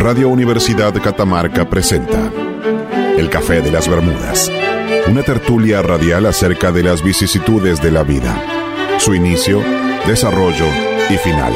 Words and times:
Radio 0.00 0.30
Universidad 0.30 0.94
Catamarca 0.94 1.68
presenta 1.68 2.32
El 3.18 3.28
Café 3.28 3.60
de 3.60 3.70
las 3.70 3.86
Bermudas, 3.86 4.50
una 5.06 5.22
tertulia 5.22 5.82
radial 5.82 6.24
acerca 6.24 6.72
de 6.72 6.82
las 6.82 7.04
vicisitudes 7.04 7.82
de 7.82 7.90
la 7.90 8.02
vida, 8.02 8.34
su 8.98 9.14
inicio, 9.14 9.62
desarrollo 10.06 10.64
y 11.10 11.18
final. 11.18 11.52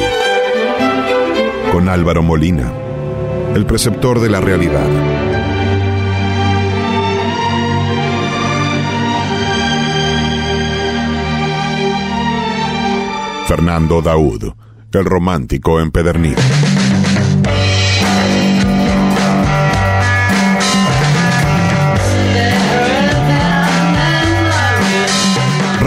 Con 1.71 1.89
Álvaro 1.89 2.21
Molina, 2.21 2.71
el 3.55 3.65
preceptor 3.65 4.19
de 4.19 4.29
la 4.29 4.41
realidad. 4.41 4.89
Fernando 13.47 14.03
Daud, 14.03 14.53
el 14.91 15.05
romántico 15.05 15.79
empedernido. 15.79 16.41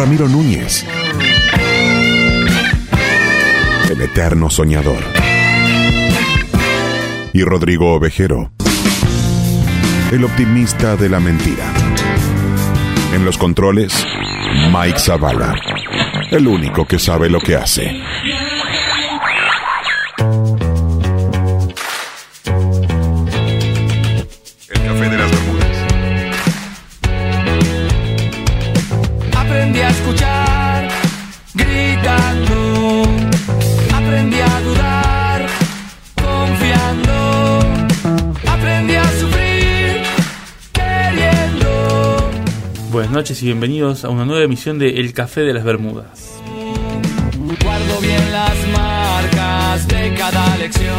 Ramiro 0.09 0.27
Núñez, 0.27 0.87
el 3.91 4.01
eterno 4.01 4.49
soñador. 4.49 5.05
Y 7.35 7.43
Rodrigo 7.43 7.93
Ovejero, 7.93 8.51
el 10.11 10.25
optimista 10.25 10.97
de 10.97 11.11
la 11.11 11.21
mentira. 11.21 11.71
En 13.13 13.27
los 13.27 13.37
controles, 13.37 14.07
Mike 14.73 14.99
Zavala, 14.99 15.55
el 16.31 16.49
único 16.49 16.87
que 16.87 16.99
sabe 16.99 17.29
lo 17.29 17.39
que 17.39 17.57
hace. 17.57 18.08
Noches 43.19 43.43
y 43.43 43.47
bienvenidos 43.47 44.05
a 44.05 44.11
una 44.11 44.25
nueva 44.25 44.45
emisión 44.45 44.79
de 44.79 45.01
El 45.01 45.13
Café 45.13 45.41
de 45.41 45.53
las 45.53 45.65
Bermudas. 45.65 46.35
Guardo 47.65 48.01
bien 48.01 48.31
las 48.31 48.69
marcas 48.69 49.89
de 49.89 50.15
cada 50.15 50.57
lección. 50.57 50.95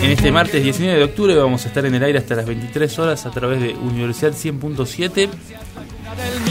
En 0.00 0.12
este 0.12 0.30
martes 0.30 0.62
19 0.62 0.96
de 0.96 1.04
octubre 1.04 1.34
vamos 1.34 1.64
a 1.64 1.68
estar 1.68 1.84
en 1.86 1.96
el 1.96 2.04
aire 2.04 2.20
hasta 2.20 2.36
las 2.36 2.46
23 2.46 2.96
horas 3.00 3.26
a 3.26 3.32
través 3.32 3.60
de 3.60 3.74
Universidad 3.74 4.30
100.7 4.30 5.12
Del 5.16 5.28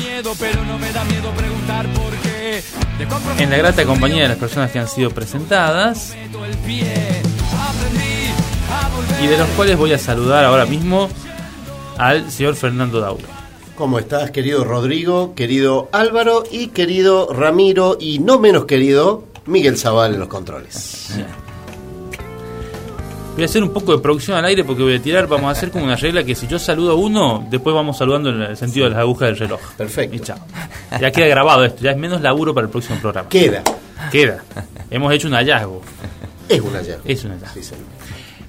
miedo, 0.01 0.33
pero 0.37 0.61
no 0.65 0.77
me 0.77 0.91
da 0.91 1.05
miedo 1.05 1.31
preguntar 1.31 1.87
por 1.93 2.13
qué. 2.17 2.61
De 2.99 3.05
cuán 3.05 3.21
en 3.39 3.49
la 3.49 3.55
grata 3.55 3.85
compañía 3.85 4.23
de 4.23 4.27
las 4.27 4.37
personas 4.37 4.69
que 4.69 4.79
han 4.79 4.89
sido 4.89 5.11
presentadas 5.11 6.13
y 9.23 9.27
de 9.27 9.37
los 9.37 9.47
cuales 9.51 9.77
voy 9.77 9.93
a 9.93 9.97
saludar 9.97 10.43
ahora 10.43 10.65
mismo 10.65 11.07
al 11.97 12.29
señor 12.29 12.57
Fernando 12.57 12.99
Dauro. 12.99 13.36
¿Cómo 13.77 13.99
estás, 13.99 14.31
querido 14.31 14.63
Rodrigo, 14.63 15.35
querido 15.35 15.87
Álvaro 15.91 16.43
y 16.49 16.69
querido 16.69 17.31
Ramiro 17.31 17.95
y 17.99 18.17
no 18.17 18.39
menos 18.39 18.65
querido 18.65 19.25
Miguel 19.45 19.77
Zaval 19.77 20.15
en 20.15 20.19
los 20.19 20.27
controles? 20.29 21.11
Voy 23.35 23.43
a 23.43 23.45
hacer 23.45 23.61
un 23.61 23.69
poco 23.69 23.95
de 23.95 23.99
producción 23.99 24.35
al 24.35 24.45
aire 24.45 24.63
porque 24.63 24.81
voy 24.81 24.95
a 24.95 24.99
tirar, 24.99 25.27
vamos 25.27 25.49
a 25.49 25.51
hacer 25.51 25.69
como 25.69 25.85
una 25.85 25.95
regla 25.95 26.23
que 26.23 26.33
si 26.33 26.47
yo 26.47 26.57
saludo 26.57 26.93
a 26.93 26.95
uno, 26.95 27.45
después 27.51 27.75
vamos 27.75 27.99
saludando 27.99 28.31
en 28.31 28.41
el 28.41 28.57
sentido 28.57 28.85
de 28.85 28.93
las 28.93 28.99
agujas 28.99 29.29
del 29.29 29.37
reloj. 29.37 29.59
Perfecto. 29.77 30.15
Y 30.15 30.19
chao. 30.21 30.39
Ya 30.99 31.11
queda 31.11 31.27
grabado 31.27 31.63
esto, 31.63 31.83
ya 31.83 31.91
es 31.91 31.97
menos 31.97 32.19
laburo 32.19 32.55
para 32.55 32.65
el 32.65 32.71
próximo 32.71 32.99
programa. 32.99 33.29
Queda. 33.29 33.61
Queda. 34.11 34.43
Hemos 34.89 35.13
hecho 35.13 35.27
un 35.27 35.35
hallazgo. 35.35 35.83
Es 36.49 36.61
un 36.61 36.73
hallazgo. 36.73 37.03
Es 37.05 37.23
un 37.25 37.31
hallazgo. 37.31 37.53
Sí, 37.53 37.61
señor. 37.61 37.96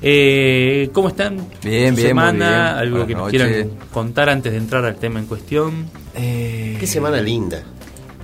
Eh, 0.01 0.91
¿Cómo 0.93 1.09
están? 1.09 1.37
Bien, 1.37 1.49
¿Su 1.61 1.65
bien, 1.65 1.95
muy 1.95 2.03
semana? 2.03 2.49
bien. 2.75 2.79
¿Algo 2.79 2.91
Buenas 3.05 3.07
que 3.09 3.15
nos 3.15 3.23
noches. 3.33 3.41
quieran 3.43 3.71
contar 3.93 4.29
antes 4.29 4.53
de 4.53 4.59
entrar 4.59 4.85
al 4.85 4.97
tema 4.97 5.19
en 5.19 5.27
cuestión? 5.27 5.87
Qué 6.15 6.87
semana 6.87 7.21
linda. 7.21 7.63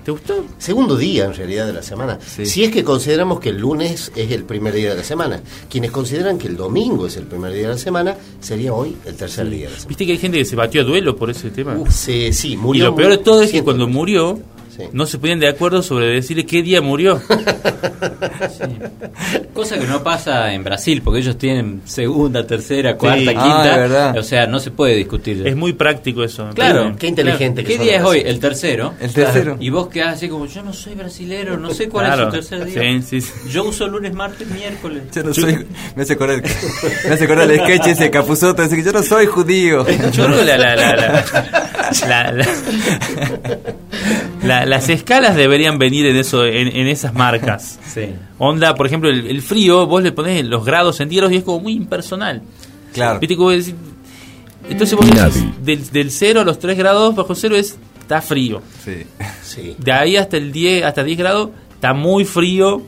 ¿Te 0.04 0.10
gustó? 0.10 0.44
Segundo 0.58 0.98
día, 0.98 1.24
en 1.24 1.34
realidad, 1.34 1.66
de 1.66 1.72
la 1.72 1.82
semana. 1.82 2.18
Sí. 2.20 2.44
Si 2.44 2.62
es 2.62 2.70
que 2.70 2.84
consideramos 2.84 3.40
que 3.40 3.48
el 3.48 3.56
lunes 3.58 4.12
es 4.14 4.30
el 4.32 4.44
primer 4.44 4.74
día 4.74 4.90
de 4.90 4.96
la 4.96 5.02
semana. 5.02 5.40
Quienes 5.70 5.90
consideran 5.92 6.36
que 6.36 6.46
el 6.46 6.58
domingo 6.58 7.06
es 7.06 7.16
el 7.16 7.24
primer 7.24 7.52
día 7.54 7.62
de 7.62 7.68
la 7.68 7.78
semana, 7.78 8.14
sería 8.38 8.74
hoy 8.74 8.94
el 9.06 9.14
tercer 9.14 9.48
día 9.48 9.60
de 9.64 9.70
la 9.70 9.76
semana. 9.76 9.88
¿Viste 9.88 10.04
que 10.04 10.12
hay 10.12 10.18
gente 10.18 10.36
que 10.36 10.44
se 10.44 10.56
batió 10.56 10.82
a 10.82 10.84
duelo 10.84 11.16
por 11.16 11.30
ese 11.30 11.48
tema? 11.50 11.74
Uf, 11.78 11.90
sí, 11.90 12.34
sí, 12.34 12.52
y 12.52 12.56
murió. 12.58 12.84
lo 12.86 12.94
peor 12.94 13.12
de 13.12 13.18
todo 13.18 13.40
es 13.40 13.50
que 13.50 13.64
cuando 13.64 13.88
murió, 13.88 14.38
Sí. 14.76 14.82
no 14.92 15.06
se 15.06 15.18
ponían 15.18 15.38
de 15.40 15.48
acuerdo 15.48 15.82
sobre 15.82 16.06
decirle 16.08 16.44
qué 16.46 16.62
día 16.62 16.80
murió. 16.82 17.20
Cosa 19.54 19.78
que 19.78 19.86
no 19.86 20.02
pasa 20.02 20.52
en 20.52 20.64
Brasil, 20.64 21.00
porque 21.04 21.20
ellos 21.20 21.38
tienen 21.38 21.82
segunda, 21.84 22.44
tercera, 22.46 22.96
cuarta, 22.96 23.20
Sí. 23.20 23.26
quinta. 23.28 24.10
Ah. 24.10 24.14
O 24.18 24.22
sea, 24.22 24.46
no 24.46 24.58
se 24.58 24.70
puede 24.72 24.96
discutir. 24.96 25.46
es 25.46 25.54
muy 25.56 25.72
práctico 25.74 26.24
eso. 26.24 26.50
claro. 26.54 26.94
Qué 26.98 27.06
inteligente 27.06 27.62
Claro. 27.62 27.68
que 27.68 27.78
¿Qué 27.78 27.84
día 27.90 27.98
es 27.98 28.04
hoy? 28.04 28.22
El 28.24 28.40
tercero. 28.40 28.94
El 29.00 29.12
tercero. 29.12 29.56
Y 29.60 29.70
vos 29.70 29.88
quedás 29.88 30.14
así 30.14 30.28
como, 30.28 30.46
yo 30.46 30.62
no 30.62 30.72
soy 30.72 30.94
brasilero, 30.94 31.56
no 31.56 31.70
sé 31.70 31.88
cuál 31.88 32.06
Claro. 32.06 32.22
es 32.28 32.28
su 32.46 32.50
tercer 32.50 32.64
día. 32.64 32.80
Sí, 33.02 33.20
sí, 33.20 33.20
sí. 33.20 33.32
Yo 33.50 33.64
uso 33.64 33.86
lunes, 33.86 34.12
martes, 34.12 34.48
miércoles. 34.48 35.02
Yo 35.14 35.22
no 35.22 35.32
soy. 35.34 35.66
Me 35.94 36.02
hace 36.02 36.14
acordar, 36.14 36.42
me 37.06 37.14
hace 37.14 37.24
acordar 37.24 37.50
el 37.50 37.60
sketch 37.60 37.86
ese 37.88 38.04
de 38.04 38.10
Capuzoto. 38.10 38.62
Dice 38.62 38.76
que 38.76 38.82
yo 38.82 38.92
no 38.92 39.02
soy 39.02 39.26
judío. 39.26 39.86
Yo 40.12 40.28
la, 40.44 40.44
la, 40.44 40.56
la, 40.56 40.74
la- 40.76 41.24
la- 42.08 42.32
la- 42.32 42.46
la- 44.44 44.66
las 44.66 44.88
escalas 44.88 45.36
deberían 45.36 45.78
venir 45.78 46.06
en 46.06 46.16
eso, 46.16 46.44
en, 46.44 46.68
en 46.68 46.86
esas 46.86 47.14
marcas. 47.14 47.78
Sí. 47.94 48.06
Onda, 48.38 48.74
por 48.74 48.86
ejemplo, 48.86 49.08
el, 49.08 49.26
el 49.28 49.40
frío, 49.40 49.86
vos 49.86 50.02
le 50.02 50.10
ponés 50.10 50.44
los 50.44 50.64
grados 50.64 50.96
centígrados 50.96 51.32
y 51.32 51.36
es 51.36 51.44
como 51.44 51.60
muy 51.60 51.74
impersonal. 51.74 52.42
Claro. 52.92 53.20
¿Viste 53.20 53.36
cómo 53.36 53.50
decir? 53.50 53.76
Entonces 54.68 54.96
vos 54.96 55.06
decís, 55.06 55.44
del, 55.64 55.90
del 55.90 56.10
0 56.10 56.40
a 56.40 56.44
los 56.44 56.58
3 56.58 56.76
grados 56.76 57.14
bajo 57.14 57.34
cero 57.36 57.54
es 57.54 57.76
está 58.00 58.20
frío. 58.20 58.60
Sí. 58.84 59.04
Sí. 59.42 59.76
De 59.78 59.92
ahí 59.92 60.16
hasta 60.16 60.36
el 60.36 60.50
10, 60.52 60.84
hasta 60.84 61.04
10 61.04 61.18
grados 61.18 61.50
está 61.74 61.92
muy 61.94 62.24
frío. 62.24 62.82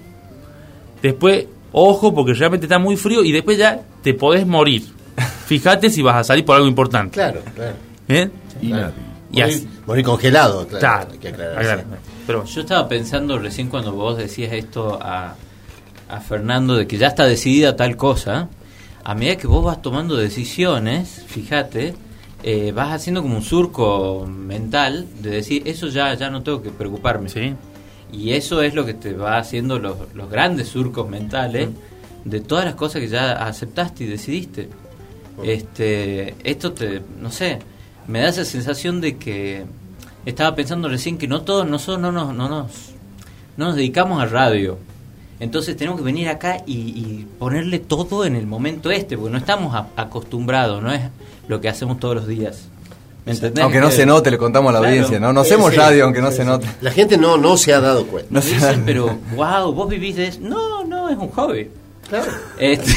Después, 1.02 1.46
ojo, 1.72 2.14
porque 2.14 2.34
realmente 2.34 2.66
está 2.66 2.78
muy 2.78 2.96
frío 2.96 3.22
y 3.22 3.30
después 3.32 3.58
ya 3.58 3.80
te 4.02 4.12
podés 4.14 4.46
morir. 4.46 4.82
Fíjate 5.46 5.88
si 5.90 6.02
vas 6.02 6.16
a 6.16 6.24
salir 6.24 6.44
por 6.44 6.56
algo 6.56 6.66
importante. 6.68 7.14
Claro, 7.14 7.42
claro. 7.54 7.76
¿Eh? 8.08 8.28
claro. 8.60 8.92
Y 9.32 9.40
Morir, 9.40 9.54
así. 9.56 9.68
morir 9.86 10.04
congelado, 10.04 10.66
claro. 10.66 10.80
Claro, 10.80 11.08
hay 11.12 11.18
que 11.18 11.28
aclarar, 11.28 11.58
aclarar. 11.58 11.80
sí. 11.80 12.10
Pero. 12.26 12.44
Yo 12.44 12.60
estaba 12.60 12.88
pensando 12.88 13.38
recién 13.38 13.68
cuando 13.68 13.92
vos 13.92 14.16
decías 14.18 14.52
esto 14.52 14.98
a, 15.02 15.34
a 16.08 16.20
Fernando 16.20 16.76
de 16.76 16.86
que 16.86 16.96
ya 16.98 17.08
está 17.08 17.24
decidida 17.24 17.76
tal 17.76 17.96
cosa. 17.96 18.48
A 19.04 19.14
medida 19.14 19.36
que 19.36 19.46
vos 19.46 19.64
vas 19.64 19.82
tomando 19.82 20.16
decisiones, 20.16 21.24
fíjate, 21.28 21.94
eh, 22.42 22.72
vas 22.72 22.92
haciendo 22.92 23.22
como 23.22 23.36
un 23.36 23.42
surco 23.42 24.26
mental 24.28 25.06
de 25.20 25.30
decir, 25.30 25.62
eso 25.66 25.88
ya, 25.88 26.12
ya 26.14 26.28
no 26.30 26.42
tengo 26.42 26.60
que 26.62 26.70
preocuparme. 26.70 27.28
Sí. 27.28 27.54
Y 28.12 28.32
eso 28.32 28.62
es 28.62 28.74
lo 28.74 28.84
que 28.84 28.94
te 28.94 29.12
va 29.12 29.38
haciendo 29.38 29.78
los, 29.78 29.96
los 30.14 30.28
grandes 30.30 30.68
surcos 30.68 31.08
mentales 31.08 31.68
de 32.24 32.40
todas 32.40 32.64
las 32.64 32.74
cosas 32.74 33.00
que 33.00 33.08
ya 33.08 33.32
aceptaste 33.32 34.04
y 34.04 34.06
decidiste. 34.08 34.68
Este, 35.44 36.34
esto 36.42 36.72
te, 36.72 37.02
no 37.20 37.30
sé, 37.30 37.58
me 38.08 38.20
da 38.20 38.28
esa 38.28 38.44
sensación 38.44 39.00
de 39.00 39.16
que 39.16 39.64
estaba 40.24 40.54
pensando 40.54 40.88
recién 40.88 41.18
que 41.18 41.28
no 41.28 41.42
todos 41.42 41.66
nosotros 41.68 42.00
no 42.00 42.12
nos, 42.12 42.34
no 42.34 42.48
nos, 42.48 42.70
no 43.56 43.66
nos 43.66 43.76
dedicamos 43.76 44.22
a 44.22 44.26
radio. 44.26 44.78
Entonces 45.38 45.76
tenemos 45.76 45.98
que 46.00 46.04
venir 46.04 46.28
acá 46.28 46.62
y, 46.66 46.72
y 46.74 47.26
ponerle 47.38 47.78
todo 47.78 48.24
en 48.24 48.36
el 48.36 48.46
momento 48.46 48.90
este, 48.90 49.16
porque 49.18 49.32
no 49.32 49.38
estamos 49.38 49.74
a- 49.74 49.88
acostumbrados, 49.96 50.82
no 50.82 50.90
es 50.92 51.02
lo 51.46 51.60
que 51.60 51.68
hacemos 51.68 52.00
todos 52.00 52.14
los 52.16 52.26
días. 52.26 52.68
Aunque 53.60 53.80
no 53.80 53.90
se 53.90 54.06
note, 54.06 54.30
le 54.30 54.38
contamos 54.38 54.70
a 54.70 54.74
la 54.74 54.78
Claro. 54.78 54.92
audiencia, 54.94 55.18
¿no? 55.18 55.32
No 55.32 55.40
hacemos 55.40 55.72
sí, 55.72 55.76
radio 55.76 56.04
aunque 56.04 56.20
no 56.22 56.30
sí, 56.30 56.36
se 56.38 56.44
note. 56.44 56.68
La 56.80 56.92
gente 56.92 57.18
no, 57.18 57.36
no 57.36 57.56
se 57.56 57.74
ha 57.74 57.80
dado 57.80 58.06
cuenta. 58.06 58.28
No 58.32 58.40
se 58.40 58.54
Dicen, 58.54 58.84
pero 58.86 59.18
wow, 59.34 59.72
vos 59.72 59.88
vivís 59.88 60.14
de 60.14 60.28
eso. 60.28 60.38
No, 60.42 60.84
no, 60.84 61.08
es 61.08 61.16
un 61.18 61.28
hobby. 61.30 61.68
Claro. 62.08 62.30
Este, 62.56 62.92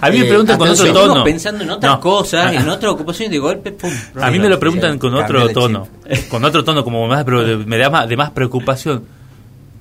A 0.00 0.10
mí 0.10 0.18
me 0.18 0.24
Eh, 0.24 0.28
preguntan 0.28 0.58
con 0.58 0.68
otro 0.68 0.92
tono. 0.92 1.24
Pensando 1.24 1.64
en 1.64 1.70
otras 1.70 1.92
No. 1.94 2.00
cosas, 2.00 2.52
en 2.54 2.68
otras 2.68 2.92
ocupaciones 2.92 3.30
y 3.30 3.34
de 3.34 3.38
golpe, 3.38 3.72
pum. 3.72 3.90
A 4.20 4.30
mí 4.30 4.38
me 4.38 4.48
lo 4.48 4.58
preguntan 4.58 4.98
con 4.98 5.14
otro 5.14 5.48
tono. 5.50 5.88
Con 6.30 6.44
otro 6.44 6.64
tono, 6.64 6.82
como 6.84 7.06
más, 7.06 7.24
pero 7.24 7.42
me 7.66 7.78
da 7.78 7.90
más, 7.90 8.08
de 8.08 8.16
más 8.16 8.30
preocupación. 8.30 9.04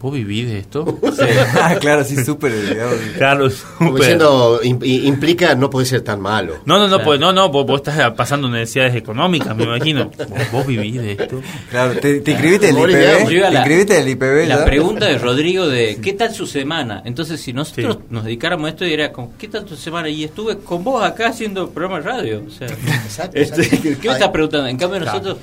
¿Vos 0.01 0.13
vivís 0.13 0.47
de 0.47 0.59
esto? 0.59 0.85
Sí. 1.11 1.21
Ah, 1.61 1.75
claro, 1.79 2.03
sí, 2.03 2.23
súper. 2.23 2.51
Claro, 3.17 3.47
Como 3.77 3.89
súper. 3.91 4.01
diciendo, 4.01 4.59
implica 4.63 5.53
no 5.55 5.69
puede 5.69 5.85
ser 5.85 6.01
tan 6.01 6.19
malo. 6.21 6.55
No, 6.65 6.75
no, 6.77 6.83
no, 6.87 6.95
Claro. 6.95 7.03
pues, 7.03 7.19
no, 7.19 7.31
no, 7.33 7.49
vos, 7.49 7.65
vos 7.65 7.81
estás 7.85 8.11
pasando 8.13 8.47
necesidades 8.49 8.95
económicas, 8.95 9.55
me 9.55 9.63
imagino. 9.63 10.05
¿Vos, 10.17 10.51
vos 10.51 10.67
vivís 10.67 10.95
de 11.01 11.11
esto? 11.13 11.41
Claro, 11.69 11.99
te, 11.99 12.21
te 12.21 12.31
inscribiste 12.31 12.69
en 12.69 12.77
el 12.77 12.89
IPB. 12.89 13.27
Te 13.27 13.51
inscribiste 13.51 13.95
en 13.97 14.01
el 14.03 14.09
IPB. 14.09 14.47
La 14.47 14.65
pregunta 14.65 15.05
de 15.05 15.17
Rodrigo 15.17 15.67
de 15.67 15.97
¿qué 16.01 16.13
tal 16.13 16.33
su 16.33 16.47
semana? 16.47 17.01
Entonces, 17.05 17.39
si 17.41 17.53
nosotros 17.53 17.97
Sí. 17.99 18.03
nos 18.09 18.23
dedicáramos 18.23 18.65
a 18.67 18.69
esto, 18.69 18.85
diría 18.85 19.11
como, 19.11 19.33
¿qué 19.37 19.47
tal 19.47 19.65
tu 19.65 19.75
semana? 19.75 20.09
Y 20.09 20.23
estuve 20.23 20.57
con 20.59 20.83
vos 20.83 21.03
acá 21.03 21.27
haciendo 21.27 21.69
programa 21.69 21.99
de 22.01 22.03
radio. 22.09 22.43
O 22.47 22.51
sea, 22.51 22.67
Exacto, 22.67 23.37
este, 23.37 23.61
exacto. 23.63 23.89
¿qué 24.01 24.07
me 24.07 24.13
estás 24.13 24.29
preguntando? 24.29 24.67
En 24.67 24.77
cambio, 24.77 24.99
nosotros, 25.01 25.37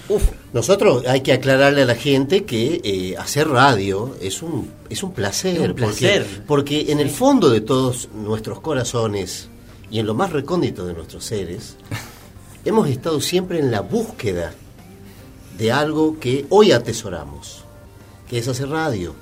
Nosotros 0.53 1.05
hay 1.07 1.21
que 1.21 1.33
aclararle 1.33 1.83
a 1.83 1.87
la 1.87 1.95
gente 1.95 2.45
que 2.45 2.81
eh, 2.83 3.15
hacer 3.19 3.49
radio 3.49 4.17
es 4.21 4.43
un, 4.43 4.48
es 4.91 5.03
un 5.03 5.13
placer. 5.13 5.57
Es 5.61 5.69
un 5.69 5.75
placer. 5.75 6.23
Porque, 6.47 6.83
porque 6.83 6.93
en 6.93 7.01
el 7.01 7.11
fondo 7.11 7.49
de 7.51 7.61
todos 7.61 8.09
nuestros 8.15 8.61
corazones 8.61 9.49
y 9.91 9.99
en 9.99 10.07
lo 10.07 10.15
más 10.15 10.33
recóndito 10.33 10.87
de 10.87 10.95
nuestros 10.95 11.25
seres, 11.25 11.77
hemos 12.65 12.89
estado 12.89 13.21
siempre 13.21 13.59
en 13.59 13.71
la 13.71 13.81
búsqueda 13.81 14.53
de 15.57 15.73
algo 15.73 16.19
que 16.21 16.47
hoy 16.51 16.73
atesoramos, 16.73 17.65
que 18.29 18.39
es 18.39 18.49
hacer 18.49 18.69
radio. 18.69 19.15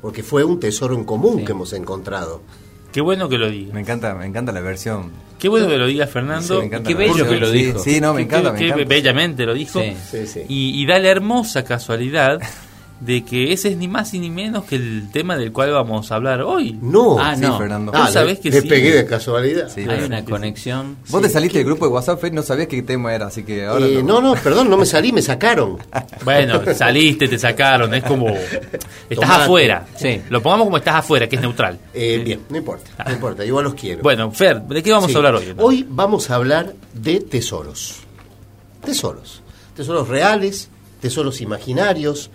Porque 0.00 0.22
fue 0.22 0.42
un 0.44 0.58
tesoro 0.58 0.94
en 0.94 1.04
común 1.04 1.38
Sí. 1.38 1.44
que 1.44 1.52
hemos 1.52 1.72
encontrado. 1.74 2.40
Qué 2.92 3.00
bueno 3.00 3.28
que 3.28 3.38
lo 3.38 3.48
digas. 3.50 3.72
Me 3.72 3.80
encanta, 3.80 4.14
me 4.14 4.26
encanta 4.26 4.50
la 4.52 4.60
versión. 4.60 5.10
Qué 5.38 5.48
bueno 5.48 5.66
que 5.68 5.76
lo 5.78 5.86
diga 5.86 6.06
Fernando. 6.06 6.60
Sí, 6.62 6.68
qué 6.70 6.94
bello 6.94 6.96
versión. 7.14 7.28
que 7.28 7.36
lo 7.40 7.46
Sí, 7.50 7.52
dijo. 7.52 7.78
Sí, 7.78 8.00
no, 8.00 8.12
me 8.14 8.22
encanta, 8.22 8.48
qué- 8.50 8.52
me 8.52 8.58
qué 8.58 8.66
encanta. 8.66 8.88
bellamente 8.88 9.46
lo 9.46 9.54
dijo. 9.54 9.80
Sí. 9.80 9.96
Sí, 10.10 10.26
sí. 10.26 10.40
Y, 10.48 10.82
y 10.82 10.86
da 10.86 10.98
la 10.98 11.08
hermosa 11.08 11.64
casualidad 11.64 12.40
de 13.04 13.24
que 13.24 13.52
ese 13.52 13.70
es 13.70 13.76
ni 13.76 13.88
más 13.88 14.12
ni 14.14 14.30
menos 14.30 14.64
que 14.64 14.76
el 14.76 15.08
tema 15.12 15.36
del 15.36 15.50
cual 15.52 15.72
vamos 15.72 16.12
a 16.12 16.14
hablar 16.14 16.42
hoy. 16.42 16.78
No. 16.80 17.18
Ah, 17.18 17.34
Sí, 17.34 17.42
no. 17.42 17.58
Fernando. 17.58 17.90
Ah, 17.94 18.08
sabés 18.08 18.38
que 18.38 18.50
le 18.50 18.60
sí. 18.60 18.68
pegué 18.68 18.92
de 18.92 19.06
casualidad. 19.06 19.68
Sí, 19.68 19.80
hay 19.80 19.86
claro. 19.86 20.06
una 20.06 20.24
conexión. 20.24 20.96
Vos 21.08 21.20
te 21.22 21.28
saliste 21.28 21.58
del 21.58 21.66
grupo 21.66 21.86
de 21.86 21.92
WhatsApp, 21.92 22.20
Fede, 22.20 22.30
no 22.36 22.42
sabías 22.42 22.68
qué 22.68 22.80
tema 22.82 23.12
era, 23.12 23.26
así 23.26 23.42
que 23.42 23.64
ahora. 23.66 23.86
Eh, 23.86 24.02
no, 24.04 24.20
no, 24.20 24.34
perdón, 24.34 24.70
no 24.70 24.76
me 24.76 24.86
salí, 24.86 25.12
me 25.12 25.22
sacaron. 25.22 25.78
Bueno, 26.24 26.60
saliste, 26.74 27.26
te 27.26 27.38
sacaron, 27.38 27.92
es 27.94 28.04
como... 28.04 28.28
Estás 28.28 28.70
Tomate. 29.10 29.42
afuera. 29.42 29.86
Sí. 29.96 30.22
Lo 30.30 30.40
pongamos 30.40 30.66
como 30.66 30.76
estás 30.76 30.94
afuera, 30.96 31.28
que 31.28 31.34
es 31.36 31.42
neutral. 31.42 31.78
Eh, 31.92 32.22
bien, 32.24 32.42
no 32.48 32.56
importa, 32.58 33.04
no 33.04 33.12
importa, 33.12 33.44
igual 33.44 33.64
los 33.64 33.74
quiero. 33.74 34.02
Bueno, 34.02 34.30
Fer, 34.30 34.62
¿de 34.62 34.82
qué 34.82 34.92
vamos 34.92 35.08
Sí. 35.10 35.14
a 35.14 35.18
hablar 35.18 35.34
hoy? 35.34 35.54
Hoy 35.58 35.86
vamos 35.88 36.30
a 36.30 36.36
hablar 36.36 36.74
de 36.94 37.18
tesoros. 37.20 37.96
Tesoros. 38.84 39.42
Tesoros 39.74 40.08
reales, 40.08 40.68
tesoros 41.00 41.40
imaginarios, 41.40 42.30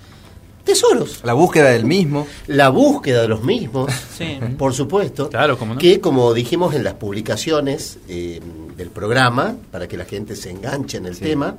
tesoros. 0.68 1.22
La 1.24 1.34
búsqueda 1.34 1.70
del 1.72 1.86
mismo. 1.86 2.28
La 2.46 2.70
búsqueda 2.70 3.24
de 3.24 3.28
los 3.28 3.44
mismos, 3.44 3.92
Sí. 4.16 4.38
por 4.58 4.74
supuesto. 4.76 5.30
Claro, 5.30 5.58
cómo 5.58 5.74
no. 5.74 5.80
Que 5.80 6.00
como 6.00 6.34
dijimos 6.36 6.76
en 6.76 6.84
las 6.84 6.94
publicaciones 6.94 7.98
eh, 8.08 8.40
del 8.78 8.90
programa, 8.92 9.56
para 9.72 9.88
que 9.88 9.98
la 9.98 10.06
gente 10.06 10.36
se 10.36 10.52
enganche 10.52 10.98
en 10.98 11.08
el 11.08 11.18
tema, 11.18 11.56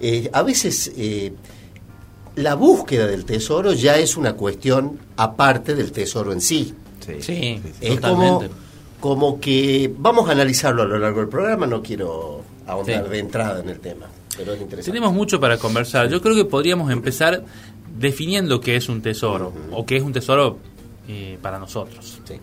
eh, 0.00 0.28
a 0.32 0.42
veces 0.42 0.90
eh, 0.96 1.32
la 2.36 2.54
búsqueda 2.54 3.06
del 3.06 3.24
tesoro 3.24 3.72
ya 3.72 3.96
es 3.98 4.16
una 4.16 4.32
cuestión 4.34 4.98
aparte 5.16 5.74
del 5.74 5.92
tesoro 5.92 6.32
en 6.32 6.40
sí. 6.40 6.74
Sí. 7.06 7.20
Sí, 7.20 7.62
Es 7.80 8.00
como, 8.00 8.22
totalmente. 8.40 8.54
como 9.00 9.40
que 9.40 9.92
vamos 9.98 10.28
a 10.28 10.32
analizarlo 10.32 10.82
a 10.82 10.86
lo 10.86 10.98
largo 10.98 11.20
del 11.20 11.28
programa, 11.28 11.66
no 11.66 11.82
quiero 11.82 12.42
ahondar 12.66 13.04
Sí. 13.04 13.10
de 13.10 13.18
entrada 13.18 13.60
en 13.60 13.68
el 13.68 13.80
tema, 13.80 14.06
pero 14.36 14.52
es 14.52 14.60
interesante. 14.60 14.92
Tenemos 14.92 15.12
mucho 15.12 15.40
para 15.40 15.58
conversar. 15.58 16.08
Yo 16.08 16.20
creo 16.20 16.34
que 16.36 16.44
podríamos 16.44 16.90
empezar 16.92 17.42
definiendo 18.00 18.60
qué 18.60 18.76
es 18.76 18.88
un 18.88 19.02
tesoro 19.02 19.52
o 19.72 19.84
qué 19.86 19.96
es 19.98 20.02
un 20.02 20.12
tesoro 20.12 20.58
eh, 21.08 21.38
para 21.42 21.58
nosotros. 21.58 22.20
Sí. 22.24 22.34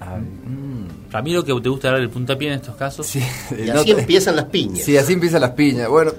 Ah, 0.00 0.16
mm, 0.18 1.10
Ramiro, 1.12 1.44
que 1.44 1.52
te 1.60 1.68
gusta 1.68 1.90
dar 1.92 2.00
el 2.00 2.10
puntapié 2.10 2.48
en 2.48 2.54
estos 2.54 2.74
casos. 2.76 3.06
sí. 3.06 3.20
Y 3.58 3.66
No 3.68 3.80
así 3.80 3.94
te- 3.94 4.00
empiezan 4.00 4.36
las 4.36 4.46
piñas. 4.46 4.84
Sí, 4.84 4.96
así 4.96 5.12
empiezan 5.12 5.42
las 5.42 5.50
piñas. 5.52 5.88
Bueno, 5.88 6.12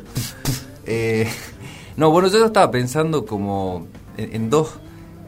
eh, 0.85 1.27
no, 1.97 2.11
bueno, 2.11 2.27
yo 2.29 2.45
estaba 2.45 2.71
pensando 2.71 3.25
como 3.25 3.87
en, 4.17 4.35
en 4.35 4.49
dos, 4.49 4.69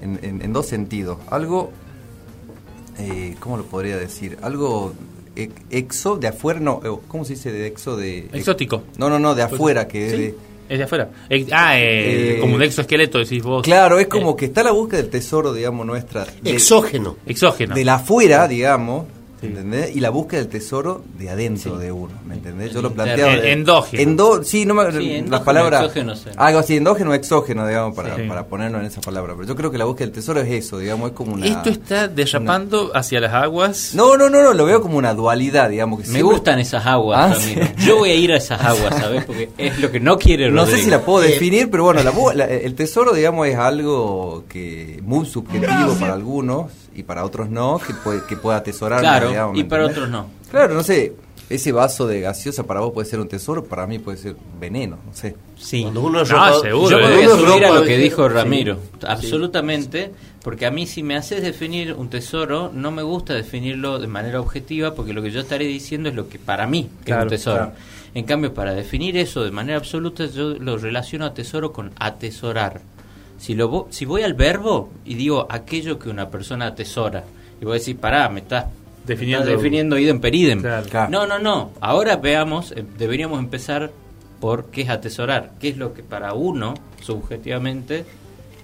en, 0.01 0.19
en- 0.21 0.41
en 0.41 0.53
dos 0.53 0.67
sentidos. 0.67 1.17
Algo, 1.29 1.71
eh, 2.99 3.35
¿cómo 3.39 3.57
lo 3.57 3.65
podría 3.65 3.97
decir? 3.97 4.37
Algo 4.41 4.93
ex- 5.35 5.61
exo, 5.71 6.17
de 6.17 6.27
afuera, 6.27 6.59
no, 6.59 6.81
eh, 6.85 6.95
¿cómo 7.07 7.25
se 7.25 7.33
dice 7.33 7.51
de 7.51 7.65
exo? 7.67 7.97
De, 7.97 8.29
Exótico. 8.31 8.83
No, 8.97 9.09
no, 9.09 9.17
no, 9.19 9.33
de 9.35 9.41
afuera, 9.43 9.87
que 9.87 10.09
Sí, 10.11 10.17
de- 10.17 10.35
Es 10.73 10.79
de 10.79 10.85
afuera. 10.85 11.09
Ah, 11.51 11.77
eh, 11.79 12.37
Eh, 12.37 12.37
como 12.39 12.55
un 12.55 12.63
exoesqueleto, 12.63 13.19
decís 13.19 13.43
vos. 13.43 13.61
Claro, 13.61 13.99
es 13.99 14.07
como 14.07 14.31
Eh, 14.31 14.35
que 14.39 14.45
está 14.45 14.63
la 14.63 14.71
búsqueda 14.71 15.01
del 15.01 15.11
tesoro, 15.11 15.53
digamos, 15.53 15.85
nuestra. 15.85 16.25
de- 16.41 16.49
Exógeno. 16.51 17.15
Exógeno. 17.27 17.75
de 17.75 17.85
la 17.85 17.95
afuera, 17.95 18.47
digamos, 18.47 19.05
Sí. 19.43 19.47
¿entendés? 19.49 19.95
Y 19.95 19.99
la 19.99 20.09
búsqueda 20.09 20.41
del 20.41 20.49
tesoro 20.49 21.03
de 21.17 21.29
adentro 21.29 21.75
Sí. 21.77 21.81
de 21.83 21.91
uno, 21.91 22.13
¿me 22.27 22.35
entendés? 22.35 22.71
Yo 22.71 22.79
El 22.79 22.83
lo 22.83 22.93
planteaba... 22.93 23.31
de- 23.33 23.51
En- 23.51 23.59
endógeno. 23.59 24.01
Endo- 24.03 24.43
sí, 24.43 24.65
no 24.65 24.73
me, 24.73 24.83
Sí, 24.91 24.97
endógeno, 24.97 25.27
las 25.31 25.41
palabras... 25.41 25.81
exógeno, 25.83 26.15
sí. 26.15 26.29
Algo 26.37 26.59
así, 26.59 26.77
endógeno 26.77 27.11
o 27.11 27.13
exógeno, 27.13 27.67
digamos, 27.67 27.95
para, 27.95 28.15
Sí. 28.15 28.23
para 28.27 28.45
ponernos 28.47 28.81
en 28.81 28.87
esa 28.87 29.01
palabra. 29.01 29.33
Pero 29.35 29.47
yo 29.47 29.55
creo 29.55 29.71
que 29.71 29.77
la 29.77 29.85
búsqueda 29.85 30.05
del 30.07 30.13
tesoro 30.15 30.41
es 30.41 30.49
eso, 30.51 30.77
digamos, 30.79 31.11
es 31.11 31.15
como 31.15 31.33
una... 31.33 31.45
Esto 31.45 31.69
está 31.69 32.07
derrapando 32.07 32.91
hacia 32.95 33.19
las 33.19 33.33
aguas. 33.33 33.91
No, 33.93 34.17
no, 34.17 34.29
no, 34.29 34.41
no, 34.41 34.53
lo 34.53 34.65
veo 34.65 34.81
como 34.81 34.97
una 34.97 35.13
dualidad, 35.13 35.69
digamos. 35.69 35.99
Que 35.99 36.07
Me 36.07 36.13
siempre- 36.13 36.33
gustan 36.33 36.59
esas 36.59 36.85
aguas, 36.85 37.13
Ah. 37.13 37.73
Yo 37.85 37.97
voy 37.97 38.09
a 38.11 38.15
ir 38.15 38.31
a 38.31 38.37
esas 38.37 38.61
aguas, 38.61 38.95
¿sabes? 38.97 39.23
Porque 39.25 39.49
es 39.57 39.79
lo 39.79 39.91
que 39.91 39.99
no 39.99 40.17
quiere 40.17 40.49
No 40.49 40.61
sé 40.65 40.71
Rodrigo. 40.71 40.83
si 40.85 40.89
la 40.91 41.01
puedo 41.01 41.23
Eh, 41.23 41.27
definir, 41.29 41.69
pero 41.69 41.83
bueno, 41.83 42.01
la 42.03 42.11
bu- 42.15 42.33
la- 42.33 42.45
el 42.45 42.73
tesoro, 42.75 43.13
digamos, 43.13 43.47
es 43.47 43.55
algo 43.55 44.43
que 44.49 44.99
muy 45.03 45.25
subjetivo 45.25 45.93
para 45.99 46.13
algunos 46.13 46.71
y 46.95 47.03
para 47.03 47.23
otros 47.25 47.49
no, 47.49 47.79
que 47.85 47.93
puede, 47.93 48.23
que 48.27 48.35
pueda 48.37 48.57
atesorar. 48.57 48.99
Claro, 49.01 49.51
y 49.55 49.63
¿me 49.63 49.65
para 49.65 49.85
otros 49.87 50.09
no. 50.09 50.27
Claro, 50.51 50.73
no 50.75 50.83
sé, 50.83 51.13
ese 51.49 51.71
vaso 51.71 52.07
de 52.07 52.21
gaseosa 52.21 52.63
para 52.63 52.79
vos 52.79 52.93
puede 52.93 53.07
ser 53.09 53.19
un 53.19 53.27
tesoro, 53.27 53.63
para 53.65 53.85
mí 53.87 53.99
puede 53.99 54.17
ser 54.17 54.35
veneno, 54.59 54.97
no 55.05 55.13
sé. 55.13 55.35
Sí. 55.57 55.81
Cuando 55.83 56.01
uno 56.01 56.21
es 56.21 56.29
No, 56.29 56.35
ropa- 56.37 56.61
seguro, 56.61 56.89
Yo 56.99 56.99
eh. 56.99 57.15
voy 57.15 57.23
a 57.23 57.29
subir 57.29 57.45
a 57.45 57.67
ropa 57.69 57.79
lo 57.79 57.85
que 57.85 57.97
dijo 57.97 58.27
Sí. 58.27 58.33
Ramiro, 58.33 58.77
absolutamente, 59.07 60.11
porque 60.43 60.65
a 60.65 60.71
mí 60.71 60.85
si 60.85 61.03
me 61.03 61.15
haces 61.15 61.41
definir 61.41 61.93
un 61.93 62.09
tesoro, 62.09 62.71
no 62.73 62.91
me 62.91 63.01
gusta 63.03 63.33
definirlo 63.33 63.99
de 63.99 64.07
manera 64.07 64.39
objetiva, 64.41 64.93
porque 64.93 65.13
lo 65.13 65.21
que 65.21 65.31
yo 65.31 65.39
estaré 65.41 65.65
diciendo 65.65 66.09
es 66.09 66.15
lo 66.15 66.27
que 66.29 66.39
para 66.39 66.67
mí 66.67 66.89
es 67.05 67.15
un 67.15 67.27
tesoro. 67.27 67.57
claro. 67.57 67.71
En 68.15 68.25
cambio, 68.25 68.53
para 68.53 68.73
definir 68.75 69.17
eso 69.17 69.43
de 69.43 69.49
manera 69.49 69.77
absoluta, 69.79 70.27
yo 70.27 70.49
lo 70.59 70.77
relaciono 70.77 71.25
a 71.25 71.33
tesoro 71.33 71.71
con 71.73 71.91
atesorar. 71.97 72.81
Si, 73.43 73.55
lo, 73.55 73.69
vo- 73.69 73.87
si 73.89 74.05
voy 74.05 74.21
al 74.23 74.35
verbo 74.35 74.89
y 75.03 75.15
digo 75.15 75.45
aquello 75.49 75.99
que 75.99 76.07
una 76.09 76.29
persona 76.29 76.67
atesora, 76.67 77.25
y 77.59 77.65
voy 77.65 77.71
a 77.73 77.79
decir, 77.79 77.97
pará, 77.97 78.29
me 78.29 78.39
estás 78.39 78.67
Definiendo- 79.05 79.43
me 79.45 79.51
estás 79.51 79.61
definiendo 79.61 79.97
idem 79.97 80.21
per 80.21 80.33
idem. 80.33 80.61
Claro. 80.61 80.87
Claro. 80.89 81.11
No, 81.11 81.27
no, 81.27 81.39
no. 81.39 81.71
Ahora 81.81 82.15
veamos, 82.15 82.71
eh, 82.71 82.85
deberíamos 82.97 83.39
empezar 83.39 83.91
por 84.39 84.67
qué 84.71 84.83
es 84.83 84.89
atesorar. 84.89 85.51
¿Qué 85.59 85.67
es 85.67 85.77
lo 85.77 85.93
que 85.93 86.03
para 86.03 86.33
uno, 86.33 86.73
subjetivamente, 87.01 88.05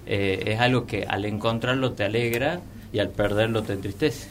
eh, 0.06 0.44
es 0.46 0.60
algo 0.60 0.86
que 0.86 1.04
al 1.04 1.26
encontrarlo 1.26 1.92
te 1.92 2.04
alegra 2.04 2.60
y 2.90 3.00
al 3.00 3.10
perderlo 3.10 3.62
te 3.62 3.74
entristece? 3.74 4.28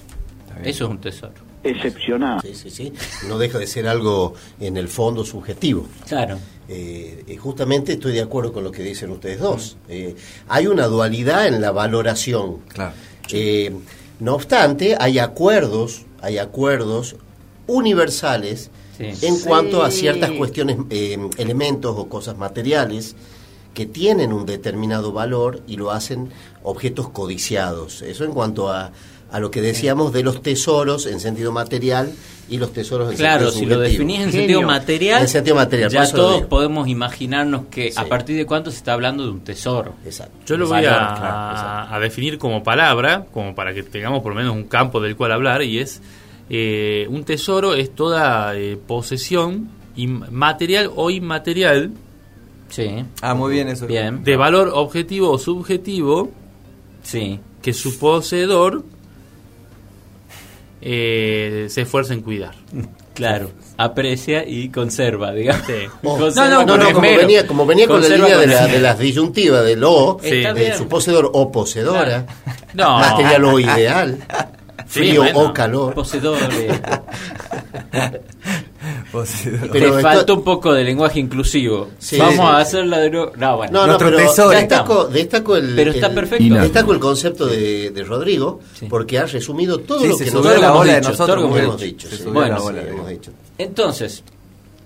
Eso 0.64 0.86
es 0.86 0.90
un 0.90 0.98
tesoro. 1.00 1.34
excepcional. 1.64 2.40
Sí, 2.42 2.56
sí, 2.56 2.70
sí. 2.72 2.94
No 3.28 3.38
deja 3.38 3.60
de 3.60 3.68
ser 3.68 3.88
algo 3.88 4.34
en 4.60 4.78
el 4.78 4.88
fondo 4.88 5.24
subjetivo. 5.24 5.88
Claro. 6.08 6.40
Eh, 6.72 7.36
justamente 7.42 7.94
estoy 7.94 8.14
de 8.14 8.22
acuerdo 8.22 8.54
con 8.54 8.64
lo 8.64 8.72
que 8.72 8.84
dicen 8.84 9.10
ustedes 9.10 9.40
dos. 9.40 9.76
Eh, 9.90 10.16
hay 10.48 10.68
una 10.68 10.86
dualidad 10.86 11.48
en 11.48 11.62
la 11.62 11.72
valoración. 11.72 12.58
Claro. 12.68 12.94
Eh, 13.32 13.72
no 14.20 14.36
obstante, 14.36 14.96
hay 15.00 15.18
acuerdos, 15.18 16.06
hay 16.22 16.38
acuerdos 16.38 17.16
universales 17.68 18.70
Sí. 18.98 19.06
en 19.26 19.38
Sí. 19.38 19.44
cuanto 19.48 19.82
a 19.84 19.92
ciertas 19.92 20.32
cuestiones, 20.32 20.78
eh, 20.90 21.18
elementos 21.38 21.96
o 21.98 22.08
cosas 22.10 22.38
materiales 22.38 23.16
que 23.74 23.86
tienen 23.86 24.34
un 24.34 24.46
determinado 24.46 25.14
valor 25.14 25.62
y 25.68 25.78
lo 25.78 25.92
hacen 25.92 26.30
objetos 26.64 27.10
codiciados. 27.10 28.02
Eso 28.02 28.26
en 28.26 28.32
cuanto 28.34 28.70
a, 28.70 28.92
a 29.32 29.40
lo 29.40 29.52
que 29.52 29.62
decíamos 29.62 30.12
de 30.14 30.24
los 30.24 30.42
tesoros 30.42 31.06
en 31.06 31.20
sentido 31.20 31.52
material 31.52 32.12
y 32.50 32.58
los 32.58 32.74
tesoros 32.74 33.12
en 33.12 33.18
Claro, 33.18 33.52
sentido 33.52 33.60
si 33.60 33.66
lo 33.68 33.80
definís 33.80 34.22
en 34.22 34.32
Genio. 34.32 34.40
sentido 34.40 34.62
material, 34.64 35.22
En 35.22 35.28
sentido 35.28 35.56
material, 35.56 35.92
ya 35.92 36.12
todos 36.12 36.42
podemos 36.44 36.88
imaginarnos 36.88 37.66
que 37.70 37.94
a 37.96 38.06
partir 38.06 38.36
de 38.38 38.46
cuánto 38.48 38.72
se 38.72 38.78
está 38.78 38.94
hablando 38.94 39.24
de 39.24 39.30
un 39.32 39.42
tesoro. 39.42 39.94
Exacto. 40.04 40.34
Yo 40.48 40.58
lo 40.58 40.66
voy 40.68 40.84
Valor, 40.84 40.94
a, 40.94 41.16
claro, 41.16 41.96
a 41.96 42.00
definir 42.00 42.38
como 42.40 42.64
palabra, 42.64 43.26
como 43.32 43.54
para 43.54 43.74
que 43.74 43.84
tengamos 43.84 44.24
por 44.24 44.32
lo 44.34 44.38
menos 44.40 44.56
un 44.56 44.64
campo 44.64 45.00
del 45.00 45.16
cual 45.16 45.32
hablar, 45.32 45.62
y 45.62 45.78
es 45.80 46.02
eh, 46.50 47.06
un 47.10 47.24
tesoro 47.24 47.76
es 47.76 47.94
toda 47.94 48.56
eh, 48.58 48.78
posesión 48.88 49.70
material 50.32 50.90
o 50.96 51.10
inmaterial 51.12 51.92
Sí. 52.70 53.04
Ah, 53.22 53.34
muy 53.34 53.52
bien 53.54 53.68
eso. 53.68 53.88
Bien. 53.88 54.24
de 54.24 54.36
valor 54.36 54.72
objetivo 54.74 55.32
o 55.32 55.38
subjetivo 55.40 56.30
Sí. 57.04 57.40
que 57.64 57.74
su 57.74 57.98
poseedor 57.98 58.84
eh, 60.82 61.68
se 61.70 61.82
esfuerza 61.82 62.14
en 62.14 62.22
cuidar. 62.22 62.56
Claro, 63.20 63.52
aprecia 63.76 64.48
y 64.48 64.70
conserva, 64.70 65.34
digamos. 65.34 65.66
Sí. 65.68 65.74
Oh, 66.04 66.18
Conserva 66.18 66.64
no, 66.64 66.66
no, 66.66 66.78
no, 66.78 66.94
como 66.94 67.02
venía, 67.02 67.46
como 67.46 67.66
venía 67.66 67.86
con 67.86 68.02
la 68.02 68.08
línea 68.08 68.38
de, 68.38 68.48
la, 68.48 68.66
de 68.66 68.80
las 68.80 68.98
disyuntivas 68.98 69.66
del 69.66 69.84
O, 69.84 70.20
Sí. 70.24 70.30
De 70.40 70.54
bien. 70.54 70.78
su 70.78 70.88
poseedor 70.88 71.30
o 71.34 71.52
poseedora, 71.52 72.26
No. 72.76 72.98
material 73.00 73.44
o 73.44 73.60
ideal, 73.60 74.20
Sí, 74.88 75.00
frío 75.00 75.24
bueno. 75.24 75.40
o 75.42 75.54
calor. 75.54 75.94
Poseedor. 75.96 76.38
Pero 79.12 79.72
Te 79.72 79.86
esto- 79.88 80.00
falta 80.02 80.34
un 80.34 80.44
poco 80.44 80.74
de 80.74 80.84
lenguaje 80.84 81.20
inclusivo. 81.20 81.90
Sí, 81.98 82.18
Vamos 82.18 82.36
sí, 82.36 82.42
a 82.42 82.56
sí. 82.58 82.62
hacerla 82.62 83.00
de 83.00 83.10
nuevo. 83.10 83.32
No, 83.38 83.58
bueno. 83.58 83.72
No, 83.74 83.80
no, 83.82 83.88
Nuestro 83.88 84.08
pero 84.10 84.18
tesoro. 84.20 84.50
destaco, 84.50 85.06
destaco 85.06 85.56
el, 85.56 85.76
Pero 85.76 85.92
está 85.92 86.08
el- 86.08 86.14
perfecto. 86.14 86.44
Innato. 86.44 86.64
destaco 86.64 86.94
el 86.94 87.00
concepto 87.00 87.46
de, 87.48 87.90
de 87.92 88.04
Rodrigo, 88.04 88.60
Sí. 88.80 88.86
porque 88.90 89.18
ha 89.18 89.26
resumido 89.26 89.80
todo 89.80 90.00
Sí, 90.02 90.08
lo 90.10 90.18
que 90.18 90.26
nosotros 90.26 90.60
la 90.62 90.68
hemos 90.68 90.86
de 90.86 90.96
dicho, 90.96 91.10
nosotros, 91.10 91.38
hemos 91.44 91.58
la 92.74 92.82
hemos. 92.82 93.30
Entonces, 93.58 94.24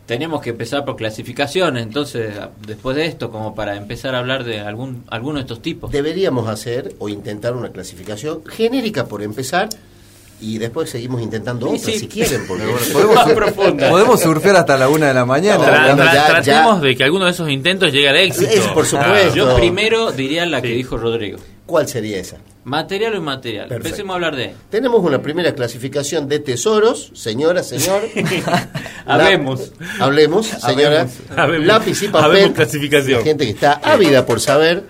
tenemos 0.06 0.42
que 0.42 0.50
empezar 0.52 0.84
por 0.86 0.96
clasificaciones. 0.96 1.84
Entonces, 1.84 2.34
después 2.66 2.96
de 2.96 3.06
esto, 3.06 3.30
como 3.32 3.56
para 3.56 3.76
empezar 3.78 4.16
a 4.16 4.20
hablar 4.20 4.44
de 4.44 4.60
algún 4.60 5.04
alguno 5.10 5.36
de 5.36 5.42
estos 5.42 5.62
tipos. 5.62 5.92
Deberíamos 5.92 6.48
hacer 6.50 6.96
o 7.00 7.10
intentar 7.10 7.56
una 7.56 7.70
clasificación 7.72 8.44
genérica 8.46 9.06
por 9.06 9.22
empezar 9.22 9.70
y 10.42 10.58
después 10.58 10.90
seguimos 10.90 11.22
intentando 11.22 11.68
Sí, 11.70 11.76
otras 11.78 11.94
sí. 11.94 12.00
si 12.00 12.08
quieren. 12.08 12.46
Porque 12.48 12.64
Podemos, 12.92 13.16
Más 13.16 13.32
profunda. 13.32 13.90
podemos 13.90 14.20
surfear 14.22 14.56
hasta 14.58 14.78
la 14.78 14.90
una 14.90 15.08
de 15.08 15.14
la 15.14 15.26
mañana. 15.26 15.58
No, 15.58 15.64
Tra- 15.66 15.86
bueno, 15.88 16.04
tra- 16.04 16.14
ya- 16.14 16.28
tratemos 16.28 16.76
ya- 16.82 16.88
de 16.88 16.96
que 16.96 17.04
alguno 17.04 17.26
de 17.26 17.32
esos 17.32 17.50
intentos 17.50 17.92
llegue 17.94 18.10
al 18.10 18.18
éxito. 18.18 18.52
Es, 18.52 18.60
por 18.68 18.86
supuesto. 18.86 19.14
Claro. 19.14 19.36
Yo 19.36 19.56
primero 19.56 20.12
diría 20.12 20.46
la 20.46 20.62
que 20.62 20.70
dijo 20.70 20.98
Rodrigo. 20.98 21.38
¿Cuál 21.66 21.88
sería 21.88 22.18
esa? 22.20 22.38
Material 22.66 23.14
o 23.14 23.18
inmaterial. 23.18 23.68
Perfecto. 23.68 23.88
Empecemos 23.88 24.14
a 24.14 24.16
hablar 24.16 24.36
de. 24.36 24.54
Tenemos 24.70 25.02
una 25.04 25.22
primera 25.22 25.54
clasificación 25.56 26.28
de 26.30 26.40
tesoros, 26.40 27.12
señora, 27.14 27.64
señor. 27.64 28.04
Habemos. 29.06 29.72
La- 30.00 30.06
hablemos, 30.06 30.48
señora. 30.48 31.08
Habemos. 31.36 31.68
Lápiz 31.68 32.02
y 32.04 32.08
papel. 32.08 32.26
Habemos 32.32 32.56
clasificación. 32.56 33.20
Hay 33.20 33.24
gente 33.24 33.46
que 33.46 33.52
está 33.52 33.74
ávida 33.84 34.26
por 34.26 34.40
saber 34.40 34.84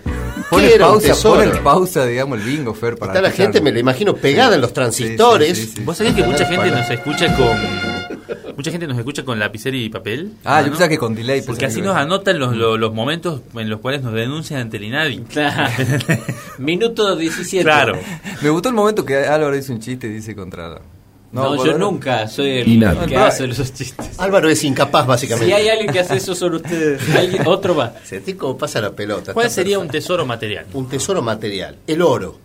Pone 0.50 0.68
qué 0.68 0.76
era 0.76 0.90
un 0.92 1.02
pausa, 1.02 1.64
pausa, 1.64 2.06
digamos, 2.06 2.40
el 2.40 2.46
bingo, 2.46 2.74
Fer, 2.76 2.96
para 2.96 3.12
Está 3.14 3.22
la 3.22 3.32
gente, 3.32 3.60
me 3.62 3.72
la 3.72 3.80
imagino, 3.80 4.16
pegada 4.16 4.54
en 4.56 4.62
los 4.62 4.74
transistores. 4.74 5.58
Sí, 5.58 5.64
sí, 5.64 5.68
sí, 5.70 5.74
sí. 5.78 5.84
¿Vos 5.84 5.98
sabés 5.98 6.14
que 6.14 6.24
mucha 6.24 6.46
gente 6.46 6.70
Para- 6.70 6.82
nos 6.82 6.90
escucha 6.90 7.36
con. 7.36 7.93
Mucha 8.56 8.72
gente 8.72 8.88
nos 8.88 8.98
escucha 8.98 9.24
con 9.24 9.40
lapicero 9.40 9.76
y 9.78 9.90
papel? 9.90 10.34
Ah, 10.44 10.62
yo 10.62 10.68
pensaba 10.68 10.90
que 10.90 10.98
con 10.98 11.16
delay. 11.16 11.42
Porque 11.42 11.66
así 11.66 11.82
nos 11.82 11.96
anotan 11.96 12.40
los, 12.40 12.56
los, 12.56 12.80
los 12.80 12.94
momentos 12.94 13.42
en 13.56 13.70
los 13.70 13.80
cuales 13.80 14.02
nos 14.04 14.14
denuncian 14.14 14.62
ante 14.62 14.78
el 14.78 14.84
INADI. 14.86 15.20
Claro. 15.22 15.74
Minuto 16.58 17.16
17. 17.16 17.64
Claro. 17.64 17.98
Me 18.42 18.50
gustó 18.50 18.70
el 18.70 18.76
momento 18.76 19.06
que 19.06 19.18
Álvaro 19.18 19.56
dice 19.56 19.72
un 19.72 19.80
chiste 19.80 20.08
y 20.08 20.12
dice 20.12 20.36
contra... 20.36 20.80
No, 21.32 21.66
yo 21.66 21.80
nunca 21.80 22.28
soy 22.28 22.60
el 22.60 23.08
que 23.08 23.18
hace 23.18 23.46
esos 23.46 23.74
chistes. 23.74 24.20
Álvaro 24.20 24.50
es 24.50 24.64
incapaz, 24.64 25.08
básicamente. 25.08 25.48
Si 25.48 25.52
hay 25.54 25.68
alguien 25.68 25.92
que 25.92 26.00
hace 26.00 26.18
eso, 26.18 26.36
son 26.36 26.54
ustedes. 26.54 27.02
Alguien- 27.16 27.42
otro 27.48 27.76
va. 27.76 27.92
Sentí 28.04 28.36
cómo 28.36 28.56
pasa 28.56 28.80
la 28.80 28.92
pelota. 28.92 29.34
¿Cuál 29.34 29.50
sería 29.50 29.80
un 29.80 29.88
tesoro 29.88 30.28
material? 30.28 30.68
un 30.74 30.88
tesoro 30.88 31.24
material? 31.24 31.78
El 31.88 32.04
oro. 32.04 32.38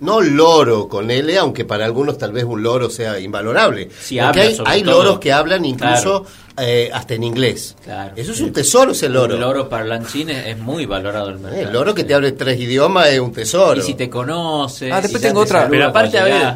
No 0.00 0.20
loro 0.20 0.88
con 0.88 1.10
L, 1.10 1.38
aunque 1.38 1.64
para 1.64 1.84
algunos 1.84 2.18
tal 2.18 2.32
vez 2.32 2.44
un 2.44 2.62
loro 2.62 2.90
sea 2.90 3.18
invalorable. 3.20 3.88
Sí, 4.00 4.18
Porque 4.18 4.40
habla, 4.42 4.42
hay, 4.66 4.80
hay 4.80 4.84
loros 4.84 5.18
que 5.20 5.32
hablan 5.32 5.64
incluso 5.64 6.26
eh, 6.58 6.90
hasta 6.92 7.14
en 7.14 7.22
inglés. 7.24 7.76
Claro. 7.84 8.12
Eso 8.16 8.32
es 8.32 8.40
un 8.40 8.52
tesoro, 8.52 8.92
ese 8.92 9.08
loro. 9.08 9.34
El 9.34 9.40
loro 9.40 9.68
parlanchín 9.68 10.30
es, 10.30 10.46
es 10.48 10.58
muy 10.58 10.84
valorado 10.86 11.28
en 11.30 11.36
el 11.36 11.40
mercado. 11.40 11.62
Eh, 11.62 11.66
el 11.66 11.72
loro 11.72 11.94
que 11.94 12.04
te 12.04 12.12
hable 12.12 12.32
tres 12.32 12.58
idiomas 12.60 13.08
es 13.08 13.20
un 13.20 13.32
tesoro. 13.32 13.80
Y 13.80 13.84
si 13.84 13.94
te 13.94 14.10
conoce. 14.10 14.92
Ah, 14.92 15.00
después 15.00 15.22
si 15.22 15.28
tengo 15.28 15.40
te 15.44 15.46
otra. 15.50 15.68
Pero 15.68 15.86
aparte, 15.86 16.18
a 16.18 16.24
ver, 16.24 16.54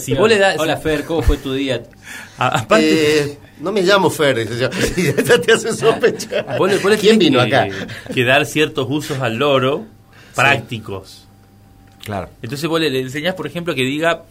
si 0.00 0.14
vos 0.14 0.28
le 0.28 0.38
das- 0.38 0.58
Hola 0.58 0.76
Fer, 0.78 1.04
¿cómo 1.04 1.22
fue 1.22 1.36
tu 1.36 1.52
día? 1.52 1.82
A- 2.38 2.60
aparte, 2.60 3.20
Eh, 3.22 3.38
no 3.60 3.70
me 3.70 3.82
llamo 3.82 4.08
Fer, 4.10 4.48
ya 4.58 4.70
te 4.70 5.52
hace 5.52 5.74
sospechar. 5.74 6.56
vos 6.58 6.70
vos 6.82 6.96
¿Quién 6.96 7.18
vino 7.18 7.44
que, 7.44 7.54
acá? 7.54 7.68
que 8.14 8.24
dar 8.24 8.44
ciertos 8.46 8.86
usos 8.88 9.18
al 9.20 9.36
loro 9.36 9.84
prácticos. 10.34 11.27
Claro. 12.08 12.30
Entonces 12.42 12.68
vos 12.68 12.80
le, 12.80 12.88
le 12.90 13.00
enseñás, 13.02 13.34
por 13.34 13.46
ejemplo, 13.46 13.74
que 13.74 13.82
diga 13.82 14.24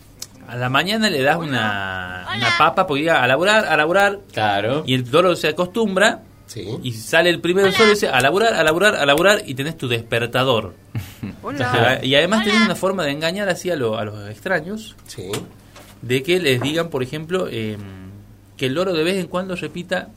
a 0.48 0.56
la 0.56 0.70
mañana 0.70 1.10
le 1.10 1.22
das 1.22 1.38
una, 1.38 2.26
una 2.36 2.58
papa 2.58 2.88
porque 2.88 3.02
diga 3.02 3.22
a 3.22 3.28
laburar, 3.28 3.66
a 3.66 3.78
laburar, 3.78 4.20
Claro. 4.34 4.84
y 4.88 4.96
el 4.96 5.10
loro 5.12 5.36
se 5.36 5.50
acostumbra 5.50 6.24
Sí. 6.48 6.66
y 6.82 6.94
sale 6.94 7.30
el 7.30 7.42
primero 7.42 7.70
solo 7.74 7.88
y 7.90 7.94
dice 7.96 8.08
a 8.08 8.20
laburar, 8.22 8.54
a 8.54 8.64
laburar, 8.64 8.96
a 8.96 9.06
laburar 9.06 9.44
y 9.46 9.54
tenés 9.54 9.78
tu 9.78 9.88
despertador. 9.90 10.74
Entonces, 11.22 12.04
y 12.04 12.16
además 12.16 12.46
tenés 12.46 12.62
una 12.62 12.76
forma 12.76 13.04
de 13.04 13.12
engañar 13.12 13.50
así 13.50 13.70
a, 13.70 13.76
lo- 13.76 13.98
a 13.98 14.06
los 14.06 14.30
extraños 14.30 14.96
Sí. 15.08 15.30
de 16.02 16.24
que 16.24 16.40
les 16.40 16.62
digan, 16.62 16.90
por 16.90 17.04
ejemplo, 17.04 17.48
eh, 17.52 17.78
que 18.56 18.66
el 18.68 18.74
loro 18.74 18.94
de 18.94 19.04
vez 19.04 19.18
en 19.18 19.28
cuando 19.28 19.56
repita 19.56 20.08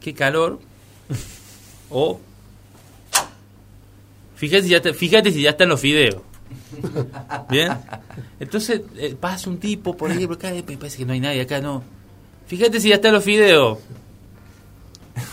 qué 0.00 0.14
calor 0.14 0.60
o 1.90 2.20
fíjate 4.36 4.62
si 4.62 4.68
ya, 4.70 4.76
está- 4.78 4.94
fíjate 4.94 5.32
si 5.32 5.42
ya 5.42 5.50
están 5.50 5.68
los 5.68 5.80
fideos. 5.80 6.22
Bien, 7.50 7.72
entonces 8.38 8.82
eh, 8.96 9.16
pasa 9.18 9.50
un 9.50 9.58
tipo 9.58 9.96
por 9.96 10.10
ahí, 10.10 10.26
por 10.26 10.36
acá, 10.36 10.52
eh, 10.54 10.64
me 10.66 10.76
parece 10.76 10.98
que 10.98 11.04
no 11.06 11.12
hay 11.12 11.20
nadie 11.20 11.40
acá, 11.42 11.60
no. 11.60 11.82
Fíjate 12.46 12.80
si 12.80 12.88
ya 12.88 12.96
están 12.96 13.12
los 13.14 13.24
fideos. 13.24 13.78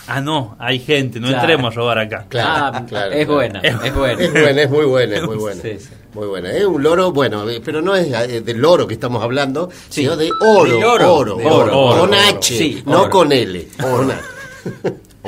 Ah, 0.06 0.20
no, 0.20 0.56
hay 0.58 0.78
gente, 0.80 1.18
no 1.20 1.28
Claro. 1.28 1.40
entremos 1.42 1.72
a 1.72 1.76
robar 1.76 1.98
acá. 1.98 2.26
Claro, 2.28 2.76
ah, 2.78 2.86
claro, 2.86 3.12
es 3.12 3.26
claro. 3.26 3.34
buena, 3.34 3.60
es 3.60 3.94
buena. 3.94 4.22
Es 4.22 4.32
buena, 4.32 4.62
es 4.62 4.70
muy 4.70 4.84
buena, 4.84 5.16
es 5.16 5.22
muy 5.22 5.36
buena. 5.36 5.62
Sí, 5.62 5.76
sí. 5.78 5.88
Muy 6.14 6.26
buena. 6.26 6.50
Es 6.50 6.64
un 6.64 6.82
loro, 6.82 7.12
bueno, 7.12 7.44
pero 7.64 7.80
no 7.80 7.94
es 7.94 8.06
eh, 8.12 8.40
del 8.40 8.58
loro 8.58 8.86
que 8.86 8.94
estamos 8.94 9.22
hablando, 9.22 9.70
Sí. 9.88 10.02
sino 10.02 10.16
de 10.16 10.30
oro, 10.40 10.78
oro. 10.92 11.14
oro, 11.14 11.36
De 11.36 11.46
oro, 11.46 11.78
oro, 11.80 12.00
con 12.00 12.10
oro. 12.14 12.20
H, 12.36 12.58
Sí, 12.58 12.82
no 12.86 13.02
oro. 13.02 13.10
con 13.10 13.32
L. 13.32 13.68
Con 13.80 14.10
H. 14.10 14.20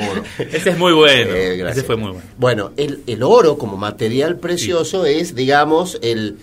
Ese 0.39 0.71
es 0.71 0.77
muy 0.77 0.93
bueno. 0.93 1.31
Eh. 1.33 1.69
Ese 1.69 1.83
fue 1.83 1.95
muy 1.95 2.11
bueno. 2.11 2.27
Bueno, 2.37 2.71
el, 2.77 3.01
el 3.07 3.23
oro 3.23 3.57
como 3.57 3.77
material 3.77 4.37
precioso 4.37 5.05
es, 5.05 5.35
digamos, 5.35 5.99
el, 6.01 6.37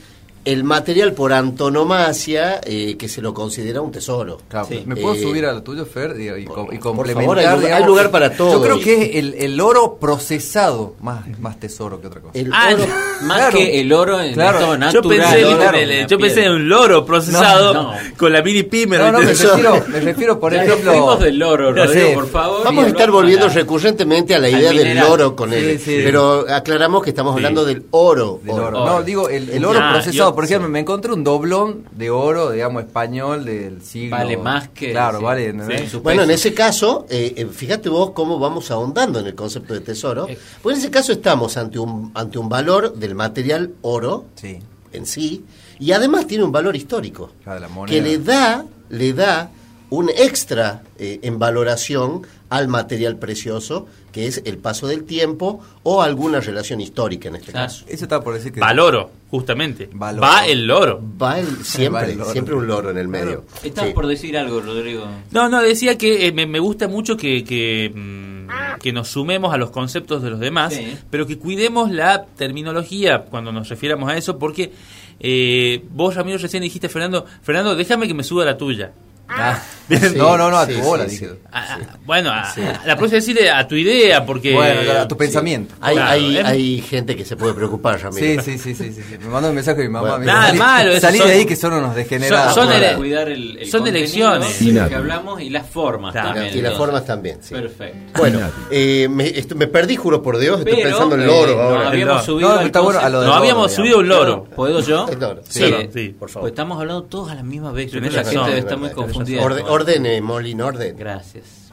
el 0.53 0.65
material 0.65 1.13
por 1.13 1.33
antonomasia 1.33 2.61
eh, 2.65 2.97
que 2.99 3.09
se 3.09 3.21
lo 3.23 3.35
considera 3.35 3.81
un 3.81 3.93
tesoro. 3.93 4.39
Claro, 4.49 4.67
Sí. 4.69 4.83
¿Me 4.87 4.97
puedo 4.97 5.15
Eh, 5.15 5.23
subir 5.23 5.45
a 5.47 5.53
lo 5.53 5.63
tuyo, 5.63 5.87
Fer? 5.87 6.15
Y, 6.19 6.43
y 6.43 6.45
com- 6.45 6.67
y 6.73 6.79
por 6.79 6.95
complementar. 6.95 7.25
favor, 7.25 7.39
hay 7.39 7.45
lugar- 7.45 7.55
hay 7.57 7.61
digamos, 7.65 7.87
lugar 7.89 8.11
para 8.11 8.33
todo. 8.37 8.53
Yo 8.53 8.63
creo 8.63 8.81
que 8.81 9.03
es 9.11 9.17
el, 9.17 9.35
el 9.35 9.61
oro 9.61 9.97
procesado 10.01 10.95
más, 11.01 11.27
más 11.41 11.59
tesoro 11.61 12.01
que 12.01 12.07
otra 12.07 12.21
cosa. 12.21 12.39
El 12.39 12.51
Ah, 12.53 12.71
oro, 12.75 12.85
Más 13.23 13.37
Claro. 13.39 13.59
que 13.59 13.81
el 13.81 13.93
oro 13.93 14.21
en 14.21 14.33
Claro. 14.35 14.59
estado 14.59 14.73
Yo 14.75 14.79
natural. 14.79 15.19
pensé, 15.19 15.83
el- 16.03 16.07
yo 16.07 16.19
pensé 16.19 16.45
en 16.45 16.53
un 16.53 16.69
loro 16.69 17.05
procesado 17.05 17.75
No, 17.75 17.83
no. 17.93 17.99
con 18.17 18.33
la 18.33 18.43
mini 18.43 18.63
pimer. 18.63 19.01
No, 19.01 19.13
no, 19.13 19.19
me 19.21 19.27
refiero, 19.27 19.85
me 19.89 20.01
refiero, 20.01 20.41
por 20.41 20.55
ejemplo. 20.55 21.17
del 21.17 21.39
loro, 21.39 21.73
Rodrigo, 21.73 22.09
sé. 22.09 22.15
por 22.15 22.29
favor. 22.29 22.65
Vamos 22.65 22.85
a 22.85 22.89
estar 22.89 23.11
volviendo 23.11 23.49
recurrentemente 23.49 24.35
a 24.35 24.39
la 24.39 24.47
al 24.49 24.53
idea 24.59 24.73
del 24.73 24.99
loro 24.99 25.35
con 25.35 25.51
Sí, 25.51 25.57
él, 25.57 25.79
sí. 25.81 26.01
pero 26.05 26.47
aclaramos 26.49 27.03
que 27.03 27.11
estamos 27.11 27.35
hablando 27.35 27.65
del 27.65 27.85
oro. 27.91 28.41
No, 28.45 29.03
digo, 29.03 29.29
el, 29.29 29.51
el 29.51 29.65
oro 29.65 29.79
Ah, 29.83 29.93
procesado. 29.95 30.35
Por 30.39 30.45
ejemplo, 30.45 30.69
me 30.69 30.79
encontré 30.79 31.13
un 31.13 31.25
doblón 31.25 31.83
de 31.91 32.11
oro, 32.11 32.53
digamos, 32.53 32.85
español 32.85 33.45
del 33.45 33.83
siglo. 33.83 34.17
Vale 34.17 34.37
más 34.37 34.69
que- 34.69 34.93
Claro, 34.93 35.19
sí. 35.19 35.25
vale. 35.25 35.43
Sí. 35.43 35.49
¿entendés? 35.49 35.91
Su 35.91 36.01
Bueno, 36.01 36.23
en 36.23 36.31
ese 36.31 36.55
caso, 36.55 37.07
eh, 37.11 37.35
eh, 37.37 37.47
fíjate 37.47 37.89
vos 37.89 38.13
cómo 38.13 38.39
vamos 38.39 38.71
ahondando 38.71 39.19
en 39.19 39.27
el 39.27 39.35
concepto 39.35 39.75
de 39.75 39.81
tesoro. 39.81 40.29
Eh. 40.29 40.39
Porque 40.63 40.75
en 40.77 40.81
ese 40.81 40.93
caso 40.93 41.11
estamos 41.11 41.57
ante 41.57 41.81
un, 41.81 42.13
ante 42.15 42.39
un 42.39 42.49
valor 42.49 42.95
del 42.95 43.17
material 43.17 43.73
oro 43.83 44.27
Sí. 44.37 44.61
en 44.93 45.07
sí, 45.07 45.45
y 45.81 45.91
además 45.91 46.29
tiene 46.29 46.45
un 46.45 46.53
valor 46.53 46.77
histórico, 46.77 47.33
Claro, 47.43 47.59
la 47.59 47.69
moneda. 47.69 47.97
que 47.97 48.01
le 48.01 48.19
da, 48.19 48.65
le 48.91 49.13
da 49.15 49.51
un 49.91 50.11
extra 50.11 50.83
eh, 50.99 51.21
en 51.23 51.39
valoración 51.39 52.23
al 52.51 52.69
material 52.69 53.17
precioso, 53.19 53.87
que 54.13 54.27
es 54.27 54.43
el 54.45 54.59
paso 54.59 54.87
del 54.87 55.05
tiempo 55.05 55.61
o 55.83 56.03
alguna 56.03 56.41
relación 56.41 56.81
histórica 56.81 57.29
en 57.29 57.37
este 57.37 57.53
Claro. 57.53 57.67
caso. 57.69 57.85
Eso 57.89 58.05
estaba 58.05 58.23
por 58.25 58.35
decir 58.35 58.53
que. 58.53 58.61
Valoro, 58.61 59.11
justamente. 59.31 59.89
Valoro. 59.93 60.23
Va 60.27 60.47
el 60.47 60.67
loro. 60.67 61.01
Va 61.21 61.39
el- 61.39 61.65
siempre, 61.65 62.03
Va 62.03 62.07
el 62.11 62.19
loro. 62.19 62.33
siempre 62.33 62.55
un 62.55 62.67
loro 62.67 62.91
en 62.91 62.99
el 62.99 63.09
medio. 63.09 63.45
Estabas 63.63 63.91
Sí. 63.91 63.95
por 63.95 64.07
decir 64.07 64.37
algo, 64.37 64.61
Rodrigo. 64.61 65.07
No, 65.31 65.49
no, 65.49 65.61
decía 65.63 65.97
que 65.99 66.27
eh, 66.27 66.33
me, 66.33 66.47
me 66.47 66.59
gusta 66.59 66.89
mucho 66.89 67.17
que, 67.17 67.45
que, 67.45 67.91
mm, 67.95 68.79
que 68.81 68.93
nos 68.93 69.09
sumemos 69.09 69.53
a 69.53 69.59
los 69.59 69.71
conceptos 69.71 70.23
de 70.23 70.31
los 70.31 70.41
demás, 70.41 70.75
Sí. 70.75 70.97
pero 71.11 71.27
que 71.27 71.39
cuidemos 71.39 71.91
la 71.91 72.25
terminología 72.25 73.25
cuando 73.25 73.53
nos 73.53 73.69
refiramos 73.69 74.11
a 74.11 74.17
eso, 74.17 74.39
porque 74.39 74.73
eh, 75.21 75.85
vos, 75.91 76.15
Ramiro, 76.15 76.39
recién 76.39 76.63
dijiste, 76.63 76.89
Fernando, 76.89 77.25
Fernando, 77.43 77.75
déjame 77.75 78.07
que 78.07 78.15
me 78.15 78.23
suba 78.23 78.45
la 78.45 78.57
tuya. 78.57 78.93
Ah. 79.29 79.61
Sí, 79.89 79.97
no, 80.17 80.37
no, 80.37 80.51
no, 80.51 80.59
a 80.59 80.67
sí, 80.67 80.75
tu 80.75 80.81
sí, 80.81 80.85
bola, 80.85 81.05
sí. 81.05 81.11
dije. 81.13 81.31
A- 81.51 81.61
a- 81.77 81.79
bueno, 82.05 82.29
a, 82.31 82.43
a- 82.43 82.83
la 82.85 82.95
próxima 82.95 83.21
decirle 83.21 83.51
a 83.51 83.67
tu 83.67 83.75
idea, 83.75 84.27
porque... 84.27 84.53
Bueno, 84.53 84.93
a 85.01 85.09
tu 85.09 85.17
pensamiento. 85.17 85.77
Hay, 85.81 85.95
Claro, 85.97 86.11
hay, 86.11 86.37
es- 86.37 86.45
hay 86.45 86.81
gente 86.83 87.17
que 87.17 87.25
se 87.25 87.37
puede 87.37 87.55
preocupar, 87.55 87.99
Ramiro. 87.99 88.43
Sí, 88.43 88.59
sí, 88.59 88.75
sí, 88.75 88.93
sí. 88.93 89.03
Me 89.19 89.29
mandó 89.31 89.49
un 89.49 89.55
mensaje 89.55 89.81
a 89.81 89.85
mi 89.85 89.89
mamá. 89.89 90.01
Bueno, 90.17 90.19
me 90.19 90.25
dijo, 90.27 90.35
nada 90.37 90.47
salí, 90.49 90.59
malo, 90.59 90.91
eso 90.91 91.01
salí 91.01 91.19
son- 91.19 91.27
de 91.29 91.33
ahí 91.33 91.47
que 91.47 91.57
son 91.57 91.73
unos 91.73 91.95
degenerados. 91.95 92.55
son 92.55 92.69
cuidar 92.99 93.31
el, 93.31 93.57
el 93.57 93.71
son 93.71 93.87
elecciones. 93.87 94.61
de 94.63 94.73
lo 94.73 94.89
que 94.91 94.95
hablamos 94.95 95.41
y 95.41 95.49
las 95.49 95.67
formas 95.67 96.13
Claro. 96.13 96.35
también. 96.35 96.59
y 96.59 96.61
las 96.61 96.75
formas 96.77 97.07
también. 97.07 97.39
sí. 97.41 97.55
Perfecto. 97.55 98.19
Bueno, 98.19 98.41
eh, 98.71 99.09
me, 99.11 99.27
esto- 99.27 99.55
me 99.55 99.69
perdí, 99.69 99.97
juro 99.97 100.21
por 100.23 100.37
Dios, 100.37 100.59
estoy 100.59 100.75
Pero, 100.75 100.89
pensando 100.91 101.15
en 101.15 101.23
eh, 101.23 101.27
loro 101.27 101.55
no 101.57 101.63
ahora. 101.63 101.89
habíamos 101.89 102.15
loro. 102.29 102.45
subido 102.61 103.23
No, 103.25 103.33
habíamos 103.33 103.73
subido 103.73 103.99
un 104.01 104.09
loro. 104.09 104.45
¿Puedo 104.55 104.81
yo? 104.81 105.07
Sí, 105.49 106.11
por 106.19 106.29
favor. 106.29 106.43
Pues 106.43 106.53
estamos 106.53 106.79
hablando 106.79 107.05
todos 107.05 107.31
a 107.31 107.35
la 107.35 107.43
misma 107.43 107.73
vez. 107.73 107.87
Yo 107.91 108.01
creo 108.01 108.11
Tenés 108.11 108.29
que 108.29 108.35
la 108.35 108.43
razón, 108.43 108.45
gente 108.53 108.59
es 108.59 108.65
está 108.65 108.77
muy 108.77 108.91
verdad, 109.19 109.37
confundida. 109.37 109.43
Orde- 109.43 109.61
con 109.61 109.61
esto. 109.61 109.73
orden, 109.75 110.07
eh, 110.07 110.21
Molin 110.21 110.61
orden. 110.63 110.97
Gracias. 110.97 111.69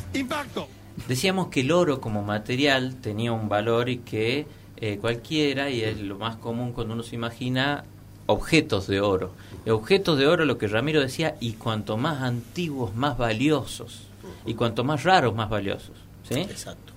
Decíamos 1.08 1.48
que 1.50 1.62
el 1.62 1.72
oro 1.72 2.00
como 2.02 2.24
material 2.24 2.96
tenía 3.02 3.32
un 3.34 3.50
valor 3.50 3.90
y 3.90 3.98
que 3.98 4.48
eh, 4.78 4.98
cualquiera, 5.00 5.70
y 5.70 5.82
es 5.82 6.00
lo 6.00 6.18
más 6.18 6.36
común 6.38 6.72
cuando 6.74 6.94
uno 6.94 7.04
se 7.04 7.16
imagina 7.16 7.84
objetos 8.28 8.88
de 8.88 9.02
oro. 9.02 9.32
Y 9.66 9.70
objetos 9.70 10.18
de 10.18 10.28
oro, 10.28 10.46
lo 10.46 10.58
que 10.58 10.68
Ramiro 10.68 11.00
decía, 11.02 11.36
y 11.40 11.54
cuanto 11.54 11.98
más 11.98 12.22
antiguos, 12.22 12.96
más 12.96 13.18
valiosos. 13.18 14.04
Y 14.46 14.54
cuanto 14.56 14.84
más 14.84 15.04
raros, 15.04 15.36
más 15.36 15.50
valiosos. 15.50 15.92
¿sí? 16.30 16.40
Exacto. 16.42 16.94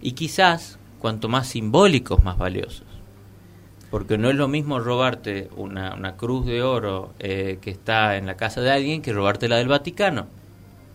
Y 0.00 0.12
quizás, 0.12 0.78
cuanto 0.98 1.28
más 1.28 1.48
simbólicos, 1.48 2.22
más 2.24 2.36
valiosos. 2.38 2.82
Porque 3.90 4.18
no 4.18 4.28
es 4.28 4.36
lo 4.36 4.48
mismo 4.48 4.78
robarte 4.80 5.48
una, 5.56 5.94
una 5.94 6.16
cruz 6.16 6.46
de 6.46 6.62
oro 6.62 7.14
eh, 7.18 7.58
que 7.60 7.70
está 7.70 8.16
en 8.16 8.26
la 8.26 8.36
casa 8.36 8.60
de 8.60 8.70
alguien 8.70 9.00
que 9.00 9.12
robarte 9.12 9.48
la 9.48 9.56
del 9.56 9.68
Vaticano. 9.68 10.26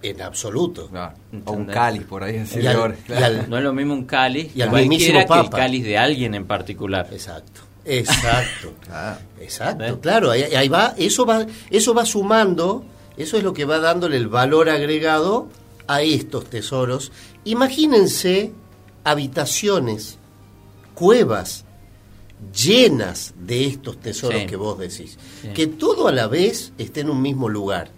En 0.04 0.22
absoluto. 0.22 0.90
Claro. 0.90 1.16
O 1.46 1.54
un 1.54 1.66
cáliz 1.66 2.04
por 2.04 2.24
ahí. 2.24 2.38
así 2.38 2.60
de 2.60 2.76
oro. 2.76 2.94
No 3.48 3.58
es 3.58 3.64
lo 3.64 3.74
mismo 3.74 3.94
un 3.94 4.06
cáliz 4.06 4.52
Y 4.56 4.62
al 4.62 4.70
cualquiera 4.70 4.90
mismísimo 4.90 5.26
que 5.26 5.40
el 5.40 5.50
cáliz 5.50 5.84
de 5.86 5.98
alguien 5.98 6.36
en 6.36 6.46
particular. 6.46 7.08
Exacto. 7.12 7.62
Exacto. 7.86 8.74
Ah, 8.92 9.18
Exacto, 9.40 9.84
¿Ves? 9.84 9.96
claro, 10.02 10.32
ahí, 10.32 10.44
ahí 10.44 10.70
va, 10.70 10.94
eso 10.98 11.26
va, 11.26 11.46
eso 11.70 11.94
va 11.94 12.06
sumando, 12.06 12.86
eso 13.18 13.38
es 13.38 13.44
lo 13.44 13.54
que 13.54 13.66
va 13.66 13.80
dándole 13.80 14.18
el 14.18 14.28
valor 14.28 14.70
agregado 14.70 15.48
a 15.88 16.02
estos 16.02 16.46
tesoros. 16.46 17.12
Imagínense 17.44 18.52
habitaciones, 19.04 20.18
cuevas 20.94 21.66
llenas 22.52 23.34
de 23.40 23.66
estos 23.66 23.98
tesoros 24.00 24.42
Sí. 24.42 24.48
que 24.48 24.56
vos 24.56 24.78
decís, 24.80 25.18
Sí. 25.42 25.50
que 25.54 25.68
todo 25.68 26.08
a 26.08 26.12
la 26.12 26.28
vez 26.28 26.74
esté 26.78 27.02
en 27.02 27.10
un 27.10 27.22
mismo 27.22 27.50
lugar. 27.50 27.90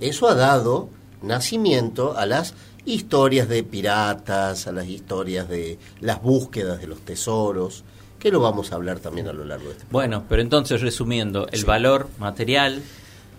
Eso 0.00 0.28
ha 0.28 0.34
dado 0.34 0.88
nacimiento 1.22 2.16
a 2.16 2.26
las 2.26 2.54
historias 2.84 3.48
de 3.48 3.62
piratas, 3.64 4.66
a 4.66 4.72
las 4.72 4.86
historias 4.86 5.48
de 5.48 5.78
las 6.00 6.22
búsquedas 6.22 6.80
de 6.80 6.86
los 6.86 7.00
tesoros, 7.00 7.84
que 8.18 8.30
lo 8.30 8.40
vamos 8.40 8.72
a 8.72 8.76
hablar 8.76 8.98
también 9.00 9.28
a 9.28 9.32
lo 9.32 9.44
largo 9.44 9.66
de 9.66 9.72
este 9.72 9.84
Bueno, 9.90 10.24
pero 10.28 10.42
entonces 10.42 10.80
resumiendo, 10.80 11.46
el 11.52 11.60
Sí. 11.60 11.64
valor 11.66 12.08
material, 12.18 12.82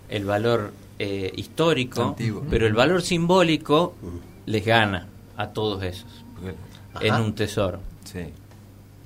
el 0.10 0.26
valor 0.26 0.72
eh, 1.02 1.32
histórico, 1.38 2.04
Antiguo. 2.04 2.44
pero 2.50 2.68
el 2.68 2.74
valor 2.74 3.02
simbólico 3.02 3.96
les 4.46 4.66
gana 4.66 5.08
a 5.38 5.48
todos 5.50 5.82
esos 5.84 6.06
Ajá. 6.94 7.06
en 7.06 7.14
un 7.16 7.34
tesoro. 7.36 7.80
sí. 8.04 8.20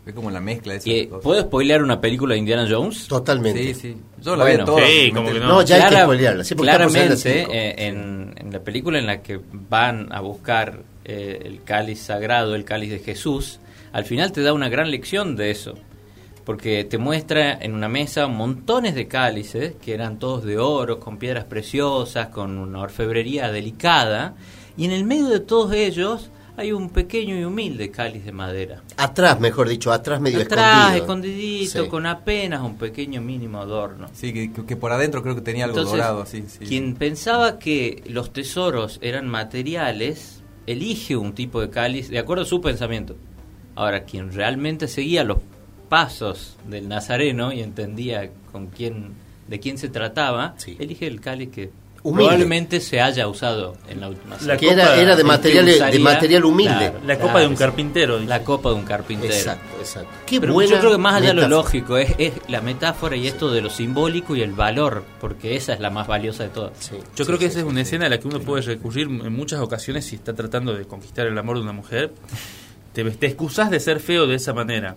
Es 0.05 0.13
como 0.13 0.29
la 0.31 0.41
mezcla 0.41 0.74
de 0.74 0.79
esas 0.79 1.07
cosas. 1.10 1.24
¿Puedo 1.24 1.41
spoilear 1.43 1.81
una 1.81 2.01
película 2.01 2.33
de 2.33 2.39
Indiana 2.39 2.67
Jones? 2.69 3.07
Totalmente. 3.07 3.74
Sí, 3.74 3.74
sí. 3.74 3.98
Yo 4.22 4.36
la 4.36 4.43
Bueno, 4.43 4.60
vi 4.60 4.65
toda. 4.65 4.86
sí, 4.88 5.12
como 5.13 5.31
que 5.31 5.39
no. 5.39 5.48
No, 5.48 5.62
ya 5.62 5.75
hay 5.75 5.81
que 5.83 5.88
Clara- 5.89 6.03
spoilearla, 6.05 6.43
sí, 6.43 6.55
claramente, 6.55 7.41
eh, 7.50 7.75
en, 7.88 8.33
en 8.38 8.51
la 8.51 8.60
película 8.60 9.00
en 9.00 9.05
la 9.07 9.22
que 9.22 9.39
van 9.69 10.12
a 10.12 10.19
buscar 10.19 10.81
eh, 11.05 11.39
el 11.45 11.63
cáliz 11.63 12.00
sagrado, 12.00 12.53
el 12.55 12.65
cáliz 12.65 12.89
de 12.91 13.00
Jesús, 13.00 13.60
al 13.93 14.03
final 14.05 14.31
te 14.33 14.41
da 14.41 14.51
una 14.53 14.67
gran 14.69 14.91
lección 14.91 15.36
de 15.38 15.51
eso. 15.51 15.75
Porque 16.45 16.83
te 16.83 16.98
muestra 16.98 17.53
en 17.53 17.74
una 17.74 17.88
mesa 17.88 18.27
montones 18.27 18.95
de 18.95 19.07
cálices, 19.07 19.75
que 19.81 19.93
eran 19.93 20.19
todos 20.19 20.43
de 20.43 20.57
oro, 20.57 21.00
con 21.00 21.17
piedras 21.17 21.45
preciosas, 21.45 22.27
con 22.27 22.57
una 22.57 22.81
orfebrería 22.81 23.50
delicada, 23.50 24.36
y 24.75 24.83
en 24.83 24.91
el 24.91 25.05
medio 25.05 25.27
de 25.29 25.39
todos 25.39 25.72
ellos 25.74 26.29
hay 26.55 26.72
un 26.72 26.89
pequeño 26.89 27.38
y 27.39 27.43
humilde 27.45 27.89
cáliz 27.91 28.24
de 28.25 28.31
madera. 28.31 28.83
Atrás, 28.98 29.39
mejor 29.39 29.67
dicho, 29.69 29.91
atrás 29.91 30.22
medio 30.22 30.41
Atrás, 30.41 30.95
escondido. 30.95 31.03
escondidito, 31.03 31.83
Sí. 31.83 31.89
con 31.89 32.05
apenas 32.05 32.62
un 32.62 32.77
pequeño 32.77 33.22
mínimo 33.22 33.60
adorno. 33.60 34.07
Sí, 34.13 34.31
que, 34.33 34.51
que 34.65 34.75
por 34.75 34.91
adentro 34.91 35.24
creo 35.24 35.36
que 35.36 35.41
tenía 35.41 35.65
algo 35.65 35.77
Entonces, 35.77 35.98
dorado, 36.00 36.25
sí, 36.25 36.43
sí. 36.48 36.65
quien 36.65 36.93
pensaba 36.95 37.57
que 37.60 38.03
los 38.07 38.31
tesoros 38.33 39.00
eran 39.01 39.27
materiales, 39.27 40.43
elige 40.67 41.17
un 41.17 41.33
tipo 41.33 41.60
de 41.62 41.69
cáliz 41.69 42.10
de 42.10 42.19
acuerdo 42.19 42.43
a 42.43 42.48
su 42.48 42.62
pensamiento. 42.62 43.15
Ahora, 43.75 44.03
quien 44.03 44.31
realmente 44.31 44.88
seguía 44.88 45.24
los 45.24 45.39
pasos 45.89 46.57
del 46.67 46.88
Nazareno 46.88 47.51
y 47.51 47.62
entendía 47.62 48.29
con 48.51 48.67
quién, 48.67 49.13
de 49.48 49.60
quién 49.60 49.77
se 49.77 49.89
trataba, 49.89 50.53
Sí. 50.57 50.75
elige 50.79 51.07
el 51.07 51.19
cáliz 51.22 51.50
que 51.50 51.72
Humilde. 52.03 52.24
probablemente 52.25 52.79
se 52.81 53.00
haya 53.00 53.27
usado 53.29 53.77
en 53.88 54.01
la 54.01 54.10
última 54.10 54.36
La 54.36 54.39
cena. 54.41 54.57
Que 54.57 54.69
era, 54.69 54.83
copa- 54.83 54.98
era 55.01 55.15
de 55.15 55.24
material, 55.24 55.65
de 55.65 56.00
material 56.00 56.45
humilde. 56.45 56.75
Claro. 56.77 57.00
La 57.05 57.15
copa 57.15 57.24
Claro, 57.31 57.39
de 57.39 57.48
un 57.48 57.55
carpintero. 57.55 58.15
dice. 58.17 58.29
La 58.29 58.43
copa 58.43 58.69
de 58.69 58.75
un 58.75 58.83
carpintero. 58.83 59.33
Exacto, 59.33 59.75
exacto. 59.79 60.10
Qué 60.25 60.39
Pero 60.41 60.62
yo 60.62 60.79
creo 60.79 60.91
que 60.91 60.98
más 60.98 61.15
allá 61.15 61.29
de 61.29 61.33
lo 61.36 61.48
lógico 61.48 61.98
es, 61.98 62.13
es 62.17 62.33
la 62.50 62.60
metáfora 62.62 63.15
y 63.15 63.25
esto 63.27 63.50
de 63.51 63.62
lo 63.62 63.69
simbólico 63.69 64.36
y 64.36 64.41
el 64.41 64.51
valor, 64.51 65.03
porque 65.22 65.55
esa 65.55 65.74
es 65.74 65.79
la 65.79 65.89
más 65.89 66.05
valiosa 66.07 66.43
de 66.43 66.50
todas. 66.50 66.74
Sí, 66.79 66.95
Yo 67.15 67.24
sí, 67.24 67.25
creo 67.25 67.39
que 67.39 67.45
sí, 67.45 67.51
esa 67.51 67.60
es 67.60 67.65
una 67.65 67.75
sí. 67.75 67.81
escena 67.81 68.07
a 68.07 68.10
la 68.10 68.19
que 68.19 68.27
uno 68.27 68.39
puede 68.41 68.63
recurrir 68.63 69.07
en 69.07 69.31
muchas 69.33 69.62
ocasiones 69.62 70.05
si 70.05 70.15
está 70.17 70.33
tratando 70.33 70.74
de 70.75 70.86
conquistar 70.86 71.25
el 71.27 71.38
amor 71.38 71.55
de 71.57 71.63
una 71.63 71.74
mujer. 71.74 72.12
Te, 72.93 73.03
te 73.10 73.25
excusas 73.25 73.72
de 73.72 73.79
ser 73.79 74.00
feo 74.00 74.27
de 74.27 74.35
esa 74.35 74.53
manera. 74.53 74.96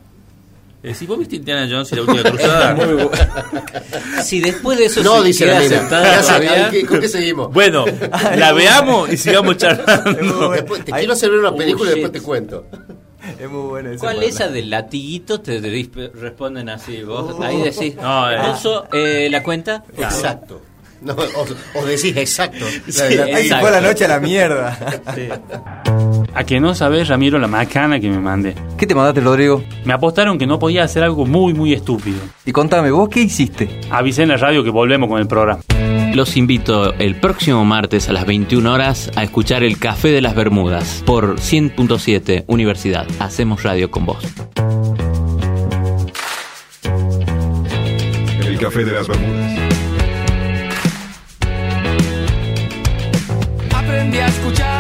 Si 0.95 1.07
vos 1.07 1.19
viste 1.19 1.37
Indiana 1.37 1.67
Jones 1.71 1.91
y 1.93 1.97
la 1.97 2.03
última 2.03 2.23
cruzada. 2.23 2.77
Si 4.23 4.41
después 4.41 4.79
de 4.79 4.87
eso 4.87 5.03
No, 5.03 5.21
se 5.23 5.27
dice 5.29 5.45
queda 5.45 5.55
la 5.55 5.61
mina. 5.61 5.77
aceptada 5.77 6.05
Ya 6.17 6.23
sé, 6.23 6.27
todavía, 6.29 6.71
¿qué- 6.71 6.87
¿Con 6.87 7.01
qué 7.01 7.09
seguimos? 7.09 7.53
bueno, 7.53 7.85
la 8.37 8.53
veamos 8.53 9.13
y 9.13 9.17
sigamos 9.17 9.57
charlando. 9.57 10.51
Después- 10.51 10.85
te 10.85 10.93
Ahí- 10.95 11.01
quiero 11.01 11.13
hacer 11.13 11.31
ver 11.31 11.41
una 11.41 11.51
Oh, 11.51 11.57
película 11.57 11.91
y 11.91 11.95
después 11.95 12.13
shit. 12.13 12.21
te 12.21 12.27
cuento. 12.27 12.67
Es 13.41 13.51
muy 13.51 13.69
buena 13.69 13.91
esa. 13.91 14.01
¿cuál 14.01 14.17
parte. 14.17 14.29
esa 14.31 14.49
del 14.49 14.71
latiguito? 14.71 15.41
Te 15.41 15.59
responden 16.15 16.69
así. 16.69 17.03
Vos 17.03 17.35
ahí 17.43 17.61
decís, 17.61 17.97
No, 17.97 18.31
eh. 18.31 18.39
"Uso, 18.53 18.87
eh, 18.93 19.29
la 19.31 19.43
cuenta. 19.43 19.83
Exacto. 19.99 20.63
No, 21.03 21.13
o, 21.15 21.47
o 21.81 21.85
decís 21.85 22.17
exacto. 22.17 22.65
La- 22.97 23.09
la- 23.11 23.61
fue 23.61 23.71
la 23.71 23.81
noche 23.81 24.05
a 24.07 24.09
la 24.09 24.21
mierda. 24.21 24.79
A 26.37 26.45
que 26.45 26.61
no 26.61 26.75
sabes, 26.75 27.09
Ramiro, 27.09 27.39
la 27.39 27.49
macana 27.49 27.99
que 27.99 28.11
me 28.11 28.21
mandé. 28.21 28.55
¿Qué 28.77 28.87
te 28.87 28.95
mandaste, 28.95 29.23
Rodrigo? 29.23 29.65
Me 29.87 29.95
apostaron 29.95 30.37
que 30.37 30.47
no 30.47 30.59
podía 30.59 30.85
hacer 30.85 31.03
algo 31.03 31.25
muy, 31.25 31.55
muy 31.55 31.73
estúpido. 31.73 32.19
Y 32.45 32.53
contame, 32.53 32.91
¿vos 32.91 33.09
qué 33.09 33.23
hiciste? 33.23 33.81
Avisé 33.91 34.25
en 34.25 34.29
la 34.29 34.37
radio 34.37 34.63
que 34.63 34.69
volvemos 34.69 35.09
con 35.09 35.19
el 35.19 35.27
programa. 35.27 35.63
Los 36.15 36.37
invito 36.37 36.93
el 36.93 37.15
próximo 37.15 37.65
martes 37.65 38.11
a 38.11 38.13
las 38.13 38.27
21 38.27 38.71
horas 38.71 39.11
a 39.17 39.23
escuchar 39.23 39.65
el 39.65 39.79
Café 39.79 40.09
de 40.09 40.21
las 40.21 40.35
Bermudas 40.35 41.03
por 41.07 41.37
100.7 41.37 42.45
Universidad. 42.49 43.07
Hacemos 43.19 43.63
radio 43.63 43.91
con 43.91 44.05
vos. 44.05 44.23
El 48.47 48.59
café 48.59 48.85
de 48.85 48.93
las 48.93 49.09
Bermudas. 49.09 49.59
Aprendí 53.75 54.19
a 54.19 54.27
escuchar 54.27 54.76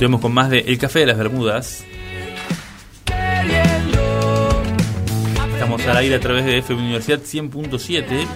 Continuamos 0.00 0.22
con 0.22 0.32
más 0.32 0.48
de 0.48 0.60
El 0.60 0.78
Café 0.78 1.00
de 1.00 1.06
las 1.08 1.18
Bermudas. 1.18 1.84
Estamos 5.52 5.86
al 5.86 5.96
aire 5.98 6.14
a 6.14 6.20
través 6.20 6.46
de 6.46 6.56
FM 6.56 6.80
Universidad 6.80 7.20
100.7 7.20 8.26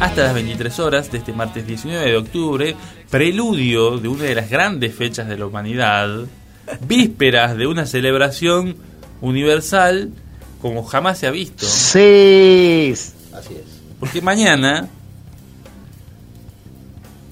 hasta 0.00 0.24
las 0.24 0.34
23 0.34 0.78
horas 0.80 1.10
de 1.10 1.16
este 1.16 1.32
martes 1.32 1.66
19 1.66 2.04
de 2.04 2.16
octubre, 2.18 2.76
preludio 3.08 3.96
de 3.96 4.08
una 4.08 4.24
de 4.24 4.34
las 4.34 4.50
grandes 4.50 4.94
fechas 4.94 5.26
de 5.26 5.38
la 5.38 5.46
humanidad, 5.46 6.26
vísperas 6.86 7.56
de 7.56 7.66
una 7.66 7.86
celebración 7.86 8.76
universal 9.22 10.10
como 10.60 10.84
jamás 10.84 11.16
se 11.16 11.28
ha 11.28 11.30
visto. 11.30 11.66
Así 13.32 13.54
es. 13.54 13.80
Porque 13.98 14.20
mañana 14.20 14.90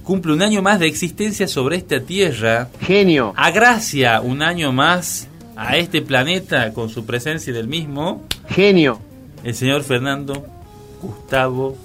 cumple 0.03 0.33
un 0.33 0.43
año 0.43 0.63
más 0.63 0.79
de 0.81 0.87
existencia 0.87 1.47
sobre 1.49 1.77
esta 1.77 2.01
tierra. 2.01 2.69
Genio. 2.81 3.33
Agracia 3.37 4.21
un 4.21 4.43
año 4.43 4.73
más 4.73 5.29
a 5.57 5.77
este 5.77 6.03
planeta 6.03 6.73
con 6.73 6.89
su 6.89 7.05
presencia 7.05 7.53
del 7.53 7.69
mismo 7.69 8.23
Genio. 8.49 8.99
el 9.45 9.55
señor 9.55 9.83
Fernando 9.85 10.45
Gustavo 11.03 11.77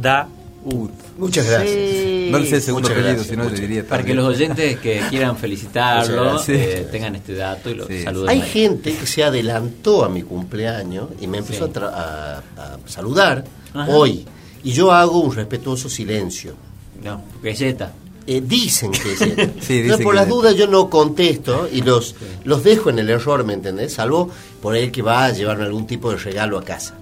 Daud. 0.00 0.90
Muchas 1.18 1.46
gracias. 1.48 2.30
No 2.30 2.38
le 2.38 2.46
sé 2.46 2.56
el 2.56 2.62
segundo 2.62 2.88
Muchas 2.88 3.02
apellido, 3.04 3.24
gracias, 3.24 3.26
si 3.26 3.36
no 3.36 3.50
diría 3.50 3.86
Para 3.86 4.02
que 4.04 4.14
los 4.14 4.26
oyentes 4.26 4.78
que 4.78 5.00
quieran 5.10 5.36
felicitarlo 5.36 6.40
eh, 6.48 6.86
tengan 6.90 7.16
este 7.16 7.34
dato 7.34 7.70
y 7.70 7.74
lo 7.74 7.86
Sí. 7.86 8.02
saluden. 8.02 8.28
Hay 8.30 8.40
ahí. 8.40 8.48
gente 8.48 8.94
que 8.94 9.06
se 9.06 9.24
adelantó 9.24 10.04
a 10.04 10.08
mi 10.08 10.22
cumpleaños 10.22 11.08
y 11.20 11.26
me 11.26 11.38
empezó 11.38 11.66
Sí. 11.66 11.72
a, 11.74 11.80
tra- 11.80 11.92
a- 11.92 12.38
a 12.56 12.78
saludar 12.86 13.44
Ajá. 13.74 13.90
hoy. 13.90 14.24
Y 14.62 14.72
yo 14.72 14.92
hago 14.92 15.20
un 15.20 15.34
respetuoso 15.34 15.88
silencio. 15.88 16.54
No, 17.02 17.22
galleta. 17.42 17.92
Eh, 18.26 18.42
dicen 18.44 18.92
que. 18.92 19.50
Sí, 19.60 19.82
dicen 19.82 20.02
por 20.04 20.12
que 20.12 20.16
las 20.20 20.24
es. 20.28 20.30
dudas 20.30 20.54
yo 20.54 20.66
no 20.66 20.88
contesto 20.90 21.68
y 21.72 21.82
los, 21.82 22.14
los 22.44 22.62
dejo 22.62 22.90
en 22.90 22.98
el 22.98 23.10
error, 23.10 23.44
¿me 23.44 23.54
entendés? 23.54 23.94
Salvo 23.94 24.30
por 24.62 24.76
el 24.76 24.92
que 24.92 25.02
va 25.02 25.24
a 25.26 25.32
llevarme 25.32 25.64
algún 25.64 25.86
tipo 25.86 26.10
de 26.10 26.16
regalo 26.18 26.58
a 26.58 26.62
casa. 26.64 26.94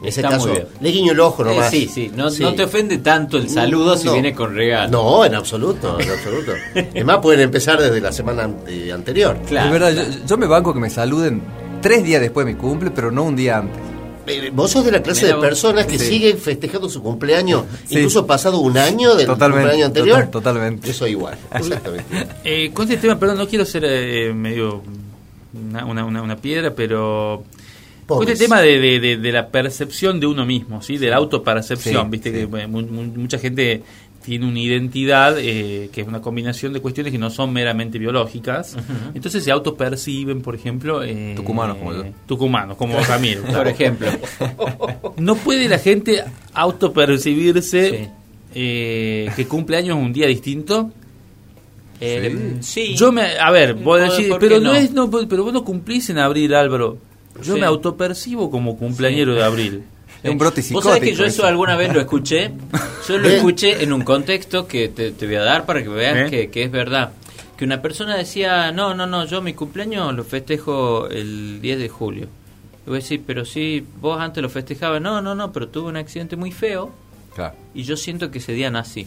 En 0.00 0.08
ese 0.08 0.20
Está 0.20 0.30
muy 0.36 0.48
caso, 0.48 0.52
bien. 0.52 0.66
le 0.80 0.90
guiño 0.90 1.12
el 1.12 1.20
ojo 1.20 1.44
Eh, 1.44 1.46
nomás. 1.54 1.70
sí, 1.70 1.88
sí, 1.92 2.10
no, 2.14 2.28
Sí. 2.30 2.42
no 2.42 2.54
te 2.54 2.64
ofende 2.64 2.98
tanto 2.98 3.36
el 3.36 3.48
saludo 3.48 3.96
si 3.96 4.06
No. 4.06 4.14
viene 4.14 4.32
con 4.34 4.54
regalo. 4.54 4.90
No, 4.90 5.24
en 5.24 5.34
absoluto, 5.34 5.98
en 6.00 6.10
absoluto. 6.10 6.52
Es 6.94 7.04
más, 7.04 7.18
pueden 7.18 7.40
empezar 7.40 7.80
desde 7.80 8.00
la 8.00 8.10
semana 8.12 8.44
ante- 8.44 8.90
anterior. 8.92 9.38
Claro. 9.46 9.66
de 9.72 9.78
verdad, 9.78 9.92
yo, 10.10 10.26
yo 10.26 10.36
me 10.38 10.46
banco 10.46 10.72
que 10.74 10.80
me 10.80 10.90
saluden 10.90 11.42
tres 11.80 12.02
días 12.02 12.20
después 12.20 12.46
de 12.46 12.52
mi 12.54 12.58
cumple, 12.58 12.90
pero 12.90 13.10
no 13.12 13.22
un 13.24 13.36
día 13.36 13.58
antes. 13.58 13.80
Eh, 14.26 14.50
Vos 14.54 14.70
sos 14.70 14.84
de 14.84 14.92
la 14.92 15.02
clase 15.02 15.26
de 15.26 15.34
personas 15.34 15.86
que 15.86 15.98
Sí. 15.98 16.06
siguen 16.06 16.38
festejando 16.38 16.88
su 16.88 17.02
cumpleaños, 17.02 17.64
Sí. 17.86 17.96
incluso 17.96 18.26
pasado 18.26 18.58
un 18.60 18.78
año 18.78 19.14
del 19.14 19.26
Totalmente, 19.26 19.62
cumpleaños 19.62 19.86
anterior. 19.88 20.16
total- 20.26 20.30
totalmente. 20.30 20.86
Yo 20.88 20.94
soy 20.94 21.10
igual, 21.12 21.36
exactamente. 21.54 22.04
Eh, 22.44 22.70
con 22.72 22.84
este 22.84 22.96
tema, 22.98 23.18
perdón, 23.18 23.38
no 23.38 23.48
quiero 23.48 23.64
ser 23.64 23.84
eh, 23.86 24.32
medio 24.34 24.82
una, 25.54 25.84
una, 25.84 26.04
una- 26.04 26.22
una 26.22 26.36
piedra, 26.36 26.72
pero 26.74 27.44
con 28.06 28.28
este 28.28 28.44
tema 28.44 28.60
de, 28.60 28.78
de- 28.78 29.00
de- 29.00 29.16
de 29.16 29.32
la 29.32 29.48
percepción 29.48 30.20
de 30.20 30.26
uno 30.26 30.44
mismo, 30.46 30.82
¿sí? 30.82 30.98
de 30.98 31.08
la 31.10 31.16
autopercepción, 31.16 32.04
Sí, 32.04 32.10
viste 32.10 32.30
sí. 32.30 32.46
que 32.46 32.66
mucha 32.66 33.38
gente 33.38 33.82
tiene 34.24 34.46
una 34.46 34.60
identidad 34.60 35.36
eh, 35.38 35.90
que 35.92 36.00
es 36.02 36.06
una 36.08 36.20
combinación 36.20 36.72
de 36.72 36.80
cuestiones 36.80 37.12
que 37.12 37.18
no 37.18 37.28
son 37.30 37.52
meramente 37.52 37.98
biológicas, 37.98 38.76
entonces 39.14 39.42
se 39.44 39.50
autoperciben, 39.50 40.42
por 40.42 40.54
ejemplo, 40.54 41.02
eh, 41.02 41.32
Tucumanos 41.36 41.76
como 41.78 41.92
yo. 41.92 42.04
tucumanos, 42.26 42.76
como 42.76 42.98
Ramiro. 43.00 43.42
Por 43.42 43.68
ejemplo. 43.68 44.08
No 45.18 45.34
puede 45.36 45.68
la 45.68 45.78
gente 45.78 46.22
autopercibirse 46.54 47.90
Sí. 47.90 48.08
eh, 48.54 49.30
que 49.36 49.46
cumple 49.46 49.76
años 49.76 49.96
un 49.96 50.12
día 50.12 50.26
distinto. 50.26 50.90
Eh, 52.00 52.56
sí. 52.60 52.94
Yo 52.96 53.12
me, 53.12 53.38
a 53.38 53.50
ver, 53.50 53.74
vos 53.74 54.00
¿Por- 54.00 54.10
decís, 54.10 54.32
pero 54.40 54.58
no? 54.60 54.72
no? 54.72 54.74
es, 54.74 54.90
no, 54.92 55.10
pero 55.10 55.44
vos 55.44 55.52
no 55.52 55.64
cumplís 55.64 56.10
en 56.10 56.18
abril, 56.18 56.54
Álvaro. 56.54 56.98
Yo 57.42 57.54
Sí. 57.54 57.60
me 57.60 57.66
autopercibo 57.66 58.50
como 58.50 58.76
cumpleañero 58.76 59.34
de 59.34 59.42
abril. 59.44 59.82
Es 60.22 60.30
un 60.30 60.38
brote 60.38 60.62
Vos 60.70 60.84
sabés 60.84 61.00
que 61.00 61.14
yo 61.14 61.24
eso 61.24 61.42
eso. 61.42 61.46
alguna 61.46 61.76
vez 61.76 61.92
lo 61.92 62.00
escuché. 62.00 62.50
Yo 63.08 63.18
lo 63.18 63.28
¿Eh? 63.30 63.36
escuché 63.36 63.82
en 63.82 63.92
un 63.92 64.02
contexto 64.02 64.66
que 64.68 64.88
te, 64.88 65.10
te 65.12 65.26
voy 65.26 65.34
a 65.36 65.42
dar 65.42 65.66
para 65.66 65.82
que 65.82 65.88
veas 65.88 66.16
¿Eh? 66.16 66.30
que, 66.30 66.50
que 66.50 66.62
es 66.64 66.70
verdad. 66.70 67.12
Que 67.56 67.64
una 67.64 67.82
persona 67.82 68.16
decía, 68.16 68.70
no, 68.72 68.94
no, 68.94 69.06
no, 69.06 69.24
yo 69.26 69.42
mi 69.42 69.52
cumpleaños 69.54 70.14
lo 70.14 70.24
festejo 70.24 71.08
el 71.08 71.60
10 71.60 71.78
de 71.78 71.88
julio. 71.88 72.28
Y 72.86 72.88
voy 72.90 72.98
a 72.98 73.00
decir, 73.00 73.22
pero 73.26 73.44
sí, 73.44 73.84
vos 74.00 74.20
antes 74.20 74.42
lo 74.42 74.48
festejabas. 74.48 75.00
No, 75.02 75.20
no, 75.22 75.34
no, 75.34 75.52
pero 75.52 75.68
tuve 75.68 75.88
un 75.88 75.96
accidente 75.96 76.36
muy 76.36 76.52
feo 76.52 76.90
Claro. 77.34 77.54
y 77.74 77.82
yo 77.84 77.96
siento 77.96 78.30
que 78.30 78.38
ese 78.38 78.52
día 78.52 78.70
nací. 78.70 79.06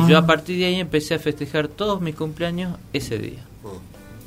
Y 0.00 0.08
yo 0.10 0.18
a 0.18 0.26
partir 0.26 0.58
de 0.58 0.66
ahí 0.66 0.80
empecé 0.80 1.14
a 1.14 1.18
festejar 1.18 1.68
todos 1.68 2.00
mis 2.00 2.14
cumpleaños 2.16 2.76
ese 2.92 3.18
día. 3.18 3.38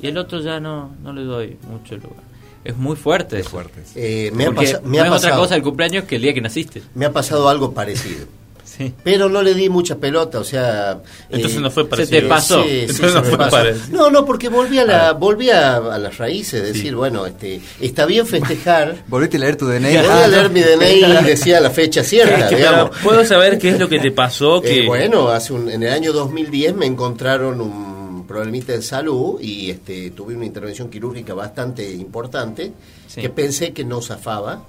Y 0.02 0.06
el 0.06 0.16
otro 0.16 0.40
ya 0.40 0.58
no, 0.58 0.90
no 1.02 1.12
le 1.12 1.22
doy 1.22 1.56
mucho 1.70 1.96
lugar. 1.96 2.22
Es 2.64 2.76
muy 2.76 2.94
fuerte 2.96 3.40
Es 3.40 3.48
fuerte. 3.48 3.80
Eh, 3.94 4.30
me, 4.34 4.44
ha 4.46 4.50
me 4.50 4.54
no 4.54 4.60
ha 4.60 4.64
es 4.64 4.74
otra 4.76 5.10
pasado, 5.10 5.40
cosa 5.40 5.56
el 5.56 5.62
cumpleaños 5.62 6.04
que 6.04 6.16
el 6.16 6.22
día 6.22 6.34
que 6.34 6.40
naciste. 6.40 6.82
me 6.94 7.06
ha 7.06 7.12
pasado 7.12 7.48
algo 7.48 7.72
parecido. 7.72 8.26
Sí. 8.62 8.94
Pero 9.02 9.28
no 9.28 9.42
le 9.42 9.52
di 9.52 9.68
mucha 9.68 9.96
pelota, 9.96 10.38
o 10.38 10.44
sea... 10.44 11.00
Entonces 11.28 11.58
eh, 11.58 11.60
no 11.60 11.70
fue 11.72 11.82
se 11.82 11.88
parecido. 11.88 12.20
te 12.22 12.26
pasó. 12.28 12.62
Sí, 12.62 12.68
sí, 12.68 12.78
Entonces 12.82 13.10
se 13.10 13.14
no 13.18 13.24
fue 13.24 13.36
pasó. 13.38 13.50
parecido. 13.50 13.98
No, 13.98 14.10
no, 14.10 14.24
porque 14.24 14.48
volví 14.48 14.78
a 14.78 14.84
la, 14.86 15.12
volví 15.12 15.50
a, 15.50 15.76
a 15.76 15.98
las 15.98 16.16
raíces, 16.18 16.62
decir, 16.62 16.94
bueno, 16.94 17.26
este, 17.26 17.60
está 17.80 18.06
bien 18.06 18.26
festejar. 18.28 18.94
Volviste 19.08 19.38
a 19.38 19.40
leer 19.40 19.56
tu 19.56 19.66
DNI. 19.66 19.80
Voy 19.82 19.96
Ah, 19.96 20.24
a 20.24 20.26
no. 20.28 20.32
leer 20.32 20.50
mi 20.50 20.60
DNI 20.60 21.20
y 21.20 21.24
decía 21.26 21.60
la 21.60 21.70
fecha 21.70 22.04
cierta, 22.04 22.44
Es 22.44 22.44
que, 22.50 22.56
digamos. 22.56 22.90
pero, 22.90 23.02
¿Puedo 23.02 23.24
saber 23.24 23.58
qué 23.58 23.70
es 23.70 23.78
lo 23.80 23.88
que 23.88 23.98
te 23.98 24.12
pasó? 24.12 24.62
Que, 24.62 24.84
Eh, 24.84 24.86
bueno, 24.86 25.28
hace 25.28 25.52
un, 25.52 25.68
en 25.68 25.82
el 25.82 25.92
año 25.92 26.12
2010 26.12 26.76
me 26.76 26.86
encontraron 26.86 27.60
un 27.60 27.89
problemita 28.30 28.72
de 28.72 28.80
salud 28.80 29.40
y 29.40 29.70
este, 29.70 30.12
tuve 30.12 30.36
una 30.36 30.46
intervención 30.46 30.88
quirúrgica 30.88 31.34
bastante 31.34 31.90
importante 31.90 32.72
Sí. 33.08 33.20
que 33.22 33.28
pensé 33.28 33.72
que 33.72 33.84
no 33.84 34.00
zafaba. 34.00 34.62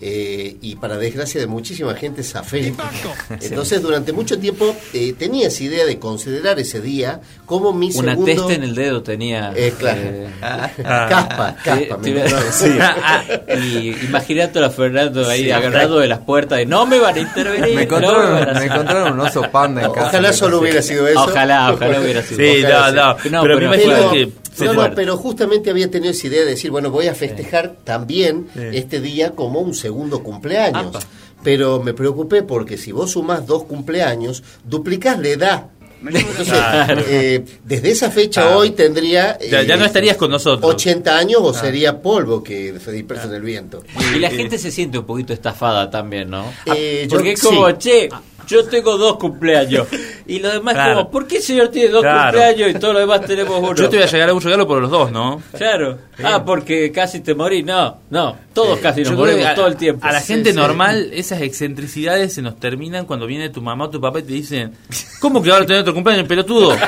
Eh, 0.00 0.56
y 0.62 0.76
para 0.76 0.96
desgracia 0.96 1.40
de 1.40 1.46
muchísima 1.46 1.94
gente 1.94 2.22
zafé. 2.22 2.72
Entonces 3.40 3.82
durante 3.82 4.12
mucho 4.12 4.38
tiempo 4.38 4.74
eh, 4.94 5.14
tenía 5.18 5.48
esa 5.48 5.62
idea 5.64 5.84
de 5.84 5.98
considerar 5.98 6.58
ese 6.58 6.80
día 6.80 7.20
como 7.46 7.72
mi 7.72 7.90
Una 7.94 8.12
segundo... 8.12 8.24
testa 8.24 8.52
en 8.54 8.62
el 8.62 8.74
dedo 8.74 9.02
tenía. 9.02 9.52
Eh, 9.54 9.72
claro. 9.78 10.00
eh, 10.02 10.28
Caspa, 10.80 11.56
caspa. 11.64 11.64
te- 11.64 11.96
me 11.98 11.98
te- 11.98 12.10
encontraron. 12.18 12.52
sí. 12.52 12.78
Ah, 12.80 13.22
y 13.62 13.88
imagínate 14.06 14.58
a 14.64 14.70
Fernando 14.70 15.28
ahí 15.28 15.44
Sí. 15.44 15.50
agarrado 15.50 15.98
de 15.98 16.08
las 16.08 16.20
puertas 16.20 16.58
de 16.58 16.66
no 16.66 16.86
me 16.86 16.98
van 16.98 17.14
a 17.16 17.18
intervenir. 17.20 17.60
Me 17.62 17.68
no 17.70 17.74
me 17.76 17.82
encontraron, 17.82 18.34
me 18.34 18.40
hacer". 18.50 18.62
encontraron 18.72 19.12
un 19.14 19.20
oso 19.20 19.42
panda 19.50 19.82
en 19.84 19.92
casa. 19.92 20.06
Ojalá 20.08 20.32
solo 20.32 20.60
hubiera 20.60 20.82
sido 20.82 21.06
eso. 21.08 21.22
Ojalá, 21.24 21.72
ojalá 21.72 22.00
hubiera 22.00 22.22
sido. 22.22 22.40
Sí, 22.40 22.62
no, 22.62 22.68
Ojalá 22.68 22.90
no, 22.90 23.08
No, 23.30 23.42
pero, 23.42 23.42
pero 23.42 23.58
me 23.58 23.64
imagino 23.66 23.94
Pero, 23.94 24.10
que... 24.12 24.32
no, 24.66 24.72
no, 24.88 24.94
pero 24.94 25.16
justamente 25.16 25.70
había 25.70 25.90
tenido 25.90 26.10
esa 26.12 26.26
idea 26.26 26.40
de 26.40 26.46
decir, 26.50 26.70
bueno, 26.70 26.90
voy 26.90 27.06
a 27.06 27.14
festejar 27.14 27.76
también 27.84 28.48
este 28.72 29.00
día 29.00 29.32
como 29.32 29.60
un 29.60 29.74
segundo 29.74 30.22
cumpleaños. 30.22 30.86
Apa. 30.94 31.00
Pero 31.42 31.82
me 31.82 31.94
preocupé 31.94 32.42
porque 32.42 32.76
si 32.76 32.92
vos 32.92 33.12
sumás 33.12 33.46
dos 33.46 33.64
cumpleaños, 33.64 34.42
duplicás 34.64 35.18
la 35.18 35.28
edad. 35.28 35.66
Entonces, 36.02 36.48
Claro. 36.48 37.02
eh, 37.08 37.44
desde 37.64 37.90
esa 37.90 38.10
fecha 38.10 38.40
Claro. 38.42 38.58
hoy 38.58 38.70
tendría... 38.70 39.38
Ya- 39.38 39.62
ya 39.62 39.76
no 39.76 39.84
eh, 39.84 39.86
estarías 39.86 40.16
con 40.16 40.30
nosotros. 40.30 40.74
80 40.74 41.14
años 41.16 41.40
o 41.42 41.52
sería 41.52 42.00
polvo 42.00 42.42
que 42.42 42.78
se 42.82 42.90
dispersa 42.92 43.24
en 43.26 43.34
el 43.34 43.42
viento. 43.42 43.82
Y 44.14 44.18
la 44.18 44.30
gente 44.30 44.56
se 44.58 44.70
siente 44.70 44.98
un 44.98 45.04
poquito 45.04 45.34
estafada 45.34 45.90
también, 45.90 46.30
¿no? 46.30 46.44
Eh, 46.74 47.06
yo- 47.08 47.16
Porque 47.16 47.32
es 47.32 47.42
como, 47.42 47.68
sí. 47.68 47.74
che, 47.78 48.08
yo 48.50 48.64
tengo 48.64 48.98
dos 48.98 49.16
cumpleaños. 49.16 49.86
Y 50.26 50.38
los 50.40 50.52
demás 50.52 50.74
Claro. 50.74 50.94
como, 50.96 51.10
¿por 51.10 51.26
qué 51.26 51.36
el 51.38 51.42
señor 51.42 51.68
tiene 51.68 51.88
dos 51.88 52.02
Claro. 52.02 52.32
cumpleaños 52.38 52.70
y 52.70 52.74
todos 52.78 52.94
los 52.94 53.02
demás 53.02 53.20
tenemos 53.26 53.58
uno? 53.58 53.74
Yo 53.74 53.88
te 53.88 53.96
voy 53.96 54.04
a 54.06 54.10
llegar 54.10 54.28
a 54.28 54.34
un 54.34 54.40
regalo 54.40 54.66
por 54.66 54.80
los 54.82 54.90
dos, 54.90 55.10
¿no? 55.10 55.42
Claro. 55.56 55.98
Ah, 56.22 56.44
porque 56.44 56.92
casi 56.92 57.20
te 57.20 57.34
morí. 57.34 57.62
No, 57.62 57.98
no. 58.10 58.36
Todos 58.52 58.78
casi 58.80 59.00
nos 59.02 59.10
Yo 59.12 59.16
morimos 59.16 59.46
a, 59.46 59.54
todo 59.54 59.66
el 59.68 59.76
tiempo. 59.76 60.06
a 60.06 60.12
la 60.12 60.20
Sí, 60.20 60.34
gente 60.34 60.50
sí. 60.50 60.56
normal, 60.56 61.10
esas 61.12 61.40
excentricidades 61.42 62.32
se 62.34 62.42
nos 62.42 62.58
terminan 62.60 63.06
cuando 63.06 63.26
viene 63.26 63.48
tu 63.48 63.62
mamá 63.62 63.84
o 63.86 63.90
tu 63.90 64.00
papá 64.00 64.18
y 64.20 64.22
te 64.24 64.32
dicen, 64.32 64.72
¿cómo 65.20 65.42
que 65.42 65.50
ahora 65.50 65.64
tenés 65.66 65.82
otro 65.82 65.94
cumpleaños, 65.94 66.26
pelotudo? 66.28 66.76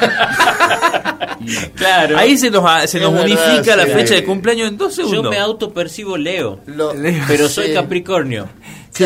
Claro. 1.74 2.18
Ahí 2.18 2.38
se 2.38 2.50
nos, 2.50 2.62
se 2.88 3.00
nos 3.00 3.12
verdad, 3.12 3.26
unifica 3.26 3.74
la 3.76 3.86
fecha 3.86 4.14
de 4.14 4.24
cumpleaños 4.24 4.68
en 4.68 4.76
dos 4.76 4.96
Yo 4.96 5.08
segundos. 5.08 5.30
me 5.30 5.38
autopercibo 5.38 6.16
Leo, 6.16 6.60
Lo- 6.66 6.92
pero 7.26 7.48
soy 7.48 7.72
Capricornio. 7.74 8.48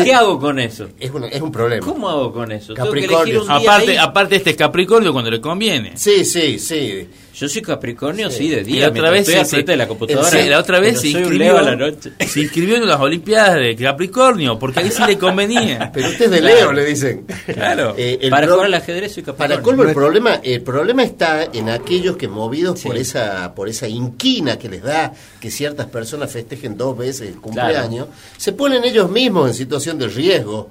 ¿Qué 0.03 0.13
hago 0.13 0.39
con 0.39 0.59
eso? 0.59 0.87
Es, 0.99 1.11
una- 1.11 1.27
es 1.27 1.41
un 1.41 1.51
problema. 1.51 1.85
¿Cómo 1.85 2.09
hago 2.09 2.31
con 2.33 2.51
eso? 2.51 2.73
Tengo 2.73 2.91
que 2.91 3.01
Capricornio. 3.01 3.41
un 3.41 3.47
día 3.47 3.55
Aparte, 3.57 3.91
ahí. 3.91 3.97
aparte 3.97 4.35
este 4.37 4.49
es 4.51 4.55
Capricornio 4.57 5.11
cuando 5.13 5.31
le 5.31 5.39
conviene. 5.41 5.93
Sí, 5.97 6.23
sí, 6.25 6.59
sí. 6.59 7.07
Yo 7.39 7.47
soy 7.47 7.61
Capricornio, 7.61 8.31
sí, 8.31 8.49
de 8.49 8.61
Y 8.61 8.63
día. 8.63 8.81
la 8.81 8.89
otra 8.89 9.11
vez 9.11 9.19
estoy 9.21 9.33
se- 9.35 9.39
al 9.41 9.45
frente 9.45 9.71
de 9.73 9.77
la 9.77 9.87
computadora. 9.87 10.27
Sí, 10.29 10.49
la 10.49 10.57
otra 10.59 10.79
vez 10.79 10.99
se 11.01 11.09
inscribió, 11.09 11.57
a 11.57 11.61
la 11.61 11.75
noche. 11.75 12.11
se 12.27 12.41
inscribió 12.41 12.77
en 12.77 12.87
las 12.87 12.99
Olimpiadas 12.99 13.55
de 13.59 13.75
Capricornio, 13.75 14.57
porque 14.57 14.79
ahí 14.79 14.89
sí 14.89 15.03
le 15.05 15.19
convenía. 15.19 15.91
Pero 15.93 16.07
usted 16.09 16.25
es 16.25 16.31
de 16.31 16.41
Leo, 16.41 16.73
le 16.73 16.83
dicen. 16.85 17.25
Claro. 17.53 17.93
Eh, 17.95 18.17
el 18.21 18.29
Para 18.31 18.47
pro- 18.47 18.55
jugar 18.55 18.65
al 18.67 18.73
ajedrez 18.73 19.11
soy 19.13 19.21
Capricornio. 19.23 19.55
Para 19.55 19.61
colmo 19.63 19.83
el 19.83 19.93
problema, 19.93 20.35
el 20.43 20.61
problema 20.61 21.03
está 21.03 21.43
en 21.53 21.69
aquellos 21.69 22.17
que 22.17 22.27
movidos 22.27 22.79
Sí. 22.79 22.87
por 22.87 22.97
esa 22.97 23.53
por 23.53 23.69
esa 23.69 23.87
inquina 23.87 24.57
que 24.57 24.67
les 24.69 24.81
da 24.81 25.13
que 25.39 25.51
ciertas 25.51 25.85
personas 25.87 26.31
festejen 26.31 26.75
dos 26.75 26.97
veces 26.97 27.29
el 27.29 27.35
cumpleaños, 27.39 28.07
se 28.37 28.51
ponen 28.53 28.83
ellos 28.83 29.11
mismos 29.11 29.47
en 29.49 29.53
situación 29.53 29.99
de 29.99 30.07
riesgo 30.07 30.69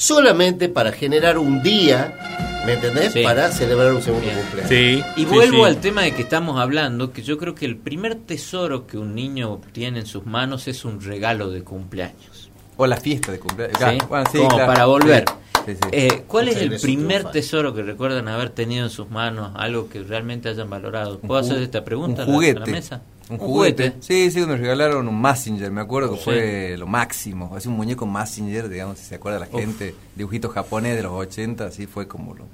solamente 0.00 0.70
para 0.70 0.92
generar 0.92 1.36
un 1.36 1.62
día, 1.62 2.62
¿me 2.64 2.72
entendés? 2.72 3.12
Sí. 3.12 3.22
Para 3.22 3.52
celebrar 3.52 3.92
un 3.92 4.00
segundo 4.00 4.26
Bien. 4.26 4.40
cumpleaños. 4.40 4.68
Sí, 4.70 5.04
Y 5.20 5.24
vuelvo 5.26 5.58
sí. 5.64 5.70
al 5.70 5.76
tema 5.76 6.02
de 6.02 6.14
que 6.14 6.22
estamos 6.22 6.58
hablando, 6.58 7.12
que 7.12 7.22
yo 7.22 7.36
creo 7.36 7.54
que 7.54 7.66
el 7.66 7.76
primer 7.76 8.14
tesoro 8.14 8.86
que 8.86 8.96
un 8.96 9.14
niño 9.14 9.60
tiene 9.72 10.00
en 10.00 10.06
sus 10.06 10.24
manos 10.24 10.68
es 10.68 10.86
un 10.86 11.02
regalo 11.02 11.50
de 11.50 11.62
cumpleaños. 11.62 12.50
O 12.78 12.86
la 12.86 12.96
fiesta 12.96 13.30
de 13.30 13.38
cumpleaños. 13.38 13.76
¿sí? 13.78 13.84
Claro, 13.84 14.06
bueno, 14.08 14.24
sí, 14.32 14.38
Como 14.38 14.48
claro. 14.50 14.66
para 14.72 14.86
volver. 14.86 15.24
Sí, 15.66 15.72
sí, 15.72 15.78
sí. 15.82 15.88
Eh, 15.92 16.22
¿Cuál 16.26 16.48
es 16.48 16.56
el 16.56 16.80
primer 16.80 17.24
tesoro 17.24 17.74
que 17.74 17.82
recuerdan 17.82 18.26
haber 18.28 18.48
tenido 18.48 18.84
en 18.84 18.90
sus 18.90 19.10
manos? 19.10 19.52
Algo 19.54 19.90
que 19.90 20.02
realmente 20.02 20.48
hayan 20.48 20.70
valorado. 20.70 21.18
¿Puedo 21.18 21.38
hacer 21.38 21.58
esta 21.58 21.84
pregunta 21.84 22.22
a 22.22 22.24
Un 22.24 22.30
la- 22.30 22.34
juguete. 22.36 22.56
a 22.62 22.66
la 22.66 22.72
mesa? 22.72 23.02
Un 23.30 23.38
juguete. 23.38 23.94
Sí, 24.00 24.30
sí, 24.30 24.40
nos 24.40 24.58
regalaron 24.58 25.06
un 25.08 25.20
Messenger, 25.22 25.70
me 25.70 25.80
acuerdo 25.80 26.10
que 26.12 26.18
Sí. 26.18 26.24
fue 26.24 26.76
lo 26.76 26.86
máximo. 26.86 27.56
Es 27.56 27.64
un 27.66 27.74
muñeco 27.74 28.04
Messenger, 28.06 28.68
digamos, 28.68 28.98
si 28.98 29.04
se 29.06 29.14
acuerda 29.14 29.38
la 29.38 29.46
gente. 29.46 29.94
Dibujito 30.16 30.48
japonés 30.48 30.96
de 30.96 31.02
los 31.04 31.12
80, 31.12 31.66
así 31.66 31.86
fue 31.86 32.06
como 32.08 32.34
lo, 32.34 32.44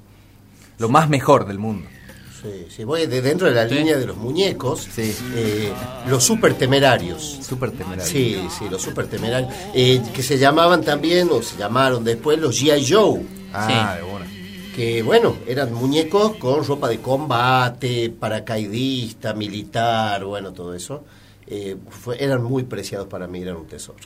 lo 0.77 0.89
más 0.89 1.09
mejor 1.09 1.47
del 1.47 1.57
mundo. 1.59 1.87
Sí, 2.41 2.67
sí, 2.69 2.83
voy 2.83 3.07
de 3.07 3.19
dentro 3.23 3.47
de 3.47 3.55
la 3.55 3.67
Sí. 3.67 3.73
línea 3.73 3.97
de 3.97 4.05
los 4.05 4.15
muñecos, 4.15 4.87
Sí. 4.93 5.11
eh, 5.35 5.73
los 6.07 6.23
super 6.23 6.53
temerarios. 6.53 7.39
Súper 7.41 7.71
temerario. 7.71 8.05
Sí, 8.05 8.39
sí, 8.59 8.65
los 8.69 8.79
super 8.83 9.07
temerarios, 9.07 9.51
eh, 9.73 10.01
que 10.13 10.21
se 10.21 10.37
llamaban 10.37 10.83
también, 10.83 11.27
o 11.31 11.41
se 11.41 11.57
llamaron 11.57 12.03
después, 12.03 12.37
los 12.37 12.55
G.I. 12.61 12.85
Joe. 12.87 13.21
Ah, 13.51 13.95
de 13.95 14.03
buena. 14.03 14.27
Que 14.77 15.01
bueno, 15.01 15.35
eran 15.47 15.73
muñecos 15.73 16.35
con 16.37 16.63
ropa 16.63 16.87
de 16.87 16.99
combate, 16.99 18.11
paracaidista, 18.11 19.33
militar, 19.33 20.23
bueno, 20.23 20.53
todo 20.53 20.73
eso. 20.75 21.03
Eh, 21.47 21.75
fue- 21.89 22.23
eran 22.23 22.43
muy 22.43 22.63
preciados 22.63 23.07
para 23.07 23.25
mí, 23.27 23.41
eran 23.41 23.55
un 23.57 23.65
tesoro. 23.65 23.97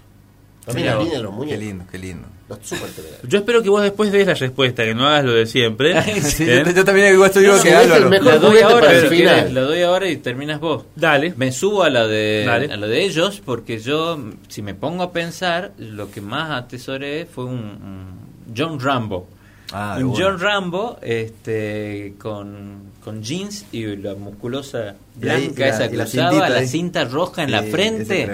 También 0.65 0.87
la 0.87 0.97
línea 0.99 1.17
de 1.17 1.23
los 1.23 1.31
Qué 1.31 1.37
muñecos, 1.37 1.59
lindo, 1.63 1.85
qué 1.91 1.97
lindo. 1.97 2.27
los 2.47 2.59
super 2.61 2.89
temerarios. 2.91 3.23
Yo 3.27 3.39
espero 3.39 3.63
que 3.63 3.69
vos 3.69 3.81
después 3.81 4.11
des 4.11 4.27
la 4.27 4.35
respuesta, 4.35 4.83
que 4.85 4.93
no 4.93 5.07
hagas 5.07 5.25
lo 5.25 5.33
de 5.33 5.45
siempre. 5.47 5.99
Sí, 6.21 6.43
¿Eh? 6.47 6.63
yo, 6.65 6.71
yo 6.71 6.85
también 6.85 7.13
igual 7.13 7.29
estoy 7.31 7.47
No, 7.47 7.57
sí, 7.57 7.63
que 7.67 7.73
Álvaro. 7.75 8.09
La 8.09 8.37
doy 8.37 8.59
ahora, 8.59 8.79
para 8.87 8.93
el 8.99 9.09
si 9.09 9.15
final. 9.15 9.35
querés, 9.35 9.53
la 9.53 9.61
doy 9.61 9.81
ahora 9.81 10.07
y 10.09 10.17
terminas 10.17 10.59
vos. 10.61 10.85
Dale. 10.95 11.33
Me 11.35 11.51
subo 11.51 11.83
a 11.83 11.89
la 11.89 12.07
de 12.07 12.43
Dale. 12.45 12.71
a 12.71 12.77
la 12.77 12.87
de 12.87 13.03
ellos 13.03 13.41
porque 13.43 13.79
yo, 13.79 14.19
si 14.47 14.61
me 14.61 14.75
pongo 14.75 15.03
a 15.03 15.11
pensar, 15.11 15.73
lo 15.79 16.09
que 16.11 16.21
más 16.21 16.51
atesoré 16.51 17.25
fue 17.25 17.43
un, 17.45 17.55
un 17.55 18.53
John 18.55 18.79
Rambo. 18.79 19.27
Ah, 19.73 19.97
un. 19.99 20.13
John 20.15 20.39
Rambo 20.39 20.97
este, 21.01 22.15
con, 22.17 22.91
con 23.03 23.21
jeans 23.23 23.65
y 23.71 23.95
la 23.95 24.15
musculosa 24.15 24.95
blanca 25.15 25.65
y 25.65 25.69
esa 25.69 25.89
que 25.89 25.97
la 25.97 26.03
usaba, 26.05 26.49
la 26.49 26.65
cinta 26.65 27.05
roja 27.05 27.43
en 27.43 27.51
la 27.51 27.63
Sí, 27.63 27.71
frente. 27.71 28.29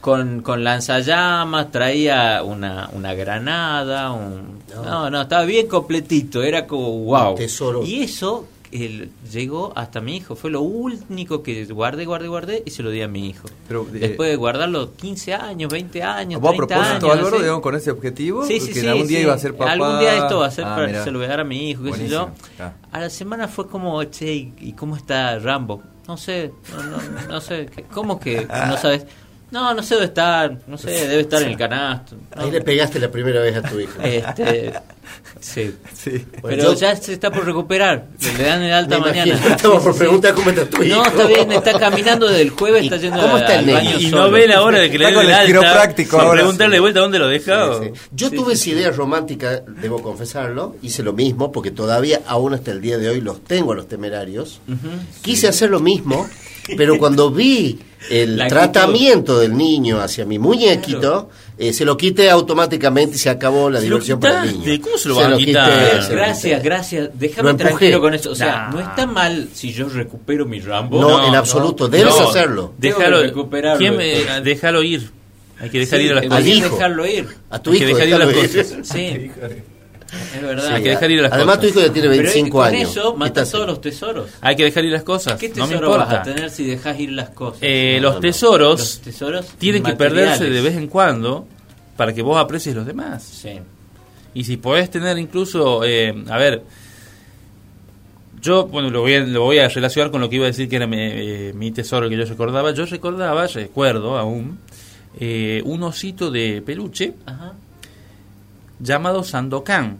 Con, 0.00 0.42
con 0.42 0.62
lanzallamas, 0.62 1.72
traía 1.72 2.42
una, 2.44 2.90
una 2.92 3.14
granada, 3.14 4.12
un... 4.12 4.60
No. 4.74 5.10
no, 5.10 5.22
estaba 5.22 5.44
bien 5.44 5.66
completito, 5.66 6.42
era 6.42 6.66
como 6.66 6.98
wow. 7.04 7.34
Tesoro. 7.34 7.82
Y 7.82 8.02
eso 8.02 8.46
el- 8.82 9.10
llegó 9.32 9.72
hasta 9.76 10.00
mi 10.00 10.16
hijo, 10.16 10.36
fue 10.36 10.50
lo 10.50 10.60
único 10.62 11.42
que 11.42 11.64
guardé, 11.66 12.04
guardé, 12.04 12.28
guardé 12.28 12.62
y 12.66 12.70
se 12.70 12.82
lo 12.82 12.90
di 12.90 13.02
a 13.02 13.08
mi 13.08 13.28
hijo. 13.28 13.48
Pero, 13.68 13.86
eh, 13.94 13.98
Después 13.98 14.30
de 14.30 14.36
guardarlo 14.36 14.92
15 14.94 15.34
años, 15.34 15.70
20 15.72 16.02
años, 16.02 16.40
¿Vos 16.40 16.50
a 16.52 16.56
30 16.56 16.74
propósito, 16.74 17.06
años, 17.12 17.18
Álvaro, 17.26 17.38
digamos, 17.42 17.62
con 17.62 17.74
ese 17.74 17.90
objetivo? 17.90 18.44
Sí, 18.44 18.60
sí, 18.60 18.72
que 18.72 18.80
sí. 18.80 18.86
algún 18.88 19.06
día 19.06 19.20
iba 19.20 19.32
a 19.34 19.38
ser 19.38 19.56
papá. 19.56 19.72
Algún 19.72 19.98
día 20.00 20.16
esto 20.16 20.38
va 20.38 20.46
a 20.46 20.50
ser 20.50 20.64
Ah, 20.64 20.74
para 20.74 20.86
mirá. 20.88 21.04
se 21.04 21.10
lo 21.10 21.18
voy 21.18 21.26
a 21.26 21.30
dar 21.30 21.40
a 21.40 21.44
mi 21.44 21.70
hijo, 21.70 21.84
qué 21.84 21.92
sé 21.94 22.08
yo. 22.08 22.30
Está. 22.50 22.74
A 22.92 23.00
la 23.00 23.10
semana 23.10 23.48
fue 23.48 23.66
como, 23.68 24.02
che, 24.04 24.32
¿y 24.34 24.72
cómo 24.76 24.96
está 24.96 25.38
Rambo? 25.38 25.82
No 26.08 26.16
sé, 26.16 26.52
no, 26.76 26.82
no, 26.84 27.28
no 27.28 27.40
sé. 27.40 27.66
¿qué- 27.74 27.82
¿Cómo 27.82 28.20
que 28.20 28.46
no 28.46 28.76
sabes? 28.76 29.06
No, 29.56 29.72
no 29.72 29.82
sé 29.82 29.94
dónde 29.94 30.08
está, 30.08 30.50
no 30.66 30.76
sé, 30.76 30.90
debe 30.90 31.20
estar 31.22 31.40
en 31.40 31.48
el 31.48 31.56
canasto. 31.56 32.14
No. 32.36 32.42
Ahí 32.42 32.50
le 32.50 32.60
pegaste 32.60 32.98
la 32.98 33.10
primera 33.10 33.40
vez 33.40 33.56
a 33.56 33.62
tu 33.62 33.80
hijo. 33.80 33.92
Este, 34.02 34.72
sí. 35.40 35.74
Sí. 35.94 36.10
Bueno, 36.42 36.56
Pero 36.58 36.62
yo- 36.62 36.74
ya 36.74 36.94
se 36.94 37.14
está 37.14 37.30
por 37.30 37.46
recuperar. 37.46 38.04
Le 38.36 38.44
dan 38.44 38.62
el 38.62 38.72
alta 38.72 38.98
Me 38.98 39.06
mañana. 39.06 39.32
imagino, 39.32 39.56
Estamos 39.56 39.82
por 39.82 39.96
preguntar 39.96 40.34
cómo 40.34 40.50
está 40.50 40.66
tu 40.68 40.82
hijo. 40.82 40.96
No, 40.96 41.06
está 41.06 41.26
bien, 41.26 41.52
está 41.52 41.78
caminando 41.78 42.26
desde 42.28 42.42
el 42.42 42.50
jueves, 42.50 42.82
¿Y 42.82 42.86
está 42.86 42.98
yendo 42.98 43.18
cómo 43.20 43.36
a- 43.36 43.40
está 43.40 43.54
el 43.58 43.68
al 43.70 43.74
baño 43.76 43.98
Y 43.98 44.10
solo. 44.10 44.24
no 44.24 44.30
ve 44.30 44.46
la 44.46 44.62
hora 44.62 44.78
de 44.80 44.90
que 44.90 44.98
le 44.98 45.06
den 45.06 45.18
el 45.20 45.32
alta. 45.32 45.94
preguntarle 45.94 46.66
sí. 46.66 46.72
de 46.76 46.80
vuelta 46.80 47.00
dónde 47.00 47.18
lo 47.18 47.28
dejó. 47.28 47.82
Sí, 47.82 47.90
sí. 47.94 48.00
Yo 48.12 48.30
tuve 48.30 48.52
esa 48.52 48.70
idea 48.70 48.90
romántica, 48.90 49.62
debo 49.80 50.02
confesarlo, 50.02 50.76
hice 50.82 51.02
lo 51.02 51.14
mismo, 51.14 51.50
porque 51.50 51.70
todavía, 51.70 52.20
aún 52.26 52.52
hasta 52.52 52.72
el 52.72 52.82
día 52.82 52.98
de 52.98 53.08
hoy, 53.08 53.20
los 53.22 53.42
tengo 53.42 53.72
a 53.72 53.74
los 53.76 53.88
temerarios. 53.88 54.60
Quise 55.22 55.48
hacer 55.48 55.70
lo 55.70 55.80
mismo, 55.80 56.28
pero 56.76 56.98
cuando 56.98 57.30
vi 57.30 57.78
el 58.10 58.36
La 58.36 58.44
actitud. 58.44 58.60
tratamiento 58.60 59.38
del 59.38 59.56
niño 59.56 60.00
hacia 60.00 60.24
mi 60.24 60.38
muñequito, 60.38 61.28
eh, 61.58 61.72
se 61.72 61.84
lo 61.84 61.96
quité 61.96 62.28
automáticamente 62.30 63.16
y 63.16 63.18
se 63.18 63.30
acabó 63.30 63.70
la 63.70 63.78
¿Se 63.78 63.84
diversión 63.86 64.20
para 64.20 64.44
el 64.44 64.60
niño. 64.60 64.80
¿Cómo 64.82 64.98
se 64.98 65.08
lo 65.08 65.14
van 65.16 65.32
a 65.32 65.36
quitar? 65.36 66.06
Gracias, 66.10 66.62
gracias. 66.62 67.10
Déjame 67.14 67.54
tranquilo 67.54 68.00
con 68.00 68.14
eso. 68.14 68.30
O 68.30 68.34
sea, 68.34 68.68
Nah. 68.68 68.70
no 68.72 68.80
está 68.80 69.06
mal 69.06 69.48
si 69.54 69.72
yo 69.72 69.88
recupero 69.88 70.44
mi 70.46 70.60
Rambo. 70.60 71.00
No, 71.00 71.26
en 71.26 71.34
absoluto, 71.34 71.88
debes 71.88 72.14
no. 72.18 72.28
hacerlo. 72.28 72.74
Déjalo, 72.78 73.18
que 73.18 73.22
recuperarlo. 73.28 73.78
¿quién 73.78 73.96
me- 73.96 74.40
déjalo 74.42 74.82
ir. 74.82 75.10
Hay 75.58 75.70
que 75.70 75.78
dejar 75.78 75.98
Sí, 76.00 76.04
ir 76.04 76.12
a 76.12 76.14
las 76.16 76.22
hay 76.24 76.28
cosas. 76.28 76.42
Al 76.44 76.48
hijo. 76.48 76.74
dejarlo 76.76 77.06
ir. 77.06 77.28
A 77.48 77.58
tu 77.62 77.70
Hay 77.72 77.78
que 77.78 77.84
hijo, 77.84 77.96
dejar 77.96 78.08
ir 78.08 78.18
las 78.18 78.36
ir. 78.54 78.62
cosas. 78.62 78.88
Sí. 78.88 79.30
Es 80.34 80.42
verdad. 80.42 80.74
Hay 80.74 80.82
que 80.82 80.90
dejar 80.90 81.10
ir 81.10 81.20
las 81.22 81.32
Además, 81.32 81.56
cosas. 81.56 81.72
tu 81.72 81.78
hijo 81.78 81.86
ya 81.88 81.92
tiene 81.92 82.08
Pero 82.08 82.22
25 82.22 82.56
con 82.58 82.66
años. 82.66 82.90
eso 82.90 83.12
¿Qué 83.12 83.18
matas 83.18 83.50
todos 83.50 83.66
los 83.66 83.80
tesoros. 83.80 84.30
Hay 84.40 84.56
que 84.56 84.64
dejar 84.64 84.84
ir 84.84 84.92
las 84.92 85.02
cosas. 85.02 85.38
¿Qué 85.38 85.48
no 85.50 85.66
me 85.66 85.72
tesoro 85.72 85.90
vas 85.90 86.00
importa. 86.02 86.20
a 86.20 86.22
tener 86.34 86.50
si 86.50 86.64
dejas 86.66 87.00
ir 87.00 87.12
las 87.12 87.30
cosas? 87.30 87.58
Eh, 87.62 87.96
No, 87.96 88.02
los 88.08 88.14
no. 88.16 88.20
tesoros 88.20 88.78
Los 88.80 89.00
tesoros 89.00 89.46
tienen 89.58 89.82
que 89.82 89.92
perderse 89.94 90.48
de 90.48 90.60
vez 90.62 90.76
en 90.76 90.86
cuando 90.88 91.46
para 91.96 92.12
que 92.12 92.22
vos 92.22 92.36
aprecies 92.38 92.74
los 92.76 92.86
demás. 92.86 93.22
Sí. 93.22 93.58
Y 94.34 94.44
si 94.44 94.56
podés 94.58 94.90
tener 94.90 95.16
incluso, 95.18 95.82
eh, 95.84 96.14
a 96.28 96.36
ver, 96.38 96.62
yo, 98.40 98.66
bueno, 98.66 98.90
lo 98.90 99.00
voy, 99.00 99.14
a, 99.14 99.20
lo 99.20 99.42
voy 99.42 99.58
a 99.58 99.68
relacionar 99.68 100.10
con 100.10 100.20
lo 100.20 100.28
que 100.28 100.36
iba 100.36 100.44
a 100.44 100.48
decir 100.48 100.68
que 100.68 100.76
era 100.76 100.86
mi, 100.86 100.98
eh, 101.00 101.52
mi 101.54 101.70
tesoro 101.72 102.08
que 102.08 102.16
yo 102.16 102.24
recordaba. 102.24 102.70
Yo 102.72 102.84
recordaba, 102.86 103.46
recuerdo 103.46 104.18
aún, 104.18 104.58
eh, 105.18 105.62
un 105.64 105.82
osito 105.82 106.30
de 106.30 106.62
peluche 106.64 107.14
Ajá. 107.24 107.54
Llamado 108.80 109.24
Sandokan, 109.24 109.98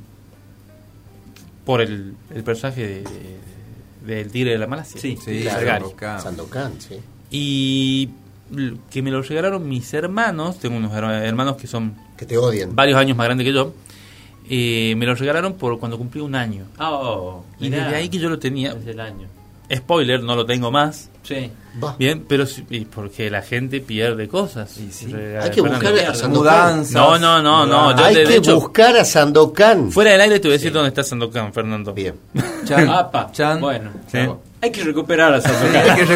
por 1.65 1.81
el, 1.81 2.15
el 2.35 2.43
personaje 2.45 2.87
de, 2.87 3.03
de- 3.03 4.15
del 4.15 4.31
tigre 4.31 4.53
de 4.53 4.59
la 4.59 4.67
Malasia. 4.69 5.01
Sí, 5.01 5.17
Sí, 5.23 5.43
Claro, 5.43 5.93
Sargari. 5.99 6.23
Sandokan. 6.23 6.73
Sí. 6.81 6.97
Y 7.31 8.11
que 8.91 9.03
me 9.03 9.11
lo 9.11 9.21
regalaron 9.23 9.69
mis 9.69 9.93
hermanos, 9.95 10.59
tengo 10.61 10.77
unos 10.77 10.93
her- 10.93 11.25
hermanos 11.25 11.57
que 11.57 11.67
son 11.67 11.97
Que 12.17 12.25
te 12.25 12.39
odian. 12.39 12.77
varios 12.77 12.97
años 12.99 13.17
más 13.17 13.27
grandes 13.27 13.45
que 13.45 13.53
yo, 13.53 13.73
eh, 14.49 14.95
me 14.97 15.07
lo 15.07 15.17
regalaron 15.17 15.55
por 15.55 15.81
cuando 15.81 15.99
cumplí 15.99 16.21
un 16.21 16.37
año. 16.37 16.67
Oh, 16.79 17.43
Y 17.59 17.65
mirá. 17.69 17.83
desde 17.85 17.97
ahí 17.97 18.09
que 18.09 18.19
yo 18.19 18.29
lo 18.29 18.39
tenía, 18.39 18.75
Desde 18.75 18.93
el 18.93 19.01
año. 19.01 19.27
spoiler, 19.75 20.23
no 20.23 20.37
lo 20.37 20.47
tengo 20.47 20.71
más, 20.71 21.11
Sí. 21.27 21.51
Va. 21.83 21.97
bien, 21.99 22.25
pero 22.29 22.45
y 22.71 22.85
porque 22.85 23.29
la 23.31 23.43
gente 23.43 23.81
pierde 23.81 24.29
cosas. 24.29 24.79
Y 24.79 24.93
sí. 24.93 25.07
Regala- 25.13 25.45
Hay 25.45 25.51
que 25.51 25.61
buscar 25.61 25.95
a 25.99 26.15
Sandokan. 26.15 26.87
No, 26.93 27.19
no, 27.19 27.43
no, 27.43 27.67
no, 27.67 27.97
yo 27.97 28.05
Hay 28.05 28.15
que 28.15 28.37
hecho, 28.37 28.55
buscar 28.61 28.97
a 28.97 29.05
Sandokan. 29.05 29.91
fuera 29.91 30.13
del 30.13 30.21
aire 30.21 30.39
te 30.41 30.49
voy 30.49 30.55
a 30.55 30.59
decir 30.59 30.73
dónde 30.73 30.89
está 30.89 31.03
Sandokan, 31.03 31.53
Fernando. 31.53 31.93
Bien. 31.93 32.15
Chan, 32.65 32.89
Apa, 32.91 33.31
Chan. 33.33 33.61
Bueno, 33.61 33.91
Sí. 34.11 34.19
hay 34.61 34.71
que 34.71 34.85
recuperar 34.85 35.33
a 35.35 35.37
Hay 35.37 35.43
Sandokan. 35.43 35.97
que 35.97 36.05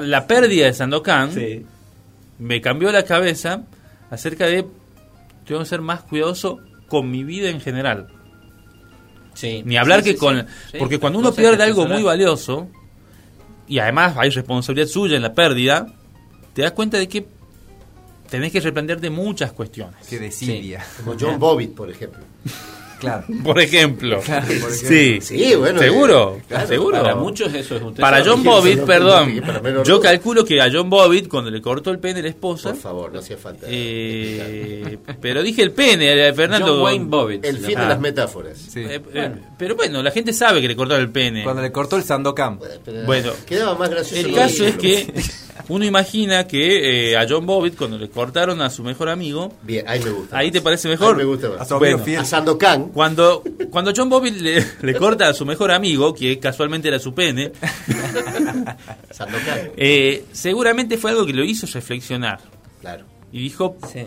la 0.02 0.26
pérdida 0.26 0.66
de 0.66 0.72
Sandokan 0.74 1.32
Sí. 1.32 1.64
me 2.38 2.60
cambió 2.60 2.92
la 2.92 3.02
cabeza 3.04 3.62
acerca 4.10 4.46
de 4.46 4.66
tengo 5.46 5.60
que 5.60 5.66
ser 5.66 5.80
más 5.80 6.02
cuidadoso 6.02 6.58
con 6.88 7.10
mi 7.10 7.24
vida 7.24 7.48
en 7.48 7.60
general. 7.60 8.08
Sí. 9.38 9.62
Ni 9.64 9.76
hablar 9.76 10.00
Sí, 10.00 10.06
que 10.06 10.12
sí, 10.14 10.18
con... 10.18 10.40
sí. 10.40 10.46
Sí. 10.72 10.78
Porque 10.80 10.98
cuando 10.98 11.20
uno 11.20 11.32
pierde 11.32 11.58
que 11.58 11.62
algo 11.62 11.86
muy 11.86 12.02
valioso, 12.02 12.66
y 13.68 13.78
además 13.78 14.16
hay 14.16 14.30
responsabilidad 14.30 14.88
suya 14.88 15.14
en 15.14 15.22
la 15.22 15.32
pérdida, 15.32 15.86
te 16.54 16.62
das 16.62 16.72
cuenta 16.72 16.98
de 16.98 17.06
que 17.06 17.24
tenés 18.28 18.50
que 18.50 18.60
replantearte 18.60 19.10
muchas 19.10 19.52
cuestiones. 19.52 20.04
Qué 20.08 20.18
desidia. 20.18 20.84
Como 21.04 21.16
John 21.18 21.38
Bobbitt, 21.38 21.72
por 21.72 21.88
ejemplo. 21.88 22.20
Claro. 22.98 23.24
Por 23.44 23.60
ejemplo. 23.60 24.20
Claro, 24.28 24.46
por 24.46 24.52
ejemplo. 24.52 24.70
Sí. 24.74 25.18
Sí, 25.20 25.54
bueno. 25.54 25.78
¿Seguro? 25.78 26.36
eh, 26.38 26.42
claro. 26.48 26.66
¿Seguro? 26.68 27.00
Para 27.02 27.14
muchos 27.14 27.48
eso 27.54 27.76
es 27.76 27.82
un 27.82 27.94
tesoro. 27.94 28.00
Para 28.00 28.24
John 28.24 28.42
Bobbitt, 28.42 28.80
perdón, 28.80 29.40
yo 29.84 30.00
calculo 30.00 30.44
que 30.44 30.60
a 30.60 30.68
John 30.70 30.90
Bobbitt, 30.90 31.28
cuando 31.28 31.50
le 31.50 31.62
cortó 31.62 31.90
el 31.90 31.98
pene 31.98 32.20
a 32.20 32.22
la 32.22 32.28
esposa, 32.28 32.70
Por 32.70 32.78
favor, 32.78 33.12
no 33.12 33.20
hacía 33.20 33.36
falta. 33.36 33.66
eh, 33.68 34.98
pero 35.20 35.42
dije 35.42 35.62
el 35.62 35.70
pene, 35.72 36.28
eh, 36.28 36.32
Fernando. 36.34 36.66
John 36.74 36.82
Wayne 36.82 37.04
Bobbitt. 37.06 37.44
El 37.44 37.58
fin 37.58 37.78
de 37.78 37.86
las 37.86 38.00
metáforas. 38.00 38.58
Sí. 38.58 38.80
Eh, 38.80 39.00
eh, 39.14 39.30
pero 39.56 39.76
bueno, 39.76 40.02
la 40.02 40.10
gente 40.10 40.32
sabe 40.32 40.60
que 40.60 40.68
le 40.68 40.76
cortaron 40.76 41.02
el 41.02 41.10
pene. 41.10 41.44
Cuando 41.44 41.62
le 41.62 41.72
cortó 41.72 41.96
el 41.96 42.04
Sandokan. 42.04 42.58
Bueno, 43.06 43.32
quedaba 43.46 43.74
más 43.76 43.90
gracioso. 43.90 44.26
El 44.26 44.34
caso 44.34 44.64
es 44.66 44.76
que 44.76 45.12
uno 45.68 45.84
imagina 45.84 46.46
que 46.46 47.10
eh, 47.12 47.16
a 47.16 47.26
John 47.28 47.44
Bobbitt, 47.46 47.76
cuando 47.76 47.98
le 47.98 48.08
cortaron 48.08 48.60
a 48.62 48.70
su 48.70 48.82
mejor 48.82 49.08
amigo, 49.08 49.52
Bien, 49.62 49.84
ahí 49.88 50.00
me 50.02 50.10
gusta. 50.10 50.38
ahí 50.38 50.46
más. 50.48 50.52
te 50.52 50.60
parece 50.60 50.88
mejor. 50.88 51.10
Ahí 51.14 51.18
me 51.18 51.24
gusta 51.24 51.46
A 51.48 51.50
más. 51.58 51.68
su 51.68 51.74
amigo 51.74 51.90
Bueno, 51.90 52.04
fiel. 52.04 52.18
A 52.20 52.24
Sandokan. 52.24 52.88
Cuando, 52.88 53.42
cuando 53.70 53.92
John 53.94 54.08
Bobbitt 54.08 54.40
le, 54.40 54.64
le 54.82 54.94
corta 54.94 55.28
a 55.28 55.34
su 55.34 55.44
mejor 55.44 55.70
amigo, 55.70 56.14
que 56.14 56.38
casualmente 56.38 56.88
era 56.88 56.98
su 56.98 57.12
pene, 57.14 57.52
Sandokan. 59.10 59.70
eh, 59.76 60.24
seguramente 60.32 60.96
fue 60.98 61.10
algo 61.10 61.26
que 61.26 61.32
lo 61.32 61.44
hizo 61.44 61.66
reflexionar. 61.72 62.40
Claro. 62.80 63.04
Y 63.32 63.42
dijo, 63.42 63.76
Sí. 63.92 64.04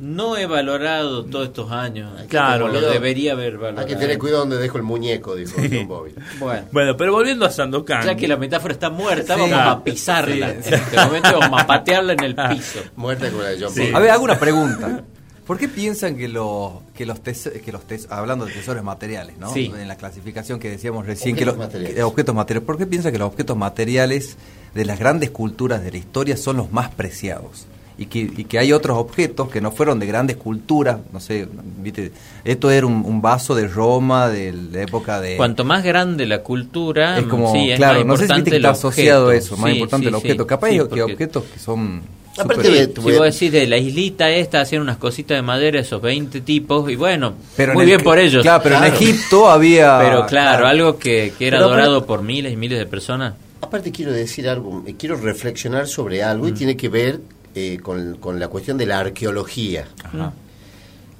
No 0.00 0.36
he 0.38 0.46
valorado 0.46 1.26
todos 1.26 1.48
estos 1.48 1.70
años. 1.70 2.10
Claro, 2.28 2.68
lo 2.68 2.80
debería 2.80 3.32
haber 3.32 3.58
valorado. 3.58 3.80
Hay 3.80 3.86
que 3.86 3.96
tener 4.00 4.18
cuidado 4.18 4.40
donde 4.40 4.56
dejo 4.56 4.78
el 4.78 4.82
muñeco, 4.82 5.34
dijo 5.36 5.52
John 5.56 5.86
Bobbitt. 5.86 6.16
Bueno, 6.38 6.62
bueno, 6.72 6.96
pero 6.96 7.12
volviendo 7.12 7.44
a 7.44 7.50
Sandokan. 7.50 8.04
ya 8.06 8.14
que 8.16 8.26
la 8.26 8.38
metáfora 8.38 8.72
está 8.72 8.88
muerta, 8.88 9.34
Sí. 9.34 9.40
vamos 9.42 9.58
Ah, 9.58 9.70
a 9.72 9.84
pisarla. 9.84 10.54
sí. 10.62 10.68
En 10.68 10.74
este 10.74 10.96
momento 10.96 11.38
vamos 11.38 11.60
a 11.60 11.66
patearla 11.66 12.14
en 12.14 12.20
el 12.24 12.34
piso. 12.34 12.80
Muerta 12.96 13.28
como 13.30 13.42
la 13.42 13.50
de 13.50 13.60
John 13.60 13.74
Sí. 13.74 13.80
Bobbitt. 13.80 13.94
A 13.94 13.98
ver, 14.00 14.10
hago 14.10 14.24
una 14.24 14.38
pregunta. 14.38 15.02
¿Por 15.46 15.58
qué 15.58 15.68
piensan 15.68 16.16
que 16.16 16.28
los 16.28 16.72
que 16.94 17.04
los 17.04 17.20
tes- 17.22 17.50
que 17.62 17.70
los 17.72 17.82
tes- 17.86 18.06
hablando 18.10 18.46
de 18.46 18.52
tesoros 18.54 18.82
materiales, 18.84 19.36
¿no? 19.36 19.52
Sí. 19.52 19.70
En 19.76 19.86
la 19.88 19.96
clasificación 19.96 20.58
que 20.60 20.70
decíamos 20.70 21.04
recién 21.06 21.34
Objetos 21.34 21.38
que 21.54 21.58
los 21.58 21.66
materiales. 21.66 21.94
que- 21.96 22.02
objetos 22.04 22.34
materiales. 22.34 22.66
¿Por 22.66 22.78
qué 22.78 22.86
piensan 22.86 23.12
que 23.12 23.18
los 23.18 23.26
objetos 23.28 23.56
materiales 23.56 24.36
de 24.74 24.84
las 24.86 24.98
grandes 24.98 25.30
culturas 25.30 25.82
de 25.82 25.90
la 25.90 25.98
historia 25.98 26.36
son 26.38 26.56
los 26.56 26.72
más 26.72 26.90
preciados? 26.94 27.66
Y 28.00 28.06
que, 28.06 28.18
y 28.20 28.44
que 28.44 28.58
hay 28.58 28.72
otros 28.72 28.96
objetos 28.96 29.50
que 29.50 29.60
no 29.60 29.70
fueron 29.72 29.98
de 30.00 30.06
grandes 30.06 30.38
culturas, 30.38 31.00
no 31.12 31.20
sé, 31.20 31.46
¿viste? 31.82 32.10
esto 32.46 32.70
era 32.70 32.86
un, 32.86 33.04
un 33.04 33.20
vaso 33.20 33.54
de 33.54 33.68
Roma 33.68 34.30
de 34.30 34.54
la 34.54 34.80
época 34.84 35.20
de... 35.20 35.36
Cuanto 35.36 35.64
más 35.66 35.84
grande 35.84 36.24
la 36.24 36.38
cultura, 36.42 37.18
es 37.18 37.26
como, 37.26 37.52
sí, 37.52 37.70
es 37.70 37.76
claro, 37.76 37.98
más 37.98 38.06
no 38.06 38.16
sé 38.16 38.26
si 38.26 38.32
viste 38.32 38.50
que 38.52 38.56
el 38.56 38.62
está 38.64 38.70
asociado 38.70 39.24
a 39.24 39.26
objeto. 39.28 39.44
eso, 39.44 39.56
más 39.58 39.70
Sí, 39.70 39.76
importante 39.76 40.04
sí, 40.04 40.08
el 40.08 40.14
objeto. 40.14 40.42
sí. 40.44 40.48
Capaz 40.48 40.66
Sí, 40.68 40.72
hay 40.72 40.78
que 40.78 40.84
porque- 40.86 41.02
objetos 41.02 41.44
que 41.44 41.58
son... 41.60 42.00
Aparte 42.38 42.70
de- 42.70 42.86
Si 42.86 43.00
vos 43.18 43.20
decís 43.20 43.52
de 43.52 43.66
la 43.66 43.76
islita 43.76 44.30
esta, 44.30 44.62
hacían 44.62 44.80
unas 44.80 44.96
cositas 44.96 45.36
de 45.36 45.42
madera, 45.42 45.78
esos 45.80 46.00
20 46.00 46.40
tipos, 46.40 46.90
y 46.90 46.96
bueno, 46.96 47.34
Pero 47.54 47.74
muy 47.74 47.82
el- 47.82 47.88
bien 47.90 48.00
por 48.02 48.18
ellos. 48.18 48.40
Claro, 48.42 48.62
pero 48.62 48.76
Claro. 48.78 48.96
en 48.96 49.02
Egipto 49.02 49.50
había... 49.50 49.98
Pero 49.98 50.24
claro, 50.26 50.66
algo 50.66 50.96
que, 50.98 51.34
que 51.38 51.48
era 51.48 51.58
Pero 51.58 51.66
aparte- 51.66 51.82
adorado 51.82 52.06
por 52.06 52.22
miles 52.22 52.50
y 52.54 52.56
miles 52.56 52.78
de 52.78 52.86
personas. 52.86 53.34
Aparte 53.60 53.92
quiero 53.92 54.10
decir 54.12 54.48
algo, 54.48 54.82
eh, 54.86 54.94
quiero 54.98 55.16
reflexionar 55.16 55.86
sobre 55.86 56.22
algo 56.22 56.48
y 56.48 56.52
tiene 56.52 56.78
que 56.78 56.88
ver 56.88 57.20
eh, 57.54 57.78
con, 57.82 58.16
con 58.16 58.38
la 58.38 58.48
cuestión 58.48 58.78
de 58.78 58.86
la 58.86 58.98
arqueología. 59.00 59.88
Ajá. 60.04 60.32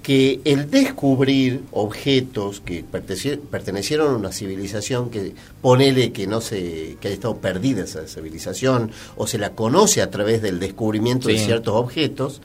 Que 0.03 0.40
el 0.45 0.71
descubrir 0.71 1.61
objetos 1.73 2.62
que 2.64 2.83
perteneci- 2.85 3.38
pertenecieron 3.38 4.14
a 4.14 4.16
una 4.16 4.33
civilización 4.33 5.11
que 5.11 5.35
ponele 5.61 6.11
que 6.11 6.27
no 6.27 6.40
se 6.40 6.97
que 7.01 7.09
haya 7.09 7.14
estado 7.14 7.37
perdida 7.37 7.85
esa 7.85 8.07
civilización 8.09 8.93
o 9.16 9.27
se 9.27 9.37
la 9.37 9.51
conoce 9.51 10.01
a 10.01 10.11
través 10.11 10.40
del 10.40 10.59
descubrimiento 10.59 11.29
de 11.29 11.38
ciertos 11.38 11.75
objetos 11.75 12.40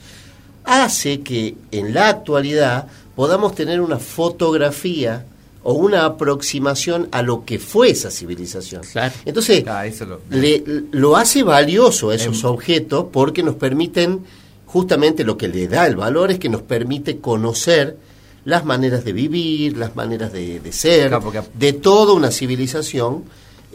hace 0.66 1.22
que 1.22 1.56
en 1.72 1.94
la 1.94 2.10
actualidad 2.10 2.88
podamos 3.16 3.56
tener 3.56 3.80
una 3.80 4.00
fotografía 4.00 5.26
o 5.68 5.74
una 5.74 6.06
aproximación 6.06 7.08
a 7.12 7.24
lo 7.24 7.44
que 7.44 7.58
fue 7.58 7.90
esa 7.90 8.12
civilización. 8.12 8.84
Claro. 8.92 9.14
Entonces, 9.26 9.64
Ah, 9.68 9.88
eso 9.88 10.06
lo- 10.06 10.22
le- 10.30 10.64
lo 10.92 11.18
hace 11.18 11.42
valioso 11.42 12.12
a 12.12 12.16
esos 12.16 12.44
Em. 12.44 12.50
objetos 12.52 13.06
porque 13.12 13.42
nos 13.42 13.56
permiten, 13.56 14.20
justamente 14.68 15.24
lo 15.24 15.38
que 15.38 15.48
le 15.48 15.68
da 15.68 15.88
el 15.88 15.96
valor 15.96 16.30
es 16.32 16.38
que 16.38 16.50
nos 16.50 16.62
permite 16.62 17.18
conocer 17.18 17.98
las 18.46 18.64
maneras 18.64 19.04
de 19.06 19.14
vivir, 19.14 19.76
las 19.76 19.96
maneras 19.96 20.32
de, 20.32 20.60
de 20.60 20.72
ser, 20.72 21.08
Claro, 21.10 21.24
porque- 21.24 21.42
de 21.58 21.74
toda 21.74 22.14
una 22.14 22.30
civilización 22.30 23.24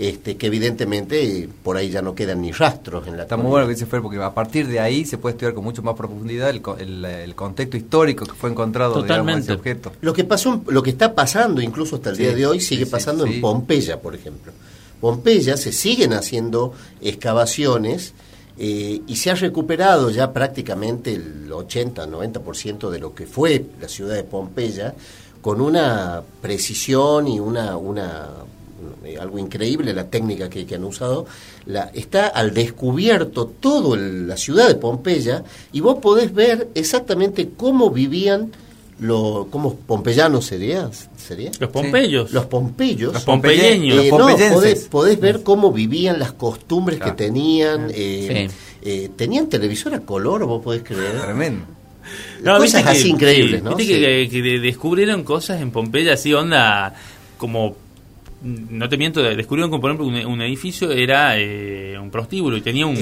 este, 0.01 0.39
que 0.39 0.47
evidentemente 0.47 1.23
eh, 1.23 1.49
por 1.63 1.77
ahí 1.77 1.91
ya 1.91 2.01
no 2.01 2.15
quedan 2.15 2.41
ni 2.41 2.53
rastros 2.53 3.07
en 3.07 3.19
la 3.19 3.25
Está 3.25 3.37
muy 3.37 3.51
bueno 3.51 3.67
que 3.67 3.75
dice 3.75 3.85
Fer, 3.85 4.01
porque 4.01 4.17
a 4.17 4.33
partir 4.33 4.67
de 4.67 4.81
ahí 4.81 5.05
se 5.05 5.19
puede 5.19 5.35
estudiar 5.35 5.53
con 5.53 5.63
mucho 5.63 5.83
más 5.83 5.95
profundidad 5.95 6.49
el, 6.49 6.63
el, 6.79 7.05
el 7.05 7.35
contexto 7.35 7.77
histórico 7.77 8.25
que 8.25 8.33
fue 8.33 8.49
encontrado 8.49 8.95
digamos, 8.95 9.09
Totalmente. 9.09 9.43
ese 9.43 9.53
objeto. 9.53 9.93
Lo 10.01 10.15
que 10.15 10.25
pasó, 10.25 10.63
lo 10.69 10.83
que 10.83 10.89
está 10.89 11.15
pasando 11.15 11.61
incluso 11.61 11.97
hasta 11.97 12.11
el 12.11 12.17
Sí, 12.17 12.23
día 12.23 12.35
de 12.35 12.47
hoy 12.47 12.61
sigue 12.61 12.87
sí, 12.87 12.91
pasando 12.91 13.27
sí. 13.27 13.35
en 13.35 13.41
Pompeya, 13.43 14.01
por 14.01 14.15
ejemplo. 14.15 14.53
Pompeya 15.03 15.59
se 15.59 15.71
siguen 15.71 16.15
haciendo 16.15 16.73
excavaciones 17.03 18.15
eh, 18.59 19.03
y 19.07 19.17
se 19.17 19.31
ha 19.31 19.35
recuperado 19.35 20.09
ya 20.09 20.33
prácticamente 20.33 21.13
el 21.13 21.51
80-90% 21.51 22.89
de 22.89 22.99
lo 22.99 23.15
que 23.15 23.27
fue 23.27 23.67
la 23.81 23.89
ciudad 23.89 24.15
de 24.15 24.25
Pompeya 24.25 24.95
con 25.43 25.61
una 25.61 26.23
precisión 26.41 27.29
y 27.29 27.39
una, 27.39 27.77
una 27.77 28.29
algo 29.21 29.38
increíble 29.38 29.93
la 29.95 30.09
técnica 30.09 30.49
que, 30.49 30.66
que 30.66 30.75
han 30.77 30.85
usado. 30.85 31.27
La, 31.66 31.90
está 31.95 32.27
al 32.29 32.53
descubierto 32.55 33.47
toda 33.47 33.97
la 33.99 34.37
ciudad 34.37 34.69
de 34.69 34.75
Pompeya 34.77 35.43
y 35.73 35.81
vos 35.81 35.99
podés 36.01 36.33
ver 36.35 36.69
exactamente 36.75 37.51
cómo 37.57 37.90
vivían 37.90 38.53
los, 39.01 39.47
¿cómo 39.47 39.75
pompeyanos 39.77 40.45
sería? 40.45 40.90
¿Sería? 41.16 41.51
Los 41.59 41.71
pompeyos. 41.71 42.33
Los 42.33 42.45
pompeyos. 42.47 43.14
Los 43.14 43.25
pompeyeños. 43.25 43.99
Eh, 44.05 44.09
Los 44.11 44.19
no, 44.19 44.53
podés, 44.53 44.88
podés 44.88 45.19
ver 45.19 45.43
cómo 45.43 45.73
vivían 45.73 46.19
las 46.19 46.33
costumbres 46.33 46.99
Claro. 46.99 47.16
que 47.16 47.25
tenían. 47.25 47.90
eh, 47.95 48.49
Sí. 48.51 48.57
eh, 48.83 49.11
tenían 49.16 49.49
televisor 49.49 49.95
a 49.95 50.01
color, 50.01 50.45
vos 50.45 50.62
podés 50.62 50.83
creer. 50.83 51.19
Tremendo. 51.23 51.64
Cosas 52.45 52.83
que- 52.83 52.88
así 52.90 53.09
increíbles, 53.11 53.61
sí, 53.61 53.64
¿no? 53.64 53.77
Viste 53.77 53.95
Sí. 53.95 54.01
que, 54.01 54.29
que 54.31 54.43
de- 54.43 54.61
descubrieron 54.61 55.23
cosas 55.25 55.61
en 55.61 55.71
Pompeya 55.71 56.14
así, 56.14 56.35
onda, 56.35 56.95
como, 57.38 57.77
no 58.42 58.88
te 58.88 58.96
miento, 58.96 59.22
descubrieron 59.22 59.70
como 59.70 59.81
por 59.81 59.90
ejemplo 59.90 60.07
un, 60.07 60.14
un 60.33 60.42
edificio 60.42 60.90
era 60.90 61.38
eh, 61.38 61.98
un 62.00 62.11
prostíbulo 62.11 62.57
y 62.57 62.61
tenía 62.62 62.87
un, 62.87 62.96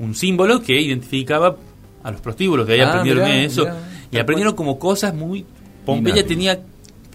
un 0.00 0.14
símbolo 0.14 0.60
que 0.62 0.80
identificaba 0.80 1.56
a 2.02 2.10
los 2.10 2.20
prostíbulos, 2.20 2.66
de 2.66 2.74
ahí 2.74 2.80
Ah, 2.80 2.88
aprendieron 2.90 3.24
mirá, 3.24 3.36
eso. 3.42 3.62
mirá, 3.62 3.76
y 4.10 4.18
aprendieron 4.18 4.54
como 4.54 4.78
cosas 4.78 5.14
muy... 5.14 5.44
Pompeya 5.86 6.26
tenía 6.26 6.60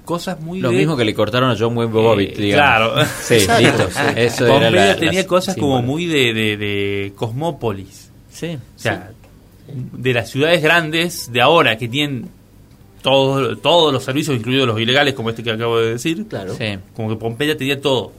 cosas 0.06 0.40
muy... 0.42 0.60
Lo 0.60 0.70
de- 0.72 0.78
mismo 0.78 0.96
que 0.98 1.06
le 1.06 1.14
cortaron 1.14 1.50
a 1.52 1.56
John 1.60 1.76
Wayne 1.78 1.92
Bobbitt, 1.94 2.38
Eh, 2.40 2.42
digamos. 2.42 2.94
claro. 2.94 3.10
Sí, 3.22 3.34
listo. 3.60 3.90
sí. 3.92 4.00
Eso 4.16 4.46
era 4.46 4.54
Pompeya 4.54 4.86
la- 4.88 4.96
tenía 4.96 5.22
la 5.22 5.28
cosas 5.28 5.56
como 5.56 5.82
muy 5.82 6.06
de, 6.08 6.34
de, 6.34 6.58
de 6.58 7.14
cosmópolis. 7.16 8.10
Sí. 8.32 8.58
O 8.76 8.80
sea, 8.80 9.12
de 9.68 10.14
las 10.14 10.30
ciudades 10.32 10.62
grandes 10.64 11.32
de 11.32 11.42
ahora 11.42 11.78
que 11.78 11.88
tienen 11.88 12.30
todos 13.02 13.62
todos 13.62 13.94
los 13.94 14.04
servicios, 14.04 14.36
incluidos 14.38 14.68
los 14.68 14.80
ilegales, 14.80 15.14
como 15.14 15.30
este 15.30 15.44
que 15.44 15.52
acabo 15.52 15.80
de 15.80 15.92
decir, 15.94 16.26
Claro. 16.28 16.56
Sí. 16.58 16.78
como 16.96 17.10
que 17.10 17.16
Pompeya 17.16 17.58
tenía 17.58 17.80
todo. 17.82 18.12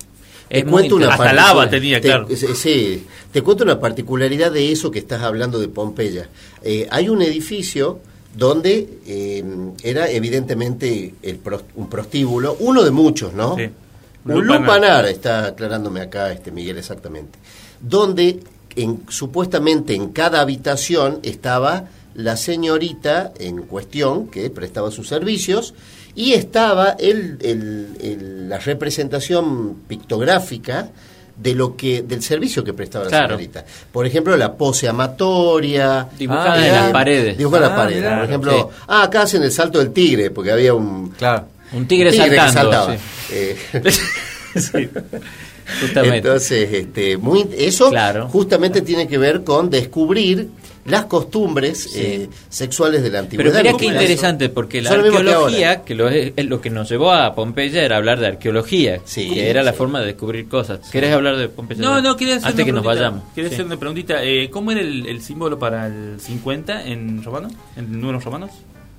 Te 0.48 0.58
Es 0.60 0.64
muy 0.64 0.72
cuento 0.72 0.96
una 0.96 1.06
Hasta 1.10 1.16
particular- 1.18 1.46
lava 1.46 1.70
tenía, 1.70 2.00
te- 2.00 2.08
claro. 2.08 2.26
sí, 2.34 2.46
Sí, 2.56 3.06
te 3.32 3.40
cuento 3.42 3.62
una 3.62 3.78
particularidad 3.78 4.50
de 4.50 4.72
eso 4.72 4.90
que 4.90 4.98
estás 4.98 5.22
hablando 5.22 5.60
de 5.60 5.68
Pompeya. 5.68 6.28
Eh, 6.62 6.88
hay 6.90 7.08
un 7.08 7.22
edificio 7.22 8.00
donde 8.36 8.88
eh, 9.06 9.44
era 9.84 10.10
evidentemente 10.10 11.14
el 11.22 11.38
un 11.76 11.88
prostíbulo, 11.88 12.56
uno 12.60 12.82
de 12.82 12.90
muchos, 12.90 13.32
¿no? 13.32 13.54
Sí. 13.56 13.68
Un 14.24 14.34
Lupanar. 14.46 14.60
lupanar, 14.60 15.06
está 15.06 15.46
aclarándome 15.46 16.00
acá 16.00 16.30
este 16.32 16.50
Miguel 16.50 16.78
exactamente. 16.78 17.38
Donde 17.80 18.40
en, 18.76 19.02
supuestamente 19.08 19.94
en 19.94 20.08
cada 20.10 20.40
habitación 20.40 21.20
estaba 21.22 21.84
la 22.14 22.36
señorita 22.36 23.32
en 23.38 23.62
cuestión 23.62 24.28
que 24.28 24.50
prestaba 24.50 24.90
sus 24.90 25.08
servicios 25.08 25.74
y 26.14 26.32
estaba 26.32 26.90
el, 26.98 27.38
el- 27.42 27.88
el- 28.02 28.48
la 28.48 28.58
representación 28.58 29.76
pictográfica 29.86 30.88
de 31.36 31.54
lo 31.54 31.76
que 31.76 32.02
del 32.02 32.22
servicio 32.22 32.62
que 32.64 32.74
prestaba 32.74 33.04
la 33.04 33.10
Claro. 33.10 33.28
señorita. 33.36 33.64
Por 33.92 34.06
ejemplo, 34.06 34.36
la 34.36 34.52
pose 34.54 34.88
amatoria, 34.88 36.06
Dibujada 36.18 36.52
Ah, 36.54 36.66
en 36.66 36.74
las 36.74 36.90
paredes. 36.90 37.38
Dibujada 37.38 37.66
en 37.66 37.72
Ah, 37.72 37.74
las 37.76 37.84
paredes. 37.84 38.02
mirá. 38.02 38.16
Por 38.16 38.24
ejemplo, 38.28 38.70
ah, 38.88 39.02
acá 39.04 39.22
hacen 39.22 39.42
el 39.42 39.52
salto 39.52 39.78
del 39.78 39.92
tigre, 39.92 40.30
porque 40.30 40.50
había 40.50 40.74
un 40.74 41.10
Claro. 41.10 41.46
Un 41.72 41.86
tigre, 41.86 42.12
saltando. 42.12 42.52
saltaba. 42.52 42.94
sí. 42.96 43.00
Eh, 43.32 43.56
Justamente. 45.80 46.16
Entonces, 46.16 46.68
este, 46.72 47.16
muy, 47.16 47.46
eso 47.56 47.90
Claro. 47.90 48.28
justamente 48.28 48.82
tiene 48.82 49.06
que 49.06 49.18
ver 49.18 49.44
con 49.44 49.70
descubrir 49.70 50.48
las 50.84 51.04
costumbres 51.04 51.94
eh, 51.94 52.28
sexuales 52.48 53.02
de 53.02 53.10
la 53.10 53.18
antigüedad. 53.20 53.52
Pero 53.52 53.64
mira 53.64 53.76
qué 53.78 53.86
era 53.86 53.94
interesante, 53.96 54.46
eso. 54.46 54.54
porque 54.54 54.80
la 54.82 54.90
arqueología, 54.90 55.82
que, 55.82 55.94
lo, 55.94 56.08
es, 56.08 56.32
es 56.36 56.44
lo 56.46 56.60
que 56.60 56.70
nos 56.70 56.88
llevó 56.88 57.12
a 57.12 57.34
Pompeya 57.34 57.82
era 57.84 57.96
hablar 57.96 58.18
de 58.20 58.28
arqueología, 58.28 59.00
Sí, 59.04 59.30
que 59.30 59.50
era 59.50 59.62
la 59.62 59.72
sí. 59.72 59.78
forma 59.78 60.00
de 60.00 60.06
descubrir 60.06 60.48
cosas. 60.48 60.80
¿Querés 60.90 61.12
hablar 61.12 61.36
de 61.36 61.48
Pompeya? 61.48 61.82
No, 61.82 62.00
no, 62.00 62.16
quería 62.16 62.36
hacer 62.36 62.48
Antes 62.48 62.64
que 62.64 62.72
nos 62.72 62.84
vayamos. 62.84 63.22
Quería 63.34 63.50
Sí. 63.50 63.54
hacer 63.56 63.66
una 63.66 63.76
preguntita. 63.78 64.24
Eh, 64.24 64.48
¿Cómo 64.50 64.72
era 64.72 64.80
el, 64.80 65.06
el 65.06 65.20
símbolo 65.22 65.58
para 65.58 65.86
el 65.86 66.20
50 66.20 66.86
en 66.86 67.22
romano? 67.22 67.48
¿En 67.76 68.00
números 68.00 68.24
romanos? 68.24 68.50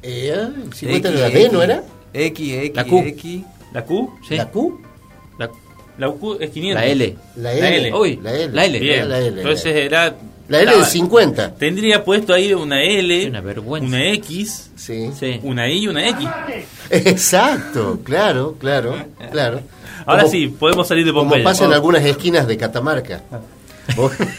Eh, 0.03 0.33
el 0.33 0.73
50 0.73 1.09
X, 1.09 1.19
de 1.19 1.21
la 1.21 1.29
D, 1.29 1.49
¿no 1.51 1.61
era? 1.63 1.83
X, 2.13 2.53
X, 2.53 2.75
La 2.75 2.83
Q. 2.85 2.97
X. 3.07 3.41
¿La 3.73 3.85
Q? 3.85 4.19
Sí. 4.27 4.35
¿La 4.35 4.49
Q? 4.49 4.81
La, 5.39 5.49
La 5.97 6.09
Q 6.09 6.37
es 6.39 6.49
500. 6.49 6.81
la 6.81 6.87
L. 6.87 7.15
La 7.37 7.53
La 7.53 7.67
L. 7.69 7.77
L. 7.87 7.93
Uy, 7.95 8.19
la 8.21 8.33
L. 8.33 8.53
la 8.53 8.65
L. 8.65 8.79
Bien. 8.79 9.09
La 9.09 9.19
L, 9.19 9.27
Entonces 9.41 9.75
era... 9.75 10.15
La 10.51 10.61
L 10.61 10.77
de 10.77 10.85
50. 10.85 11.55
Tendría 11.55 12.03
puesto 12.03 12.33
ahí 12.33 12.53
una 12.53 12.83
L, 12.83 13.27
Una 13.29 13.41
vergüenza. 13.41 13.87
una 13.87 14.05
X, 14.13 14.69
Sí. 14.75 15.09
Sí. 15.17 15.39
una 15.43 15.67
I 15.69 15.79
y 15.83 15.87
una 15.87 16.07
X. 16.09 16.27
Exacto, 16.89 17.99
claro, 18.03 18.55
claro, 18.59 18.95
claro. 19.31 19.61
Ahora 20.05 20.23
Como- 20.23 20.31
sí, 20.31 20.47
podemos 20.47 20.87
salir 20.87 21.05
de 21.05 21.11
Como 21.11 21.23
Pompeya. 21.29 21.43
pasa 21.43 21.65
en 21.65 21.73
algunas 21.73 22.03
esquinas 22.03 22.47
de 22.47 22.57
Catamarca. 22.57 23.21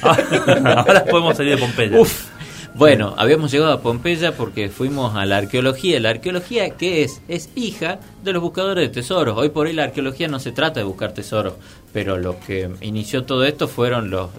Ahora 0.03 1.05
podemos 1.05 1.37
salir 1.37 1.55
de 1.57 1.61
Pompeya. 1.61 1.98
Uf. 2.01 2.27
Bueno, 2.75 3.14
habíamos 3.18 3.51
llegado 3.53 3.72
a 3.72 3.81
Pompeya 3.83 4.33
porque 4.35 4.70
fuimos 4.70 5.14
a 5.14 5.27
la 5.27 5.37
arqueología. 5.37 6.01
La 6.01 6.11
arqueología, 6.11 6.70
¿qué 6.70 7.03
es? 7.03 7.20
Es 7.29 7.51
hija 7.55 7.98
de 8.25 8.33
los 8.33 8.42
buscadores 8.42 8.88
de 8.88 8.94
tesoros. 8.94 9.37
Hoy 9.37 9.51
por 9.51 9.66
hoy 9.66 9.75
la 9.75 9.85
arqueología 9.85 10.27
no 10.29 10.40
se 10.40 10.53
trata 10.53 10.81
de 10.81 10.85
buscar 10.85 11.12
tesoros, 11.12 11.55
pero 11.92 12.16
lo 12.18 12.40
que 12.40 12.70
inició 12.81 13.25
todo 13.25 13.44
esto 13.44 13.68
fueron 13.68 14.11
los 14.11 14.31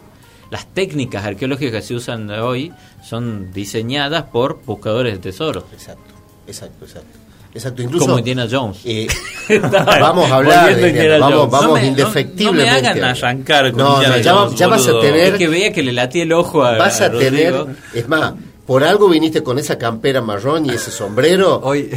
las 0.51 0.65
técnicas 0.73 1.25
arqueológicas 1.25 1.81
que 1.81 1.87
se 1.87 1.95
usan 1.95 2.29
hoy 2.29 2.71
son 3.03 3.51
diseñadas 3.53 4.23
por 4.23 4.61
buscadores 4.65 5.13
de 5.13 5.19
tesoros, 5.19 5.63
Exacto, 5.73 6.13
exacto, 6.47 6.85
exacto. 6.85 7.17
Exacto, 7.55 7.83
incluso. 7.83 8.05
como 8.07 8.17
Indiana 8.17 8.47
Jones. 8.49 8.79
eh, 8.83 9.05
vamos 9.99 10.31
a 10.31 10.35
hablar 10.37 10.75
de 10.75 10.85
a 10.85 10.87
Indiana 10.89 11.17
vamos, 11.19 11.37
Jones. 11.37 11.51
vamos 11.51 11.67
No 11.67 11.73
me- 11.75 11.81
no- 11.81 11.87
indefectiblemente. 11.87 12.65
no 12.65 12.81
me 12.81 12.87
hagan 12.89 13.03
arrancar 13.03 13.71
con 13.71 13.77
No, 13.79 13.93
Indiana 13.95 14.17
ya, 14.19 14.33
Jones, 14.33 14.55
ya 14.59 14.67
vas 14.67 14.87
a 14.87 14.99
tener 14.99 15.15
Es 15.19 15.33
que 15.37 15.47
veía 15.47 15.71
que 15.71 15.83
le 15.83 15.93
latía 15.93 16.23
el 16.23 16.33
ojo 16.33 16.63
a, 16.63 16.77
vas 16.79 16.99
a 17.01 17.09
Rodrigo. 17.09 17.65
tener, 17.65 17.75
es 17.93 18.07
más, 18.07 18.33
por 18.65 18.83
algo 18.83 19.07
viniste 19.07 19.43
con 19.43 19.59
esa 19.59 19.77
campera 19.77 20.19
marrón 20.21 20.65
y 20.65 20.69
ese 20.71 20.89
sombrero 20.89 21.59
Hoy, 21.63 21.91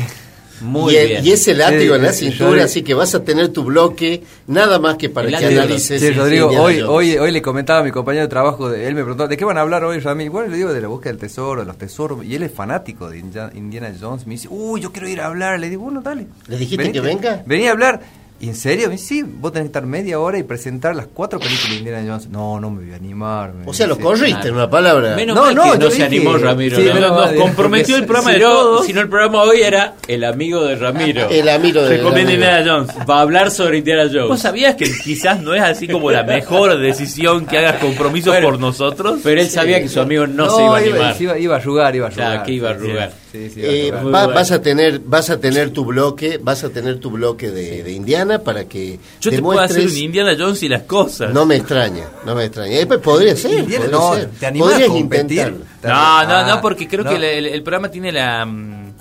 Muy 0.61 0.95
y, 0.95 0.97
el- 0.97 1.09
bien. 1.09 1.27
y 1.27 1.33
ese 1.33 1.55
látigo 1.55 1.95
Sí, 1.95 1.99
en 2.01 2.03
la 2.03 2.13
cintura, 2.13 2.59
yo- 2.59 2.65
así 2.65 2.83
que 2.83 2.95
vas 2.95 3.15
a 3.15 3.23
tener 3.25 3.49
tu 3.49 3.65
bloque 3.65 4.23
nada 4.47 4.79
más 4.79 4.97
que 4.97 5.11
para 5.11 5.29
El 5.29 5.35
que 5.37 5.43
látigo. 5.43 5.61
analices. 5.63 6.01
Sí, 6.01 6.11
Rodrigo, 6.13 6.49
hoy, 6.49 6.81
hoy, 6.81 7.17
hoy 7.19 7.31
le 7.33 7.43
comentaba 7.43 7.81
a 7.81 7.83
mi 7.83 7.91
compañero 7.91 8.25
de 8.25 8.29
trabajo, 8.29 8.69
de, 8.71 8.87
él 8.89 8.95
me 8.95 9.03
preguntó, 9.03 9.29
¿de 9.29 9.37
qué 9.37 9.45
van 9.45 9.59
a 9.59 9.61
hablar 9.63 9.85
hoy, 9.85 9.99
Rami? 10.01 10.29
Bueno, 10.29 10.49
le 10.51 10.57
digo 10.57 10.73
de 10.73 10.81
la 10.81 10.89
búsqueda 10.89 11.13
del 11.13 11.21
tesoro, 11.21 11.61
de 11.61 11.67
los 11.67 11.77
tesoros, 11.79 12.25
y 12.25 12.35
él 12.35 12.43
es 12.43 12.53
fanático 12.53 13.09
de 13.11 13.19
India- 13.19 13.51
Indiana 13.55 13.93
Jones. 14.01 14.27
Me 14.27 14.35
dice, 14.35 14.49
uy, 14.51 14.81
yo 14.81 14.93
quiero 14.93 15.09
ir 15.09 15.21
a 15.21 15.27
hablar. 15.27 15.61
Le 15.61 15.69
digo, 15.69 15.83
bueno, 15.83 16.01
dale. 16.01 16.27
¿Le 16.49 16.57
dijiste 16.57 16.91
que 16.93 17.01
venga? 17.01 17.43
Vení 17.47 17.69
a 17.69 17.73
hablar. 17.73 18.01
¿Y 18.39 18.49
en 18.49 18.55
serio? 18.55 18.91
Sí, 18.99 19.23
vos 19.27 19.51
tenés 19.51 19.65
que 19.65 19.69
estar 19.69 19.87
media 19.87 20.21
hora 20.21 20.37
y 20.39 20.43
presentar 20.43 20.95
las 20.95 21.07
cuatro 21.07 21.39
películas 21.39 21.71
de 21.71 21.77
Indiana 21.79 22.05
Jones. 22.07 22.29
No, 22.29 22.61
no 22.61 22.71
me 22.71 22.85
voy 22.85 22.93
a 22.93 22.97
animar. 22.97 23.55
me 23.55 23.65
O 23.67 23.73
sea, 23.73 23.87
lo 23.87 23.99
corriste 23.99 24.33
Claro. 24.33 24.49
en 24.49 24.55
una 24.57 24.69
palabra. 24.69 25.17
Menos 25.17 25.35
No, 25.37 25.43
mal 25.47 25.55
no, 25.55 25.73
que 25.73 25.79
no 25.79 25.85
se 25.91 25.97
dije- 25.97 26.05
animó 26.05 26.37
Ramiro. 26.37 26.77
Sí, 26.77 26.85
¿no? 26.85 27.01
Nos 27.01 27.11
mal, 27.17 27.35
comprometió 27.37 27.95
porque 27.97 28.01
el 28.03 28.07
programa 28.07 28.31
si 28.33 28.39
de 28.39 28.45
no, 28.45 28.53
todos. 28.53 28.87
si 28.87 28.93
no, 28.93 29.01
el 29.01 29.09
programa 29.09 29.43
hoy 29.43 29.63
era 29.63 29.95
el 30.07 30.25
amigo 30.25 30.65
de 30.65 30.77
Ramiro. 30.77 31.29
El 31.31 31.49
amigo 31.49 31.81
de 31.83 31.97
Recomienda 31.97 32.33
Indiana 32.35 32.63
Jones. 32.67 32.91
Va 33.09 33.19
a 33.19 33.21
hablar 33.23 33.51
sobre 33.51 33.79
Indiana 33.79 34.05
Jones. 34.05 34.29
¿Vos 34.29 34.41
sabías 34.41 34.75
que 34.75 34.85
quizás 35.03 35.41
no 35.41 35.55
es 35.55 35.63
así 35.63 35.89
como 35.89 36.11
la 36.11 36.23
mejor 36.23 36.79
decisión 36.79 37.47
que 37.47 37.57
hagas 37.57 37.77
compromiso 37.77 38.31
Bueno, 38.33 38.49
por 38.51 38.61
nosotros? 38.61 39.21
Pero 39.23 39.41
él 39.41 39.49
sabía 39.49 39.81
que 39.81 39.89
su 39.89 39.99
amigo 40.01 40.27
no, 40.27 40.51
se 40.51 40.63
iba 40.63 40.77
a 40.77 40.79
animar. 40.81 41.17
Iba, 41.23 41.39
iba 41.39 41.55
a 41.55 41.59
arrugar, 41.59 41.97
iba 41.97 42.05
a 42.07 42.09
arrugar. 42.09 42.31
Claro, 42.33 42.45
que 42.45 42.53
iba 42.53 42.71
a 42.71 42.75
Sí, 42.75 42.85
arrugar. 42.85 43.13
Sí. 43.33 43.49
Sí, 43.49 43.51
sí, 43.55 43.61
Eh, 43.65 43.91
va 43.93 44.03
bueno. 44.03 44.29
vas 44.35 44.51
a 44.51 44.63
tener 44.63 45.01
vas 45.01 45.29
a 45.31 45.39
tener 45.41 45.71
tu 45.71 45.85
bloque 45.85 46.39
vas 46.43 46.65
a 46.65 46.71
tener 46.71 46.99
tu 47.01 47.11
bloque 47.11 47.51
de, 47.51 47.83
de 47.83 47.93
Indiana 47.93 48.39
para 48.39 48.65
que 48.67 48.99
Yo 49.21 49.31
te 49.31 49.43
puedo 49.43 49.61
hacer 49.61 49.77
demuestres 49.77 49.99
un 50.01 50.05
Indiana 50.07 50.37
Jones 50.39 50.63
y 50.63 50.69
las 50.69 50.83
cosas. 50.83 51.33
no 51.35 51.45
me 51.45 51.57
extraña 51.57 52.05
no 52.25 52.35
me 52.35 52.45
extraña 52.45 52.79
Eh, 52.79 52.87
pues, 52.87 53.01
podría 53.01 53.37
ser 53.37 53.53
Indiana, 53.61 53.85
podría 53.87 53.99
no, 54.01 54.15
ser. 54.15 54.31
¿te 54.39 54.47
animás 54.47 54.69
a 54.69 54.73
Podrías 54.73 54.97
intentarlo. 54.99 55.59
Te- 55.81 55.89
No, 55.89 55.95
no, 55.95 56.35
Ah, 56.35 56.47
no, 56.49 56.61
porque 56.63 56.89
creo 56.89 57.05
no. 57.05 57.11
que 57.11 57.17
el, 57.17 57.25
el- 57.25 57.47
el 57.47 57.63
programa 57.63 57.91
tiene 57.91 58.11
la 58.13 58.45
mm, 58.47 58.93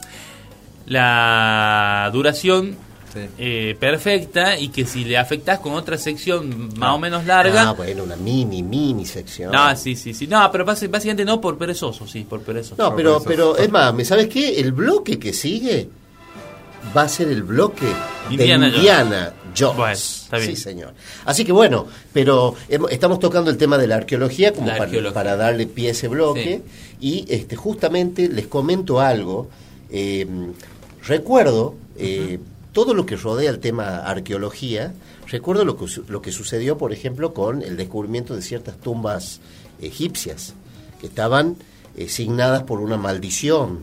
la 0.88 2.10
duración 2.14 2.76
Sí. 3.16 3.30
eh, 3.38 3.78
perfecta 3.80 4.60
y 4.60 4.68
que 4.70 4.86
si 4.86 5.06
le 5.06 5.18
afectas 5.18 5.60
con 5.60 5.74
otra 5.74 5.98
sección 5.98 6.78
más 6.78 6.94
o 6.94 7.00
menos 7.00 7.26
larga. 7.26 7.70
ah 7.70 7.74
bueno 7.74 8.04
una 8.04 8.16
mini 8.16 8.62
mini 8.62 9.06
sección 9.06 9.52
no, 9.52 9.76
sí, 9.76 9.96
sí, 9.96 10.14
sí. 10.14 10.28
No, 10.28 10.52
pero 10.52 10.66
básicamente 10.66 11.24
no 11.26 11.40
por 11.40 11.58
perezoso, 11.58 12.06
sí, 12.08 12.26
por 12.30 12.42
perezoso. 12.42 12.76
No, 12.78 12.96
pero, 12.96 13.22
pero 13.26 13.58
es 13.58 13.72
más, 13.72 13.94
¿me 13.94 14.04
sabes 14.06 14.28
qué? 14.28 14.60
El 14.60 14.72
bloque 14.74 15.18
que 15.18 15.32
sigue 15.34 15.88
va 16.96 17.04
a 17.04 17.10
ser 17.10 17.30
el 17.30 17.44
bloque 17.44 17.88
Indiana 18.30 18.70
de. 18.70 18.78
Indiana 18.78 19.34
Jones. 19.58 19.78
Bueno, 19.78 19.94
está 19.94 20.38
bien. 20.38 20.56
Sí, 20.56 20.62
señor. 20.62 20.94
Así 21.24 21.46
que 21.46 21.52
bueno, 21.54 21.88
pero 22.12 22.56
estamos 22.90 23.20
tocando 23.20 23.50
el 23.50 23.58
tema 23.58 23.78
de 23.78 23.88
la 23.88 23.96
arqueología 23.96 24.52
como 24.54 24.68
La 24.68 24.74
para, 24.74 24.84
arqueología. 24.86 25.14
para 25.14 25.36
darle 25.38 25.66
pie 25.66 25.88
a 25.88 25.92
ese 25.92 26.08
bloque. 26.10 26.62
Y 27.00 27.26
este 27.30 27.56
justamente 27.56 28.28
les 28.28 28.48
comento 28.48 29.00
algo. 29.00 29.50
Eh, 29.90 30.28
recuerdo 31.08 31.76
eh, 31.98 32.40
todo 32.76 32.94
lo 32.94 33.06
que 33.06 33.16
rodea 33.16 33.50
el 33.50 33.60
tema 33.60 34.00
arqueología. 34.00 34.94
Recuerdo 35.30 35.64
lo 35.64 35.78
que, 35.78 35.88
su- 35.88 36.04
lo 36.10 36.22
que 36.22 36.34
sucedió, 36.34 36.78
por 36.78 36.92
ejemplo, 36.92 37.34
con 37.34 37.62
el 37.62 37.78
descubrimiento 37.78 38.36
de 38.36 38.42
ciertas 38.42 38.76
tumbas 38.82 39.40
egipcias 39.82 40.54
que 41.00 41.08
estaban 41.08 41.56
eh, 41.96 42.10
signadas 42.10 42.64
por 42.64 42.82
una 42.82 42.98
maldición. 42.98 43.80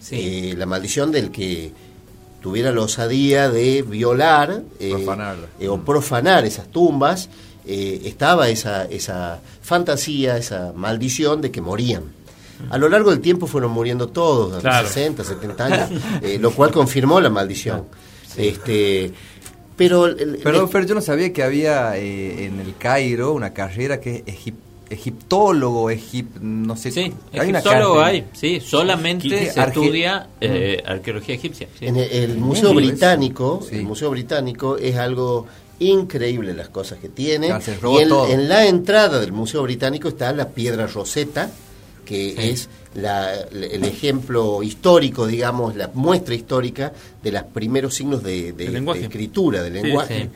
Sí. 0.00 0.16
Eh, 0.50 0.54
la 0.56 0.64
maldición 0.64 1.12
del 1.12 1.30
que 1.30 1.70
tuviera 2.40 2.72
la 2.72 2.80
osadía 2.80 3.50
de 3.50 3.82
violar 3.82 4.62
eh, 4.80 4.92
Profanarla. 4.92 5.46
eh, 5.60 5.68
o 5.68 5.78
profanar 5.84 6.46
esas 6.46 6.68
tumbas, 6.68 7.28
estaba 7.68 8.48
esa, 8.48 8.84
esa 8.84 9.40
fantasía, 9.60 10.36
esa 10.38 10.72
maldición 10.74 11.40
de 11.42 11.50
que 11.50 11.60
morían. 11.60 12.04
A 12.70 12.78
lo 12.78 12.88
largo 12.88 13.10
del 13.10 13.20
tiempo 13.20 13.46
fueron 13.46 13.70
muriendo 13.72 14.08
todos, 14.08 14.50
a 14.50 14.54
los 14.56 14.62
Claro. 14.62 14.88
60, 14.88 15.24
70 15.24 15.64
años, 15.64 15.90
eh, 16.22 16.38
lo 16.40 16.50
cual 16.52 16.70
confirmó 16.70 17.20
la 17.20 17.30
maldición. 17.30 17.84
Este, 18.36 19.12
pero 19.76 20.08
Perdón, 20.42 20.70
yo 20.86 20.94
no 20.94 21.00
sabía 21.00 21.32
que 21.32 21.42
había 21.42 21.96
eh, 21.96 22.46
en 22.46 22.60
el 22.60 22.76
Cairo 22.76 23.32
una 23.32 23.52
carrera 23.52 24.00
que 24.00 24.22
es 24.26 24.34
egip- 24.34 24.54
egiptólogo, 24.88 25.90
egip, 25.90 26.36
no 26.40 26.76
sé. 26.76 26.90
Sí, 26.90 27.12
hay 27.32 27.50
egiptólogo 27.50 28.00
hay, 28.00 28.24
sí, 28.32 28.60
solamente 28.60 29.28
¿Qué- 29.28 29.50
se 29.50 29.60
arque- 29.60 29.80
estudia 29.82 30.28
eh, 30.40 30.82
arqueología 30.86 31.34
egipcia. 31.34 31.68
sí. 31.78 31.86
En 31.86 31.96
el, 31.96 32.10
el 32.10 32.38
Museo 32.38 32.72
Británico, 32.74 33.60
sí. 33.68 33.76
el 33.76 33.82
Museo 33.84 34.10
Británico 34.10 34.76
es 34.78 34.96
algo 34.96 35.46
increíble 35.78 36.54
las 36.54 36.68
cosas 36.70 36.98
que 36.98 37.08
tiene. 37.08 37.48
Claro, 37.48 37.98
y 38.00 38.02
en, 38.02 38.40
en 38.40 38.48
la 38.48 38.66
entrada 38.66 39.18
del 39.20 39.32
Museo 39.32 39.62
Británico 39.62 40.08
está 40.08 40.32
la 40.32 40.48
piedra 40.48 40.86
Rosetta, 40.86 41.50
que 42.06 42.50
es 42.50 42.70
la- 42.94 43.34
el 43.34 43.84
ejemplo 43.84 44.62
histórico, 44.62 45.26
digamos, 45.26 45.76
la 45.76 45.90
muestra 45.92 46.34
histórica 46.34 46.92
de 47.22 47.32
los 47.32 47.42
primeros 47.42 47.94
signos 47.94 48.22
de, 48.22 48.54
escritura, 48.98 49.62
del 49.62 49.74
lenguaje. 49.74 50.22
sí. 50.22 50.28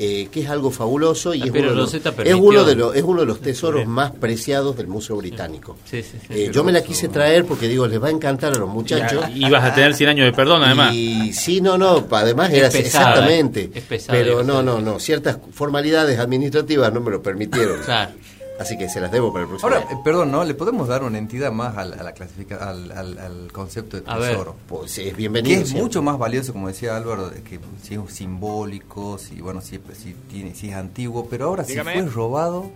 eh, 0.00 0.28
que 0.30 0.42
es 0.42 0.48
algo 0.48 0.70
fabuloso 0.70 1.34
y 1.34 1.42
es 1.42 1.50
uno, 1.50 1.70
de 1.70 1.74
los, 1.74 1.92
es, 1.92 2.34
uno 2.36 2.62
de 2.62 2.76
los, 2.76 2.94
es 2.94 3.02
uno 3.02 3.20
de 3.22 3.26
los 3.26 3.40
tesoros 3.40 3.84
más 3.84 4.12
preciados 4.12 4.76
del 4.76 4.86
Museo 4.86 5.16
Británico. 5.16 5.76
Eh, 5.90 6.50
yo 6.52 6.62
me 6.62 6.70
la 6.70 6.82
quise 6.84 7.08
traer 7.08 7.44
porque 7.44 7.66
digo, 7.66 7.84
les 7.88 8.00
va 8.00 8.06
a 8.06 8.12
encantar 8.12 8.52
a 8.52 8.58
los 8.58 8.68
muchachos. 8.68 9.24
Y, 9.34 9.50
vas 9.50 9.64
a 9.64 9.74
tener 9.74 9.94
100 9.94 10.10
años 10.10 10.26
de 10.26 10.32
perdón, 10.32 10.62
además. 10.62 10.94
Y 10.94 11.32
sí, 11.32 11.60
no, 11.60 11.76
no, 11.76 12.06
además 12.12 12.50
Es 12.52 12.58
era 12.58 12.70
pesada, 12.70 13.08
exactamente. 13.10 13.62
¿eh? 13.62 13.70
Es 13.74 13.82
pesada, 13.82 14.16
pero 14.16 14.44
no, 14.44 14.62
no, 14.62 14.80
no, 14.80 15.00
ciertas 15.00 15.38
formalidades 15.52 16.20
administrativas 16.20 16.92
no 16.92 17.00
me 17.00 17.10
lo 17.10 17.20
permitieron. 17.20 17.80
Claro. 17.84 18.12
Así 18.58 18.76
que 18.76 18.88
se 18.88 19.00
las 19.00 19.12
debo 19.12 19.32
para 19.32 19.44
el 19.44 19.48
próximo. 19.48 19.68
Ahora, 19.72 19.86
año. 19.88 19.96
eh, 19.98 20.00
perdón, 20.02 20.32
¿no? 20.32 20.44
¿Le 20.44 20.54
podemos 20.54 20.88
dar 20.88 21.04
una 21.04 21.18
entidad 21.18 21.52
más 21.52 21.76
al, 21.76 21.92
a 21.94 22.02
la 22.02 22.12
clasifica, 22.12 22.56
al, 22.68 22.90
al, 22.92 23.18
al 23.18 23.52
concepto 23.52 23.96
de 23.96 24.02
tesoro? 24.02 24.56
Pues 24.68 24.98
es 24.98 25.10
Que 25.10 25.12
bienvenido. 25.14 25.60
es 25.60 25.68
siempre. 25.68 25.82
mucho 25.84 26.02
más 26.02 26.18
valioso, 26.18 26.52
como 26.52 26.68
decía 26.68 26.96
Álvaro, 26.96 27.30
que 27.48 27.60
si 27.82 27.94
es 27.94 28.00
simbólico, 28.12 29.16
si 29.18 29.40
bueno, 29.40 29.60
si, 29.60 29.78
si 29.94 30.14
tiene, 30.30 30.54
si 30.54 30.70
es 30.70 30.74
antiguo, 30.76 31.26
pero 31.30 31.46
ahora 31.46 31.64
si 31.64 31.76
fue 31.78 32.02
robado, 32.02 32.70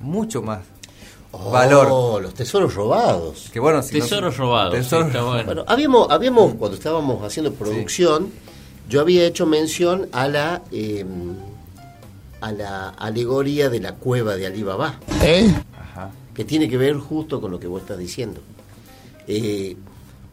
mucho 0.00 0.42
más 0.42 0.60
Oh, 1.34 1.50
valor. 1.50 2.20
los 2.22 2.34
tesoros 2.34 2.74
robados. 2.74 3.48
Que 3.50 3.58
bueno, 3.58 3.80
si 3.82 3.96
no- 3.98 4.04
Tesoros 4.04 4.36
robados. 4.36 4.74
sí, 4.74 4.80
Tesoros- 4.82 5.06
está 5.06 5.22
bueno. 5.22 5.44
Bueno, 5.46 5.64
habíamos, 5.66 6.10
habíamos, 6.10 6.54
cuando 6.56 6.76
estábamos 6.76 7.24
haciendo 7.24 7.54
producción, 7.54 8.30
yo 8.86 9.00
había 9.00 9.24
hecho 9.24 9.46
mención 9.46 10.10
a 10.12 10.28
la 10.28 10.60
eh, 10.72 11.06
a 12.42 12.52
la 12.52 12.88
alegoría 12.90 13.70
de 13.70 13.80
la 13.80 13.94
cueva 13.94 14.36
de 14.36 14.46
Alibaba. 14.46 14.98
Ajá. 15.78 16.10
que 16.34 16.44
tiene 16.44 16.68
que 16.68 16.76
ver 16.78 16.96
justo 16.96 17.40
con 17.40 17.50
lo 17.50 17.60
que 17.60 17.66
vos 17.66 17.82
estás 17.82 17.98
diciendo. 17.98 18.40
Eh, 19.28 19.76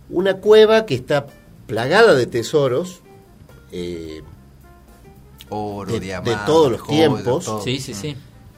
una 0.09 0.35
cueva 0.37 0.85
que 0.85 0.95
está 0.95 1.27
plagada 1.67 2.15
de 2.15 2.25
tesoros, 2.25 2.99
eh, 3.71 4.21
Oro, 5.49 5.91
De- 5.91 5.99
de 5.99 6.37
todos 6.45 6.71
los 6.71 6.87
tiempos. 6.87 7.45
todo. 7.45 7.61
Sí, 7.63 7.79
sí, 7.79 7.93
sí. 7.93 8.15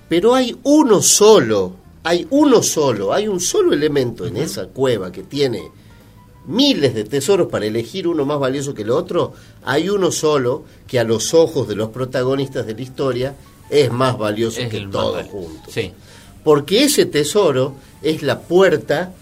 pero 0.09 0.35
hay 0.35 0.57
uno 0.63 1.01
solo, 1.01 1.73
hay 2.03 2.27
uno 2.31 2.61
solo, 2.61 3.13
hay 3.13 3.27
un 3.27 3.39
solo 3.39 3.73
elemento 3.73 4.25
en 4.25 4.35
esa 4.37 4.67
cueva 4.67 5.11
que 5.11 5.23
tiene 5.23 5.71
miles 6.45 6.93
de 6.95 7.03
tesoros 7.03 7.47
para 7.49 7.65
elegir 7.65 8.07
uno 8.07 8.25
más 8.25 8.39
valioso 8.39 8.73
que 8.73 8.81
el 8.81 8.89
otro, 8.91 9.33
hay 9.63 9.89
uno 9.89 10.11
solo 10.11 10.63
que 10.87 10.99
a 10.99 11.03
los 11.03 11.33
ojos 11.33 11.67
de 11.67 11.75
los 11.75 11.89
protagonistas 11.89 12.65
de 12.65 12.73
la 12.73 12.81
historia 12.81 13.35
es 13.69 13.91
más 13.91 14.17
valioso 14.17 14.59
Es 14.61 14.69
que 14.69 14.81
todos 14.87 15.15
valioso. 15.15 15.31
juntos. 15.31 15.73
Sí. 15.73 15.93
porque 16.43 16.83
ese 16.83 17.05
tesoro 17.05 17.75
es 18.01 18.23
la 18.23 18.39
puerta 18.41 19.13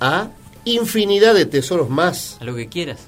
a 0.00 0.30
infinidad 0.64 1.34
de 1.34 1.46
tesoros 1.46 1.88
más. 1.88 2.36
A 2.40 2.44
lo 2.44 2.54
que 2.56 2.68
quieras. 2.68 3.00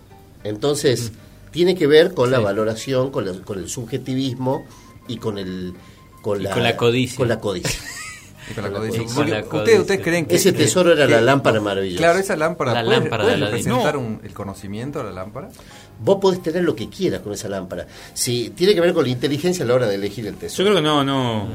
Entonces, 0.45 1.11
tiene 1.51 1.75
que 1.75 1.87
ver 1.89 2.15
con 2.15 2.31
la 2.31 2.39
valoración, 2.39 3.11
con, 3.11 3.27
la- 3.27 3.33
con 3.43 3.59
el 3.59 3.69
subjetivismo 3.69 4.65
y 5.09 5.17
con 5.17 5.39
el 5.39 5.75
con 6.23 6.41
Y 6.41 6.45
la, 6.45 6.51
con 6.53 6.63
la 6.63 6.77
codicia. 6.77 7.17
con 7.17 7.29
la 7.29 7.41
codicia. 7.41 7.81
Y 8.51 8.55
con 8.55 8.65
la 8.65 8.71
Con 8.71 8.73
la 8.75 8.79
codicia. 8.89 8.99
codicia. 9.03 9.15
Porque 9.15 9.15
Con 9.15 9.31
la 9.31 9.39
¿Ustedes, 9.41 9.49
codicia. 9.49 9.81
¿Ustedes 9.81 10.01
creen 10.03 10.27
que 10.27 10.37
Ese 10.37 10.53
que- 10.53 10.59
tesoro 10.59 10.93
era 10.93 11.07
que- 11.07 11.13
la 11.13 11.21
lámpara 11.21 11.61
maravillosa. 11.61 11.99
Claro, 11.99 12.19
esa 12.19 12.37
lámpara 12.37 12.73
La 12.75 12.85
puede, 12.85 13.01
lámpara 13.01 13.25
puede 13.25 13.37
de 13.37 13.45
representar 13.47 13.97
un- 13.97 14.21
el 14.25 14.33
conocimiento 14.33 14.99
de 15.01 15.05
la 15.07 15.13
lámpara. 15.13 15.49
Vos 16.01 16.19
podés 16.21 16.41
tener 16.43 16.63
lo 16.63 16.77
que 16.77 16.89
quieras 16.89 17.21
con 17.23 17.33
esa 17.33 17.49
lámpara. 17.49 17.87
Si 18.15 18.51
tiene 18.51 18.75
que 18.75 18.81
ver 18.81 18.95
con 18.95 19.03
la 19.05 19.11
inteligencia 19.11 19.65
a 19.65 19.69
la 19.69 19.75
hora 19.75 19.87
de 19.89 19.97
elegir 19.97 20.27
el 20.27 20.35
Yo 20.35 20.41
tesoro. 20.41 20.69
creo 20.71 20.77
que 20.77 20.83
no, 20.83 21.03
no. 21.05 21.49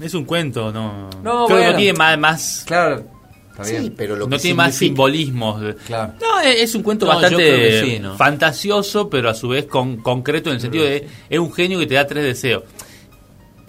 Es 0.00 0.12
un 0.14 0.24
cuento, 0.24 0.72
no. 0.72 1.08
No, 1.22 1.46
creo 1.46 1.46
que 1.46 1.52
bueno. 1.54 1.70
no 1.72 1.76
tiene 1.76 1.92
más. 1.98 2.18
más 2.18 2.62
Claro, 2.66 3.04
está 3.52 3.64
Sí, 3.64 3.92
pero 3.96 4.16
lo 4.16 4.26
no 4.26 4.36
que 4.36 4.42
tiene 4.42 4.56
más 4.56 4.74
simbolismos. 4.74 5.62
Claro. 5.86 6.12
No, 6.20 6.40
es, 6.40 6.62
es 6.62 6.74
un 6.74 6.82
cuento 6.82 7.06
No, 7.06 7.12
yo 7.14 7.20
bastante 7.20 7.80
sí, 7.84 7.98
¿no? 8.00 8.16
fantasioso, 8.16 9.08
pero 9.08 9.30
a 9.30 9.34
su 9.34 9.48
vez 9.48 9.66
con, 9.66 9.98
concreto 9.98 10.50
en 10.50 10.56
el 10.56 10.60
sentido 10.60 10.84
de 10.84 11.06
es 11.30 11.38
un 11.38 11.52
genio 11.52 11.78
que 11.78 11.86
te 11.86 11.94
da 11.94 12.06
tres 12.06 12.24
deseos. 12.24 12.64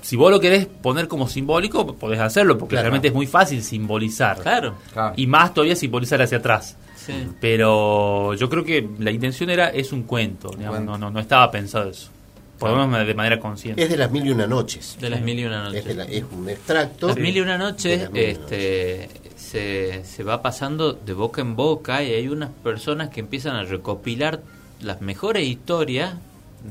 Si 0.08 0.16
vos 0.16 0.32
lo 0.32 0.40
querés 0.40 0.66
poner 0.68 1.10
como 1.10 1.28
simbólico, 1.28 1.86
podés 1.96 2.22
hacerlo, 2.22 2.58
porque 2.58 2.76
Claro. 2.76 2.84
realmente 2.86 3.10
es 3.10 3.14
muy 3.14 3.28
fácil 3.28 3.62
simbolizar. 3.62 4.40
Claro. 4.42 4.76
Claro. 4.94 5.14
Y 5.18 5.28
más 5.28 5.54
todavía 5.54 5.76
simbolizar 5.76 6.22
hacia 6.22 6.38
atrás. 6.38 6.78
Sí. 6.96 7.12
Pero 7.42 8.34
yo 8.36 8.50
creo 8.50 8.64
que 8.64 8.88
la 9.00 9.12
intención 9.12 9.50
era, 9.50 9.68
es 9.68 9.92
un 9.92 10.04
cuento, 10.04 10.50
digamos, 10.52 10.78
cuento. 10.78 10.92
No, 10.94 10.98
no, 10.98 11.12
no 11.12 11.20
estaba 11.20 11.52
pensado 11.52 11.90
eso. 11.90 12.10
Por 12.58 12.70
lo 12.72 12.88
menos 12.88 13.06
de 13.06 13.14
manera 13.16 13.38
consciente. 13.38 13.84
Es 13.84 13.90
de 13.90 13.98
las 13.98 14.10
mil 14.10 14.26
y 14.26 14.32
una 14.32 14.48
noches. 14.48 14.98
De 15.02 15.10
las 15.10 15.20
mil 15.22 15.38
y 15.40 15.44
una 15.46 15.58
Es, 15.68 15.74
noches. 15.74 15.86
de 15.86 15.94
la- 15.94 16.04
es 16.06 16.24
un 16.32 16.50
extracto. 16.50 17.08
Las 17.10 17.18
mil 17.18 17.36
y 17.36 17.42
una 17.42 17.58
noches 17.58 18.10
y 18.14 18.18
este, 18.20 19.10
se, 19.36 20.06
se 20.06 20.24
va 20.24 20.42
pasando 20.42 20.94
de 20.94 21.12
boca 21.14 21.42
en 21.42 21.56
boca 21.58 22.02
y 22.02 22.14
hay 22.14 22.30
unas 22.30 22.50
personas 22.64 23.10
que 23.10 23.20
empiezan 23.20 23.58
a 23.58 23.64
recopilar 23.64 24.42
las 24.82 25.02
mejores 25.02 25.46
historias 25.46 26.16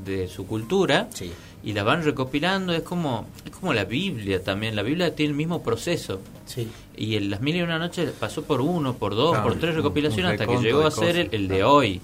de 0.05 0.26
su 0.28 0.47
cultura 0.47 1.09
Sí. 1.14 1.30
Y 1.66 1.72
las 1.74 1.84
van 1.84 2.02
recopilando. 2.02 2.72
Es 2.72 2.82
como, 2.82 3.26
es 3.44 3.50
como 3.50 3.74
la 3.74 3.84
Biblia 3.84 4.42
también. 4.42 4.74
La 4.74 4.82
Biblia 4.82 5.14
tiene 5.14 5.32
el 5.32 5.36
mismo 5.36 5.62
proceso. 5.62 6.20
Sí. 6.46 6.66
Y 6.96 7.16
en 7.16 7.28
las 7.28 7.42
mil 7.42 7.56
y 7.56 7.60
una 7.62 7.78
noches 7.78 8.10
pasó 8.18 8.42
por 8.44 8.62
uno, 8.62 8.94
por 8.94 9.14
dos, 9.14 9.32
Claro, 9.32 9.48
por 9.48 9.58
tres 9.58 9.74
recopilaciones 9.74 10.32
hasta 10.32 10.46
que 10.46 10.56
llegó 10.62 10.86
a 10.86 10.90
ser 10.90 11.16
el, 11.16 11.28
el 11.32 11.48
de 11.48 11.62
hoy. 11.64 12.00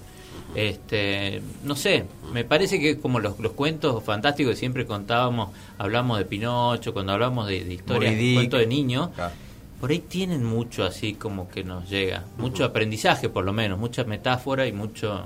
Este, 0.53 1.41
no 1.63 1.75
sé, 1.75 2.05
me 2.31 2.43
parece 2.43 2.79
que 2.79 2.99
como 2.99 3.19
los, 3.19 3.39
los 3.39 3.53
cuentos 3.53 4.03
fantásticos 4.03 4.51
que 4.53 4.57
siempre 4.59 4.85
contábamos, 4.85 5.49
hablamos 5.79 6.19
de 6.19 6.25
Pinocho, 6.25 6.93
cuando 6.93 7.13
hablamos 7.13 7.47
de, 7.47 7.63
de 7.63 7.73
historias, 7.73 8.13
cuentos 8.35 8.59
de 8.59 8.67
niños, 8.67 9.09
Claro. 9.15 9.33
por 9.81 9.89
ahí 9.89 9.99
tienen 9.99 10.43
mucho 10.43 10.83
así 10.83 11.13
como 11.15 11.49
que 11.49 11.63
nos 11.63 11.89
llega, 11.89 12.25
mucho 12.37 12.65
aprendizaje 12.65 13.29
por 13.29 13.45
lo 13.45 13.51
menos, 13.53 13.79
mucha 13.79 14.03
metáfora 14.03 14.67
y 14.67 14.73
mucho 14.73 15.25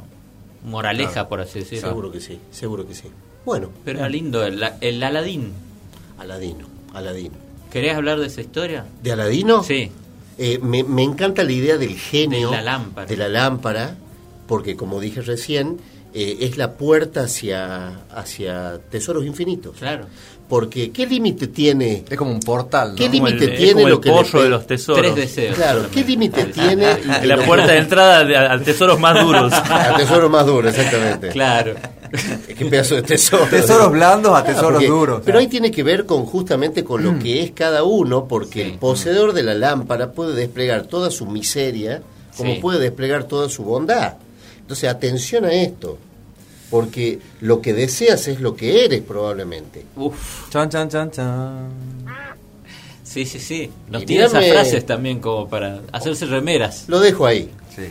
moraleja, 0.63 1.27
por 1.27 1.41
así 1.41 1.59
decirlo. 1.59 1.89
Seguro 1.89 2.11
que 2.11 2.21
sí, 2.21 2.39
seguro 2.51 2.87
que 2.87 2.95
sí. 2.95 3.07
Bueno, 3.47 3.69
Pero 3.85 3.99
era 3.99 4.09
lindo, 4.09 4.43
el, 4.45 4.61
el 4.81 5.01
Aladín. 5.01 5.53
Aladino, 6.19 6.65
Aladino. 6.93 7.35
¿Querés 7.71 7.95
hablar 7.95 8.19
de 8.19 8.27
esa 8.27 8.41
historia? 8.41 8.83
¿De 9.01 9.13
Aladino? 9.13 9.63
Sí. 9.63 9.89
Eh, 10.37 10.59
me, 10.61 10.83
me 10.83 11.03
encanta 11.03 11.43
la 11.45 11.53
idea 11.53 11.77
del 11.77 11.95
genio 11.97 12.49
De 12.51 12.57
la 12.57 12.61
lámpara. 12.61 13.07
de 13.07 13.15
la 13.15 13.29
lámpara, 13.29 13.95
porque 14.47 14.75
como 14.75 14.99
dije 14.99 15.21
recién, 15.21 15.77
eh, 16.13 16.39
es 16.41 16.57
la 16.57 16.73
puerta 16.73 17.21
hacia, 17.21 18.01
hacia 18.13 18.79
tesoros 18.91 19.25
infinitos. 19.25 19.77
Claro. 19.77 20.07
Porque 20.49 20.91
¿qué 20.91 21.05
límite 21.05 21.47
tiene? 21.47 22.03
Es 22.09 22.17
como 22.17 22.31
un 22.31 22.39
portal, 22.41 22.91
¿no? 22.91 22.95
¿Qué 22.95 23.09
límite 23.09 23.47
tiene 23.49 23.73
como 23.83 23.87
lo 23.89 23.95
el 23.95 24.01
que 24.01 24.09
de 24.43 24.49
los 24.49 24.65
tesoros. 24.67 25.01
Tres 25.01 25.15
deseos. 25.15 25.55
Claro, 25.55 25.87
¿qué 25.91 26.03
límite 26.05 26.45
tiene? 26.53 26.91
En 26.91 27.27
la 27.27 27.37
puerta 27.45 27.67
de 27.71 27.77
entrada 27.79 28.23
de- 28.25 28.35
a, 28.37 28.53
a 28.53 28.59
tesoros 28.61 28.99
más 28.99 29.21
duros. 29.23 29.51
A 29.69 29.95
tesoros 29.97 30.29
más 30.31 30.45
duros, 30.45 30.73
exactamente. 30.73 31.29
Claro. 31.29 31.75
Qué 32.57 32.65
pedazo 32.65 32.95
de 32.95 33.01
tesoro. 33.03 33.45
Tesoros 33.49 33.91
blandos 33.91 34.31
a 34.37 34.43
Claro, 34.43 34.55
tesoros 34.55 34.73
porque- 34.73 34.87
duros. 34.87 35.21
Pero 35.25 35.39
ahí 35.39 35.47
tiene 35.47 35.71
que 35.71 35.83
ver 35.83 36.05
con 36.05 36.25
justamente 36.25 36.83
con 36.83 37.03
lo 37.03 37.17
que 37.19 37.43
es 37.43 37.51
cada 37.51 37.83
uno, 37.83 38.25
porque 38.27 38.63
Sí. 38.63 38.69
el 38.71 38.77
poseedor 38.79 39.33
de 39.33 39.43
la 39.43 39.53
lámpara 39.53 40.11
puede 40.11 40.33
desplegar 40.35 40.83
toda 40.83 41.11
su 41.11 41.25
miseria, 41.25 42.01
como 42.35 42.53
Sí. 42.55 42.59
puede 42.61 42.79
desplegar 42.79 43.23
toda 43.25 43.49
su 43.49 43.63
bondad. 43.63 44.13
Entonces, 44.59 44.89
atención 44.89 45.45
a 45.45 45.53
esto, 45.53 45.97
porque 46.69 47.19
lo 47.41 47.61
que 47.61 47.73
deseas 47.73 48.27
es 48.27 48.41
lo 48.41 48.55
que 48.55 48.85
eres 48.85 49.01
probablemente. 49.01 49.85
Uf. 49.95 50.49
Chan, 50.49 50.69
chan, 50.69 50.89
chan, 50.89 51.11
chan. 51.11 51.69
Sí, 53.03 53.25
sí, 53.25 53.39
sí. 53.39 53.71
Nos 53.89 54.03
Y 54.03 54.05
tiene 54.05 54.25
esas 54.25 54.45
frases 54.45 54.85
también 54.85 55.19
como 55.19 55.47
para 55.47 55.79
hacerse 55.93 56.25
remeras. 56.25 56.83
Lo 56.87 56.99
dejo 56.99 57.25
ahí. 57.25 57.49
Sí. 57.73 57.83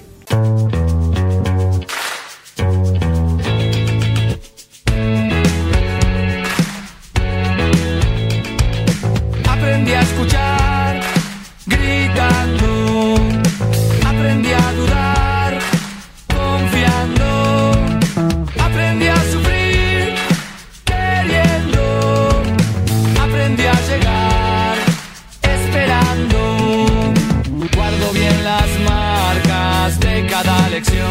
Cada 30.43 30.69
lección. 30.69 31.07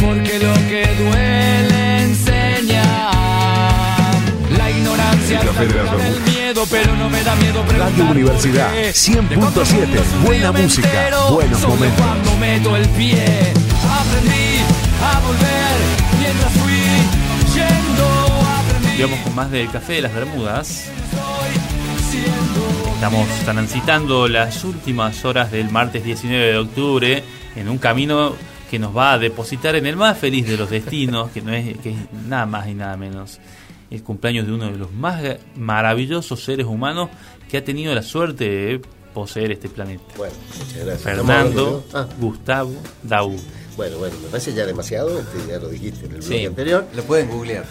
Porque 0.00 0.38
lo 0.38 0.54
que 0.68 0.84
duele 0.98 2.02
enseña. 2.02 3.10
La 4.58 4.70
ignorancia 4.70 5.40
El 5.40 5.46
café 5.46 5.66
de 5.66 5.74
las 5.74 5.86
saca 5.86 5.96
del 5.96 6.12
Bermudas. 6.12 6.34
miedo, 6.34 6.66
pero 6.70 6.96
no 6.96 7.08
me 7.08 7.22
da 7.22 7.34
miedo 7.36 7.62
preguntar 7.62 7.92
Radio 7.92 8.04
Universidad, 8.10 8.68
por 8.68 8.74
qué. 8.74 8.90
100.7, 8.90 9.28
De 9.28 9.36
cuántos 9.36 9.72
mundos 9.72 10.06
un 10.12 10.24
buena 10.24 10.52
música, 10.52 10.88
entero, 10.88 11.30
buenos 11.30 11.66
momentos. 11.66 12.04
cuando 12.04 12.36
meto 12.36 12.76
el 12.76 12.88
pie 12.90 13.24
aprendí 14.00 14.60
a 15.02 15.20
volver 15.20 15.74
mientras 16.20 16.52
fui 16.52 16.72
yendo 17.54 18.92
Digamos 18.96 19.18
con 19.20 19.34
más 19.34 19.50
del 19.50 19.70
café 19.70 19.94
de 19.94 20.02
las 20.02 20.14
Bermudas. 20.14 20.90
Estamos 22.94 23.28
transitando 23.44 24.28
las 24.28 24.62
últimas 24.64 25.24
horas 25.24 25.50
del 25.50 25.70
martes 25.70 26.04
19 26.04 26.46
de 26.46 26.58
octubre 26.58 27.24
en 27.56 27.68
un 27.68 27.78
camino 27.78 28.34
que 28.70 28.78
nos 28.78 28.96
va 28.96 29.12
a 29.14 29.18
depositar 29.18 29.76
en 29.76 29.86
el 29.86 29.96
más 29.96 30.18
feliz 30.18 30.48
de 30.48 30.56
los 30.56 30.70
destinos, 30.70 31.30
que 31.30 31.40
no 31.42 31.52
es 31.52 31.76
que 31.78 31.90
es 31.90 31.96
nada 32.26 32.46
más 32.46 32.66
y 32.68 32.74
nada 32.74 32.96
menos 32.96 33.38
el 33.90 34.02
cumpleaños 34.02 34.46
de 34.46 34.52
uno 34.52 34.70
de 34.70 34.76
los 34.78 34.90
más 34.92 35.22
maravillosos 35.56 36.42
seres 36.42 36.66
humanos 36.66 37.10
que 37.48 37.58
ha 37.58 37.64
tenido 37.64 37.94
la 37.94 38.02
suerte 38.02 38.44
de 38.48 38.80
poseer 39.12 39.52
este 39.52 39.68
planeta. 39.68 40.02
Bueno, 40.16 40.34
muchas 40.58 40.74
gracias. 40.84 41.02
Fernando 41.02 41.84
¿Estamos 41.86 41.94
hablando 41.94 42.16
de- 42.16 42.26
Gustavo 42.26 42.72
Daú. 43.04 43.36
Ah, 43.38 43.72
bueno, 43.76 43.98
bueno, 43.98 44.16
me 44.22 44.28
parece 44.28 44.52
ya 44.54 44.66
demasiado, 44.66 45.22
ya 45.48 45.58
lo 45.58 45.68
dijiste 45.68 46.06
en 46.06 46.14
el 46.16 46.22
Sí. 46.22 46.44
anterior. 46.46 46.86
Lo 46.96 47.02
pueden 47.04 47.28
googlear. 47.28 47.64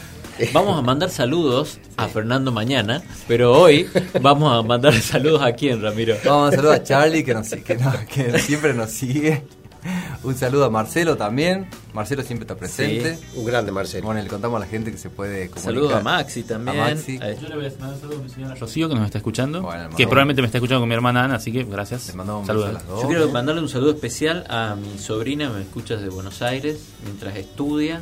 Vamos 0.52 0.80
a 0.80 0.82
mandar 0.82 1.10
saludos 1.12 1.80
a 1.96 2.08
Fernando 2.08 2.52
mañana, 2.52 3.04
pero 3.28 3.52
hoy 3.54 3.88
vamos 4.22 4.52
a 4.52 4.66
mandar 4.68 4.94
saludos 5.02 5.42
a 5.44 5.52
quién, 5.54 5.82
Ramiro. 5.82 6.16
Vamos 6.26 6.54
a 6.54 6.56
saludar 6.56 6.76
a 6.76 6.84
Charlie, 6.84 7.24
que, 7.24 7.34
nos, 7.36 7.50
que, 7.50 7.76
no- 7.76 7.94
que 8.12 8.40
siempre 8.40 8.74
nos 8.74 8.90
sigue. 8.92 9.44
Un 10.24 10.36
saludo 10.36 10.66
a 10.66 10.70
Marcelo 10.70 11.18
también. 11.18 11.68
Marcelo 11.94 12.24
siempre 12.24 12.44
está 12.44 12.56
presente. 12.56 13.20
Un 13.36 13.46
grande 13.46 13.72
Marcelo. 13.72 14.06
Bueno, 14.06 14.22
le 14.22 14.28
contamos 14.28 14.58
a 14.58 14.60
la 14.62 14.66
gente 14.66 14.92
que 14.92 14.98
se 14.98 15.10
puede 15.10 15.50
comunicar. 15.50 15.64
Saludos 15.64 15.94
a 15.94 16.00
Maxi 16.02 16.44
también. 16.44 16.80
A 16.80 16.90
Maxi. 16.90 17.20
Yo 17.20 17.50
le 17.50 17.56
voy 17.56 17.66
a 17.66 17.70
mandar 17.80 18.00
saludos 18.00 18.20
a 18.20 18.24
mi 18.24 18.30
señora 18.30 18.56
Rocío 18.56 18.90
que 18.90 18.96
nos 18.96 19.06
está 19.06 19.18
escuchando, 19.18 19.62
Bueno, 19.62 19.90
que 19.96 20.06
probablemente 20.06 20.42
me 20.42 20.48
está 20.48 20.58
escuchando 20.58 20.82
con 20.82 20.90
mi 20.90 20.96
hermana 20.96 21.26
Ana, 21.26 21.36
así 21.36 21.52
que 21.52 21.64
gracias. 21.64 22.08
Le 22.08 22.14
mandamos 22.14 22.50
un 22.50 22.58
a 22.58 22.72
las 22.72 22.88
dos. 22.88 23.02
Yo 23.02 23.08
quiero 23.08 23.30
mandarle 23.30 23.62
un 23.62 23.70
saludo 23.70 23.92
especial 23.92 24.46
a 24.50 24.76
mi 24.76 24.98
sobrina, 24.98 25.50
me 25.50 25.62
escucha 25.62 25.96
desde 25.96 26.10
Buenos 26.10 26.42
Aires, 26.42 26.80
mientras 27.04 27.36
estudia. 27.36 28.02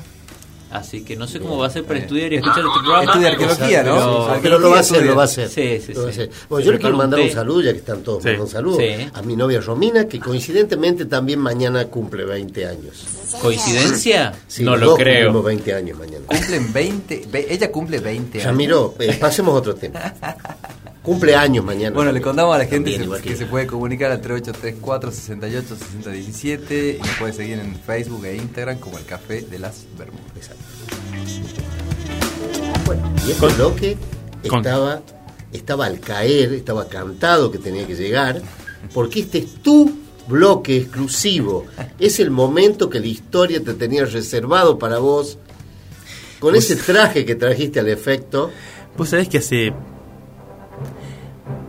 Así 0.72 1.04
que 1.04 1.16
no 1.18 1.28
sé 1.28 1.40
cómo 1.40 1.58
va 1.58 1.68
a 1.68 1.70
ser 1.70 1.84
para 1.84 2.00
estudiar 2.00 2.32
y 2.32 2.38
escuchar 2.38 2.60
este 2.60 2.80
programa. 2.80 3.04
Estudia 3.04 3.28
arqueología, 3.30 3.84
¿no? 3.84 4.40
Pero- 4.42 4.60
lo 4.60 4.70
va 4.70 4.78
a 4.78 4.80
hacer, 4.80 5.06
lo 5.06 5.16
va 5.16 5.24
a 5.24 5.26
hacer. 5.26 5.50
Sí, 5.50 5.82
sí, 5.86 5.94
Lo 5.94 6.04
va 6.04 6.10
a 6.10 6.14
sí. 6.14 6.22
hacer. 6.22 6.32
Bueno, 6.50 6.66
yo 6.66 6.72
le 6.72 6.78
quiero 6.80 6.94
un 6.94 6.98
mandar 7.00 7.20
un 7.20 7.30
saludo, 7.30 7.62
ya 7.62 7.74
que 7.74 7.80
están 7.80 8.02
todos 8.04 8.24
Sí. 8.24 8.36
con 8.38 8.48
saludo, 8.48 8.78
Sí. 8.78 9.10
a 9.14 9.22
mi 9.22 9.36
novia 9.36 9.60
Romina, 9.60 10.08
que 10.08 10.20
coincidentemente 10.20 11.06
también 11.06 11.40
mañana 11.40 11.86
cumple 11.88 12.24
20 12.26 12.66
años. 12.66 13.04
¿Coincidencia? 13.42 14.34
Sí, 14.48 14.64
no 14.64 14.76
lo 14.78 14.96
creo. 14.96 15.16
cumplimos 15.34 15.44
20 15.46 15.74
años 15.74 15.98
mañana. 16.00 16.26
Cumplen 16.28 16.72
20. 16.74 17.26
ve- 17.30 17.48
ella 17.50 17.72
cumple 17.72 18.00
20 18.00 18.38
años. 18.40 18.46
Ramiro, 18.48 18.96
eh, 19.00 19.18
pasemos 19.20 19.54
a 19.54 19.58
otro 19.58 19.76
tema. 19.76 20.00
Cumple 21.04 21.36
años 21.36 21.66
mañana. 21.66 21.96
Bueno, 21.96 22.12
le 22.12 22.22
contamos 22.22 22.54
a 22.54 22.60
la 22.60 22.66
gente 22.66 22.78
También, 22.92 22.98
se- 23.00 23.04
igual 23.06 23.22
que, 23.22 23.30
que 23.30 23.36
se 23.36 23.46
puede 23.48 23.66
comunicar 23.66 24.12
al 24.12 24.22
3834 24.22 25.12
68 25.12 25.76
6017 25.76 26.98
y 26.98 27.00
nos 27.00 27.10
puede 27.18 27.34
seguir 27.34 27.60
en 27.60 27.76
Facebook 27.76 28.24
e 28.26 28.36
Instagram 28.36 28.78
como 28.80 29.00
el 29.00 29.06
Café 29.06 29.42
de 29.42 29.58
las 29.60 29.86
Bermudas. 29.98 30.26
Exacto. 30.36 30.64
Bueno, 32.86 33.12
y 33.28 33.32
este 33.32 33.48
bloque 33.48 33.98
estaba, 34.44 35.02
estaba 35.52 35.86
al 35.88 36.00
caer, 36.00 36.54
estaba 36.54 36.88
cantado 36.88 37.52
que 37.52 37.58
tenía 37.58 37.88
que 37.88 37.96
llegar, 37.96 38.42
porque 38.94 39.22
este 39.22 39.40
es 39.40 39.56
tu 39.64 39.92
bloque 40.28 40.78
exclusivo. 40.78 41.66
Es 41.98 42.20
el 42.20 42.30
momento 42.30 42.90
que 42.92 43.00
la 43.00 43.08
historia 43.08 43.64
te 43.64 43.74
tenía 43.74 44.06
reservado 44.06 44.78
para 44.78 45.00
vos. 45.00 45.40
Con 46.40 46.56
ese 46.56 46.76
traje 46.76 47.26
que 47.26 47.36
trajiste 47.36 47.80
al 47.80 47.88
efecto. 47.90 48.52
Vos 48.98 49.10
sabés 49.10 49.28
que 49.30 49.38
hace. 49.40 49.74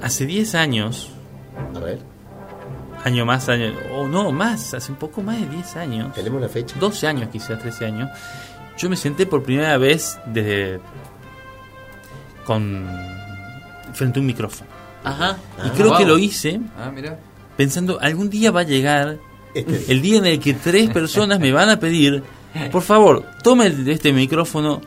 Hace 0.02 0.26
10 0.26 0.54
años, 0.56 1.10
A 1.74 1.78
ver, 1.78 1.98
año 3.04 3.24
más, 3.24 3.48
año. 3.48 3.72
O 3.94 4.06
no, 4.08 4.32
más, 4.32 4.74
hace 4.74 4.90
un 4.92 4.98
poco 4.98 5.22
más 5.22 5.40
de 5.40 5.46
10 5.48 5.76
años. 5.76 6.12
tenemos 6.14 6.40
la 6.40 6.48
fecha. 6.48 6.74
12 6.78 7.06
años, 7.06 7.28
quizás 7.30 7.58
13 7.60 7.86
años. 7.86 8.10
Yo 8.78 8.88
me 8.90 8.96
senté 8.96 9.26
por 9.26 9.42
primera 9.42 9.76
vez 9.78 10.18
desde. 10.26 10.80
con. 12.46 12.86
frente 13.94 14.18
a 14.18 14.20
un 14.20 14.26
micrófono. 14.26 14.68
Ajá. 15.04 15.36
Y 15.58 15.68
Ah, 15.68 15.72
creo 15.76 15.88
wow. 15.90 15.98
que 15.98 16.06
lo 16.06 16.18
hice 16.18 16.60
Ah, 16.78 16.90
mira. 16.94 17.18
pensando, 17.56 17.98
algún 18.00 18.30
día 18.30 18.50
va 18.50 18.60
a 18.60 18.64
llegar 18.64 19.18
Este- 19.54 19.92
el 19.92 20.00
día 20.00 20.18
en 20.18 20.26
el 20.26 20.40
que 20.40 20.54
tres 20.54 20.88
personas 20.90 21.38
me 21.40 21.52
van 21.52 21.68
a 21.68 21.78
pedir, 21.78 22.22
por 22.70 22.82
favor, 22.82 23.24
tome 23.42 23.66
el- 23.66 23.86
este 23.88 24.12
micrófono 24.12 24.80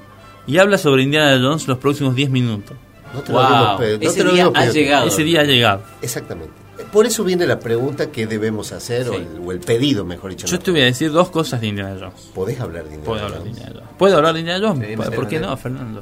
y 0.48 0.58
habla 0.58 0.78
sobre 0.80 1.04
Indiana 1.04 1.38
Jones 1.40 1.68
los 1.68 1.78
próximos 1.78 2.16
10 2.16 2.30
minutos. 2.32 2.76
No 3.14 3.22
te 3.22 3.32
lo 3.32 3.38
Wow, 3.38 3.46
habíamos 3.48 3.80
pedido, 3.80 3.98
no 4.00 4.04
ese 4.10 4.18
te 4.18 4.24
lo 4.24 4.32
día 4.34 4.44
habíamos 4.44 4.56
ha 4.58 4.60
pedido. 4.72 4.74
llegado. 4.74 5.08
Ese 5.08 5.24
día 5.24 5.42
ha 5.42 5.44
llegado. 5.44 5.82
Exactamente. 6.02 6.54
Por 6.92 7.06
eso 7.06 7.24
viene 7.24 7.46
la 7.48 7.60
pregunta 7.60 8.12
que 8.12 8.28
debemos 8.28 8.72
hacer, 8.74 9.08
o, 9.10 9.14
el, 9.16 9.28
o 9.46 9.52
el 9.52 9.60
pedido, 9.60 10.04
mejor 10.06 10.32
dicho. 10.32 10.46
Yo 10.48 10.58
no. 10.58 10.64
te 10.64 10.72
voy 10.72 10.82
a 10.82 10.86
decir 10.86 11.12
dos 11.12 11.30
cosas 11.30 11.62
de 11.62 11.68
Indiana 11.68 11.96
Jones. 12.00 12.32
¿Podés 12.34 12.60
hablar 12.60 12.84
de 12.84 12.96
Indiana 12.96 13.06
Puedo 13.06 13.24
hablar 13.26 13.40
de 13.44 13.50
Jones? 13.50 13.58
Indiana 13.58 13.80
Jones. 13.80 13.96
¿Puedo 13.98 14.18
hablar 14.18 14.34
de 14.34 14.40
Indiana 14.42 14.68
Jones? 14.68 14.88
Sí, 14.90 15.12
¿Por 15.16 15.28
qué 15.28 15.40
no, 15.40 15.56
Fernando? 15.58 16.02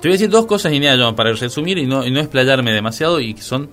Te 0.00 0.08
voy 0.08 0.10
a 0.10 0.12
decir 0.12 0.30
dos 0.30 0.46
cosas 0.46 0.70
de 0.70 0.76
Indiana 0.76 1.02
Jones 1.02 1.16
para 1.16 1.32
resumir 1.32 1.78
y 1.78 1.86
no, 1.86 2.06
y 2.06 2.10
no 2.12 2.20
explayarme 2.20 2.72
demasiado 2.72 3.18
y 3.20 3.34
que 3.34 3.42
son 3.42 3.68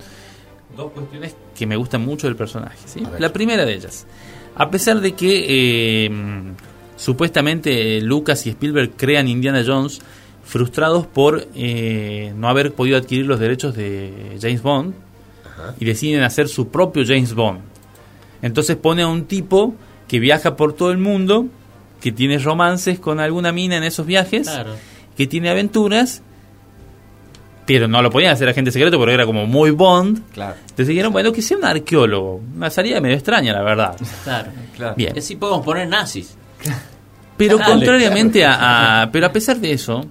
dos 0.75 0.91
cuestiones 0.91 1.35
que 1.55 1.67
me 1.67 1.75
gustan 1.75 2.01
mucho 2.01 2.25
del 2.27 2.35
personaje. 2.35 2.77
La 3.19 3.31
primera 3.31 3.63
de 3.63 3.75
ellas, 3.75 4.07
a 4.55 4.69
pesar 4.71 4.99
de 5.01 5.13
que 5.13 5.45
eh, 6.07 6.11
supuestamente 6.95 8.01
Lucas 8.01 8.45
y 8.47 8.49
Spielberg 8.49 8.91
crean 8.97 9.27
Indiana 9.27 9.63
Jones 9.65 10.01
frustrados 10.45 11.05
por 11.07 11.47
eh, 11.55 12.31
no 12.37 12.47
haber 12.47 12.71
podido 12.73 12.97
adquirir 12.97 13.25
los 13.25 13.39
derechos 13.39 13.75
de 13.75 14.37
James 14.41 14.61
Bond 14.61 14.93
Ajá. 15.43 15.73
y 15.79 15.85
deciden 15.85 16.23
hacer 16.23 16.47
su 16.47 16.69
propio 16.69 17.03
James 17.05 17.33
Bond. 17.33 17.59
Entonces 18.41 18.75
pone 18.77 19.01
a 19.01 19.07
un 19.07 19.25
tipo 19.25 19.75
que 20.07 20.19
viaja 20.19 20.55
por 20.55 20.73
todo 20.73 20.91
el 20.91 20.99
mundo, 20.99 21.47
que 21.99 22.11
tiene 22.11 22.37
romances 22.37 22.99
con 22.99 23.19
alguna 23.19 23.51
mina 23.51 23.75
en 23.77 23.83
esos 23.83 24.05
viajes, 24.05 24.47
Claro. 24.47 24.75
que 25.17 25.25
tiene 25.25 25.49
aventuras, 25.49 26.21
pero 27.65 27.87
no 27.87 27.99
lo 28.03 28.11
podían 28.11 28.31
hacer 28.33 28.47
agente 28.47 28.69
secreto 28.71 28.99
porque 28.99 29.15
era 29.15 29.25
como 29.25 29.47
muy 29.47 29.71
Bond. 29.71 30.21
Claro, 30.31 30.55
Entonces 30.61 30.87
dijeron, 30.89 31.11
bueno, 31.11 31.31
que 31.31 31.41
sea 31.41 31.57
un 31.57 31.65
arqueólogo. 31.65 32.39
Una 32.55 32.69
salida 32.69 33.01
medio 33.01 33.15
extraña, 33.15 33.53
la 33.53 33.63
verdad. 33.63 33.97
Claro. 34.23 34.51
claro. 34.75 34.93
Bien. 34.95 35.13
Y 35.15 35.19
así 35.19 35.35
podemos 35.35 35.65
poner 35.65 35.87
nazis. 35.87 36.37
Pero 37.37 37.57
Dale, 37.57 37.71
contrariamente 37.71 38.45
a, 38.45 39.01
a- 39.03 39.11
Pero 39.11 39.25
a 39.25 39.31
pesar 39.33 39.57
de 39.57 39.71
eso, 39.71 40.05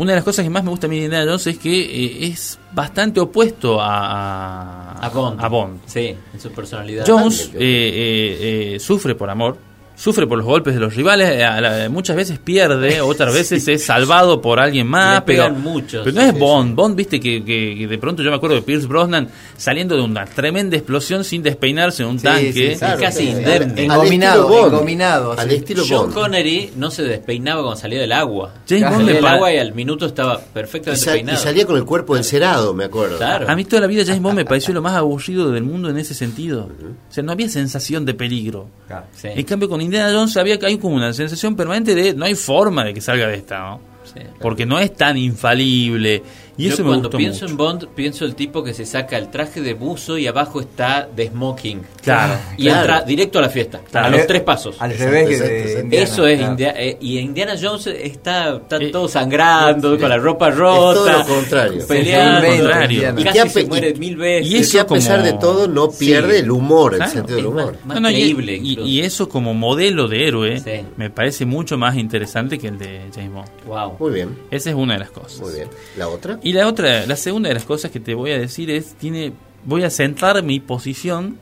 una 0.00 0.12
de 0.12 0.16
las 0.16 0.24
cosas 0.24 0.44
que 0.44 0.50
más 0.50 0.64
me 0.64 0.70
gusta 0.70 0.86
a 0.86 0.90
mí 0.90 0.98
de 0.98 1.04
Indiana 1.04 1.26
Jones 1.26 1.46
es 1.46 1.58
que 1.58 1.78
eh, 1.78 2.26
es 2.28 2.58
bastante 2.72 3.20
opuesto 3.20 3.78
a, 3.82 4.92
A 4.98 5.08
Bond. 5.10 5.38
a 5.38 5.48
Bond. 5.48 5.80
Sí, 5.84 6.16
en 6.32 6.40
su 6.40 6.50
personalidad. 6.52 7.04
Jones 7.06 7.50
eh, 7.52 7.58
eh, 7.58 8.74
eh, 8.76 8.80
sufre 8.80 9.14
por 9.14 9.28
amor, 9.28 9.58
sufre 10.00 10.26
por 10.26 10.38
los 10.38 10.46
golpes 10.46 10.72
de 10.72 10.80
los 10.80 10.94
rivales, 10.94 11.28
eh, 11.30 11.88
muchas 11.90 12.16
veces 12.16 12.38
pierde, 12.38 13.00
otras 13.02 13.34
veces 13.34 13.68
es 13.68 13.84
salvado 13.84 14.40
por 14.40 14.58
alguien 14.58 14.86
más, 14.86 15.22
pero, 15.26 15.50
muchos, 15.50 16.02
pero 16.04 16.14
no 16.16 16.22
es 16.22 16.32
sí, 16.32 16.38
Bond. 16.38 16.74
Bond, 16.74 16.96
viste 16.96 17.20
que, 17.20 17.44
que- 17.44 17.74
que 17.78 17.86
de 17.86 17.98
pronto 17.98 18.22
yo 18.22 18.30
me 18.30 18.36
acuerdo 18.36 18.56
de 18.56 18.62
Pierce 18.62 18.86
Brosnan 18.86 19.28
saliendo 19.58 19.94
de 19.96 20.02
una 20.02 20.24
tremenda 20.24 20.76
explosión 20.76 21.22
sin 21.22 21.42
despeinarse 21.42 22.02
en 22.02 22.08
un 22.08 22.18
Sí, 22.18 22.24
tanque. 22.24 22.52
sí, 22.52 22.74
sí. 22.74 22.80
casi 23.00 23.24
sí. 23.24 23.28
indemne. 23.30 23.72
Al 23.72 23.78
Engominado, 23.78 24.42
estilo 24.44 24.60
Bond. 24.62 24.72
engominado, 24.74 25.32
Al 25.38 25.50
estilo 25.50 25.82
John 25.86 25.98
Bond. 26.06 26.14
Connery 26.14 26.70
no 26.76 26.90
se 26.90 27.02
despeinaba 27.02 27.62
cuando 27.62 27.78
salía 27.80 28.00
del 28.00 28.12
agua. 28.12 28.54
James 28.68 28.84
Bond 28.84 28.94
salía 28.94 29.06
me 29.06 29.12
del 29.14 29.26
agua 29.26 29.52
y 29.52 29.58
al 29.58 29.74
minuto 29.74 30.06
estaba 30.06 30.40
Y, 30.40 30.54
perfectamente 30.54 31.02
y 31.02 31.12
peinado. 31.12 31.38
salía 31.38 31.66
con 31.66 31.76
el 31.76 31.84
cuerpo 31.84 32.16
encerado, 32.16 32.72
me 32.72 32.84
acuerdo. 32.84 33.18
Claro. 33.18 33.48
A 33.50 33.54
mí 33.54 33.64
toda 33.66 33.82
la 33.82 33.86
vida 33.86 34.02
James 34.06 34.22
Bond 34.22 34.36
me 34.36 34.44
pareció 34.46 34.72
lo 34.72 34.80
más 34.80 34.94
aburrido 34.94 35.50
del 35.50 35.62
mundo 35.62 35.90
en 35.90 35.98
ese 35.98 36.14
sentido. 36.14 36.70
O 37.10 37.12
sea, 37.12 37.22
no 37.22 37.32
había 37.32 37.48
sensación 37.50 38.06
de 38.06 38.14
peligro. 38.14 38.68
Claro. 38.86 39.04
Sí, 39.14 39.28
En 39.28 39.44
cambio, 39.44 39.68
con 39.68 39.80
Indiana 39.90 40.12
Jones 40.12 40.36
había 40.36 40.58
que 40.58 40.66
hay 40.66 40.78
como 40.78 40.94
una 40.94 41.12
sensación 41.12 41.56
permanente 41.56 41.94
de 41.94 42.14
no 42.14 42.24
hay 42.24 42.36
forma 42.36 42.84
de 42.84 42.94
que 42.94 43.00
salga 43.00 43.26
de 43.26 43.34
esta, 43.34 43.58
¿no? 43.58 43.80
sí. 44.04 44.20
Porque 44.40 44.64
no 44.64 44.78
es 44.78 44.94
tan 44.94 45.16
infalible. 45.16 46.22
Y 46.60 46.64
Yo 46.68 46.74
eso 46.74 46.82
me 46.82 46.88
cuando 46.90 47.08
gustó 47.08 47.18
pienso 47.18 47.40
mucho. 47.42 47.50
en 47.52 47.56
Bond, 47.56 47.88
pienso 47.94 48.24
el 48.24 48.34
tipo 48.34 48.62
que 48.62 48.74
se 48.74 48.84
saca 48.84 49.16
el 49.16 49.30
traje 49.30 49.60
de 49.62 49.74
buzo 49.74 50.18
y 50.18 50.26
abajo 50.26 50.60
está 50.60 51.08
de 51.14 51.28
smoking. 51.28 51.82
Claro. 52.02 52.34
Y 52.56 52.64
Claro. 52.64 52.80
entra 52.80 53.00
directo 53.02 53.38
a 53.38 53.42
la 53.42 53.48
fiesta, 53.48 53.80
Claro. 53.90 54.06
a 54.08 54.10
los 54.10 54.26
tres 54.26 54.42
pasos. 54.42 54.76
Al 54.78 54.96
revés 54.96 55.40
de. 55.40 55.80
Indiana, 55.80 56.04
Eso 56.04 56.26
es 56.26 56.38
claro. 56.38 56.52
India- 56.52 56.74
eh, 56.76 56.96
y 57.00 57.18
Indiana 57.18 57.54
Jones 57.60 57.86
está, 57.86 58.56
está 58.56 58.76
Eh, 58.76 58.90
todo 58.90 59.08
sangrando, 59.08 59.98
con 59.98 60.08
la 60.08 60.18
ropa 60.18 60.50
rota. 60.50 60.94
todo 60.94 61.12
lo 61.18 61.24
contrario. 61.26 61.86
Peleando. 61.86 62.46
Sí, 62.50 62.58
contrario. 62.58 63.14
Y 63.16 63.24
casi 63.24 63.48
se 63.48 63.64
muere 63.66 63.90
y- 63.90 63.98
mil 63.98 64.16
veces. 64.16 64.50
y 64.50 64.56
eso 64.56 64.80
a 64.80 64.86
pesar 64.86 65.20
como- 65.20 65.32
de 65.32 65.38
todo 65.38 65.68
no 65.68 65.90
Sí. 65.90 66.06
pierde 66.06 66.38
el 66.40 66.50
humor, 66.50 66.94
el 66.94 67.06
sentido 67.08 67.36
del 67.36 67.46
es 67.46 67.50
humor. 67.50 67.76
más 67.84 67.94
No, 67.94 68.00
no, 68.02 68.10
y- 68.10 68.14
creíble 68.14 68.56
y, 68.56 68.70
incluso. 68.72 68.88
y 68.88 69.00
eso 69.00 69.28
como 69.28 69.54
modelo 69.54 70.08
de 70.08 70.26
héroe 70.28 70.60
Sí. 70.60 70.84
me 70.96 71.10
parece 71.10 71.46
mucho 71.46 71.78
más 71.78 71.96
interesante 71.96 72.58
que 72.58 72.68
el 72.68 72.78
de 72.78 73.00
James 73.14 73.32
Bond. 73.32 73.48
Wow. 73.66 73.96
Muy 73.98 74.12
bien, 74.12 74.36
Esa 74.50 74.70
es 74.70 74.76
una 74.76 74.94
de 74.94 75.00
las 75.00 75.10
cosas. 75.10 75.40
muy 75.40 75.52
bien. 75.54 75.68
¿La 75.96 76.08
otra? 76.08 76.38
Y 76.50 76.52
la 76.52 76.66
otra, 76.66 77.06
la 77.06 77.14
segunda 77.14 77.48
de 77.48 77.54
las 77.54 77.64
cosas 77.64 77.92
que 77.92 78.00
te 78.00 78.12
voy 78.12 78.32
a 78.32 78.38
decir 78.38 78.72
es, 78.72 78.94
tiene, 78.94 79.32
voy 79.64 79.84
a 79.84 79.90
centrar 79.90 80.42
mi 80.42 80.58
posición 80.58 81.38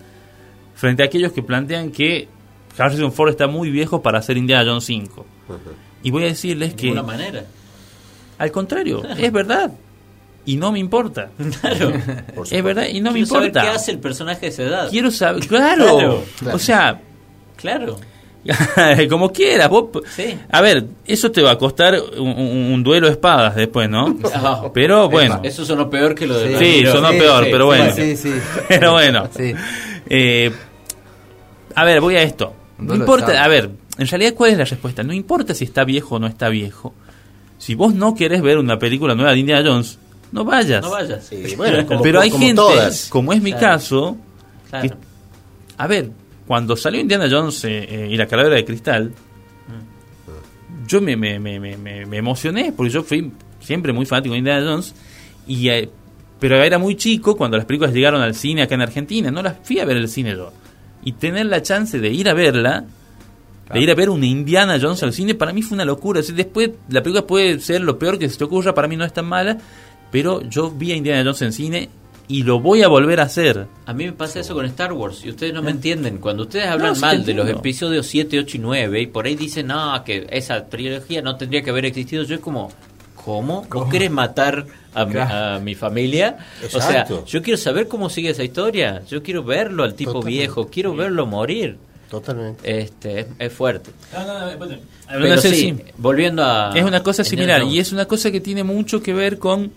frente 0.74 1.02
a 1.02 1.06
aquellos 1.06 1.32
que 1.32 1.42
plantean 1.42 1.90
que 1.92 2.28
Harrison 2.76 3.10
Ford 3.10 3.30
está 3.30 3.46
muy 3.46 3.70
viejo 3.70 4.02
para 4.02 4.18
hacer 4.18 4.36
Indiana 4.36 4.68
Jones 4.70 4.84
5. 4.84 5.24
Y 6.02 6.10
voy 6.10 6.24
a 6.24 6.26
decirles 6.26 6.72
De 6.72 6.76
que, 6.76 6.82
ninguna 6.88 7.04
manera. 7.04 7.44
al 8.36 8.52
contrario, 8.52 9.02
es 9.18 9.32
verdad. 9.32 9.72
Y 10.44 10.56
no 10.56 10.72
me 10.72 10.78
importa. 10.78 11.30
Claro. 11.62 11.90
Es 12.50 12.62
verdad, 12.62 12.86
y 12.92 13.00
no 13.00 13.10
me 13.10 13.20
Quiero 13.20 13.26
saber 13.28 13.46
importa. 13.48 13.62
¿Qué 13.62 13.68
hace 13.76 13.90
el 13.92 13.98
personaje 13.98 14.40
de 14.42 14.46
esa 14.48 14.62
edad? 14.64 14.90
Quiero 14.90 15.10
saber. 15.10 15.46
Claro, 15.46 16.22
claro. 16.38 16.54
O 16.54 16.58
sea, 16.58 17.00
Claro. 17.56 17.96
como 19.10 19.32
quieras. 19.32 19.68
Vos, 19.68 19.86
Sí. 20.14 20.38
A 20.50 20.60
ver, 20.60 20.84
eso 21.06 21.30
te 21.30 21.42
va 21.42 21.52
a 21.52 21.58
costar 21.58 22.00
un, 22.18 22.82
duelo 22.82 23.06
de 23.06 23.12
espadas 23.12 23.54
después, 23.56 23.88
¿no? 23.88 24.16
Pero 24.74 25.08
bueno. 25.08 25.40
Eso 25.42 25.64
sonó 25.64 25.90
peor 25.90 26.14
que 26.14 26.26
lo 26.26 26.38
de 26.38 26.58
Sí, 26.58 26.80
Sí, 26.80 26.86
sonó 26.86 27.10
peor, 27.10 27.46
pero 27.50 27.66
bueno. 27.66 27.92
Sí, 27.94 28.16
sí. 28.16 28.32
Pero 28.68 28.92
bueno. 28.92 29.28
Sí. 29.36 29.54
Eh, 30.08 30.50
a 31.74 31.84
ver, 31.84 32.00
voy 32.00 32.16
a 32.16 32.22
esto. 32.22 32.54
No 32.78 32.94
importa, 32.94 33.42
a 33.42 33.48
ver, 33.48 33.70
en 33.98 34.06
realidad, 34.06 34.34
¿cuál 34.34 34.52
es 34.52 34.58
la 34.58 34.64
respuesta? 34.64 35.02
No 35.02 35.12
importa 35.12 35.54
si 35.54 35.64
está 35.64 35.84
viejo 35.84 36.16
o 36.16 36.18
no 36.18 36.26
está 36.28 36.48
viejo. 36.48 36.94
Si 37.58 37.74
vos 37.74 37.92
no 37.94 38.14
querés 38.14 38.40
ver 38.40 38.58
una 38.58 38.78
película 38.78 39.14
nueva 39.16 39.32
de 39.32 39.38
Indiana 39.38 39.68
Jones, 39.68 39.98
no 40.30 40.44
vayas. 40.44 40.82
No 40.82 40.90
vayas. 40.90 41.24
Sí, 41.26 41.54
bueno, 41.56 41.84
como, 41.86 42.02
Pero 42.02 42.20
hay 42.20 42.30
como 42.30 42.44
gente, 42.44 42.56
todas. 42.56 43.08
como 43.08 43.32
es 43.32 43.42
mi 43.42 43.50
Claro. 43.52 43.66
caso, 43.66 44.16
Claro. 44.70 44.88
que- 44.88 44.94
a 45.76 45.86
ver, 45.88 46.10
cuando 46.48 46.74
salió 46.76 47.00
Indiana 47.00 47.28
Jones 47.30 47.62
eh, 47.64 47.86
eh, 47.88 48.08
y 48.10 48.16
la 48.16 48.26
calavera 48.26 48.56
de 48.56 48.64
cristal, 48.64 49.12
yo 50.86 51.00
me, 51.00 51.16
me, 51.16 51.38
me, 51.38 51.60
me, 51.60 51.76
me- 51.76 52.06
me 52.06 52.16
emocioné 52.16 52.72
porque 52.72 52.90
yo 52.90 53.02
fui 53.02 53.30
siempre 53.60 53.92
muy 53.92 54.06
fanático 54.06 54.32
de 54.32 54.38
Indiana 54.38 54.64
Jones 54.68 54.94
y 55.46 55.68
eh, 55.68 55.90
pero 56.40 56.56
era 56.62 56.78
muy 56.78 56.94
chico 56.96 57.36
cuando 57.36 57.56
las 57.56 57.66
películas 57.66 57.92
llegaron 57.92 58.22
al 58.22 58.34
cine 58.34 58.62
acá 58.62 58.74
en 58.74 58.82
Argentina, 58.82 59.30
no 59.30 59.42
las 59.42 59.56
fui 59.62 59.78
a 59.80 59.84
ver 59.84 59.96
al 59.96 60.08
cine 60.08 60.32
yo. 60.32 60.52
Y 61.04 61.12
tener 61.12 61.46
la 61.46 61.62
chance 61.62 61.98
de 61.98 62.08
ir 62.10 62.28
a 62.28 62.34
verla, 62.34 62.84
de 63.74 63.80
ir 63.80 63.90
a 63.90 63.94
ver 63.94 64.08
una 64.08 64.24
Indiana 64.26 64.78
Jones 64.80 65.02
al 65.02 65.12
cine, 65.12 65.34
para 65.34 65.52
mí 65.52 65.62
fue 65.62 65.74
una 65.74 65.84
locura. 65.84 66.20
O 66.20 66.22
sea, 66.22 66.34
después 66.34 66.70
la 66.88 67.02
película 67.02 67.26
puede 67.26 67.58
ser 67.60 67.80
lo 67.82 67.98
peor 67.98 68.18
que 68.18 68.28
se 68.28 68.38
te 68.38 68.44
ocurra, 68.44 68.72
para 68.74 68.86
mí 68.88 68.96
no 68.96 69.04
es 69.04 69.12
tan 69.12 69.26
mala, 69.26 69.58
pero 70.12 70.40
yo 70.48 70.70
vi 70.70 70.92
a 70.92 70.96
Indiana 70.96 71.22
Jones 71.24 71.42
en 71.42 71.52
cine 71.52 71.88
y 72.28 72.42
lo 72.42 72.60
voy 72.60 72.82
a 72.82 72.88
volver 72.88 73.20
a 73.20 73.24
hacer. 73.24 73.66
A 73.86 73.92
mí 73.94 74.04
me 74.04 74.12
pasa 74.12 74.40
eso 74.40 74.54
con 74.54 74.64
Star 74.66 74.92
Wars 74.92 75.24
y 75.24 75.30
ustedes 75.30 75.52
no 75.54 75.62
me 75.62 75.70
entienden. 75.70 76.18
Cuando 76.18 76.42
ustedes 76.44 76.66
hablan 76.66 76.92
No, 76.94 77.00
mal 77.00 77.24
de 77.24 77.32
los 77.34 77.48
episodios 77.48 78.06
7, 78.06 78.38
8 78.40 78.56
y 78.56 78.60
9 78.60 79.00
y 79.00 79.06
por 79.06 79.26
ahí 79.26 79.34
dicen, 79.34 79.68
no, 79.68 80.02
que 80.04 80.26
esa 80.30 80.66
trilogía 80.66 81.22
no 81.22 81.36
tendría 81.36 81.62
que 81.62 81.70
haber 81.70 81.86
existido, 81.86 82.24
yo 82.24 82.34
es 82.34 82.40
como, 82.40 82.70
¿cómo? 83.14 83.66
¿Vos 83.70 83.88
querés 83.88 84.10
matar 84.10 84.66
a, 84.94 85.04
mi, 85.06 85.12
Claro. 85.12 85.56
a 85.56 85.58
mi 85.60 85.74
familia? 85.74 86.36
O 86.66 86.68
sea, 86.68 86.80
Exacto. 86.80 87.24
yo 87.26 87.42
quiero 87.42 87.56
saber 87.56 87.88
cómo 87.88 88.10
sigue 88.10 88.30
esa 88.30 88.44
historia. 88.44 89.02
Yo 89.08 89.22
quiero 89.22 89.42
verlo 89.42 89.84
al 89.84 89.94
tipo 89.94 90.12
Totalmente. 90.12 90.38
viejo, 90.38 90.68
quiero 90.68 90.94
verlo 90.94 91.24
morir. 91.26 91.78
Totalmente. 92.10 92.78
Este, 92.80 93.20
es, 93.20 93.26
es 93.38 93.52
fuerte. 93.52 93.90
Pero 94.10 94.68
Pero 95.08 95.36
sí, 95.40 95.76
volviendo 95.98 96.42
a... 96.44 96.72
Es 96.74 96.84
una 96.84 97.02
cosa 97.02 97.24
similar 97.24 97.62
y 97.64 97.78
es 97.78 97.92
una 97.92 98.06
cosa 98.06 98.30
que 98.30 98.40
tiene 98.40 98.64
mucho 98.64 99.02
que 99.02 99.12
ver 99.12 99.38
con 99.38 99.72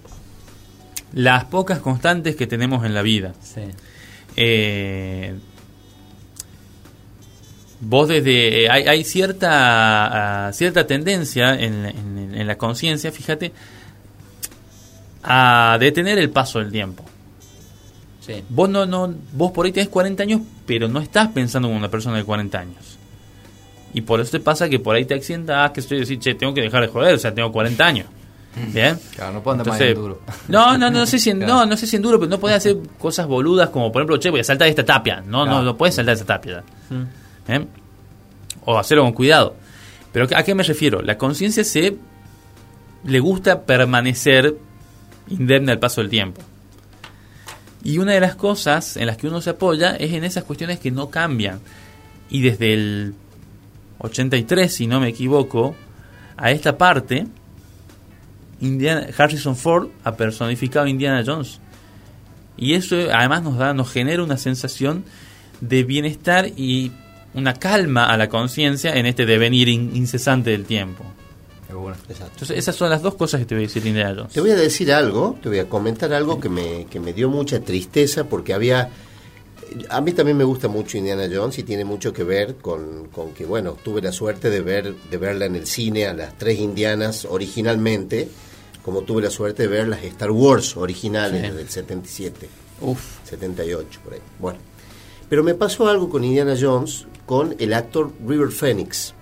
las 1.13 1.45
pocas 1.45 1.79
constantes 1.79 2.35
que 2.35 2.47
tenemos 2.47 2.85
en 2.85 2.93
la 2.93 3.01
vida. 3.01 3.33
Sí. 3.41 3.61
Eh, 4.37 5.33
vos 7.81 8.07
desde 8.07 8.69
hay, 8.69 8.83
hay 8.87 9.03
cierta 9.03 10.47
ah, 10.47 10.53
cierta 10.53 10.85
tendencia 10.87 11.53
en, 11.55 11.85
en- 11.85 12.35
en 12.35 12.47
la 12.47 12.57
conciencia, 12.57 13.11
fíjate, 13.11 13.51
a 15.23 15.77
detener 15.79 16.17
el 16.19 16.29
paso 16.29 16.59
del 16.59 16.71
tiempo. 16.71 17.03
Sí. 18.25 18.43
Vos 18.49 18.69
no 18.69 18.85
no 18.85 19.13
vos 19.33 19.51
por 19.51 19.65
ahí 19.65 19.71
tenés 19.71 19.89
40 19.89 20.23
años, 20.23 20.41
pero 20.65 20.87
no 20.87 20.99
estás 20.99 21.29
pensando 21.29 21.67
como 21.67 21.77
una 21.77 21.89
persona 21.89 22.17
de 22.17 22.23
40 22.23 22.59
años. 22.59 22.97
Y 23.93 24.01
por 24.01 24.21
eso 24.21 24.31
te 24.31 24.39
pasa 24.39 24.69
que 24.69 24.79
por 24.79 24.95
ahí 24.95 25.03
te 25.05 25.13
accidenta, 25.15 25.65
ah, 25.65 25.73
que 25.73 25.81
estoy 25.81 25.99
decir, 25.99 26.17
che, 26.19 26.33
tengo 26.35 26.53
que 26.53 26.61
dejar 26.61 26.81
de 26.83 26.87
joder, 26.87 27.13
o 27.15 27.19
sea, 27.19 27.33
tengo 27.33 27.51
40 27.51 27.85
años. 27.85 28.07
¿Bien? 28.73 28.99
Claro, 29.15 29.33
no 29.33 29.43
puedo 29.43 29.53
andar 29.53 29.67
más 29.67 29.79
Entonces, 29.79 29.95
en 29.97 30.01
duro. 30.01 30.21
No, 30.49 30.77
no, 30.77 30.91
no 30.91 31.05
sé 31.05 31.19
si 31.19 31.29
en, 31.29 31.37
Claro. 31.37 31.53
no, 31.53 31.65
no 31.67 31.77
sé 31.77 31.87
si 31.87 31.95
en 31.95 32.01
duro, 32.01 32.19
pero 32.19 32.29
no 32.29 32.39
podés 32.39 32.57
hacer 32.57 32.77
cosas 32.99 33.25
boludas 33.27 33.69
como 33.69 33.91
por 33.91 34.01
ejemplo, 34.01 34.17
che, 34.17 34.29
voy 34.29 34.41
a 34.41 34.43
saltar 34.43 34.67
esta 34.67 34.83
tapia. 34.83 35.21
No, 35.21 35.39
no, 35.39 35.45
Claro. 35.45 35.63
no 35.63 35.77
puedes 35.77 35.95
saltar 35.95 36.15
esa 36.15 36.25
tapia. 36.25 36.63
Mm. 36.89 37.03
¿Eh? 37.51 37.65
O 38.65 38.77
hacerlo 38.77 39.03
con 39.03 39.13
cuidado. 39.13 39.55
Pero 40.11 40.27
¿a 40.35 40.43
qué 40.43 40.53
me 40.53 40.63
refiero? 40.63 41.01
La 41.01 41.17
conciencia 41.17 41.63
se 41.63 41.95
le 43.05 43.19
gusta 43.19 43.61
permanecer 43.61 44.55
indemne 45.29 45.71
al 45.71 45.79
paso 45.79 46.01
del 46.01 46.09
tiempo. 46.09 46.41
Y 47.83 47.97
una 47.97 48.11
de 48.11 48.19
las 48.19 48.35
cosas 48.35 48.97
en 48.97 49.07
las 49.07 49.17
que 49.17 49.27
uno 49.27 49.41
se 49.41 49.51
apoya 49.51 49.95
es 49.95 50.11
en 50.13 50.23
esas 50.23 50.43
cuestiones 50.43 50.79
que 50.79 50.91
no 50.91 51.09
cambian. 51.09 51.61
Y 52.29 52.41
desde 52.41 52.73
el 52.73 53.15
83, 53.99 54.71
si 54.73 54.87
no 54.87 54.99
me 54.99 55.07
equivoco, 55.07 55.75
a 56.37 56.51
esta 56.51 56.77
parte, 56.77 57.25
Indiana, 58.61 59.07
Harrison 59.17 59.55
Ford 59.55 59.89
ha 60.03 60.15
personificado 60.15 60.85
a 60.85 60.89
Indiana 60.89 61.23
Jones. 61.25 61.59
Y 62.57 62.73
eso 62.73 62.95
además 63.13 63.43
nos 63.43 63.57
da, 63.57 63.73
nos 63.73 63.91
genera 63.91 64.23
una 64.23 64.37
sensación 64.37 65.03
de 65.59 65.83
bienestar 65.83 66.47
y 66.55 66.91
una 67.33 67.53
calma 67.53 68.09
a 68.09 68.17
la 68.17 68.29
conciencia 68.29 68.95
en 68.95 69.05
este 69.05 69.25
devenir 69.25 69.67
in- 69.69 69.95
incesante 69.95 70.51
del 70.51 70.65
tiempo. 70.65 71.03
Exacto. 72.09 72.33
Entonces 72.33 72.57
esas 72.57 72.75
son 72.75 72.89
las 72.89 73.01
dos 73.01 73.15
cosas 73.15 73.39
que 73.39 73.45
te 73.45 73.55
voy 73.55 73.63
a 73.63 73.67
decir 73.67 73.81
de 73.81 73.89
Indiana 73.89 74.13
Jones. 74.15 74.33
Te 74.33 74.41
voy 74.41 74.51
a 74.51 74.55
decir 74.55 74.91
algo, 74.91 75.37
te 75.41 75.47
voy 75.49 75.59
a 75.59 75.69
comentar 75.69 76.11
algo 76.13 76.39
que 76.39 76.49
me, 76.49 76.85
que 76.89 76.99
me 76.99 77.13
dio 77.13 77.29
mucha 77.29 77.61
tristeza 77.61 78.25
porque 78.25 78.53
había... 78.53 78.89
A 79.89 80.01
mí 80.01 80.11
también 80.11 80.35
me 80.35 80.43
gusta 80.43 80.67
mucho 80.67 80.97
Indiana 80.97 81.23
Jones 81.33 81.57
y 81.59 81.63
tiene 81.63 81.85
mucho 81.85 82.11
que 82.11 82.25
ver 82.25 82.55
con, 82.57 83.07
con 83.07 83.31
que, 83.33 83.45
bueno, 83.45 83.77
tuve 83.81 84.01
la 84.01 84.11
suerte 84.11 84.49
de, 84.49 84.59
ver, 84.59 84.93
de 85.09 85.17
verla 85.17 85.45
en 85.45 85.55
el 85.55 85.65
cine 85.65 86.07
a 86.07 86.13
las 86.13 86.37
tres 86.37 86.59
Indianas 86.59 87.23
originalmente, 87.23 88.27
como 88.83 89.01
tuve 89.01 89.21
la 89.21 89.29
suerte 89.29 89.63
de 89.63 89.67
ver 89.69 89.87
las 89.87 90.03
Star 90.03 90.31
Wars 90.31 90.75
originales 90.77 91.49
Sí. 91.51 91.55
del 91.57 91.69
77. 91.69 92.49
Uf. 92.81 93.19
78 93.25 93.99
por 94.03 94.13
ahí. 94.13 94.19
Bueno, 94.39 94.59
pero 95.29 95.43
me 95.43 95.53
pasó 95.53 95.87
algo 95.87 96.09
con 96.09 96.23
Indiana 96.23 96.55
Jones 96.59 97.05
con 97.25 97.55
el 97.59 97.73
actor 97.73 98.11
River 98.27 98.49
Phoenix, 98.49 99.13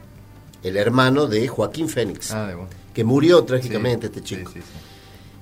el 0.63 0.77
hermano 0.77 1.27
de 1.27 1.47
Joaquín 1.47 1.89
Phoenix, 1.89 2.31
Ah, 2.31 2.47
de 2.47 2.55
bueno. 2.55 2.69
que 2.93 3.03
murió 3.03 3.43
trágicamente 3.43 4.07
Sí, 4.07 4.13
este 4.15 4.23
chico. 4.23 4.51
sí. 4.53 4.59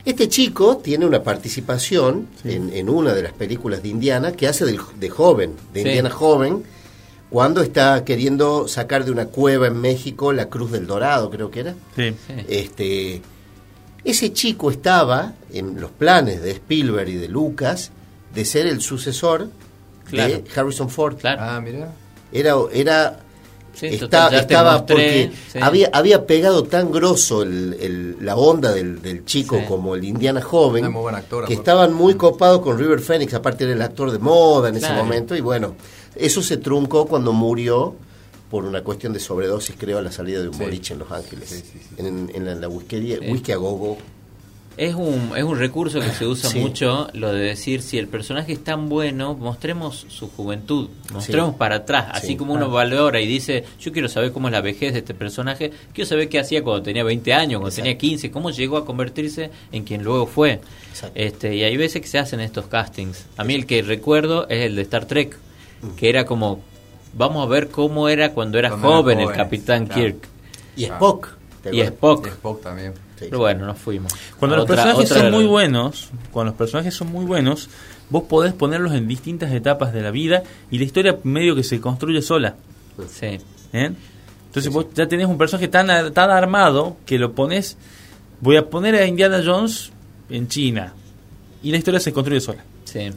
Este 0.06 0.30
chico 0.30 0.78
tiene 0.78 1.06
una 1.06 1.22
participación 1.22 2.28
en, 2.46 2.72
en 2.74 2.90
una 2.90 3.14
de 3.14 3.24
las 3.24 3.34
películas 3.34 3.84
de 3.84 3.90
Indiana 3.90 4.32
que 4.32 4.48
hace 4.48 4.66
del- 4.66 4.80
de 5.00 5.10
joven, 5.10 5.54
de. 5.74 5.82
Indiana 5.82 6.10
joven, 6.10 6.64
cuando 7.30 7.62
está 7.62 8.06
queriendo 8.06 8.70
sacar 8.70 9.04
de 9.04 9.12
una 9.12 9.26
cueva 9.26 9.68
en 9.68 9.80
México 9.82 10.32
la 10.32 10.48
Cruz 10.48 10.72
del 10.72 10.88
Dorado, 10.88 11.30
creo 11.30 11.52
que 11.52 11.60
era. 11.60 11.76
Sí. 11.96 12.14
Sí. 12.26 12.34
Este, 12.48 13.22
Ese 14.08 14.32
chico 14.32 14.72
estaba 14.72 15.34
en 15.52 15.80
los 15.82 15.92
planes 15.92 16.42
de 16.42 16.52
Spielberg 16.52 17.10
y 17.10 17.16
de 17.16 17.28
Lucas 17.28 17.92
de 18.34 18.46
ser 18.46 18.66
el 18.68 18.80
sucesor 18.82 19.50
Claro. 20.10 20.34
de 20.36 20.44
Harrison 20.56 20.90
Ford. 20.90 21.18
Claro. 21.18 21.42
Ah, 21.44 21.60
mira. 21.62 21.90
Era, 22.32 22.56
era 22.72 23.20
Sí, 23.74 23.88
está- 23.88 24.06
total, 24.28 24.34
estaba 24.40 24.78
mostré, 24.78 24.96
porque 24.96 25.32
sí. 25.52 25.60
había, 25.62 25.90
había 25.94 26.26
pegado 26.26 26.64
tan 26.64 26.92
grosso 26.92 27.44
el- 27.44 27.76
el- 27.80 28.18
la 28.26 28.36
onda 28.38 28.72
del, 28.72 29.02
del 29.02 29.26
chico 29.26 29.58
Sí. 29.60 29.66
como 29.68 29.94
el 29.96 30.04
Indiana 30.06 30.42
joven 30.42 30.86
Es 30.86 30.92
muy 30.92 31.02
buen 31.02 31.16
actor, 31.16 31.46
que 31.46 31.54
estaban 31.54 31.94
muy 31.94 32.16
copados 32.16 32.62
con 32.62 32.78
River 32.80 33.02
Phoenix, 33.02 33.34
aparte 33.34 33.66
era 33.66 33.74
el 33.74 33.82
actor 33.82 34.12
de 34.12 34.20
moda 34.20 34.70
en 34.70 34.78
ese 34.78 34.94
momento 34.94 35.36
y 35.36 35.42
bueno, 35.42 35.76
eso 36.16 36.42
se 36.42 36.58
truncó 36.58 37.06
cuando 37.06 37.34
murió 37.34 37.96
por 38.50 38.64
una 38.66 38.82
cuestión 38.82 39.14
de 39.14 39.20
sobredosis, 39.20 39.76
creo, 39.78 39.98
a 39.98 40.02
la 40.02 40.12
salida 40.12 40.42
de 40.42 40.48
un 40.48 40.54
Sí. 40.54 40.64
boliche 40.64 40.94
en 40.94 41.00
Los 41.00 41.12
Ángeles, 41.12 41.50
Sí, 41.50 41.58
sí, 41.62 41.80
sí. 41.82 41.96
en, 41.98 42.32
en 42.34 42.46
la, 42.46 42.54
en 42.54 42.62
la 42.62 42.70
whiskería, 42.70 43.18
Sí. 43.20 43.30
whisky 43.32 43.52
a 43.52 43.58
gogo. 43.58 43.98
Es 44.78 44.94
un, 44.94 45.32
es 45.36 45.44
un 45.44 45.58
recurso 45.58 46.00
que 46.00 46.12
se 46.12 46.28
usa 46.28 46.52
Sí. 46.52 46.60
mucho, 46.60 47.08
lo 47.14 47.34
de 47.34 47.40
decir, 47.46 47.82
si 47.82 47.98
el 47.98 48.08
personaje 48.08 48.54
es 48.54 48.64
tan 48.64 48.90
bueno, 48.90 49.34
mostremos 49.34 50.06
su 50.08 50.30
juventud, 50.30 50.90
mostremos 51.12 51.56
para 51.56 51.78
atrás, 51.78 52.10
así 52.12 52.28
Sí, 52.28 52.36
como 52.36 52.54
uno 52.54 52.70
valora 52.70 53.20
y 53.20 53.26
dice, 53.26 53.64
yo 53.80 53.92
quiero 53.92 54.08
saber 54.08 54.32
cómo 54.32 54.50
es 54.50 54.52
la 54.52 54.62
vejez 54.62 54.94
de 54.94 55.00
este 55.00 55.16
personaje, 55.16 55.72
quiero 55.94 56.08
saber 56.08 56.30
qué 56.30 56.38
hacía 56.40 56.64
cuando 56.64 56.84
tenía 56.84 57.04
20 57.04 57.34
años, 57.34 57.54
cuando 57.60 57.70
Exacto. 57.70 57.86
tenía 57.86 57.98
15, 57.98 58.30
cómo 58.30 58.52
llegó 58.52 58.78
a 58.78 58.86
convertirse 58.86 59.50
en 59.72 59.84
quien 59.84 60.04
luego 60.04 60.28
fue. 60.28 60.62
Exacto. 60.92 61.20
Este, 61.20 61.56
y 61.56 61.64
hay 61.64 61.76
veces 61.76 62.00
que 62.04 62.08
se 62.08 62.20
hacen 62.20 62.40
estos 62.40 62.68
castings. 62.68 63.26
A 63.36 63.44
mí 63.44 63.56
el 63.56 63.66
que 63.66 63.82
recuerdo 63.82 64.48
es 64.48 64.64
el 64.64 64.76
de 64.76 64.84
Star 64.84 65.06
Trek, 65.06 65.36
que 65.98 66.08
era 66.08 66.26
como, 66.26 66.60
vamos 67.18 67.46
a 67.46 67.50
ver 67.50 67.70
cómo 67.70 68.08
era 68.10 68.32
cuando 68.34 68.58
era 68.60 68.70
Cuando 68.70 68.88
era 68.88 68.98
joven 68.98 69.20
el 69.20 69.32
capitán 69.34 69.86
claro. 69.88 70.02
Kirk. 70.02 70.18
Y. 70.76 70.84
Spock. 70.86 71.28
¿te 71.64 71.76
Y? 71.76 71.82
Spock. 71.82 72.26
Y 72.28 72.30
Spock 72.30 72.62
también. 72.62 72.94
Sí. 73.18 73.26
Pero 73.30 73.40
bueno, 73.40 73.66
nos 73.66 73.78
fuimos. 73.80 74.14
Cuando 74.40 74.56
A 74.56 74.58
los 74.60 74.64
otra- 74.66 74.76
personajes 74.84 75.12
otra- 75.12 75.24
son 75.24 75.32
muy 75.32 75.46
buenos, 75.46 76.10
cuando 76.32 76.52
los 76.52 76.58
personajes 76.58 76.94
son 76.94 77.12
muy 77.12 77.26
buenos, 77.26 77.68
vos 78.12 78.24
podés 78.24 78.54
ponerlos 78.54 78.94
en 78.94 79.08
distintas 79.08 79.52
etapas 79.52 79.92
de 79.92 80.02
la 80.02 80.12
vida 80.12 80.44
y 80.70 80.78
la 80.78 80.84
historia 80.86 81.18
medio 81.24 81.56
que 81.56 81.64
se 81.64 81.82
construye 81.82 82.22
sola. 82.22 82.56
Sí. 83.10 83.40
¿eh? 83.74 83.92
Entonces 84.48 84.72
vos 84.72 84.86
ya 84.94 85.08
tenés 85.08 85.28
un 85.28 85.38
personaje 85.38 85.68
tan, 85.68 86.14
tan 86.14 86.30
armado 86.30 86.98
que 87.06 87.18
lo 87.18 87.34
pones. 87.34 87.78
Voy 88.40 88.56
a 88.56 88.70
poner 88.70 88.94
a 88.96 89.06
Indiana 89.06 89.42
Jones 89.44 89.92
en 90.30 90.48
China 90.48 90.94
y 91.64 91.72
la 91.72 91.78
historia 91.78 92.00
se 92.00 92.14
construye 92.14 92.40
sola. 92.40 92.64
Sí. 92.86 93.10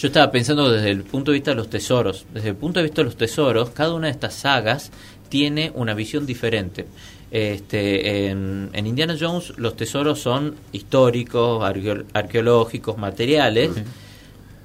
Yo 0.00 0.06
estaba 0.08 0.30
pensando 0.32 0.70
desde 0.70 0.90
el 0.90 1.02
punto 1.04 1.30
de 1.30 1.36
vista 1.38 1.50
de 1.50 1.56
los 1.56 1.68
tesoros. 1.68 2.24
Desde 2.32 2.48
el 2.48 2.56
punto 2.56 2.80
de 2.80 2.84
vista 2.84 3.02
de 3.02 3.04
los 3.04 3.16
tesoros, 3.16 3.70
cada 3.70 3.92
una 3.94 4.06
de 4.06 4.12
estas 4.12 4.34
sagas 4.34 4.90
tiene 5.28 5.70
una 5.74 5.92
visión 5.94 6.24
diferente. 6.26 6.86
Este, 7.30 8.26
en, 8.28 8.70
en 8.72 8.86
Indiana 8.86 9.14
Jones 9.20 9.52
los 9.58 9.76
tesoros 9.76 10.18
son 10.20 10.56
históricos, 10.72 11.62
arqueo- 11.62 12.04
arqueológicos, 12.14 12.96
materiales, 12.98 13.70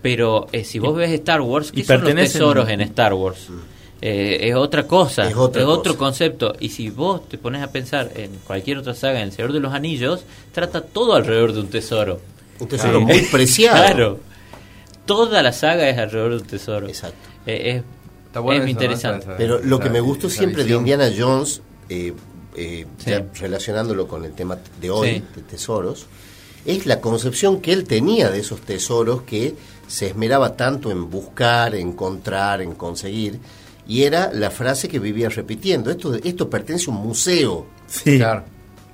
pero 0.02 0.48
eh, 0.52 0.64
si 0.64 0.80
vos 0.80 0.96
ves 0.96 1.12
Star 1.12 1.42
Wars, 1.42 1.70
y 1.74 1.78
¿qué 1.82 1.84
son 1.84 2.02
los 2.02 2.14
tesoros 2.16 2.70
en 2.70 2.82
Star 2.82 3.14
Wars? 3.14 3.48
Eh, 4.02 4.50
es 4.50 4.56
otra 4.56 4.86
cosa, 4.86 5.28
Es 5.30 5.36
otra 5.36 5.68
otro 5.68 5.94
cosa. 5.94 5.98
concepto. 5.98 6.54
Y 6.60 6.70
si 6.70 6.90
vos 6.90 7.28
te 7.28 7.38
pones 7.38 7.62
a 7.64 7.72
pensar 7.72 8.12
en 8.16 8.32
cualquier 8.46 8.78
otra 8.78 8.94
saga, 8.94 9.20
en 9.20 9.26
El 9.28 9.32
Señor 9.32 9.52
de 9.54 9.60
los 9.60 9.74
Anillos, 9.74 10.24
trata 10.52 10.82
todo 10.82 11.14
alrededor 11.16 11.54
de 11.54 11.60
un 11.62 11.68
tesoro. 11.68 12.20
Un 12.60 12.68
tesoro 12.68 13.02
muy 13.02 13.22
preciado. 13.32 13.76
Claro. 13.86 14.20
Toda 15.06 15.42
la 15.44 15.52
saga 15.54 15.88
es 15.90 15.98
alrededor 15.98 16.32
de 16.32 16.38
un 16.38 16.44
tesoro. 16.48 16.88
Exacto. 16.88 17.18
Eh, 17.46 17.78
es 17.78 17.84
Está 18.28 18.40
bueno 18.42 18.64
es 18.66 18.70
interesante. 18.70 19.20
Esa- 19.24 19.30
esa- 19.32 19.38
Pero 19.38 19.60
lo 19.64 19.80
que 19.80 19.90
me 19.90 20.00
gustó 20.02 20.30
siempre 20.30 20.66
de. 20.66 20.74
Indiana 20.74 21.10
Jones, 21.18 21.62
eh, 21.88 22.14
eh, 22.56 22.86
Sí. 22.98 23.10
ya 23.12 23.26
relacionándolo 23.40 24.08
con 24.10 24.26
el 24.26 24.34
tema 24.34 24.58
de 24.82 24.90
hoy, 24.90 25.10
Sí. 25.10 25.24
de 25.38 25.42
tesoros, 25.44 26.06
es 26.66 26.86
la 26.86 27.00
concepción 27.00 27.62
que 27.62 27.72
él 27.72 27.86
tenía 27.86 28.30
de 28.30 28.40
esos 28.40 28.60
tesoros 28.62 29.22
que 29.22 29.56
se 29.88 30.08
esmeraba 30.08 30.58
tanto 30.58 30.92
en 30.92 31.10
buscar, 31.10 31.76
encontrar, 31.76 32.62
en 32.62 32.74
conseguir, 32.74 33.40
y 33.88 34.04
era 34.04 34.32
la 34.34 34.50
frase 34.52 34.90
que 34.90 35.00
vivía 35.00 35.30
repitiendo, 35.30 35.90
esto, 35.92 36.16
esto 36.16 36.50
pertenece 36.50 36.90
a 36.90 36.94
un 36.94 37.04
museo. 37.04 37.68
Sí. 37.88 38.18
Claro. 38.18 38.44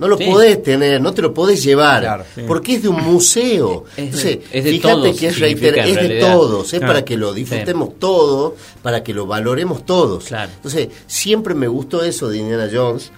No 0.02 0.08
lo 0.10 0.18
Sí. 0.18 0.26
podés 0.26 0.62
tener, 0.64 1.00
no 1.00 1.14
te 1.14 1.22
lo 1.22 1.34
podés 1.34 1.64
llevar, 1.64 2.02
Claro. 2.02 2.26
Sí. 2.36 2.42
porque 2.48 2.76
es 2.76 2.82
de 2.84 2.90
un 2.90 3.02
museo. 3.04 3.86
Es 3.92 3.96
de- 3.96 4.02
Entonces, 4.04 4.40
es 4.52 4.64
de 4.66 4.72
fíjate 4.72 4.94
todos, 4.96 5.18
que 5.20 5.28
es, 5.28 5.40
reiter- 5.40 5.78
es 5.78 5.96
de 5.96 6.20
todos, 6.20 6.66
es 6.74 6.80
Claro. 6.80 6.88
para 6.94 7.06
que 7.06 7.16
lo 7.18 7.34
disfrutemos 7.34 8.00
todos, 8.00 8.54
para 8.82 9.04
que 9.04 9.14
lo 9.14 9.28
valoremos 9.28 9.86
todos. 9.86 10.26
Claro. 10.26 10.52
Entonces, 10.56 10.90
siempre 11.08 11.54
me 11.54 11.68
gustó 11.68 12.04
eso 12.04 12.28
de 12.30 12.40
Indiana 12.40 12.68
Jones, 12.74 13.12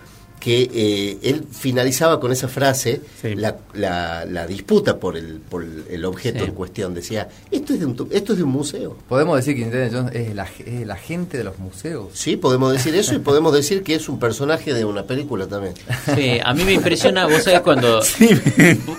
que 0.44 0.70
eh, 0.74 1.18
él 1.24 1.46
finalizaba 1.52 2.20
con 2.20 2.34
esa 2.34 2.50
frase, 2.50 3.00
Sí. 3.22 3.34
la, 3.36 3.56
la- 3.74 4.26
la 4.26 4.46
disputa 4.46 4.98
por 5.00 5.16
el, 5.16 5.40
por 5.40 5.64
el 5.90 6.04
objeto 6.06 6.40
Sí. 6.40 6.46
en 6.50 6.52
cuestión. 6.52 6.94
Decía, 6.94 7.30
esto 7.50 7.74
es, 7.74 7.80
de 7.80 7.86
un, 7.86 8.10
esto 8.12 8.34
es 8.34 8.38
de 8.40 8.44
un 8.44 8.52
museo. 8.52 8.98
Podemos 9.08 9.38
decir 9.38 9.56
que 9.56 9.62
Indiana 9.62 9.90
Jones 9.92 10.14
es 10.16 10.36
la, 10.36 10.44
es 10.44 10.82
el 10.82 10.92
agente 10.92 11.38
de 11.38 11.46
los 11.46 11.58
museos. 11.60 12.08
Sí, 12.14 12.36
podemos 12.36 12.74
decir 12.74 12.94
eso 12.96 13.16
y 13.16 13.20
podemos 13.20 13.54
decir 13.54 13.84
que 13.84 13.96
es 13.96 14.10
un 14.10 14.20
personaje 14.20 14.74
de 14.74 14.84
una 14.84 15.04
película 15.04 15.48
también. 15.48 15.76
Sí, 16.14 16.40
a 16.44 16.54
mí 16.54 16.66
me 16.66 16.74
impresiona, 16.74 17.26
vos 17.26 17.44
sabés 17.44 17.62
cuando... 17.62 18.02
Sí. 18.04 18.28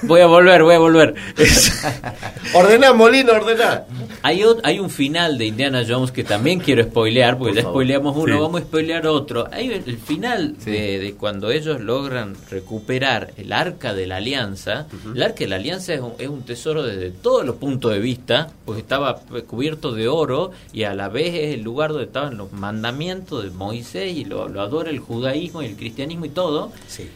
Voy 0.03 0.21
a 0.23 0.27
volver, 0.27 0.63
voy 0.63 0.75
a 0.77 0.79
volver. 0.79 1.15
Ordená, 2.55 2.93
Molina, 2.93 3.33
ordená. 3.33 3.85
Hay, 4.23 4.43
hay 4.63 4.79
un 4.79 4.89
final 4.91 5.37
de 5.37 5.47
Indiana 5.47 5.83
Jones 5.87 6.11
que 6.11 6.25
también 6.25 6.61
quiero 6.61 6.83
spoilear, 6.85 7.37
porque 7.37 7.51
Por 7.53 7.57
ya 7.57 7.63
favor. 7.63 7.75
spoileamos 7.75 8.17
uno, 8.17 8.35
Sí. 8.35 8.41
vamos 8.41 8.61
a 8.61 8.65
spoilear 8.65 9.07
otro. 9.07 9.49
Hay 9.53 9.67
el, 9.73 9.83
el 9.87 9.99
final 9.99 10.55
Sí. 10.59 10.71
de, 10.71 10.99
de 10.99 11.13
cuando 11.15 11.34
ellos 11.43 11.81
logran 11.81 12.35
recuperar 12.51 13.33
el 13.37 13.53
arca 13.53 13.95
de 13.95 14.07
la 14.07 14.17
alianza. 14.17 14.87
El 15.15 15.23
arca 15.23 15.41
de 15.41 15.49
la 15.49 15.57
alianza 15.57 15.95
es 15.95 16.01
un, 16.01 16.13
es 16.19 16.29
un 16.29 16.43
tesoro 16.43 16.83
desde 16.83 17.11
todos 17.11 17.45
los 17.45 17.57
puntos 17.57 17.93
de 17.93 17.99
vista, 17.99 18.51
porque 18.65 18.81
estaba 18.83 19.21
cubierto 19.47 19.93
de 19.93 20.09
oro 20.09 20.53
y 20.73 20.85
a 20.85 20.95
la 20.95 21.09
vez 21.09 21.35
es 21.35 21.55
el 21.55 21.63
lugar 21.63 21.91
donde 21.91 22.07
estaban 22.07 22.37
los 22.37 22.53
mandamientos 22.53 23.43
de 23.45 23.51
Moisés 23.51 24.17
y 24.17 24.25
lo, 24.25 24.49
lo 24.49 24.61
adora 24.61 24.91
el 24.91 24.99
judaísmo 25.01 25.63
y 25.63 25.67
el 25.67 25.77
cristianismo 25.77 26.25
y 26.27 26.31
todo. 26.31 26.73
Sí. 26.89 27.09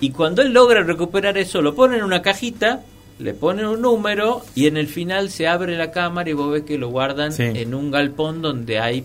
Y 0.00 0.10
cuando 0.10 0.42
él 0.42 0.52
logra 0.52 0.82
recuperar 0.82 1.36
eso, 1.38 1.60
lo 1.62 1.74
pone 1.74 1.96
en 1.98 2.04
una 2.04 2.22
cajita, 2.22 2.82
le 3.18 3.34
ponen 3.34 3.66
un 3.66 3.82
número 3.82 4.42
y 4.54 4.66
en 4.68 4.76
el 4.76 4.86
final 4.86 5.28
se 5.30 5.48
abre 5.48 5.76
la 5.76 5.90
cámara 5.90 6.30
y 6.30 6.34
vos 6.34 6.52
ves 6.52 6.62
que 6.62 6.78
lo 6.78 6.88
guardan 6.88 7.32
Sí. 7.32 7.42
en 7.42 7.74
un 7.74 7.90
galpón 7.90 8.40
donde 8.42 8.78
hay 8.78 9.04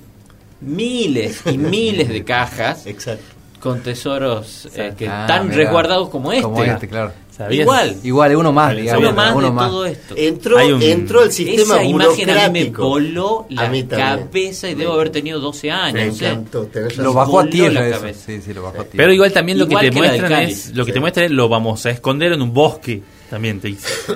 miles 0.61 1.41
y 1.45 1.57
miles 1.57 2.09
de 2.09 2.23
cajas 2.23 2.85
Exacto. 2.87 3.25
Con 3.63 3.79
tesoros 3.81 4.67
eh, 4.75 4.93
que 4.97 5.07
Ah, 5.07 5.21
están 5.21 5.45
mirá. 5.45 5.57
resguardados 5.57 6.09
como 6.09 6.33
este. 6.33 6.43
Como 6.43 6.61
este, 6.61 6.89
claro. 6.89 7.13
¿Sabías? 7.31 7.61
Igual, 7.61 7.95
Igual, 8.03 8.31
es 8.31 8.37
uno 8.37 8.51
más, 8.51 8.73
Uno 8.73 8.81
digamos. 8.81 9.01
uno 9.03 9.13
más 9.13 9.35
uno 9.35 9.45
de 9.47 9.51
más. 9.53 9.69
todo 9.69 9.85
esto. 9.85 10.13
Entró, 10.17 10.57
un- 10.75 10.81
entró 10.83 11.23
el 11.23 11.31
sistema 11.31 11.75
Esa 11.75 11.83
imagen 11.85 12.29
a 12.29 12.49
mí 12.49 12.63
me 12.65 12.69
voló 12.69 13.45
la 13.49 13.71
cabeza 13.89 14.69
y 14.69 14.75
debo 14.75 14.93
haber 14.93 15.09
tenido 15.09 15.39
12 15.39 15.67
Me 15.67 15.71
años. 15.73 16.21
encantó. 16.21 16.69
Lo 16.97 17.13
bajó 17.13 17.39
a 17.39 17.45
tierra 17.47 17.79
la 17.81 17.87
eso. 17.87 17.99
cabeza. 18.01 18.19
Sí, 18.25 18.41
sí, 18.41 18.53
lo 18.53 18.63
bajó 18.63 18.81
a 18.81 18.83
tierra. 18.83 18.97
Pero 18.97 19.13
igual 19.13 19.31
también 19.31 19.57
lo 19.57 19.67
que 19.67 19.75
te 19.77 19.89
que 19.89 19.91
muestran 19.97 20.31
es 20.43 20.75
lo 20.75 20.83
que 20.85 20.91
Sí. 20.91 20.93
te 20.93 20.99
muestran 20.99 21.25
es 21.25 21.31
lo 21.31 21.47
vamos 21.49 21.83
a 21.85 21.89
esconder 21.89 22.33
en 22.33 22.41
un 22.41 22.53
bosque 22.53 23.01
también 23.29 23.59
te 23.61 23.69
dice 23.69 23.87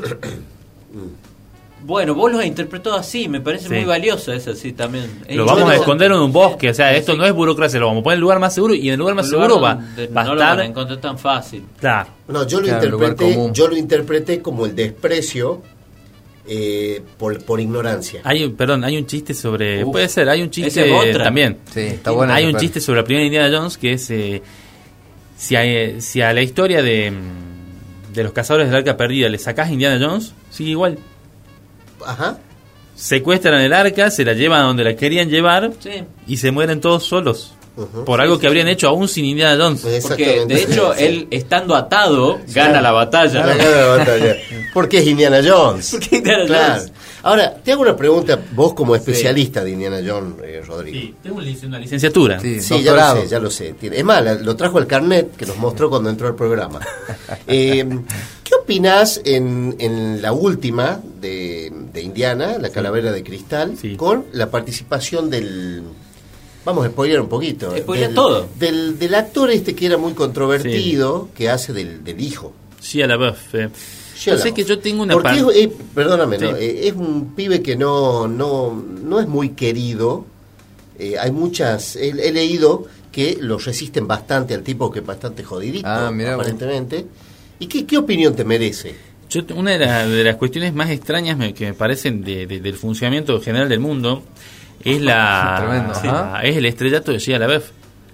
Bueno, 1.83 2.15
vos 2.15 2.31
lo 2.31 2.39
has 2.39 2.45
interpretado 2.45 2.95
así, 2.97 3.27
me 3.29 3.39
parece 3.39 3.67
Sí. 3.69 3.73
muy 3.75 3.85
valioso 3.85 4.33
eso, 4.33 4.53
sí, 4.55 4.73
también. 4.73 5.05
Lo 5.29 5.45
vamos 5.45 5.69
a 5.69 5.75
esconder 5.75 6.11
en 6.11 6.17
un 6.17 6.33
bosque 6.33 6.69
o 6.71 6.73
sea 6.73 6.93
esto 6.95 7.13
Sí. 7.13 7.17
no 7.17 7.25
es 7.25 7.31
burocracia 7.33 7.79
lo 7.79 7.85
vamos 7.87 8.01
a 8.01 8.03
poner 8.03 8.15
en 8.15 8.17
el 8.17 8.21
lugar 8.21 8.39
más 8.39 8.53
seguro 8.53 8.73
y 8.73 8.87
en 8.87 8.93
el 8.93 8.99
lugar 8.99 9.15
más 9.15 9.29
lugar 9.29 9.47
seguro 9.49 9.61
va, 9.61 9.75
va 9.75 10.21
a 10.21 10.23
no 10.25 10.33
lo 10.35 10.39
van 10.39 10.49
a 10.49 10.51
estar 10.53 10.65
encontrar 10.65 10.99
tan 10.99 11.17
fácil. 11.19 11.63
claro 11.79 12.09
No, 12.27 12.45
yo 12.47 12.59
lo 12.59 12.65
Claro, 12.67 12.85
interpreté, 12.85 13.49
yo 13.53 13.67
lo 13.67 13.77
interpreté 13.77 14.41
como 14.41 14.65
el 14.65 14.75
desprecio 14.75 15.61
eh, 16.49 17.01
por, 17.17 17.43
por 17.43 17.59
ignorancia. 17.59 18.21
hay 18.23 18.43
un- 18.43 18.55
perdón 18.55 18.83
hay 18.83 18.97
un 18.97 19.05
chiste 19.05 19.33
sobre 19.33 19.83
Uf. 19.83 19.91
puede 19.91 20.07
ser 20.09 20.29
hay 20.29 20.41
un 20.41 20.49
chiste 20.49 20.91
otra. 20.91 21.25
también 21.25 21.57
Sí, 21.73 21.81
está 21.81 22.11
bueno. 22.11 22.33
hay 22.33 22.45
un 22.45 22.51
plan. 22.51 22.61
chiste 22.61 22.79
sobre 22.81 23.01
la 23.01 23.05
primera 23.05 23.25
Indiana 23.25 23.55
Jones 23.55 23.77
que 23.77 23.93
es 23.93 24.09
eh, 24.11 24.41
si, 25.37 25.55
a, 25.55 26.01
si 26.01 26.21
a 26.21 26.33
la 26.33 26.41
historia 26.41 26.81
de, 26.81 27.11
mm, 27.11 28.13
de 28.13 28.23
los 28.23 28.31
cazadores 28.33 28.67
del 28.67 28.77
arca 28.77 28.97
perdida 28.97 29.29
le 29.29 29.37
sacás 29.37 29.69
Indiana 29.71 30.03
Jones 30.03 30.33
sigue 30.49 30.71
igual 30.71 30.97
Ajá. 32.05 32.37
secuestran 32.95 33.61
el 33.61 33.73
arca 33.73 34.09
se 34.11 34.25
la 34.25 34.33
llevan 34.33 34.61
a 34.61 34.63
donde 34.65 34.83
la 34.83 34.95
querían 34.95 35.29
llevar 35.29 35.71
Sí. 35.79 36.03
y 36.27 36.37
se 36.37 36.51
mueren 36.51 36.81
todos 36.81 37.03
solos 37.03 37.53
por 38.07 38.19
algo 38.21 38.39
que 38.39 38.47
habrían 38.47 38.67
hecho 38.67 38.87
aún 38.87 39.07
sin 39.07 39.23
Indiana 39.23 39.55
Jones 39.63 39.85
Porque 40.01 40.45
de 40.47 40.63
hecho 40.63 40.93
Sí. 40.97 41.03
él 41.03 41.27
estando 41.29 41.75
atado 41.75 42.39
gana 42.47 42.81
la 42.81 42.91
batalla. 42.91 43.45
Gana 43.45 43.63
la 43.65 43.85
batalla. 43.97 44.35
Porque 44.73 44.97
es 44.97 45.05
Indiana 45.07 45.41
Jones. 45.47 45.91
Porque 45.91 46.15
Indiana 46.15 46.45
Claro. 46.47 46.73
Jones. 46.81 46.91
Ahora, 47.27 47.55
te 47.55 47.73
hago 47.73 47.81
una 47.81 47.93
pregunta, 47.97 48.39
vos 48.53 48.73
como 48.73 48.95
especialista 48.95 49.61
de 49.61 49.71
Indiana 49.71 49.99
Jones, 50.05 50.35
eh, 50.45 50.61
Rodrigo. 50.65 50.97
Sí, 50.97 51.15
tengo 51.21 51.35
una 51.35 51.77
licenciatura. 51.79 52.39
Sí, 52.39 52.61
Sí, 52.61 52.81
ya 52.81 52.93
lo 52.93 53.21
sé, 53.21 53.27
ya 53.27 53.39
lo 53.39 53.49
sé. 53.51 53.75
Es 53.81 54.03
más, 54.05 54.41
lo 54.41 54.55
trajo 54.55 54.79
el 54.79 54.87
carnet 54.87 55.35
que 55.35 55.45
nos 55.45 55.57
mostró 55.57 55.89
cuando 55.89 56.09
entró 56.09 56.27
al 56.27 56.35
programa. 56.35 56.79
Eh, 57.45 57.85
¿Qué 58.43 58.55
opinás 58.55 59.19
en, 59.25 59.75
en 59.79 60.21
la 60.21 60.31
última 60.31 61.01
de, 61.19 61.71
de 61.93 62.01
Indiana, 62.01 62.57
la 62.57 62.69
calavera 62.69 63.11
de 63.11 63.21
cristal, 63.23 63.77
Sí. 63.77 63.95
con 63.97 64.25
la 64.31 64.49
participación 64.49 65.29
del... 65.29 65.83
Vamos 66.63 66.85
a 66.85 66.89
spoiler 66.89 67.19
un 67.19 67.27
poquito. 67.27 67.75
Spoilea 67.77 68.07
del, 68.07 68.15
todo. 68.15 68.47
Del, 68.57 68.97
del 68.99 69.15
actor 69.15 69.51
este 69.51 69.75
que 69.75 69.85
era 69.87 69.97
muy 69.97 70.13
controvertido, 70.13 71.27
que 71.35 71.49
hace 71.49 71.73
del, 71.73 72.03
del 72.05 72.21
hijo. 72.21 72.53
Sí, 72.79 73.01
a 73.01 73.07
la 73.07 73.17
buff. 73.17 73.53
Eh. 73.55 73.69
LaBeouf. 74.25 74.55
que 74.55 74.63
yo 74.63 74.79
tengo 74.79 75.03
una 75.03 75.13
Porque 75.13 75.37
es- 75.37 75.55
eh, 75.65 75.71
perdóname, 75.93 76.39
Sí. 76.39 76.45
¿no? 76.45 76.55
Eh, 76.57 76.87
es 76.87 76.93
un 76.93 77.33
pibe 77.35 77.61
que 77.61 77.75
no, 77.75 78.27
no, 78.27 78.73
no 79.03 79.19
es 79.19 79.27
muy 79.27 79.49
querido. 79.49 80.25
Eh, 80.99 81.15
hay 81.19 81.31
muchas. 81.31 81.95
He, 81.95 82.09
he 82.09 82.31
leído 82.31 82.85
que 83.11 83.37
lo 83.39 83.57
resisten 83.57 84.07
bastante 84.07 84.53
al 84.53 84.63
tipo 84.63 84.91
que 84.91 84.99
es 84.99 85.05
bastante 85.05 85.43
jodidito, 85.43 85.87
Ah, 85.87 86.11
vos. 86.13 86.25
aparentemente. 86.27 87.05
¿Y 87.59 87.67
qué, 87.67 87.85
qué 87.85 87.97
opinión 87.97 88.35
te 88.35 88.43
merece? 88.43 88.95
Yo, 89.29 89.41
una 89.55 89.71
de, 89.71 89.79
la- 89.79 90.07
de 90.07 90.23
las 90.23 90.35
cuestiones 90.37 90.73
más 90.73 90.89
extrañas 90.89 91.37
me- 91.37 91.53
que 91.53 91.65
me 91.65 91.73
parecen 91.73 92.23
de- 92.23 92.47
de- 92.47 92.59
del 92.61 92.75
funcionamiento 92.75 93.39
general 93.41 93.67
del 93.69 93.79
mundo 93.79 94.23
es 94.83 95.01
la 95.01 95.55
Tremendo, 95.67 95.93
sí, 95.95 96.07
es 96.47 96.55
el 96.57 96.65
estrellato 96.65 97.11
de 97.11 97.19
Shia 97.19 97.37
LaBeouf. 97.39 97.65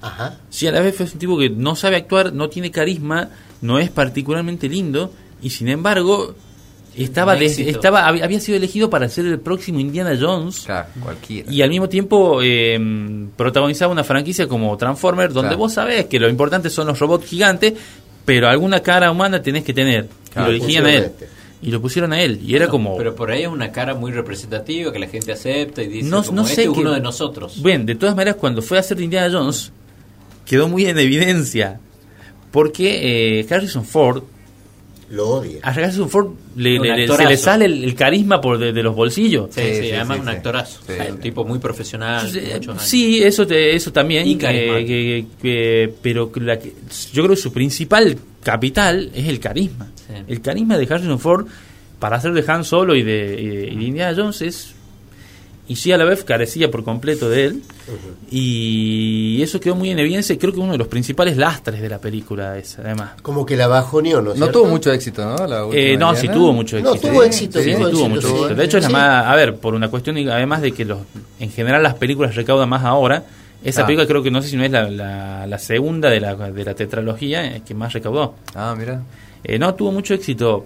Ajá. 0.01 0.38
Shia 0.51 0.72
LaBeouf 0.72 1.01
es 1.01 1.14
un 1.14 1.20
tipo 1.20 1.38
que 1.38 1.49
no 1.49 1.76
sabe 1.76 1.97
actuar, 1.97 2.34
no 2.34 2.49
tiene 2.49 2.72
carisma, 2.72 3.30
no 3.62 3.80
es 3.80 3.89
particularmente 3.89 4.68
lindo 4.68 5.12
y 5.44 5.50
sin 5.52 5.68
embargo 5.68 6.34
estaba 6.96 7.36
estaba 7.36 8.08
había 8.08 8.39
sido 8.39 8.56
elegido 8.58 8.89
para 8.89 9.10
ser 9.10 9.26
el 9.26 9.39
próximo 9.39 9.80
Indiana 9.80 10.18
Jones. 10.20 10.62
Claro, 10.66 10.88
cualquiera. 11.02 11.52
Y 11.52 11.62
al 11.62 11.70
mismo 11.70 11.89
tiempo 11.89 12.39
eh, 12.44 12.80
protagonizaba 13.36 13.91
una 13.91 14.04
franquicia 14.04 14.48
como 14.48 14.76
Transformer, 14.78 15.34
donde 15.34 15.50
Claro. 15.50 15.58
vos 15.58 15.74
sabés 15.74 16.06
que 16.06 16.20
lo 16.20 16.30
importante 16.30 16.70
son 16.70 16.88
los 16.88 17.00
robots 17.00 17.26
gigantes, 17.28 17.74
pero 18.26 18.48
alguna 18.48 18.80
cara 18.82 19.12
humana 19.12 19.41
tenés 19.41 19.64
que 19.64 19.74
tener. 19.74 20.08
Claro, 20.32 20.52
y 20.52 20.58
lo 20.60 20.64
elegían 20.64 20.86
a 20.86 20.89
él. 20.94 21.04
pusieron 21.04 21.24
este. 21.24 21.44
Y 21.64 21.72
lo 21.72 21.82
pusieron 21.82 22.12
a 22.14 22.22
él. 22.22 22.39
Y 22.46 22.56
era 22.56 22.68
como. 22.68 22.98
Pero 22.98 23.16
por 23.16 23.32
ahí 23.32 23.44
es 23.44 23.48
una 23.48 23.72
cara 23.72 23.96
muy 23.96 24.12
representativa 24.12 24.91
que 24.91 25.00
la 25.00 25.08
gente 25.08 25.32
acepta 25.32 25.82
y 25.82 25.88
dice, 25.88 26.10
No- 26.10 26.22
como 26.22 26.36
no 26.36 26.41
este 26.44 26.56
sé 26.56 26.64
es 26.64 26.68
uno 26.70 26.91
de 26.91 27.00
nosotros. 27.00 27.64
Bien, 27.64 27.86
de 27.86 27.96
todas 27.96 28.16
maneras, 28.16 28.36
cuando 28.39 28.62
fue 28.62 28.78
a 28.78 28.82
hacer 28.82 28.98
de 28.98 29.06
Indiana 29.06 29.30
Jones, 29.32 29.72
quedó 30.46 30.68
muy 30.68 30.86
en 30.86 31.00
evidencia. 31.00 31.80
Porque 32.52 33.39
eh, 33.39 33.48
Harrison 33.50 33.84
Ford, 33.86 34.24
Lo 35.10 35.30
odia. 35.30 35.60
a 35.62 35.70
Harrison 35.70 36.10
Ford 36.10 36.32
le- 36.56 36.80
Un 36.80 36.88
le- 36.88 36.97
le- 37.08 37.08
se 37.16 37.26
le 37.26 37.38
sale 37.38 37.66
el, 37.66 37.84
el 37.84 37.95
carisma 37.95 38.39
por 38.41 38.58
de, 38.58 38.74
de 38.74 38.84
los 38.84 38.95
bolsillos. 38.95 39.49
Sí, 39.54 39.62
Sí, 39.62 39.76
sí, 39.76 39.82
sí, 39.84 39.91
además 39.91 40.18
sí, 40.18 40.22
un 40.22 40.30
actorazo. 40.30 40.80
Sí. 40.88 40.93
O 40.93 40.95
sea, 40.95 41.12
un 41.14 41.20
tipo 41.20 41.45
muy 41.45 41.60
profesional. 41.60 42.30
Sí, 42.80 43.22
eso, 43.24 43.45
te- 43.45 43.76
eso 43.76 43.91
también. 43.91 44.28
Y 44.28 44.34
eh, 44.34 44.38
carismático. 44.38 44.88
que- 44.88 45.26
que- 45.41 45.93
pero 46.01 46.32
que 46.32 46.39
la 46.39 46.58
que- 46.60 46.74
yo 47.14 47.24
creo 47.24 47.36
que 47.36 47.41
su 47.41 47.51
principal 47.54 48.18
capital 48.41 49.12
es 49.14 49.28
el 49.28 49.39
carisma. 49.39 49.88
Sí. 49.95 50.14
El 50.28 50.41
carisma 50.41 50.78
de 50.78 50.88
Harrison 50.93 51.20
Ford 51.20 51.47
para 51.99 52.18
hacer 52.18 52.34
de 52.34 52.43
Han 52.51 52.64
Solo 52.66 52.95
y 52.95 53.04
de, 53.04 53.38
y 53.39 53.47
de- 53.47 53.68
y 53.68 53.76
de 53.78 53.84
Indiana 53.84 54.14
Jones 54.16 54.41
es. 54.41 54.74
Y 55.68 55.78
sí, 55.78 55.91
a 55.93 55.97
la 55.97 56.03
vez 56.03 56.24
carecía 56.26 56.70
por 56.70 56.84
completo 56.84 57.30
de 57.30 57.45
él. 57.45 57.61
Y 58.30 59.41
eso 59.41 59.59
quedó 59.59 59.76
muy 59.76 59.89
en 59.91 59.99
evidencia. 59.99 60.34
y 60.34 60.38
Creo 60.38 60.51
que 60.51 60.59
uno 60.59 60.74
de 60.74 60.78
los 60.78 60.88
principales 60.88 61.38
lastres 61.38 61.82
de 61.82 61.88
la 61.89 61.99
película 61.99 62.57
es, 62.57 62.78
además. 62.80 63.11
Como 63.22 63.45
que 63.45 63.55
la 63.55 63.68
bajoneó, 63.68 64.22
¿no? 64.22 64.34
No 64.36 64.49
tuvo 64.49 64.66
mucho 64.66 64.91
éxito, 64.91 65.24
¿no? 65.24 65.47
La 65.47 65.66
Eh, 65.72 65.95
no, 65.97 66.16
sí 66.16 66.28
tuvo 66.28 66.51
mucho 66.51 66.80
No, 66.80 66.89
éxito. 66.93 67.07
tuvo 67.09 67.24
éxito, 67.24 67.59
Sí, 67.59 67.66
sí, 67.72 67.76
tuvo 67.76 67.89
tuvo 67.89 68.05
éxito, 68.07 68.09
mucho 68.09 68.28
éxito. 68.45 68.55
De 68.55 68.66
hecho, 68.66 68.78
es 68.78 68.84
la 68.84 68.89
más, 68.89 69.26
a 69.28 69.36
ver, 69.36 69.55
por 69.57 69.74
una 69.74 69.88
cuestión, 69.89 70.18
además 70.30 70.61
de 70.61 70.72
que 70.74 70.84
los, 70.86 70.99
en 71.39 71.51
general 71.51 71.82
las 71.84 71.93
películas 71.95 72.36
recaudan 72.36 72.68
más 72.70 72.84
ahora, 72.84 73.24
esa 73.64 73.84
Ah. 73.84 73.86
película 73.86 74.07
creo 74.07 74.22
que 74.24 74.32
no 74.32 74.41
sé 74.41 74.49
si 74.49 74.57
no 74.57 74.66
es 74.66 74.72
la, 74.72 74.89
la, 74.89 75.47
la 75.47 75.59
segunda 75.59 76.09
de 76.09 76.20
la, 76.20 76.36
de 76.36 76.66
la 76.66 76.74
tetralogía 76.74 77.45
eh, 77.55 77.61
que 77.66 77.74
más 77.74 77.93
recaudó. 77.93 78.36
Ah, 78.55 78.76
mira. 78.78 79.01
Eh, 79.45 79.57
no, 79.59 79.74
tuvo 79.76 79.91
mucho 79.91 80.14
éxito. 80.14 80.66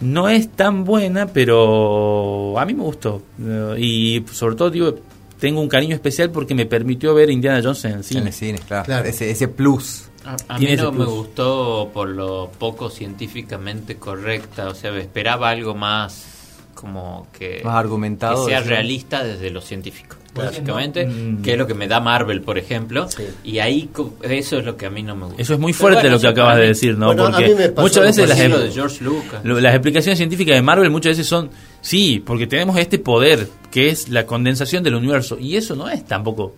No 0.00 0.28
es 0.28 0.48
tan 0.50 0.84
buena, 0.84 1.26
pero 1.26 2.58
a 2.58 2.64
mí 2.64 2.74
me 2.74 2.82
gustó. 2.82 3.22
Eh, 3.40 3.74
y 3.78 4.24
sobre 4.32 4.54
todo, 4.54 4.70
digo, 4.70 4.94
tengo 5.38 5.60
un 5.60 5.68
cariño 5.68 5.94
especial 5.94 6.30
porque 6.30 6.54
me 6.54 6.66
permitió 6.66 7.14
ver 7.14 7.30
Indiana 7.30 7.60
Jones 7.62 7.84
en 7.84 7.90
el 7.90 7.96
En 7.98 8.04
cine. 8.04 8.26
el 8.26 8.32
cine, 8.32 8.58
claro. 8.66 8.84
Claro. 8.84 9.08
Ese, 9.08 9.30
ese 9.30 9.48
plus. 9.48 10.04
A, 10.48 10.58
mí 10.58 10.76
no 10.76 10.92
me 10.92 11.06
gustó 11.06 11.90
por 11.92 12.08
lo 12.08 12.50
poco 12.58 12.90
científicamente 12.90 13.96
correcta. 13.96 14.68
O 14.68 14.74
sea, 14.74 14.96
esperaba 14.98 15.48
algo 15.48 15.74
más 15.74 16.26
como 16.74 17.26
que, 17.32 17.62
Más 17.64 17.74
argumentado, 17.74 18.46
que 18.46 18.52
sea 18.52 18.60
realista 18.60 19.24
desde 19.24 19.50
lo 19.50 19.60
científico. 19.60 20.17
Básicamente, 20.46 21.08
que 21.42 21.52
es 21.52 21.58
lo 21.58 21.66
que 21.66 21.74
me 21.74 21.86
da 21.88 22.00
Marvel, 22.00 22.40
por 22.42 22.58
ejemplo. 22.58 23.08
Sí. 23.08 23.24
Y 23.44 23.58
ahí 23.58 23.88
co- 23.92 24.14
eso 24.22 24.58
es 24.58 24.64
lo 24.64 24.76
que 24.76 24.86
a 24.86 24.90
mí 24.90 25.02
no 25.02 25.14
me 25.16 25.26
gusta. 25.26 25.40
Eso 25.42 25.54
es 25.54 25.60
muy 25.60 25.72
fuerte 25.72 26.02
bueno, 26.02 26.16
lo 26.16 26.20
que 26.20 26.28
acabas 26.28 26.56
de 26.56 26.66
decir, 26.68 26.96
¿no? 26.98 27.06
Bueno, 27.06 27.26
a 27.26 27.30
porque 27.32 27.48
mí 27.48 27.54
me 27.54 27.68
pasó 27.68 27.82
muchas 27.86 28.02
veces 28.04 28.28
las, 28.28 28.38
de 28.38 28.70
George 28.72 29.04
Lucas. 29.04 29.40
Lo- 29.44 29.60
Las 29.60 29.74
explicaciones 29.74 30.18
científicas 30.18 30.54
de 30.56 30.62
Marvel 30.62 30.90
muchas 30.90 31.10
veces 31.12 31.26
son, 31.26 31.50
sí, 31.80 32.22
porque 32.24 32.46
tenemos 32.46 32.76
este 32.78 32.98
poder, 32.98 33.48
que 33.70 33.88
es 33.90 34.08
la 34.08 34.26
condensación 34.26 34.82
del 34.82 34.94
universo, 34.94 35.36
y 35.38 35.56
eso 35.56 35.74
no 35.76 35.88
es 35.88 36.04
tampoco 36.06 36.54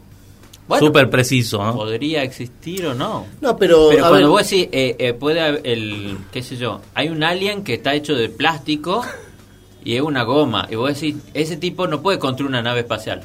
Bueno, 0.69 0.87
súper 0.87 1.11
preciso, 1.11 1.65
¿no? 1.65 1.75
podría 1.75 2.23
existir 2.23 2.87
o 2.87 2.95
no. 2.95 3.27
No, 3.41 3.57
pero. 3.57 3.89
Pero 3.91 4.01
cuando 4.03 4.17
ver, 4.19 4.27
vos 4.29 4.49
decís, 4.51 4.69
eh, 4.73 4.97
eh, 4.99 5.13
puede 5.15 5.41
haber 5.41 5.61
el, 5.67 6.17
qué 6.33 6.43
sé 6.43 6.57
yo, 6.57 6.81
hay 6.95 7.09
un 7.09 7.23
alien 7.25 7.65
que 7.65 7.75
está 7.75 7.95
hecho 7.95 8.15
de 8.15 8.29
plástico 8.29 9.03
y 9.85 9.97
es 9.97 10.03
una 10.03 10.23
goma, 10.25 10.69
y 10.71 10.75
vos 10.77 10.93
decís, 10.95 11.17
ese 11.35 11.57
tipo 11.57 11.87
no 11.87 12.03
puede 12.03 12.19
construir 12.19 12.49
una 12.51 12.61
nave 12.63 12.81
espacial. 12.81 13.23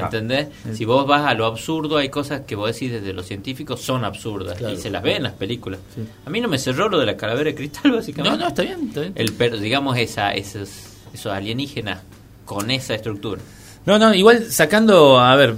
Ah. 0.00 0.04
¿Entendés? 0.04 0.48
Si 0.72 0.84
vos 0.84 1.06
vas 1.06 1.26
a 1.26 1.34
lo 1.34 1.46
absurdo, 1.46 1.96
hay 1.98 2.08
cosas 2.08 2.42
que 2.46 2.54
vos 2.56 2.72
decís 2.72 2.90
desde 2.92 3.12
los 3.12 3.26
científicos 3.26 3.80
son 3.80 4.04
absurdas 4.04 4.56
Claro. 4.58 4.74
y 4.74 4.76
se 4.76 4.90
las 4.90 5.02
ve 5.02 5.16
en 5.16 5.22
las 5.24 5.32
películas. 5.32 5.80
A 6.26 6.30
mí 6.30 6.40
no 6.40 6.48
me 6.48 6.58
cerró 6.58 6.88
lo 6.88 6.98
de 6.98 7.06
la 7.06 7.16
calavera 7.16 7.50
de 7.50 7.54
cristal, 7.54 7.92
básicamente. 7.96 8.36
No, 8.38 8.42
no, 8.44 8.48
está 8.48 8.62
bien, 8.62 8.88
está 8.88 9.00
bien. 9.00 9.12
El, 9.16 9.32
per- 9.32 9.58
digamos, 9.60 9.96
esa, 9.98 10.32
esos, 10.32 10.70
esos 11.12 11.32
alienígenas 11.32 12.00
con 12.44 12.70
esa 12.70 12.94
estructura. 12.94 13.40
No, 13.86 13.98
no, 13.98 14.14
igual 14.14 14.44
sacando, 14.50 15.18
a 15.20 15.36
ver, 15.36 15.54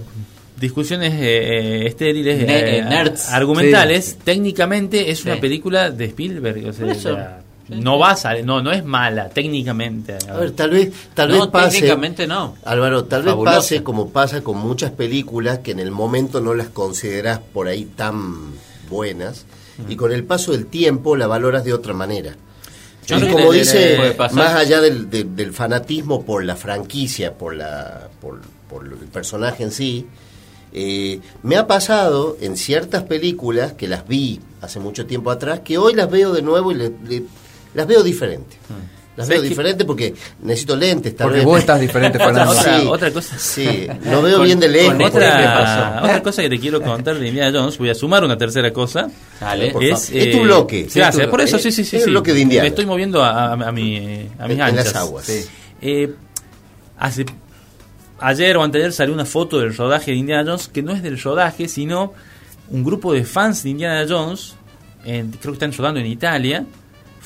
discusiones 0.60 1.12
eh, 1.14 1.20
eh, 1.82 1.86
estériles, 1.86 2.42
eh, 2.42 2.78
eh, 2.78 2.82
nerds. 2.82 3.28
argumentales, 3.32 4.18
técnicamente 4.24 5.10
es 5.10 5.24
una 5.24 5.36
película 5.36 5.90
de 5.90 6.06
Spielberg, 6.06 6.66
o 6.68 6.72
sea, 6.94 7.42
No 7.68 7.98
va 7.98 8.10
a 8.12 8.16
salir- 8.16 8.44
no, 8.44 8.62
no 8.62 8.70
es 8.70 8.84
mala 8.84 9.28
técnicamente. 9.28 10.16
a 10.30 10.36
ver, 10.36 10.52
tal 10.52 10.70
vez, 10.70 10.92
tal 11.14 11.28
vez 11.30 11.38
no, 11.38 11.50
pase. 11.50 11.70
técnicamente 11.78 12.26
no. 12.26 12.56
Álvaro, 12.64 13.04
tal 13.06 13.22
vez 13.24 13.34
pase 13.44 13.82
como 13.82 14.10
pasa 14.10 14.42
con 14.42 14.56
muchas 14.58 14.92
películas 14.92 15.58
que 15.60 15.72
en 15.72 15.80
el 15.80 15.90
momento 15.90 16.40
no 16.40 16.54
las 16.54 16.68
consideras 16.68 17.40
por 17.52 17.66
ahí 17.68 17.84
tan 17.84 18.52
buenas 18.88 19.46
y 19.88 19.96
con 19.96 20.12
el 20.12 20.24
paso 20.24 20.52
del 20.52 20.66
tiempo 20.66 21.16
la 21.16 21.26
valoras 21.26 21.64
de 21.64 21.72
otra 21.74 21.92
manera. 21.92 22.36
Yo 23.06 23.16
y 23.18 23.20
creo 23.20 23.32
como 23.34 23.52
dice, 23.52 23.90
le 23.90 23.96
puede 23.96 24.12
pasar. 24.12 24.36
más 24.38 24.54
allá 24.54 24.80
del, 24.80 25.10
de- 25.10 25.24
del 25.24 25.52
fanatismo 25.52 26.24
por 26.24 26.44
la 26.44 26.56
franquicia, 26.56 27.34
por, 27.34 27.54
la, 27.54 28.08
por, 28.20 28.40
por 28.68 28.84
el 28.84 28.92
personaje 29.08 29.62
en 29.64 29.70
sí, 29.72 30.06
eh, 30.72 31.20
me 31.42 31.56
ha 31.56 31.66
pasado 31.66 32.36
en 32.40 32.56
ciertas 32.56 33.04
películas 33.04 33.72
que 33.74 33.86
las 33.88 34.06
vi 34.08 34.40
hace 34.60 34.80
mucho 34.80 35.06
tiempo 35.06 35.30
atrás, 35.30 35.60
que 35.60 35.78
hoy 35.78 35.94
las 35.94 36.10
veo 36.10 36.32
de 36.32 36.42
nuevo 36.42 36.72
y 36.72 36.74
le- 36.74 36.92
le- 37.08 37.24
las 37.76 37.86
veo 37.86 38.02
diferente. 38.02 38.56
Las 39.16 39.28
veo 39.28 39.36
¿Sabes 39.38 39.42
qué? 39.44 39.48
diferente 39.48 39.84
porque 39.86 40.14
necesito 40.42 40.76
lentes, 40.76 41.16
tal 41.16 41.26
Porque 41.28 41.38
vez. 41.38 41.46
vos 41.46 41.58
estás 41.58 41.80
diferente, 41.80 42.18
Otra, 42.22 42.26
Fernando. 42.26 42.52
otra, 42.60 42.78
Sí. 42.80 42.86
otra 42.86 43.10
cosa. 43.12 43.38
Sí, 43.38 43.86
no 44.04 44.20
veo 44.20 44.36
Con- 44.36 44.44
bien 44.46 44.60
de 44.60 44.68
lejos. 44.68 44.94
otra- 45.02 46.20
cosa 46.22 46.42
que 46.42 46.50
te 46.50 46.58
quiero 46.60 46.82
contar 46.82 47.18
de 47.18 47.28
Indiana 47.28 47.58
Jones, 47.58 47.78
voy 47.78 47.88
a 47.88 47.94
sumar 47.94 48.24
una 48.24 48.36
tercera 48.36 48.70
cosa. 48.74 49.08
Dale. 49.40 49.70
Por 49.70 49.82
es, 49.84 50.06
favor. 50.08 50.22
Es 50.22 50.30
tu 50.36 50.42
bloque. 50.42 50.86
sí, 50.90 50.98
Gracias, 50.98 51.20
Es 51.22 51.24
tu- 51.26 51.30
por 51.30 51.40
eso 51.40 51.56
es- 51.56 51.62
sí, 51.62 51.72
sí, 51.72 51.84
sí. 51.84 51.96
es 51.96 52.02
el 52.02 52.06
sí. 52.06 52.10
bloque 52.10 52.34
de 52.34 52.40
Indiana. 52.40 52.62
Me 52.64 52.68
estoy 52.68 52.84
moviendo 52.84 53.22
a, 53.24 53.30
a, 53.30 53.52
a 53.54 53.72
mi, 53.72 53.96
a 54.38 54.48
mis 54.48 54.58
En- 54.58 54.66
en 54.68 54.76
las 54.76 54.94
aguas. 54.94 55.24
Sí. 55.24 55.46
Eh, 55.80 56.12
hace, 56.98 57.24
ayer 58.20 58.56
o 58.58 58.62
anteayer 58.62 58.92
salió 58.92 59.14
una 59.14 59.24
foto 59.24 59.58
del 59.60 59.74
rodaje 59.74 60.10
de 60.10 60.18
Indiana 60.18 60.44
Jones, 60.46 60.68
que 60.68 60.82
no 60.82 60.92
es 60.92 61.02
del 61.02 61.18
rodaje, 61.20 61.68
sino 61.68 62.12
un 62.68 62.84
grupo 62.84 63.14
de 63.14 63.24
fans 63.24 63.62
de 63.62 63.70
Indiana 63.70 64.04
Jones, 64.06 64.54
en- 65.06 65.30
creo 65.30 65.52
que 65.52 65.64
están 65.64 65.72
rodando 65.72 66.00
en 66.00 66.06
Italia, 66.06 66.66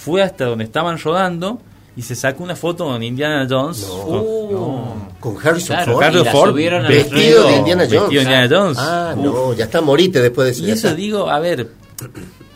fue 0.01 0.23
hasta 0.23 0.47
donde 0.47 0.65
estaban 0.65 0.99
rodando 0.99 1.61
y 1.95 2.03
se 2.03 2.15
sacó 2.15 2.43
una 2.43 2.57
foto 2.57 2.87
con 2.87 3.03
Indiana 3.03 3.47
Jones. 3.49 3.87
Uh, 3.91 4.95
Con 5.21 5.37
Harrison 5.47 5.77
Claro, 5.77 5.93
Ford. 5.93 6.05
Harrison 6.05 6.27
Ford 6.33 6.55
vestido 6.55 7.47
de 7.47 7.57
Indiana 7.57 7.85
Jones. 7.85 7.91
Vestido 7.91 8.09
de 8.09 8.17
Indiana 8.23 8.49
Jones. 8.51 8.79
Ah, 8.81 9.15
no, 9.17 9.53
ya 9.53 9.65
está 9.67 9.81
morite 9.83 10.23
después 10.23 10.47
de 10.47 10.53
eso. 10.53 10.63
Y 10.63 10.71
eso 10.71 10.89
está. 10.89 10.95
digo, 10.95 11.29
a 11.29 11.39
ver, 11.41 11.69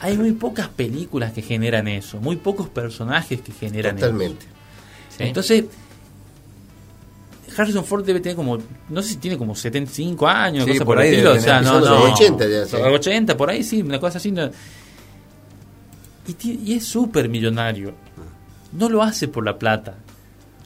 hay 0.00 0.16
muy 0.16 0.32
pocas 0.32 0.68
películas 0.68 1.32
que 1.32 1.42
generan 1.42 1.86
eso, 1.88 2.18
muy 2.18 2.36
pocos 2.36 2.68
personajes 2.68 3.40
que 3.42 3.52
generan 3.52 3.96
Totalmente. 3.96 4.46
eso. 4.46 4.54
Sí. 5.18 5.22
Entonces, 5.24 5.64
Harrison 7.56 7.84
Ford 7.84 8.04
debe 8.04 8.20
tener 8.20 8.36
como, 8.36 8.58
no 8.88 9.02
sé 9.02 9.10
si 9.10 9.16
tiene 9.16 9.36
como 9.36 9.54
75 9.54 10.26
años, 10.26 10.64
Sí, 10.64 10.72
cosa 10.72 10.84
por 10.84 10.98
ahí 10.98 11.10
estilo, 11.10 11.32
o 11.34 11.38
sea, 11.40 11.60
no, 11.60 11.68
Son 11.68 11.80
los 11.82 11.90
no, 11.90 12.12
80 12.12 12.48
ya, 12.48 12.64
sí. 12.64 12.76
Los 12.78 12.86
80, 12.94 13.36
por 13.36 13.50
ahí 13.50 13.62
sí, 13.62 13.82
una 13.82 14.00
cosa 14.00 14.18
así. 14.18 14.32
no. 14.32 14.50
Y, 16.26 16.72
es 16.72 16.84
súper 16.84 17.28
millonario. 17.28 17.94
No 18.72 18.88
lo 18.88 19.02
hace 19.02 19.28
por 19.28 19.44
la 19.44 19.58
plata. 19.58 19.96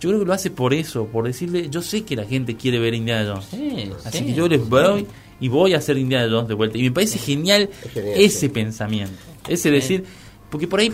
Yo 0.01 0.11
creo 0.11 0.21
que 0.21 0.27
lo 0.27 0.33
hace 0.33 0.51
por 0.51 0.75
eso, 0.75 1.07
por 1.07 1.25
decirle, 1.25 1.69
yo 1.69 1.83
sé 1.83 2.05
que 2.05 2.15
la 2.15 2.25
gente 2.25 2.57
quiere 2.57 2.79
ver 2.79 2.95
Indiana 2.95 3.33
Jones. 3.33 3.49
Sí, 3.51 3.91
Así 4.05 4.19
sí. 4.19 4.25
que 4.27 4.35
yo 4.35 4.47
les 4.49 4.67
voy 4.69 5.07
y 5.41 5.49
voy 5.49 5.75
a 5.75 5.79
hacer 5.79 5.99
Indiana 5.99 6.29
Jones 6.31 6.49
de 6.49 6.55
vuelta. 6.55 6.79
Y 6.79 6.83
me 6.85 6.93
parece 6.93 7.19
genial, 7.19 7.69
Es 7.85 7.93
genial, 7.93 8.15
ese 8.17 8.39
sí. 8.41 8.49
pensamiento. 8.49 9.17
Ese 9.49 9.71
decir, 9.71 10.05
porque 10.51 10.69
por 10.69 10.81
ahí 10.81 10.93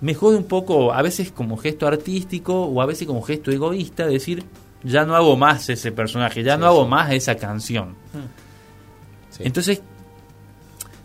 me 0.00 0.12
jode 0.14 0.36
un 0.36 0.44
poco, 0.44 0.92
a 0.92 1.00
veces 1.00 1.32
como 1.32 1.56
gesto 1.56 1.86
artístico 1.86 2.64
o 2.64 2.82
a 2.82 2.86
veces 2.86 3.06
como 3.06 3.22
gesto 3.22 3.50
egoísta, 3.50 4.06
decir, 4.06 4.44
ya 4.82 5.06
no 5.06 5.16
hago 5.16 5.34
más 5.36 5.70
ese 5.70 5.92
personaje, 5.92 6.42
ya 6.42 6.58
no 6.58 6.66
hago 6.66 6.86
más 6.86 7.10
esa 7.12 7.36
canción. 7.36 7.94
Sí. 9.30 9.44
Entonces, 9.44 9.80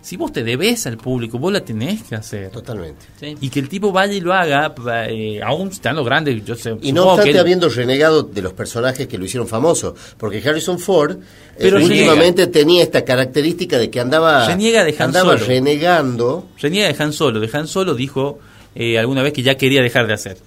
si 0.10 0.18
vos 0.18 0.34
te 0.34 0.44
debes 0.44 0.88
al 0.88 0.98
público, 0.98 1.38
vos 1.38 1.54
la 1.54 1.62
tenés 1.64 2.02
que 2.02 2.16
hacer. 2.16 2.50
Totalmente. 2.50 3.06
Sí. 3.20 3.38
Y 3.42 3.50
que 3.52 3.60
el 3.60 3.70
tipo 3.70 3.92
vaya 3.92 4.12
y 4.14 4.22
lo 4.22 4.34
haga, 4.34 4.74
eh, 5.08 5.40
aún 5.44 5.68
estando 5.68 6.04
grande, 6.04 6.42
yo 6.44 6.56
sé. 6.56 6.76
Y 6.82 6.92
no 6.92 7.04
obstante 7.10 7.30
él- 7.30 7.38
habiendo 7.38 7.70
renegado 7.70 8.24
de 8.24 8.42
los 8.42 8.54
personajes 8.54 9.08
que 9.08 9.20
lo 9.20 9.26
hicieron 9.26 9.48
famoso, 9.48 9.94
porque 10.18 10.42
Harrison 10.44 10.80
Ford 10.80 11.18
eh, 11.60 11.72
últimamente 11.72 12.48
tenía 12.48 12.82
esta 12.82 13.06
característica 13.06 13.78
de 13.78 13.92
que 13.92 14.00
andaba, 14.00 14.48
Reniega 14.48 14.84
de 14.84 14.96
Han 14.98 15.02
andaba 15.10 15.34
Solo. 15.34 15.46
renegando. 15.46 16.48
Reniega 16.60 16.92
de 16.92 17.04
Han 17.04 17.14
Solo. 17.14 17.40
De 17.40 17.50
Han 17.54 17.68
Solo 17.68 17.94
dijo 17.94 18.40
eh, 18.74 18.98
alguna 18.98 19.22
vez 19.22 19.34
que 19.34 19.44
ya 19.44 19.56
quería 19.58 19.84
dejar 19.84 20.08
de 20.08 20.14
hacer. 20.14 20.38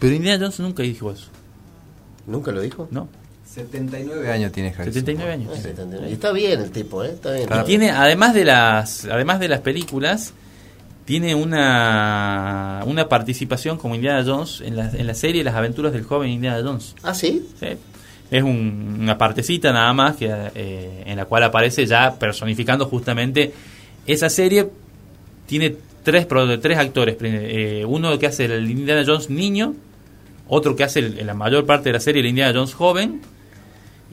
Pero 0.00 0.12
Indiana 0.14 0.38
Jones 0.44 0.58
nunca 0.60 0.82
dijo 0.82 1.12
eso. 1.12 1.26
¿Nunca 2.26 2.50
lo 2.50 2.60
dijo? 2.60 2.88
¿No? 2.90 3.08
79 3.58 4.30
años 4.32 4.52
tiene 4.52 4.68
Harrison 4.70 4.92
79 4.92 5.30
Ford. 5.32 5.40
años. 5.40 5.52
Ah, 5.54 5.62
79. 5.62 6.10
Y 6.10 6.12
está 6.14 6.32
bien 6.32 6.60
el 6.60 6.70
tipo, 6.70 7.04
¿eh? 7.04 7.10
Está 7.10 7.32
bien. 7.32 7.48
Y 7.60 7.64
tiene, 7.64 7.90
además 7.90 8.34
de 8.34 8.44
las, 8.44 9.04
además 9.04 9.40
de 9.40 9.48
las 9.48 9.60
películas, 9.60 10.32
tiene 11.04 11.34
una, 11.34 12.82
una 12.86 13.08
participación 13.08 13.78
como 13.78 13.94
Indiana 13.94 14.22
Jones 14.26 14.60
en 14.64 14.76
la, 14.76 14.90
en 14.90 15.06
la 15.06 15.14
serie 15.14 15.42
Las 15.42 15.54
aventuras 15.54 15.92
del 15.92 16.02
joven 16.04 16.30
Indiana 16.30 16.60
Jones. 16.62 16.94
¿Ah, 17.02 17.14
sí? 17.14 17.46
Sí. 17.58 17.66
Es 18.30 18.42
un- 18.42 18.98
una 19.00 19.16
partecita 19.16 19.72
nada 19.72 19.92
más 19.94 20.16
que, 20.16 20.28
eh, 20.54 21.02
en 21.06 21.16
la 21.16 21.24
cual 21.24 21.44
aparece 21.44 21.86
ya 21.86 22.14
personificando 22.18 22.84
justamente 22.86 23.52
esa 24.06 24.28
serie. 24.28 24.68
Tiene 25.46 25.74
tres, 26.02 26.26
pro- 26.26 26.60
tres 26.60 26.76
actores. 26.76 27.16
eh, 27.22 27.84
uno 27.86 28.18
que 28.18 28.26
hace 28.26 28.44
el 28.44 28.70
Indiana 28.70 29.02
Jones 29.06 29.30
niño, 29.30 29.74
otro 30.46 30.76
que 30.76 30.84
hace 30.84 30.98
el- 31.00 31.18
en 31.20 31.26
la 31.26 31.32
mayor 31.34 31.64
parte 31.64 31.88
de 31.88 31.94
la 31.94 32.00
serie 32.00 32.20
el 32.20 32.26
Indiana 32.26 32.52
Jones 32.54 32.74
joven 32.74 33.22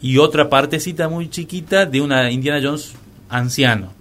y 0.05 0.19
otra 0.19 0.49
partecita 0.49 1.09
muy 1.09 1.29
chiquita 1.29 1.85
de 1.87 1.99
una 1.99 2.29
Indiana 2.29 2.59
Jones 2.63 2.93
anciano. 3.27 3.91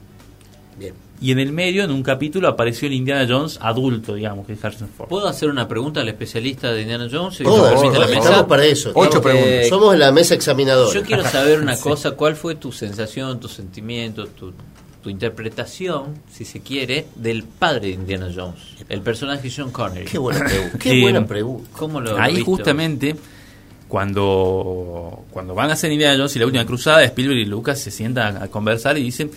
Bien. 0.78 0.92
Y 1.20 1.32
en 1.32 1.38
el 1.38 1.52
medio, 1.52 1.82
en 1.84 1.90
un 1.92 2.02
capítulo, 2.02 2.46
apareció 2.48 2.86
el 2.88 2.92
Indiana 2.92 3.24
Jones 3.26 3.58
adulto, 3.62 4.14
digamos, 4.14 4.46
que 4.46 4.52
es 4.52 4.62
Harrison 4.62 4.88
Ford. 4.94 5.08
¿Puedo 5.08 5.26
hacer 5.26 5.48
una 5.48 5.66
pregunta 5.66 6.00
al 6.00 6.08
especialista 6.08 6.72
de 6.72 6.82
Indiana 6.82 7.08
Jones? 7.10 7.36
Si 7.36 7.44
permite 7.44 7.98
la 7.98 8.06
mesa? 8.06 8.18
estamos 8.18 8.42
para 8.46 8.64
eso. 8.66 8.92
Ocho 8.94 9.22
preguntas. 9.22 9.68
Somos 9.68 9.96
la 9.96 10.12
mesa 10.12 10.34
examinadora. 10.34 10.92
Yo 10.92 11.02
quiero 11.02 11.24
saber 11.24 11.60
una 11.60 11.76
cosa, 11.80 12.10
¿cuál 12.10 12.36
fue 12.36 12.56
tu 12.56 12.70
sensación, 12.70 13.40
tu 13.40 13.48
sentimiento, 13.48 14.26
tu, 14.26 14.52
tu 15.02 15.08
interpretación, 15.08 16.20
si 16.30 16.44
se 16.44 16.60
quiere, 16.60 17.06
del 17.14 17.44
padre 17.44 17.88
de 17.88 17.94
Indiana 17.94 18.28
Jones, 18.34 18.60
el 18.90 19.00
personaje 19.00 19.50
John 19.56 19.70
Connery? 19.70 20.04
Qué 20.04 20.18
buena 20.18 20.44
pregunta. 20.44 20.78
Qué 20.82 20.98
Eh, 20.98 21.00
buena 21.00 21.26
pregunta. 21.26 21.70
¿Cómo 21.78 22.00
lo 22.02 22.18
Ahí 22.20 22.40
justamente, 22.40 23.16
cuando, 23.94 25.24
cuando 25.30 25.54
van 25.54 25.70
a 25.70 25.74
hacer 25.74 25.92
Indiana 25.92 26.16
Jones 26.16 26.34
y 26.34 26.40
la 26.40 26.46
última 26.46 26.66
cruzada, 26.66 27.04
Spielberg 27.04 27.38
y 27.38 27.44
Lucas 27.44 27.78
se 27.78 27.92
sientan 27.92 28.42
a, 28.42 28.48
conversar 28.48 28.98
y 28.98 29.04
dicen, 29.04 29.30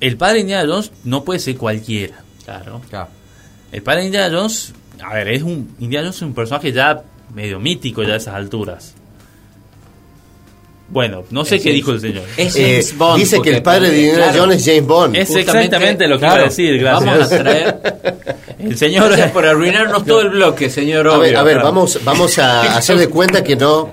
el 0.00 0.16
padre 0.16 0.34
de 0.34 0.40
Indiana 0.40 0.68
Jones 0.68 0.90
no 1.04 1.22
puede 1.22 1.38
ser 1.38 1.56
cualquiera. 1.56 2.24
Claro. 2.44 2.82
Claro. 2.90 3.10
El 3.70 3.84
padre 3.84 4.00
de 4.00 4.06
Indiana 4.06 4.36
Jones, 4.36 4.74
a 5.00 5.14
ver, 5.14 5.28
es 5.28 5.44
un, 5.44 5.76
Indiana 5.78 6.06
Jones 6.06 6.16
es 6.16 6.22
un 6.22 6.34
personaje 6.34 6.72
ya 6.72 7.00
medio 7.32 7.60
mítico 7.60 8.02
ya 8.02 8.14
a 8.14 8.16
esas 8.16 8.34
alturas. 8.34 8.96
Bueno, 10.90 11.22
no 11.30 11.44
sé 11.44 11.56
Es 11.56 11.62
qué 11.62 11.70
dijo 11.72 11.92
el 11.92 12.00
señor. 12.00 12.24
Es 12.36 12.56
Eh, 12.56 12.70
James 12.72 12.98
Bond. 12.98 13.18
dice 13.20 13.40
que 13.40 13.50
el 13.56 13.62
padre 13.62 13.90
de 13.90 14.00
Indiana 14.00 14.24
claro, 14.24 14.40
Jones 14.40 14.56
es 14.58 14.64
James 14.66 14.86
Bond. 14.86 15.16
Es 15.16 15.30
exactamente 15.36 16.08
lo 16.08 16.16
que 16.16 16.20
claro, 16.20 16.34
iba 16.34 16.42
a 16.42 16.48
decir, 16.48 16.78
gracias. 16.78 17.04
Vamos 17.14 17.32
a 17.32 17.38
traer... 17.38 17.80
El 18.60 18.76
señor... 18.76 19.06
Gracias 19.06 19.30
por 19.30 19.46
arruinarnos 19.46 20.04
todo 20.04 20.20
el 20.20 20.28
bloque, 20.30 20.68
señor 20.68 21.08
A 21.08 21.16
ver, 21.16 21.30
Obvio. 21.30 21.40
a 21.40 21.42
ver, 21.44 21.56
vamos, 21.62 21.98
vamos 22.04 22.38
a 22.38 22.76
hacer 22.76 22.98
de 22.98 23.08
cuenta 23.08 23.42
que 23.42 23.56
no. 23.56 23.88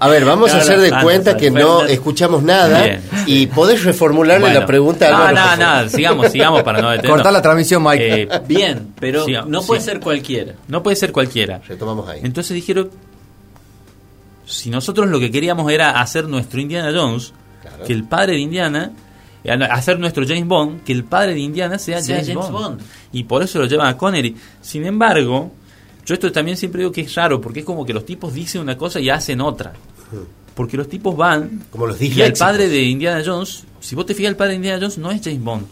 A 0.00 0.08
ver, 0.08 0.24
vamos 0.24 0.54
a 0.54 0.58
hacer 0.58 0.80
de 0.80 0.90
ah, 0.94 1.00
cuenta 1.02 1.36
que 1.36 1.50
no, 1.50 1.84
escuchamos 1.84 2.42
nada 2.42 2.84
Bien. 2.84 3.02
y 3.26 3.48
podés 3.48 3.84
reformularle 3.84 4.46
Bueno. 4.46 4.60
la 4.60 4.66
pregunta 4.66 5.08
a 5.08 5.10
No, 5.10 5.16
Álvaro, 5.40 5.56
no, 5.62 5.82
no, 5.82 5.88
sigamos, 5.90 6.32
sigamos 6.32 6.62
para 6.62 6.80
no 6.80 6.88
detenernos. 6.92 7.16
Cortá 7.18 7.30
la 7.32 7.42
transmisión, 7.42 7.82
Mike. 7.82 8.22
Eh, 8.22 8.28
Bien, 8.48 8.94
pero 8.98 9.26
Sí, 9.26 9.34
no 9.46 9.60
sí. 9.60 9.66
puede 9.66 9.80
ser 9.82 10.00
cualquiera. 10.00 10.54
no 10.68 10.82
puede 10.82 10.96
ser 10.96 11.12
cualquiera. 11.12 11.60
Retomamos 11.68 12.08
ahí. 12.08 12.20
Entonces 12.24 12.54
dijeron, 12.54 12.88
si 14.46 14.70
nosotros 14.70 15.08
lo 15.08 15.18
que 15.20 15.30
queríamos 15.30 15.70
era 15.70 16.00
hacer 16.00 16.28
nuestro 16.28 16.60
Indiana 16.60 16.90
Jones, 16.94 17.32
Claro. 17.60 17.84
que 17.84 17.92
el 17.92 18.04
padre 18.04 18.32
de 18.32 18.40
Indiana, 18.40 18.92
eh, 19.44 19.50
hacer 19.52 19.98
nuestro 19.98 20.26
James 20.26 20.46
Bond, 20.46 20.82
que 20.82 20.92
el 20.92 21.04
padre 21.04 21.34
de 21.34 21.40
Indiana 21.40 21.78
sea, 21.78 22.02
Sea 22.02 22.16
James, 22.16 22.28
James 22.34 22.50
Bond. 22.50 22.64
Bond. 22.78 22.80
Y 23.12 23.24
por 23.24 23.42
eso 23.42 23.58
lo 23.60 23.66
llevan 23.66 23.86
a 23.86 23.96
Connery. 23.96 24.36
Sin 24.60 24.84
embargo, 24.84 25.52
yo 26.04 26.14
esto 26.14 26.30
también 26.32 26.56
siempre 26.56 26.80
digo 26.80 26.90
que 26.90 27.02
es 27.02 27.14
raro, 27.14 27.40
porque 27.40 27.60
es 27.60 27.64
como 27.64 27.86
que 27.86 27.94
los 27.94 28.04
tipos 28.04 28.34
dicen 28.34 28.60
una 28.60 28.76
cosa 28.76 28.98
y 29.00 29.10
hacen 29.10 29.40
otra. 29.40 29.72
Porque 30.54 30.76
los 30.76 30.88
tipos 30.88 31.16
van 31.16 31.62
Como 31.70 31.86
los 31.86 32.00
y 32.00 32.20
el 32.20 32.32
padre 32.34 32.68
de 32.68 32.82
Indiana 32.82 33.22
Jones, 33.24 33.64
si 33.80 33.94
vos 33.94 34.04
te 34.04 34.14
fijas, 34.14 34.30
el 34.30 34.36
padre 34.36 34.50
de 34.50 34.56
Indiana 34.56 34.78
Jones 34.80 34.98
no 34.98 35.10
es 35.10 35.22
James 35.22 35.42
Bond. 35.42 35.66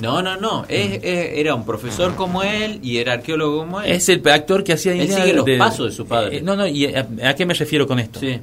No, 0.00 0.22
no, 0.22 0.36
no. 0.36 0.64
Es- 0.68 1.00
es- 1.02 1.38
era 1.38 1.54
un 1.54 1.64
profesor 1.64 2.14
como 2.14 2.42
él 2.42 2.80
y 2.82 2.98
era 2.98 3.14
arqueólogo 3.14 3.58
como 3.58 3.80
él. 3.80 3.90
Es 3.90 4.08
el 4.08 4.26
actor 4.28 4.62
que 4.64 4.72
hacía 4.72 4.92
Él 4.92 5.02
Indiana 5.02 5.24
sigue 5.24 5.36
los 5.36 5.46
pasos 5.58 5.86
de 5.86 5.92
su 5.92 6.06
padre. 6.06 6.38
Eh, 6.38 6.42
no, 6.42 6.56
no, 6.56 6.66
¿y 6.66 6.86
a, 6.86 7.06
a 7.24 7.34
qué 7.34 7.44
me 7.46 7.54
refiero 7.54 7.86
con 7.86 7.98
esto? 7.98 8.20
Sí. 8.20 8.38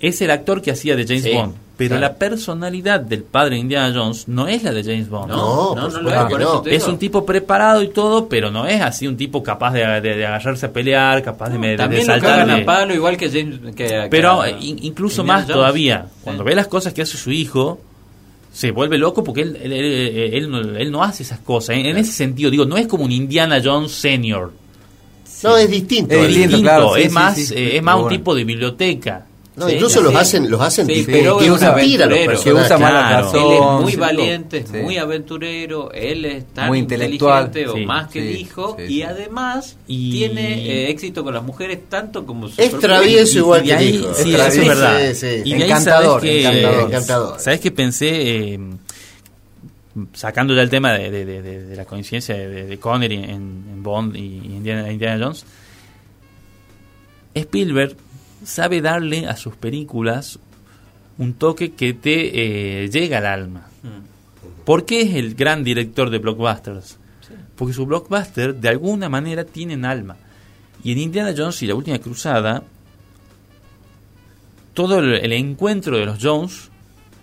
Es 0.00 0.20
el 0.22 0.30
actor 0.30 0.62
que 0.62 0.70
hacía 0.70 0.96
de 0.96 1.06
James 1.06 1.22
Sí, 1.24 1.32
Bond. 1.34 1.54
Pero 1.76 1.96
claro. 1.96 2.12
la 2.12 2.18
personalidad 2.18 3.00
del 3.00 3.22
padre 3.22 3.54
de 3.54 3.60
Indiana 3.62 3.90
Jones 3.94 4.28
no 4.28 4.46
es 4.48 4.62
la 4.62 4.72
de 4.72 4.82
James 4.82 5.08
Bond. 5.08 5.30
No, 5.30 5.74
No, 5.74 5.88
no, 5.88 6.02
no, 6.02 6.38
lo 6.38 6.64
es, 6.66 6.86
un 6.86 6.98
tipo 6.98 7.24
preparado 7.24 7.82
y 7.82 7.88
todo, 7.88 8.28
pero 8.28 8.50
no 8.50 8.66
es 8.66 8.82
así 8.82 9.06
un 9.06 9.16
tipo 9.16 9.42
capaz 9.42 9.72
de, 9.72 9.86
de- 10.02 10.16
de 10.16 10.26
agarrarse 10.26 10.66
a 10.66 10.72
pelear, 10.72 11.22
capaz 11.22 11.48
de, 11.48 11.58
de, 11.58 11.76
También 11.76 12.06
lo 12.06 12.12
saltar. 12.12 12.40
cagan 12.40 12.50
a 12.62 12.64
palo 12.66 12.92
igual 12.94 13.16
que 13.16 13.30
James. 13.30 13.74
Que, 13.74 14.08
Pero 14.10 14.42
que 14.42 14.50
eh, 14.50 14.56
incluso 14.60 15.22
Indiana 15.22 15.38
más 15.38 15.42
Jones. 15.44 15.54
todavía, 15.56 16.06
Sí. 16.08 16.20
cuando 16.24 16.44
ve 16.44 16.54
las 16.54 16.66
cosas 16.66 16.92
que 16.92 17.00
hace 17.00 17.16
su 17.16 17.30
hijo, 17.32 17.80
se 18.52 18.70
vuelve 18.72 18.98
loco 18.98 19.22
porque 19.24 19.42
él, 19.42 19.56
él, 19.62 19.72
él- 19.72 20.34
él 20.34 20.50
no, 20.50 20.60
él 20.60 20.90
no 20.90 21.02
hace 21.02 21.22
esas 21.22 21.38
cosas. 21.40 21.76
En, 21.76 21.86
en 21.86 21.96
ese 21.96 22.12
sentido, 22.12 22.50
digo, 22.50 22.64
no 22.64 22.76
es 22.76 22.86
como 22.86 23.04
un 23.04 23.12
Indiana 23.12 23.60
Jones 23.64 23.92
senior. 23.92 24.52
No, 25.42 25.56
es 25.56 25.70
distinto. 25.70 26.14
Es 26.14 26.26
distinto, 26.28 26.48
distinto, 26.48 26.62
claro, 26.62 26.94
sí, 26.94 27.00
es 27.02 27.08
sí, 27.08 27.14
más, 27.14 27.36
sí. 27.36 27.54
eh, 27.54 27.76
es 27.76 27.82
más 27.82 27.94
un 27.96 28.02
Bueno. 28.02 28.16
tipo 28.18 28.34
de 28.34 28.44
biblioteca. 28.44 29.26
No, 29.60 29.68
Sí, 29.68 29.74
incluso 29.74 30.00
los 30.00 30.14
hacen, 30.14 30.50
los 30.50 30.60
hacen 30.60 30.86
Sí, 30.86 31.04
pero 31.06 31.36
que 31.36 31.44
es 31.44 31.50
usa. 31.50 31.74
Que 31.74 32.78
mala 32.78 33.20
razón. 33.20 33.40
Él 33.52 33.52
es 33.52 33.82
muy 33.82 33.92
sí, 33.92 33.98
valiente, 33.98 34.64
sí. 34.66 34.78
muy 34.78 34.96
aventurero, 34.96 35.92
él 35.92 36.24
es 36.24 36.46
tan 36.54 36.68
Muy 36.68 36.78
intelectual. 36.78 37.44
inteligente 37.48 37.70
o 37.70 37.80
Sí, 37.80 37.84
más 37.86 38.08
que 38.10 38.18
el 38.20 38.36
hijo 38.40 38.76
sí, 38.78 38.84
y 38.84 38.88
sí. 38.88 39.02
además 39.02 39.76
Y- 39.86 40.10
tiene 40.12 40.66
eh, 40.66 40.90
éxito 40.90 41.22
con 41.22 41.34
las 41.34 41.42
mujeres 41.44 41.78
tanto 41.90 42.24
como 42.24 42.48
su 42.48 42.60
Es 42.60 42.78
travieso 42.78 43.38
igual 43.38 43.62
y 43.64 43.68
que 43.68 43.74
el 43.74 43.94
hijo. 43.96 44.14
sí, 44.14 44.34
Es 44.34 44.56
es 44.56 44.66
verdad. 44.66 44.98
Sí, 45.12 45.14
sí. 45.14 45.42
Y 45.44 45.52
Encantador, 45.52 46.20
sabes 46.20 46.22
que, 46.22 46.40
encantador. 46.40 46.88
Encantador. 46.88 47.38
¿Sabes 47.40 47.60
qué 47.60 47.70
pensé? 47.70 48.08
eh, 48.54 48.60
sacando 50.14 50.54
ya 50.54 50.62
el 50.62 50.70
tema 50.70 50.92
de, 50.94 51.10
de- 51.10 51.24
de- 51.26 51.42
de- 51.42 51.64
de 51.66 51.76
la 51.76 51.84
coincidencia 51.84 52.34
de, 52.34 52.48
de- 52.48 52.66
de 52.66 52.78
Connery 52.78 53.16
en, 53.16 53.30
en 53.30 53.82
Bond 53.82 54.16
y 54.16 54.20
Indiana, 54.20 54.90
Indiana 54.90 55.22
Jones. 55.22 55.44
Spielberg 57.34 57.96
sabe 58.44 58.80
darle 58.80 59.26
a 59.26 59.36
sus 59.36 59.56
películas 59.56 60.38
un 61.18 61.34
toque 61.34 61.72
que 61.72 61.92
te 61.92 62.84
eh, 62.84 62.88
llega 62.88 63.18
al 63.18 63.26
alma. 63.26 63.68
Mm. 63.82 64.64
¿Por 64.64 64.86
qué 64.86 65.02
es 65.02 65.14
el 65.14 65.34
gran 65.34 65.64
director 65.64 66.10
de 66.10 66.18
blockbusters? 66.18 66.98
Porque 67.56 67.74
sus 67.74 67.86
blockbusters 67.86 68.60
de 68.60 68.68
alguna 68.68 69.08
manera 69.08 69.44
tienen 69.44 69.84
alma. 69.84 70.16
Y 70.82 70.92
en 70.92 70.98
Indiana 70.98 71.34
Jones 71.36 71.62
y 71.62 71.66
la 71.66 71.74
última 71.74 71.98
cruzada, 71.98 72.62
todo 74.72 74.98
el, 74.98 75.14
el 75.14 75.32
encuentro 75.32 75.98
de 75.98 76.06
los 76.06 76.18
Jones, 76.22 76.70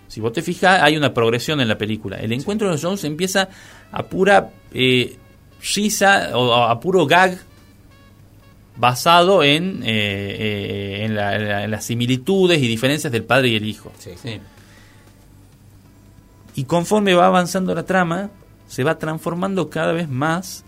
si 0.08 0.22
vos 0.22 0.32
te 0.32 0.42
fijas, 0.42 0.82
hay 0.82 0.96
una 0.96 1.14
progresión 1.14 1.60
en 1.60 1.68
la 1.68 1.78
película. 1.78 2.18
El 2.18 2.32
encuentro 2.32 2.68
de 2.68 2.74
los 2.74 2.84
Jones 2.84 3.04
empieza 3.04 3.50
a 3.92 4.04
pura 4.04 4.52
eh, 4.74 5.18
risa 5.76 6.38
o 6.38 6.54
a 6.54 6.80
puro 6.80 7.06
gag 7.06 7.38
basado 8.78 9.44
en, 9.44 9.82
eh, 9.84 9.88
eh, 9.88 11.06
en, 11.06 11.16
la- 11.16 11.36
en 11.36 11.48
la- 11.48 11.64
en 11.66 11.72
las 11.72 11.86
similitudes 11.86 12.62
y 12.62 12.68
diferencias 12.68 13.12
del 13.12 13.24
padre 13.24 13.50
y 13.50 13.56
el 13.56 13.66
hijo. 13.66 13.92
Sí. 13.98 14.12
Y 16.56 16.64
conforme 16.64 17.14
va 17.14 17.28
avanzando 17.28 17.74
la 17.76 17.84
trama, 17.86 18.30
se 18.68 18.84
va 18.84 18.98
transformando 18.98 19.70
cada 19.70 19.94
vez 19.94 20.10
más 20.10 20.64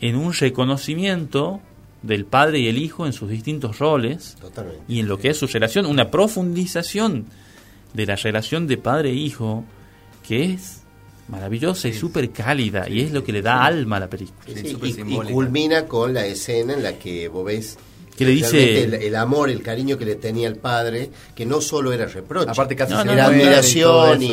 en 0.00 0.16
un 0.16 0.32
reconocimiento 0.32 1.60
del 2.02 2.24
padre 2.24 2.60
y 2.60 2.68
el 2.68 2.78
hijo 2.78 3.06
en 3.06 3.12
sus 3.12 3.28
distintos 3.28 3.78
roles 3.78 4.36
Totalmente. 4.40 4.82
y 4.88 5.00
en 5.00 5.08
lo 5.08 5.18
que 5.18 5.28
es 5.30 5.36
su 5.36 5.46
relación, 5.46 5.86
una 5.86 6.10
profundización 6.10 7.26
de 7.92 8.06
la 8.06 8.16
relación 8.16 8.66
de 8.66 8.78
padre 8.78 9.10
e 9.10 9.14
hijo 9.14 9.64
que 10.26 10.44
es 10.54 10.79
maravillosa 11.30 11.88
y 11.88 11.92
súper 11.94 12.30
cálida 12.30 12.88
y 12.88 13.00
es 13.02 13.12
lo 13.12 13.22
que 13.24 13.32
le 13.32 13.42
da 13.42 13.64
alma 13.64 13.96
a 13.96 14.00
la 14.00 14.10
película. 14.10 14.38
Y- 14.48 14.76
y, 14.88 15.14
culmina 15.32 15.86
con 15.86 16.12
la 16.12 16.26
escena 16.26 16.74
en 16.74 16.82
la 16.82 16.94
que 16.98 17.28
vos 17.28 17.44
ves 17.44 17.78
Que 18.16 18.24
le 18.26 18.32
dice- 18.32 18.84
el, 18.84 18.94
el 18.94 19.16
amor, 19.16 19.48
el 19.48 19.62
cariño 19.62 19.96
que 19.96 20.04
le 20.04 20.16
tenía 20.16 20.46
el 20.48 20.56
padre, 20.56 21.10
que 21.34 21.46
no 21.46 21.60
solo 21.62 21.92
era 21.92 22.04
reproche, 22.06 22.50
Aparte 22.50 22.76
casi 22.76 22.92
No, 22.92 23.00
se 23.00 23.06
no, 23.06 23.12
era 23.12 23.22
no, 23.24 23.28
admiración 23.30 24.22
y 24.22 24.26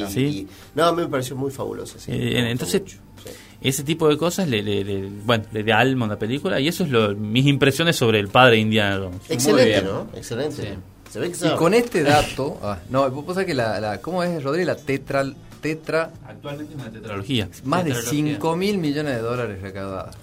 y, 0.00 0.04
Sí. 0.08 0.20
y- 0.20 0.48
no, 0.74 0.86
a 0.86 0.92
mí 0.92 1.02
me 1.02 1.08
pareció 1.08 1.36
muy 1.36 1.50
fabuloso. 1.52 1.98
sí, 2.00 2.10
Eh, 2.10 2.50
entonces, 2.50 2.80
mucho, 2.80 2.96
sí. 3.24 3.30
ese 3.60 3.84
tipo 3.84 4.08
de 4.08 4.16
cosas 4.16 4.48
le, 4.48 4.62
le- 4.62 4.82
le- 4.84 5.08
bueno, 5.24 5.44
le 5.52 5.62
da 5.62 5.78
alma 5.78 6.06
a 6.06 6.08
la 6.08 6.18
película 6.18 6.58
y 6.58 6.66
eso 6.68 6.82
es 6.84 6.90
lo, 6.90 7.14
mis 7.14 7.46
impresiones 7.46 7.94
sobre 7.96 8.18
el 8.18 8.28
padre 8.28 8.60
Jones. 8.64 9.20
Excelente, 9.28 9.66
bien. 9.70 9.84
¿no? 9.84 10.08
Excelente. 10.16 10.62
Sí. 10.62 10.68
Se 11.12 11.20
ve 11.20 11.30
que 11.30 11.46
Y 11.46 11.50
con 11.56 11.72
este 11.74 12.02
dato, 12.02 12.58
ah, 12.62 12.78
no, 12.90 13.08
vos 13.10 13.24
sabés 13.34 13.46
que 13.46 13.54
la, 13.54 13.80
la- 13.80 14.00
¿cómo 14.00 14.22
es, 14.24 14.42
Rodríguez? 14.42 14.66
La 14.66 14.76
tetra, 14.76 15.24
tetra, 15.60 16.10
Actualmente 16.26 16.74
es 16.74 16.80
una 16.80 16.90
tetralogía. 16.90 17.48
más 17.64 17.84
de 17.84 17.90
Tetralogía. 17.92 18.32
5 18.34 18.56
mil 18.56 18.78
millones 18.78 19.14
de 19.16 19.20
dólares 19.22 19.60
recaudadas. 19.62 20.16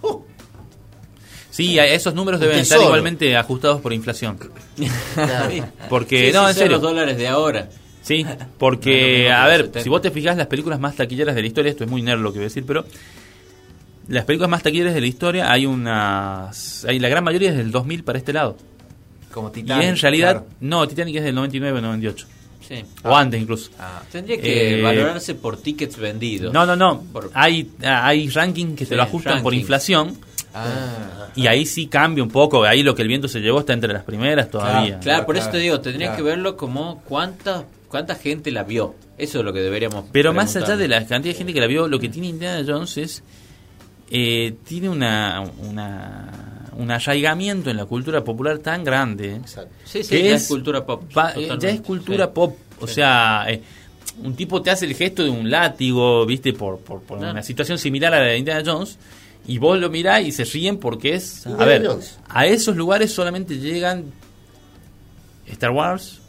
Sí, 1.51 1.79
a- 1.79 1.85
esos 1.87 2.13
números 2.13 2.39
deben 2.39 2.59
estar 2.59 2.81
igualmente 2.81 3.35
ajustados 3.37 3.79
por 3.81 3.93
inflación. 3.93 4.37
Claro. 5.13 5.49
Porque, 5.89 6.27
Sí, 6.27 6.33
no, 6.33 6.41
sí, 6.43 6.47
en 6.49 6.53
son 6.53 6.53
serio. 6.55 6.71
los 6.73 6.81
dólares 6.81 7.17
de 7.17 7.27
ahora. 7.27 7.69
Sí, 8.01 8.23
No, 8.23 8.29
no, 8.39 8.47
porque, 8.57 9.27
no, 9.29 9.35
a 9.37 9.47
ver, 9.47 9.57
70. 9.61 9.83
si 9.83 9.89
vos 9.89 10.01
te 10.01 10.11
fijas 10.11 10.35
las 10.37 10.47
películas 10.47 10.79
más 10.79 10.95
taquilleras 10.95 11.33
de 11.35 11.41
la 11.41 11.47
historia, 11.47 11.69
esto 11.71 11.83
es 11.85 11.89
muy 11.89 12.01
nerd 12.01 12.19
lo 12.19 12.31
que 12.33 12.39
voy 12.39 12.45
a 12.45 12.49
decir, 12.49 12.65
pero 12.67 12.85
las 14.09 14.25
películas 14.25 14.49
más 14.49 14.61
taquilleras 14.63 14.93
de 14.93 15.01
la 15.01 15.07
historia 15.07 15.51
hay 15.51 15.65
unas... 15.65 16.85
Hay, 16.85 16.99
la 16.99 17.09
gran 17.09 17.23
mayoría 17.23 17.51
es 17.51 17.57
del 17.57 17.71
2000 17.71 18.03
para 18.03 18.17
este 18.19 18.33
lado. 18.33 18.57
Como 19.31 19.49
Y 19.49 19.51
Titanic. 19.53 19.87
en 19.87 19.97
realidad, 19.97 20.31
claro. 20.33 20.47
no, 20.59 20.87
Titanic 20.87 21.15
es 21.15 21.23
del 21.23 21.35
99 21.35 21.81
98. 21.81 22.27
Sí. 22.67 22.83
O 23.03 23.15
antes 23.15 23.41
incluso. 23.41 23.69
Ah, 23.79 24.01
Tendría 24.11 24.39
que 24.41 24.79
Eh, 24.79 24.81
valorarse 24.81 25.35
por 25.35 25.57
tickets 25.57 25.97
vendidos. 25.97 26.51
No, 26.51 26.65
no, 26.65 26.75
no. 26.75 27.01
Por- 27.13 27.29
Hay, 27.33 27.69
hay 27.83 28.27
rankings 28.29 28.71
que 28.77 28.85
te 28.85 28.89
Sí, 28.91 28.95
lo 28.95 29.03
ajustan 29.03 29.43
por 29.43 29.53
inflación. 29.53 30.17
ah, 30.53 31.27
Y 31.35 31.47
ahí 31.47 31.65
sí 31.65 31.87
cambia 31.87 32.23
un 32.23 32.29
poco. 32.31 32.63
Ahí 32.63 32.81
lo 32.81 32.95
que 32.95 33.01
el 33.03 33.07
viento 33.07 33.27
se 33.27 33.39
llevó 33.39 33.59
está 33.59 33.73
entre 33.73 33.91
las 33.93 34.03
primeras 34.03 34.49
todavía. 34.49 34.99
Claro, 34.99 35.25
por 35.25 35.35
Claro, 35.35 35.49
eso 35.49 35.57
te 35.57 35.61
digo, 35.61 35.79
tendrías 35.81 36.11
claro. 36.11 36.23
que 36.23 36.29
verlo 36.29 36.57
como 36.57 37.01
cuánta 37.03 37.65
cuánta 37.87 38.15
gente 38.15 38.51
la 38.51 38.63
vio. 38.63 38.95
Eso 39.17 39.39
es 39.39 39.45
lo 39.45 39.53
que 39.53 39.59
deberíamos 39.61 40.05
Pero 40.11 40.33
más 40.33 40.53
allá 40.57 40.75
de 40.75 40.87
la 40.89 41.05
cantidad 41.05 41.33
de 41.33 41.37
gente 41.37 41.53
que 41.53 41.61
la 41.61 41.67
vio, 41.67 41.87
lo 41.87 41.99
que 41.99 42.09
tiene 42.09 42.27
Indiana 42.29 42.63
Jones 42.67 42.97
es. 42.97 43.23
eh, 44.11 44.55
tiene 44.67 44.89
una, 44.89 45.43
una, 45.59 46.54
un 46.77 46.91
arraigamiento 46.91 47.69
en 47.69 47.77
la 47.77 47.85
cultura 47.85 48.23
popular 48.23 48.59
tan 48.59 48.83
grande. 48.83 49.35
Exacto. 49.35 49.73
Sí, 49.85 50.03
sí, 50.03 50.09
que 50.09 50.23
ya 50.23 50.35
es- 50.35 50.43
es 50.43 50.47
cultura 50.47 50.85
pop. 50.85 51.03
pa- 51.13 51.33
eh, 51.35 51.49
ya 51.59 51.69
es 51.69 51.81
cultura 51.81 52.25
Sí. 52.25 52.31
pop. 52.33 52.57
O 52.81 52.87
Sí. 52.87 52.95
sea, 52.95 53.45
eh, 53.47 53.61
un 54.23 54.35
tipo 54.35 54.61
te 54.61 54.71
hace 54.71 54.85
el 54.85 54.93
gesto 54.95 55.23
de 55.23 55.29
un 55.29 55.49
látigo, 55.49 56.25
¿viste? 56.25 56.53
Por, 56.53 56.79
por, 56.79 57.01
por 57.01 57.17
Claro. 57.17 57.31
una 57.33 57.43
situación 57.43 57.77
similar 57.77 58.13
a 58.13 58.19
la 58.19 58.25
de 58.27 58.37
Indiana 58.37 58.61
Jones. 58.65 58.97
Y 59.47 59.57
vos 59.59 59.79
lo 59.79 59.89
mirás 59.89 60.23
y 60.23 60.31
se 60.31 60.43
ríen 60.43 60.77
porque 60.77 61.13
es. 61.15 61.45
A 61.47 61.65
ver, 61.65 61.85
Jones. 61.85 62.17
a 62.27 62.45
esos 62.47 62.75
lugares 62.75 63.11
solamente 63.13 63.57
llegan 63.59 64.05
Star 65.47 65.71
Wars, 65.71 66.19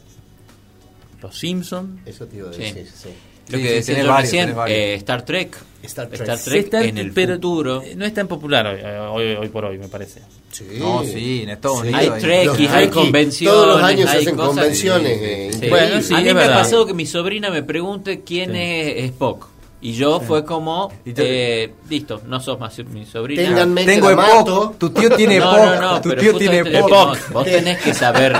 Los 1.21 1.35
Simpsons. 1.37 1.99
Eso 2.05 2.25
te 2.27 2.37
iba 2.37 2.49
a 2.49 2.53
Sí. 2.53 2.59
decir, 2.61 2.87
sí. 2.93 3.09
Lo 3.49 3.57
Sí, 3.57 3.63
que 3.63 3.73
decía 3.73 3.97
yo 4.01 4.07
varios, 4.07 4.31
recién, 4.31 4.55
eh, 4.67 4.93
Star 4.95 5.21
Trek. 5.23 5.57
Star 5.83 6.07
Trek. 6.07 6.21
Star 6.21 6.37
Sí, 6.37 6.49
Trek 6.49 6.65
está- 6.65 6.83
en 6.83 6.97
el 6.97 7.11
pero 7.13 7.35
futuro. 7.35 7.81
No 7.95 8.05
es 8.05 8.13
tan 8.13 8.27
popular 8.27 8.67
hoy, 8.67 8.81
hoy, 8.81 9.35
hoy 9.35 9.47
por 9.49 9.63
hoy, 9.65 9.77
me 9.77 9.87
parece. 9.87 10.21
Sí. 10.51 10.65
No, 10.79 11.03
sí, 11.03 11.43
en 11.43 11.49
Estados 11.51 11.81
Sí. 11.81 11.87
Unidos. 11.87 11.99
Hay 12.01 12.09
hay- 12.09 12.21
trekkies, 12.21 12.59
hay 12.59 12.67
trekkies, 12.67 12.89
convenciones. 12.93 13.53
Todos 13.61 13.67
los 13.77 13.83
años 13.83 14.09
se 14.09 14.17
hay 14.17 14.23
hacen 14.23 14.35
cosas- 14.35 14.49
convenciones. 14.55 15.55
Sí. 15.59 15.69
Bueno, 15.69 16.01
sí, 16.01 16.13
a 16.13 16.17
mí 16.19 16.33
me 16.33 16.43
ha 16.43 16.47
pasado 16.53 16.85
que 16.85 16.93
mi 16.93 17.05
sobrina 17.05 17.49
me 17.49 17.63
pregunte 17.63 18.21
quién 18.25 18.51
Sí. 18.51 18.57
es 18.59 19.05
Spock. 19.11 19.47
Y 19.79 19.93
yo 19.93 20.19
fue 20.19 20.43
como, 20.43 20.91
eh, 21.05 21.71
listo, 21.87 22.21
no 22.25 22.39
sos 22.39 22.59
más 22.59 22.75
mi 22.89 23.05
sobrina. 23.05 23.43
Ténganme 23.43 23.85
Tengo. 23.85 24.09
Spock, 24.09 24.77
tu 24.79 24.89
tío 24.89 25.11
tiene 25.11 25.37
no, 25.37 25.51
Spock, 25.55 25.65
no, 25.75 25.81
no, 25.93 26.01
tu 26.01 26.09
pero 26.09 26.21
tío 26.21 26.33
tiene 26.33 26.63
no, 26.63 26.87
vos 27.31 27.45
tenés 27.45 27.77
que 27.77 27.93
saber 27.93 28.35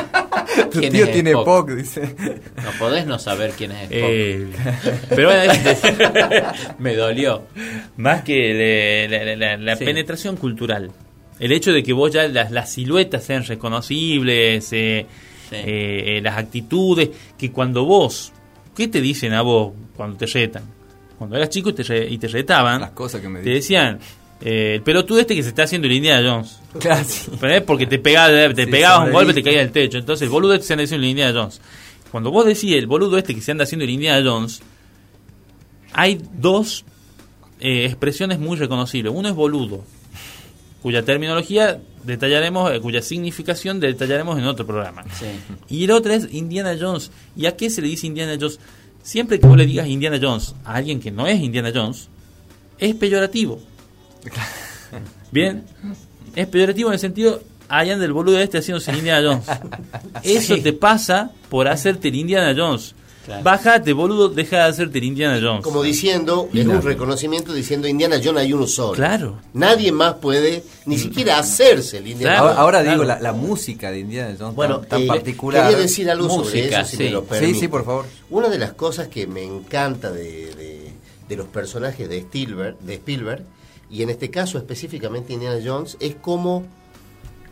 Tu 0.72 0.82
tío 0.82 1.06
es 1.06 1.12
tiene 1.12 1.32
Spock. 1.32 1.70
Spock, 1.70 1.72
dice. 1.72 2.16
No 2.64 2.72
podés 2.80 3.06
no 3.06 3.20
saber 3.20 3.52
quién 3.58 3.72
es 3.72 3.84
Spock. 3.84 3.94
Eh, 3.94 4.48
pero 5.10 5.30
bueno, 5.30 5.54
me 6.80 6.96
dolió. 6.96 7.44
más 7.98 8.24
que 8.24 9.08
la, 9.10 9.26
la- 9.26 9.36
la- 9.36 9.58
la 9.58 9.76
Sí. 9.76 9.86
penetración 9.86 10.36
cultural. 10.38 10.92
El 11.40 11.52
hecho 11.52 11.72
de 11.72 11.84
que 11.84 11.94
vos 11.94 12.12
ya 12.12 12.28
las, 12.28 12.52
las 12.52 12.72
siluetas 12.72 13.24
sean 13.24 13.44
reconocibles, 13.46 14.72
eh, 14.74 15.06
Sí. 15.50 15.56
eh, 15.56 16.18
eh, 16.18 16.22
las 16.22 16.38
actitudes, 16.38 17.10
que 17.38 17.52
cuando 17.52 17.86
vos, 17.86 18.34
¿qué 18.76 18.88
te 18.88 19.00
dicen 19.02 19.34
a 19.34 19.42
vos 19.44 19.74
cuando 19.96 20.18
te 20.18 20.26
retan? 20.26 20.64
Cuando 21.18 21.36
eras 21.38 21.50
chico 21.50 21.70
y 21.70 21.74
te, 21.74 21.84
re- 21.84 22.08
y 22.10 22.18
te 22.18 22.28
retaban, 22.28 22.82
Las 22.82 22.92
cosas 22.92 23.22
que 23.22 23.30
me 23.30 23.40
te 23.40 23.50
dicen. 23.50 23.56
decían, 23.56 24.00
eh, 24.42 24.76
el 24.76 24.82
pelotudo 24.84 25.20
este 25.20 25.36
que 25.36 25.44
se 25.44 25.50
está 25.50 25.64
haciendo 25.64 25.88
el 25.88 25.94
Indiana 25.94 26.30
Jones. 26.30 26.60
Claro. 26.80 27.06
Porque 27.66 27.88
te 27.88 27.98
pegaba, 28.00 28.54
te 28.54 28.66
Sí, 28.66 28.72
pegabas 28.72 29.08
un 29.08 29.14
golpe, 29.14 29.34
te 29.34 29.44
caía 29.44 29.60
del 29.60 29.72
techo. 29.72 29.98
Entonces, 29.98 30.24
el 30.24 30.30
boludo 30.30 30.54
este 30.54 30.68
se 30.68 30.74
anda 30.74 30.84
haciendo 30.84 31.06
el 31.06 31.10
Indiana 31.12 31.40
Jones. 31.40 31.60
Cuando 32.12 32.32
vos 32.32 32.46
decís 32.46 32.74
el 32.74 32.88
boludo 32.88 33.18
este 33.18 33.34
que 33.34 33.42
se 33.42 33.52
anda 33.52 33.64
haciendo 33.64 33.84
el 33.86 33.90
Indiana 33.92 34.28
Jones, 34.28 34.62
hay 35.94 36.22
dos 36.34 36.86
eh, 37.60 37.86
expresiones 37.86 38.40
muy 38.40 38.58
reconocibles. 38.58 39.12
Uno 39.16 39.28
es 39.28 39.36
boludo, 39.36 39.84
cuya 40.82 41.04
terminología 41.04 41.82
detallaremos, 42.04 42.72
eh, 42.72 42.80
cuya 42.80 43.02
significación 43.02 43.80
detallaremos 43.80 44.38
en 44.38 44.46
otro 44.46 44.66
programa. 44.66 45.04
Sí. 45.20 45.26
Y 45.70 45.86
el 45.86 45.92
otro 45.92 46.14
es 46.14 46.32
Indiana 46.32 46.76
Jones. 46.80 47.12
¿Y 47.36 47.48
a 47.48 47.58
qué 47.58 47.70
se 47.70 47.82
le 47.82 47.88
dice 47.88 48.08
Indiana 48.08 48.38
Jones? 48.40 48.60
Siempre 49.02 49.40
que 49.40 49.48
vos 49.48 49.58
le 49.58 49.66
digas 49.66 49.88
Indiana 49.88 50.20
Jones 50.22 50.54
a 50.64 50.76
alguien 50.76 51.00
que 51.00 51.12
no 51.12 51.28
es 51.28 51.40
Indiana 51.40 51.72
Jones, 51.74 52.10
es 52.78 52.94
peyorativo. 52.96 53.60
Bien, 55.32 55.64
es 56.36 56.48
peyorativo 56.48 56.90
en 56.90 56.94
el 56.94 57.00
sentido, 57.00 57.42
allá 57.68 57.98
del 57.98 58.14
boludo 58.14 58.40
este 58.40 58.58
haciéndose 58.60 58.92
el 58.92 58.98
Indiana 59.00 59.28
Jones. 59.28 59.46
Eso 60.24 60.56
Sí. 60.56 60.62
te 60.62 60.74
pasa 60.74 61.32
por 61.50 61.68
hacerte 61.68 62.08
el 62.10 62.16
Indiana 62.16 62.54
Jones. 62.58 62.96
Claro. 63.26 63.44
Bájate, 63.44 63.92
boludo, 63.92 64.30
deja 64.30 64.56
de 64.56 64.64
hacerte 64.70 65.00
el 65.00 65.04
Indiana 65.04 65.38
Jones. 65.42 65.62
Como 65.62 65.84
diciendo, 65.84 66.48
es 66.54 66.66
un 66.66 66.82
reconocimiento 66.82 67.52
diciendo 67.52 67.86
Indiana 67.86 68.22
Jones 68.24 68.42
hay 68.44 68.54
uno 68.54 68.66
solo. 68.68 68.94
Claro. 68.94 69.42
Nadie 69.54 69.92
más 69.92 70.14
puede 70.14 70.64
ni 70.86 70.98
siquiera 70.98 71.38
hacerse 71.38 71.98
el 71.98 72.08
Indiana 72.08 72.36
Claro. 72.36 72.46
Jones. 72.48 72.60
ahora 72.60 72.84
digo, 72.84 73.04
la, 73.04 73.20
la 73.20 73.34
música 73.34 73.92
de 73.92 74.00
Indiana 74.00 74.34
Jones 74.40 74.56
Bueno, 74.56 74.78
tan, 74.80 74.88
tan 74.90 75.02
eh, 75.02 75.08
particular. 75.08 75.64
quería 75.64 75.78
decir 75.78 76.10
algo 76.10 76.30
sobre 76.30 76.62
Música, 76.62 76.80
eso, 76.82 76.90
si 76.92 76.96
sí. 76.98 77.04
me 77.04 77.10
lo 77.12 77.26
Sí, 77.38 77.54
sí, 77.54 77.68
por 77.68 77.84
favor. 77.84 78.06
Una 78.30 78.48
de 78.48 78.60
las 78.60 78.72
cosas 78.72 79.10
que 79.10 79.28
me 79.28 79.44
encanta 79.44 80.10
de, 80.10 80.56
de- 80.56 80.94
de 81.28 81.36
los 81.36 81.48
personajes 81.48 82.08
de 82.08 82.20
Spielberg, 82.20 82.80
de 82.80 82.94
Spielberg, 82.94 83.44
y 83.90 84.02
en 84.04 84.10
este 84.10 84.30
caso 84.30 84.58
específicamente 84.58 85.34
Indiana 85.34 85.60
Jones, 85.64 85.98
es 86.00 86.16
como 86.16 86.66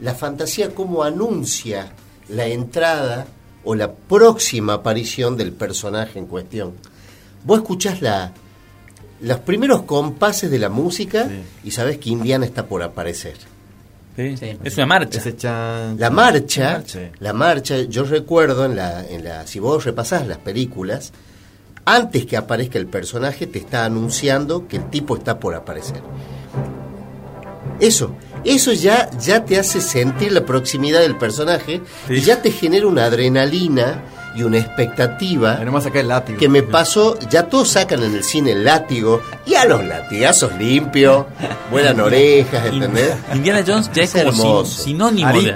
la 0.02 0.14
fantasía, 0.16 0.74
como 0.76 1.04
anuncia 1.04 1.92
la 2.30 2.48
entrada 2.48 3.28
o 3.64 3.76
la 3.76 3.94
próxima 3.94 4.74
aparición 4.74 5.38
del 5.38 5.52
personaje 5.54 6.20
en 6.20 6.26
cuestión. 6.28 6.74
Vos 7.44 7.60
escuchás 7.60 8.02
la, 8.02 8.34
los 9.22 9.40
primeros 9.40 9.84
compases 9.84 10.52
de 10.52 10.60
la 10.60 10.70
música 10.70 11.30
y 11.64 11.72
sabés 11.72 11.98
que 12.00 12.10
Indiana 12.10 12.46
está 12.46 12.66
por 12.68 12.84
aparecer. 12.84 13.36
Sí. 14.16 14.38
Sí. 14.38 14.58
Es 14.64 14.78
una 14.78 14.86
marcha. 14.86 15.20
Ese 15.20 15.36
chan- 15.36 15.98
La 16.00 16.10
marcha, 16.10 16.84
Sí. 16.86 17.00
la 17.20 17.34
marcha, 17.34 17.78
yo 17.82 18.04
recuerdo 18.06 18.66
en 18.66 18.76
la, 18.76 19.06
en 19.06 19.24
la, 19.24 19.46
si 19.46 19.60
vos 19.60 19.84
repasás 19.84 20.26
las 20.28 20.38
películas, 20.38 21.12
antes 21.86 22.26
que 22.26 22.36
aparezca 22.38 22.78
el 22.80 22.88
personaje 22.88 23.48
te 23.48 23.60
está 23.60 23.86
anunciando 23.86 24.68
que 24.68 24.78
el 24.78 24.90
tipo 24.90 25.16
está 25.16 25.40
por 25.40 25.54
aparecer. 25.56 26.02
Eso, 27.80 28.16
eso 28.46 28.72
ya, 28.74 29.10
ya 29.20 29.44
te 29.44 29.60
hace 29.60 29.82
sentir 29.82 30.32
la 30.32 30.46
proximidad 30.46 31.02
del 31.02 31.18
personaje 31.18 31.82
y 32.10 32.22
ya 32.22 32.42
te 32.42 32.52
genera 32.52 32.88
una 32.88 33.06
adrenalina 33.06 34.04
y 34.36 34.44
una 34.44 34.58
expectativa 34.58 35.56
nomás 35.64 35.86
acá 35.86 36.00
el 36.02 36.08
látigo. 36.10 36.38
que 36.40 36.50
me 36.50 36.62
pasó, 36.64 37.18
ya 37.30 37.44
todos 37.48 37.70
sacan 37.70 38.04
en 38.04 38.16
el 38.16 38.24
cine 38.24 38.52
el 38.52 38.64
látigo 38.66 39.22
y 39.46 39.56
a 39.56 39.66
los 39.66 39.84
latigazos 39.86 40.54
limpios, 40.58 41.26
vuelan 41.72 42.00
orejas, 42.00 42.66
¿entendés? 42.68 43.14
Indiana 43.34 43.64
Jones 43.66 43.90
ya 43.94 44.04
es, 44.04 44.14
Es 44.16 44.24
como 44.26 44.66
sin- 44.66 44.84
sinónimo 44.86 45.30
de 45.42 45.54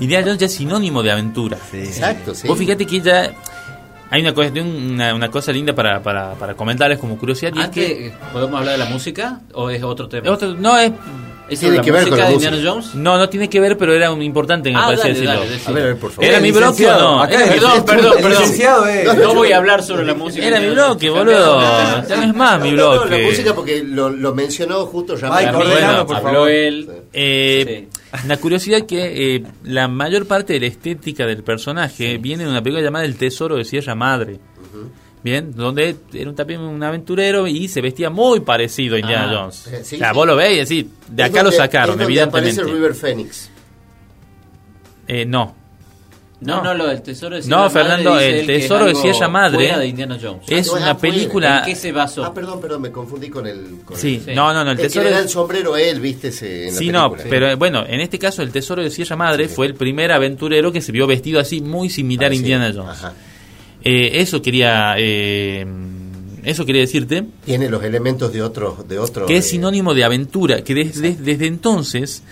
Indiana 0.00 0.24
Jones 0.26 0.38
ya 0.38 0.46
es 0.46 0.54
sinónimo 0.54 1.02
de 1.02 1.12
aventura. 1.12 1.58
Sí. 1.70 1.78
Exacto, 1.78 2.34
sí. 2.34 2.46
Vos 2.48 2.58
fíjate 2.58 2.86
que 2.86 3.00
ya 3.00 3.32
hay 4.10 4.20
una 4.22 4.32
cosa, 4.34 4.50
una, 4.60 5.14
una 5.14 5.30
cosa 5.30 5.52
linda 5.52 5.74
para, 5.74 6.02
para, 6.02 6.32
para 6.34 6.54
comentarles 6.54 6.98
como 6.98 7.18
curiosidad. 7.18 7.52
y 7.54 7.58
es 7.58 7.64
Antes, 7.66 7.86
que- 7.86 8.12
¿podemos 8.32 8.58
hablar 8.60 8.72
de 8.78 8.84
la 8.84 8.90
música 8.90 9.40
o 9.54 9.70
es 9.70 9.82
otro 9.82 10.08
tema? 10.08 10.30
otro- 10.30 10.54
no 10.54 10.76
es 10.78 10.92
¿Es 11.50 11.60
Tiene 11.60 11.80
que 11.80 11.90
ver 11.90 12.02
con 12.02 12.10
música 12.10 12.24
la 12.24 12.28
de 12.28 12.34
música. 12.34 12.54
Indiana 12.54 12.70
Jones? 12.74 12.94
no, 12.94 13.16
no 13.16 13.28
tiene 13.30 13.48
que 13.48 13.58
ver, 13.58 13.78
pero 13.78 13.94
era 13.94 14.12
un 14.12 14.20
importante, 14.20 14.70
me 14.70 14.76
Ah, 14.78 14.82
parece 14.84 15.00
dale, 15.04 15.14
decirlo. 15.14 15.32
dale. 15.40 15.60
A 15.66 15.70
ver, 15.72 15.82
a 15.82 15.86
ver, 15.86 15.96
por 15.96 16.10
favor. 16.10 16.24
¿Era 16.30 16.40
mi 16.40 16.50
bloque 16.52 16.86
o 16.86 16.98
no? 16.98 17.22
acá 17.22 17.36
Era, 17.42 17.46
Perdón, 17.54 17.84
perdón, 17.86 18.12
perdón. 18.16 18.30
licenciado 18.32 18.86
es- 18.86 19.04
No, 19.06 19.14
No, 19.14 19.34
voy 19.34 19.52
a 19.52 19.56
hablar 19.56 19.82
sobre 19.82 20.04
la 20.04 20.12
música. 20.12 20.44
era 20.46 20.60
mi 20.60 20.68
bloque, 20.68 21.08
boludo. 21.08 21.58
Ya 22.06 22.16
no 22.18 22.22
es 22.24 22.34
más 22.34 22.60
mi 22.60 22.72
No, 22.72 22.76
no, 22.96 23.00
bloque. 23.00 23.18
la 23.22 23.26
música 23.30 23.54
porque 23.54 23.82
lo, 23.82 24.10
lo 24.10 24.34
mencionó 24.34 24.84
justo 24.84 25.14
Ay, 25.14 25.20
Ramón. 25.22 25.44
También 25.62 25.72
Ordenalo, 25.72 26.06
por 26.06 26.16
habló 26.16 26.30
favor. 26.32 26.50
él. 26.50 26.90
Eh, 27.14 27.88
Una 28.24 28.36
curiosidad 28.38 28.86
que 28.86 29.36
eh, 29.36 29.44
la 29.64 29.86
mayor 29.88 30.26
parte 30.26 30.54
de 30.54 30.60
la 30.60 30.66
estética 30.66 31.26
del 31.26 31.42
personaje 31.42 32.16
viene 32.18 32.44
de 32.44 32.50
una 32.50 32.62
película 32.62 32.82
llamada 32.84 33.04
El 33.04 33.16
Tesoro 33.16 33.56
de 33.56 33.64
Sierra 33.64 33.94
Madre. 33.94 34.38
Bien, 35.22 35.52
donde 35.54 35.96
era 36.14 36.30
un, 36.30 36.36
también 36.36 36.60
un 36.60 36.80
aventurero 36.82 37.46
y 37.48 37.66
se 37.68 37.80
vestía 37.80 38.08
muy 38.08 38.40
parecido 38.40 38.94
a 38.96 39.00
Indiana 39.00 39.28
Ah, 39.30 39.36
Jones. 39.40 39.56
sí, 39.56 39.96
o 39.96 39.98
sea, 39.98 40.08
sí. 40.10 40.14
vos 40.14 40.26
lo 40.26 40.36
veis 40.36 40.70
y 40.70 40.74
decís, 40.76 40.92
de 41.08 41.22
Es 41.24 41.28
acá 41.30 41.42
lo 41.42 41.50
sacaron, 41.52 41.90
es 41.94 41.98
donde 41.98 42.04
evidentemente. 42.04 42.60
aparece 42.60 42.72
River 42.74 42.94
Phoenix. 42.94 43.50
Eh, 45.08 45.24
no. 45.26 45.56
No, 46.40 46.62
no, 46.62 46.72
lo 46.72 46.86
del 46.86 47.02
tesoro 47.02 47.34
de 47.34 47.42
No, 47.48 47.68
Sierra 47.68 47.68
Madre 47.68 47.72
Fernando, 47.98 48.20
el 48.20 48.46
que 48.46 48.52
tesoro 48.60 48.84
de 48.84 48.90
algo 48.90 49.02
Sierra 49.02 49.28
Madre 49.28 49.76
de 49.76 49.86
Indiana 49.88 50.18
Jones. 50.22 50.42
es 50.48 50.68
Ah, 50.68 50.76
una 50.76 50.96
película... 50.96 51.58
¿En 51.60 51.64
qué 51.64 51.74
se 51.74 51.90
basó? 51.90 52.24
Ah, 52.24 52.32
perdón, 52.32 52.60
perdón, 52.60 52.82
me 52.82 52.92
confundí 52.92 53.28
con 53.28 53.44
el. 53.46 53.80
Con 53.84 53.96
Sí, 53.96 54.22
Sí. 54.24 54.32
no, 54.36 54.54
no, 54.54 54.62
no, 54.64 54.70
el 54.70 54.78
el, 54.78 54.84
el 54.84 54.86
que 54.86 54.88
tesoro... 54.88 55.04
le 55.06 55.10
da 55.10 55.16
de- 55.16 55.22
el 55.24 55.28
sombrero 55.28 55.74
a 55.74 55.80
él, 55.82 56.00
viste, 56.00 56.28
ese, 56.28 56.68
en 56.68 56.74
la 56.74 56.78
Sí, 56.78 56.90
no, 56.90 57.12
pero 57.28 57.56
bueno, 57.56 57.84
en 57.84 58.00
este 58.00 58.20
caso 58.20 58.42
el 58.42 58.52
Tesoro 58.52 58.82
de 58.84 58.90
Sierra 58.90 59.16
Madre 59.16 59.48
Sí. 59.48 59.54
fue 59.56 59.66
el 59.66 59.74
primer 59.74 60.12
aventurero 60.12 60.70
que 60.70 60.80
se 60.80 60.92
vio 60.92 61.08
vestido 61.08 61.40
así 61.40 61.60
muy 61.60 61.90
similar 61.90 62.26
a 62.26 62.28
Parecido. 62.28 62.44
Indiana 62.54 62.72
Jones. 62.72 62.98
Ajá. 62.98 63.12
Eh, 63.82 64.10
eso 64.20 64.40
quería 64.40 64.94
eh, 64.96 65.66
eso 66.44 66.64
quería 66.64 66.82
decirte 66.82 67.24
Tiene 67.44 67.68
los 67.68 67.82
elementos 67.82 68.32
de 68.32 68.42
otro. 68.42 68.84
De 68.88 68.98
otro 68.98 69.26
que 69.26 69.36
es 69.38 69.46
eh, 69.46 69.48
sinónimo 69.50 69.92
de 69.94 70.04
aventura, 70.04 70.62
que 70.62 70.74
desde, 70.74 71.14
desde 71.16 71.46
entonces 71.46 72.22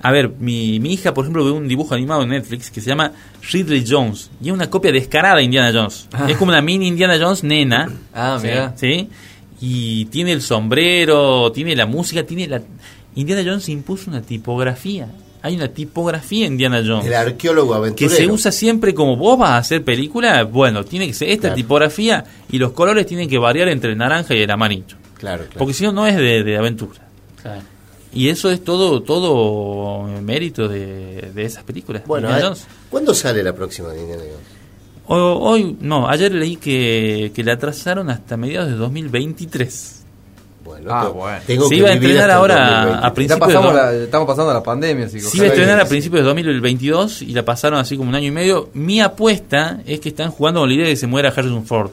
a 0.00 0.10
ver, 0.12 0.30
mi, 0.38 0.78
mi 0.80 0.92
hija, 0.92 1.12
por 1.14 1.24
ejemplo, 1.24 1.44
ve 1.44 1.50
un 1.50 1.66
dibujo 1.68 1.94
animado 1.94 2.22
en 2.22 2.28
Netflix 2.30 2.70
que 2.70 2.80
se 2.80 2.88
llama 2.88 3.12
Ridley 3.52 3.84
Jones 3.88 4.30
y 4.42 4.48
es 4.48 4.54
una 4.54 4.70
copia 4.70 4.92
descarada 4.92 5.36
de 5.36 5.42
Indiana 5.42 5.70
Jones. 5.72 6.08
Es 6.28 6.36
como 6.36 6.50
una 6.52 6.62
mini 6.62 6.86
Indiana 6.88 7.16
Jones 7.20 7.42
nena. 7.44 7.90
Ah, 8.14 8.38
mira. 8.42 8.74
¿sí? 8.76 9.08
Y 9.60 10.04
tiene 10.06 10.32
el 10.32 10.40
sombrero, 10.42 11.50
tiene 11.52 11.74
la 11.74 11.86
música, 11.86 12.22
tiene 12.24 12.46
la... 12.46 12.62
Indiana 13.16 13.42
Jones 13.44 13.68
impuso 13.68 14.10
una 14.10 14.22
tipografía. 14.22 15.08
Hay 15.42 15.56
una 15.56 15.68
tipografía 15.68 16.46
en 16.46 16.52
Indiana 16.52 16.82
Jones. 16.86 17.06
El 17.06 17.14
arqueólogo 17.14 17.72
que 17.72 17.78
aventurero. 17.78 18.14
se 18.16 18.26
usa 18.28 18.52
siempre 18.52 18.94
como 18.94 19.16
vos 19.16 19.38
vas 19.38 19.50
a 19.50 19.56
hacer 19.58 19.82
película, 19.84 20.44
bueno, 20.44 20.84
tiene 20.84 21.06
que 21.08 21.14
ser 21.14 21.28
esta 21.30 21.42
Claro. 21.48 21.54
tipografía 21.56 22.24
y 22.50 22.58
los 22.58 22.72
colores 22.72 23.06
tienen 23.06 23.28
que 23.28 23.38
variar 23.38 23.68
entre 23.68 23.90
el 23.92 23.98
naranja 23.98 24.34
y 24.34 24.42
el 24.42 24.50
amarillo. 24.50 24.96
Claro, 25.16 25.44
claro. 25.44 25.58
Porque 25.58 25.74
si 25.74 25.84
no, 25.84 25.92
no 25.92 26.06
es 26.06 26.16
de, 26.16 26.44
de 26.44 26.56
aventura. 26.56 27.00
Claro. 27.42 27.62
Y 28.12 28.28
eso 28.30 28.50
es 28.50 28.64
todo 28.64 29.02
todo 29.02 30.04
mérito 30.22 30.66
de, 30.68 31.30
de 31.34 31.44
esas 31.44 31.62
películas. 31.64 32.02
Bueno, 32.06 32.28
Indiana 32.28 32.48
Jones. 32.48 32.66
¿cuándo 32.90 33.14
sale 33.14 33.42
la 33.42 33.52
próxima 33.54 33.88
de 33.90 34.00
Indiana 34.00 34.22
Jones? 34.22 34.46
O- 35.06 35.38
hoy, 35.50 35.76
no, 35.80 36.08
ayer 36.08 36.32
leí 36.32 36.56
que, 36.56 37.32
que 37.34 37.42
la 37.44 37.54
atrasaron 37.54 38.10
hasta 38.10 38.36
mediados 38.36 38.70
de 38.70 38.76
2023. 38.76 39.94
Bueno, 40.64 40.90
Ah, 40.92 41.08
bueno. 41.08 41.38
tengo 41.46 41.64
Se 41.64 41.70
que 41.70 41.76
iba 41.76 41.88
a 41.88 41.92
el 41.92 42.30
ahora 42.30 42.54
2023. 42.54 43.04
a 43.04 43.14
principios 43.14 43.48
de- 43.48 43.72
la- 43.74 43.92
estamos 44.04 44.26
pasando 44.26 44.52
la 44.52 44.62
pandemia, 44.62 45.06
así 45.06 45.14
que 45.16 45.22
Se 45.22 45.36
iba 45.38 45.46
a 45.46 45.52
que- 45.52 45.54
a 45.80 45.88
principios 45.88 46.20
de 46.22 46.26
2022 46.28 47.22
y 47.22 47.32
la 47.32 47.42
pasaron 47.44 47.78
así 47.78 47.96
como 47.96 48.10
un 48.10 48.14
año 48.14 48.26
y 48.26 48.30
medio. 48.30 48.68
Mi 48.74 49.00
apuesta 49.00 49.80
es 49.86 49.98
que 50.00 50.10
están 50.10 50.30
jugando 50.30 50.60
con 50.60 50.68
la 50.68 50.74
idea 50.74 50.84
de 50.86 50.92
que 50.92 50.96
se 50.96 51.06
muera 51.06 51.30
Harrison 51.30 51.64
Ford. 51.64 51.90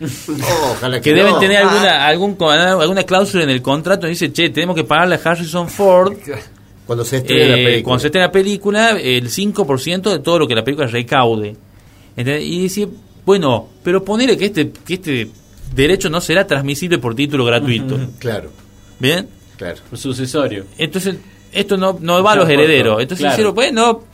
Oh, 0.00 0.72
ojalá 0.72 0.96
Que 1.00 1.10
que 1.10 1.14
deben 1.14 1.38
tener 1.38 1.56
Ah, 1.58 2.06
alguna 2.06 2.06
algún, 2.06 2.36
alguna 2.82 3.02
cláusula 3.04 3.44
en 3.44 3.50
el 3.50 3.62
contrato 3.62 4.02
que 4.02 4.08
dice, 4.10 4.32
che, 4.32 4.50
tenemos 4.50 4.76
que 4.76 4.84
pagarle 4.84 5.14
a 5.14 5.20
Harrison 5.24 5.68
Ford 5.68 6.14
Cuando 6.86 7.04
se 7.04 7.16
estrene 7.18 7.48
la 7.48 7.56
eh, 7.56 7.64
película. 7.64 7.82
cuando 7.84 8.00
se 8.00 8.06
esté 8.08 8.18
la 8.18 8.30
película, 8.30 8.90
el 8.90 9.28
5% 9.30 10.10
de 10.12 10.18
todo 10.20 10.38
lo 10.40 10.46
que 10.46 10.54
la 10.54 10.62
película 10.62 10.86
recaude. 10.86 11.56
¿Entendés? 12.16 12.44
Y 12.44 12.62
decir, 12.64 12.88
bueno, 13.24 13.68
pero 13.82 14.04
ponele 14.04 14.36
que 14.36 14.46
este, 14.46 14.70
que 14.70 14.94
este 14.94 15.28
derecho 15.74 16.08
no 16.10 16.20
será 16.20 16.46
transmisible 16.46 16.98
por 16.98 17.14
título 17.14 17.44
gratuito. 17.44 17.98
Claro, 18.18 18.50
¿Bien? 18.98 19.28
claro. 19.56 19.78
Sucesorio. 19.94 20.64
Entonces, 20.78 21.16
esto 21.52 21.76
no, 21.76 21.96
no 22.00 22.22
va 22.22 22.32
a 22.32 22.36
los 22.36 22.48
herederos. 22.48 23.00
Entonces 23.00 23.24
claro. 23.24 23.36
dijeron, 23.36 23.54
bueno, 23.54 24.04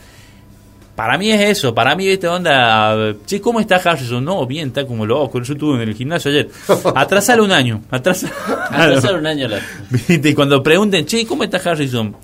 para 0.95 1.17
mí 1.19 1.31
es 1.31 1.41
eso. 1.59 1.75
Para 1.75 1.95
mí, 1.97 2.07
esta 2.09 2.33
onda, 2.33 3.15
che, 3.27 3.41
¿cómo 3.41 3.61
está 3.61 3.77
Harrison? 3.77 4.25
No, 4.25 4.47
bien, 4.47 4.69
está 4.69 4.87
como 4.87 5.07
loco. 5.07 5.41
Yo 5.41 5.55
estuve 5.55 5.83
en 5.83 5.89
el 5.89 5.95
gimnasio 5.95 6.31
ayer. 6.31 6.49
Atrasalo 6.95 7.45
un 7.45 7.53
año. 7.53 7.83
Atrasa... 7.91 8.31
Atrasar 8.71 9.15
un 9.19 9.27
año 9.27 9.49
la... 9.49 9.59
¿Viste? 9.91 10.29
Y 10.29 10.35
cuando 10.35 10.63
pregunten, 10.63 11.07
che, 11.07 11.27
¿cómo 11.27 11.45
está 11.45 11.59
Harrison? 11.59 12.15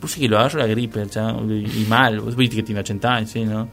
Puse 0.00 0.20
que 0.20 0.28
lo 0.28 0.38
agarro 0.38 0.58
la 0.60 0.66
gripe, 0.66 1.02
y 1.04 1.86
mal. 1.88 2.20
Vos 2.20 2.36
viste 2.36 2.56
que 2.56 2.62
tiene 2.62 2.80
80 2.80 3.08
años, 3.08 3.30
¿sí, 3.30 3.44
no? 3.44 3.68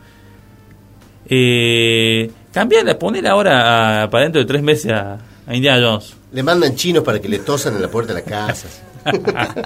Eh, 1.26 2.30
cambiarla, 2.52 2.98
poner 3.00 3.28
ahora 3.28 4.04
a- 4.04 4.10
para 4.10 4.24
dentro 4.26 4.42
de 4.42 4.46
tres 4.48 4.62
meses 4.62 4.92
a, 4.92 5.18
a 5.48 5.56
Indiana 5.56 5.80
Jones. 5.86 6.16
Le 6.32 6.44
mandan 6.44 6.76
chinos 6.76 7.04
para 7.04 7.20
que 7.20 7.30
le 7.30 7.40
tosan 7.40 7.76
en 7.76 7.82
la 7.82 7.88
puerta 7.88 8.14
de 8.14 8.22
la 8.22 8.26
casa. 8.26 8.68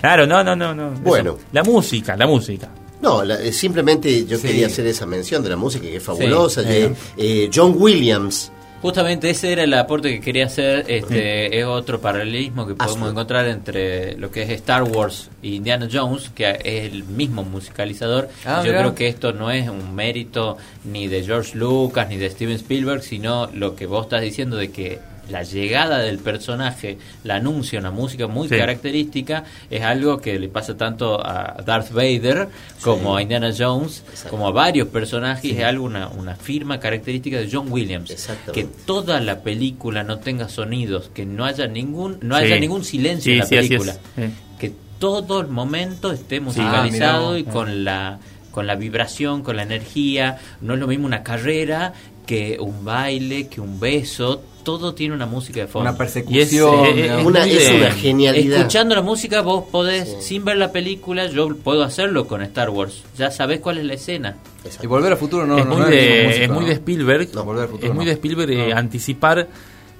Claro, 0.00 0.26
no, 0.26 0.44
no, 0.44 0.54
no. 0.54 0.74
no. 0.74 0.90
Bueno. 1.00 1.30
Eso. 1.36 1.40
La 1.52 1.62
música, 1.62 2.14
la 2.16 2.26
música. 2.26 2.68
No, 3.04 3.22
la- 3.22 3.40
eh, 3.40 3.52
simplemente 3.52 4.24
yo 4.24 4.38
Sí. 4.38 4.48
quería 4.48 4.66
hacer 4.66 4.86
esa 4.86 5.04
mención 5.06 5.42
de 5.44 5.50
la 5.50 5.56
música 5.56 5.84
que 5.86 5.96
es 5.96 6.02
fabulosa. 6.02 6.62
Sí. 6.62 6.68
de, 6.68 6.94
eh, 7.18 7.50
John 7.54 7.74
Williams. 7.76 8.50
Justamente 8.80 9.30
ese 9.30 9.50
era 9.52 9.62
el 9.64 9.72
aporte 9.74 10.10
que 10.10 10.20
quería 10.20 10.44
hacer. 10.46 10.84
Este 10.88 11.58
es 11.58 11.64
otro 11.64 12.00
paralelismo 12.02 12.66
que 12.66 12.74
podemos 12.74 13.10
encontrar 13.10 13.46
entre 13.48 14.16
lo 14.18 14.30
que 14.30 14.42
es 14.42 14.50
Star 14.50 14.82
Wars 14.82 15.30
y 15.42 15.54
Indiana 15.54 15.88
Jones, 15.90 16.30
que 16.34 16.50
es 16.62 16.92
el 16.92 17.04
mismo 17.04 17.44
musicalizador. 17.44 18.28
Ah, 18.44 18.62
Yo 18.64 18.72
creo 18.72 18.94
que 18.94 19.08
esto 19.08 19.32
no 19.32 19.50
es 19.50 19.68
un 19.70 19.94
mérito 19.94 20.58
ni 20.84 21.08
de 21.08 21.22
George 21.24 21.56
Lucas 21.56 22.08
ni 22.10 22.16
de 22.18 22.28
Steven 22.30 22.56
Spielberg, 22.56 23.02
sino 23.02 23.48
lo 23.54 23.74
que 23.74 23.86
vos 23.86 24.04
estás 24.04 24.20
diciendo 24.20 24.56
de 24.56 24.70
que 24.70 24.98
la 25.30 25.42
llegada 25.42 25.98
del 25.98 26.18
personaje 26.18 26.98
la 27.24 27.36
anuncia 27.36 27.78
una 27.78 27.90
música 27.90 28.26
muy 28.26 28.48
Sí. 28.48 28.56
característica 28.56 29.44
es 29.70 29.82
algo 29.82 30.18
que 30.20 30.38
le 30.38 30.48
pasa 30.48 30.76
tanto 30.76 31.18
a 31.24 31.62
Darth 31.64 31.92
Vader 31.92 32.48
como 32.82 33.16
a 33.16 33.22
Indiana 33.22 33.50
Jones 33.56 34.02
Exacto. 34.10 34.30
como 34.30 34.48
a 34.48 34.50
varios 34.52 34.88
personajes 34.88 35.56
es 35.56 35.64
algo 35.64 35.84
una, 35.84 36.08
una 36.08 36.36
firma 36.36 36.78
característica 36.78 37.38
de 37.38 37.48
John 37.50 37.70
Williams 37.72 38.28
que 38.52 38.64
toda 38.64 39.20
la 39.20 39.40
película 39.42 40.02
no 40.04 40.18
tenga 40.18 40.48
sonidos 40.48 41.10
que 41.14 41.24
no 41.26 41.44
haya 41.44 41.66
ningún 41.66 42.18
no 42.20 42.36
Sí. 42.38 42.44
haya 42.44 42.58
ningún 42.60 42.84
silencio 42.84 43.30
Sí, 43.30 43.32
en 43.32 43.38
la 43.38 43.46
sí, 43.46 43.56
así 43.56 43.68
película 43.68 43.92
es. 43.92 43.98
Sí. 44.26 44.30
que 44.58 44.72
todo 44.98 45.40
el 45.40 45.48
momento 45.48 46.12
esté 46.12 46.36
Ah, 46.36 46.40
musicalizado 46.40 47.38
y 47.38 47.44
con 47.44 47.84
la 47.84 48.18
con 48.50 48.66
la 48.66 48.76
vibración 48.76 49.42
con 49.42 49.56
la 49.56 49.62
energía 49.62 50.38
no 50.60 50.74
es 50.74 50.80
lo 50.80 50.86
mismo 50.86 51.06
una 51.06 51.22
carrera 51.22 51.92
que 52.26 52.56
un 52.60 52.84
baile 52.84 53.48
que 53.48 53.60
un 53.60 53.80
beso 53.80 54.42
todo 54.64 54.94
tiene 54.94 55.14
una 55.14 55.26
música 55.26 55.60
de 55.60 55.66
fondo 55.68 55.88
Una 55.88 55.96
persecución. 55.98 56.86
Es, 56.86 56.96
eh. 57.10 57.16
Una, 57.24 57.40
muy 57.40 57.50
es 57.52 57.68
de- 57.70 57.76
una 57.76 57.90
genialidad. 57.92 58.56
Escuchando 58.58 58.94
la 58.96 59.02
música 59.02 59.42
vos 59.42 59.64
podés, 59.70 60.08
Sí. 60.08 60.16
sin 60.20 60.44
ver 60.44 60.56
la 60.56 60.72
película, 60.72 61.26
yo 61.26 61.54
puedo 61.56 61.84
hacerlo 61.84 62.26
con 62.26 62.42
Star 62.42 62.70
Wars. 62.70 63.02
Ya 63.16 63.30
sabés 63.30 63.60
cuál 63.60 63.78
es 63.78 63.84
la 63.84 63.94
escena. 63.94 64.36
Exacto. 64.64 64.84
Y 64.84 64.86
volver 64.88 65.12
al 65.12 65.18
futuro 65.18 65.46
no, 65.46 65.58
es, 65.58 65.64
no, 65.66 65.72
muy 65.74 65.80
no 65.82 65.88
de, 65.88 66.44
es 66.44 66.50
muy 66.50 66.60
¿no? 66.62 66.66
de 66.66 66.72
Spielberg. 66.72 67.28
Futuro 67.28 67.76
es 67.82 67.94
muy 67.94 68.04
de 68.06 68.12
Spielberg 68.12 68.50
eh, 68.50 68.72
anticipar 68.72 69.46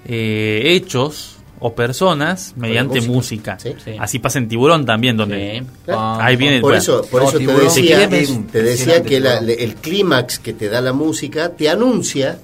eh, 0.06 0.62
hechos 0.64 1.36
o 1.60 1.74
personas 1.74 2.52
mediante 2.56 3.00
música. 3.00 3.54
música. 3.54 3.58
Sí. 3.58 3.74
Sí. 3.92 3.96
Así 3.98 4.18
pasa 4.18 4.38
en 4.38 4.48
Tiburón 4.48 4.84
también, 4.84 5.16
donde 5.16 5.60
Sí. 5.60 5.66
Claro. 5.86 6.22
ahí 6.22 6.36
viene 6.36 6.60
Por 6.60 6.74
eso, 6.74 7.02
por 7.10 7.22
No, 7.22 7.28
eso 7.28 7.38
te 7.38 7.46
decía, 7.46 8.04
es 8.04 8.46
te 8.52 8.62
decía 8.62 9.02
que 9.02 9.20
la- 9.20 9.38
el 9.38 9.74
clímax 9.76 10.38
que 10.40 10.52
te 10.52 10.68
da 10.68 10.80
la 10.82 10.92
música 10.92 11.50
te 11.50 11.70
anuncia 11.70 12.38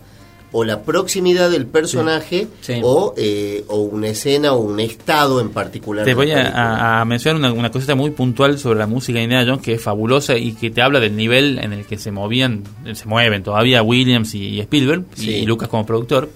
o 0.52 0.64
la 0.64 0.82
proximidad 0.82 1.48
del 1.50 1.66
personaje 1.66 2.48
Sí. 2.60 2.80
O, 2.82 3.14
eh, 3.16 3.64
o 3.68 3.82
una 3.82 4.08
escena 4.08 4.52
o 4.52 4.58
un 4.58 4.80
estado 4.80 5.40
en 5.40 5.50
particular. 5.50 6.04
Te 6.04 6.14
voy 6.14 6.32
a, 6.32 7.04
mencionar 7.06 7.38
una, 7.40 7.52
una 7.52 7.70
cosita 7.70 7.94
muy 7.94 8.10
puntual 8.10 8.58
sobre 8.58 8.78
la 8.80 8.86
música 8.88 9.18
de 9.18 9.24
Indiana 9.24 9.44
Jones 9.48 9.62
que 9.64 9.74
es 9.74 9.82
fabulosa 9.82 10.36
y 10.36 10.52
que 10.54 10.70
te 10.70 10.82
habla 10.82 10.98
del 10.98 11.14
nivel 11.16 11.58
en 11.60 11.72
el 11.72 11.84
que 11.84 11.98
se 11.98 12.10
movían, 12.10 12.64
se 12.94 13.06
mueven 13.06 13.42
todavía 13.44 13.82
Williams 13.82 14.34
y, 14.34 14.48
y 14.48 14.60
Spielberg 14.60 15.04
y- 15.16 15.20
Sí. 15.20 15.30
y, 15.30 15.46
Lucas 15.46 15.68
como 15.68 15.86
productor. 15.86 16.28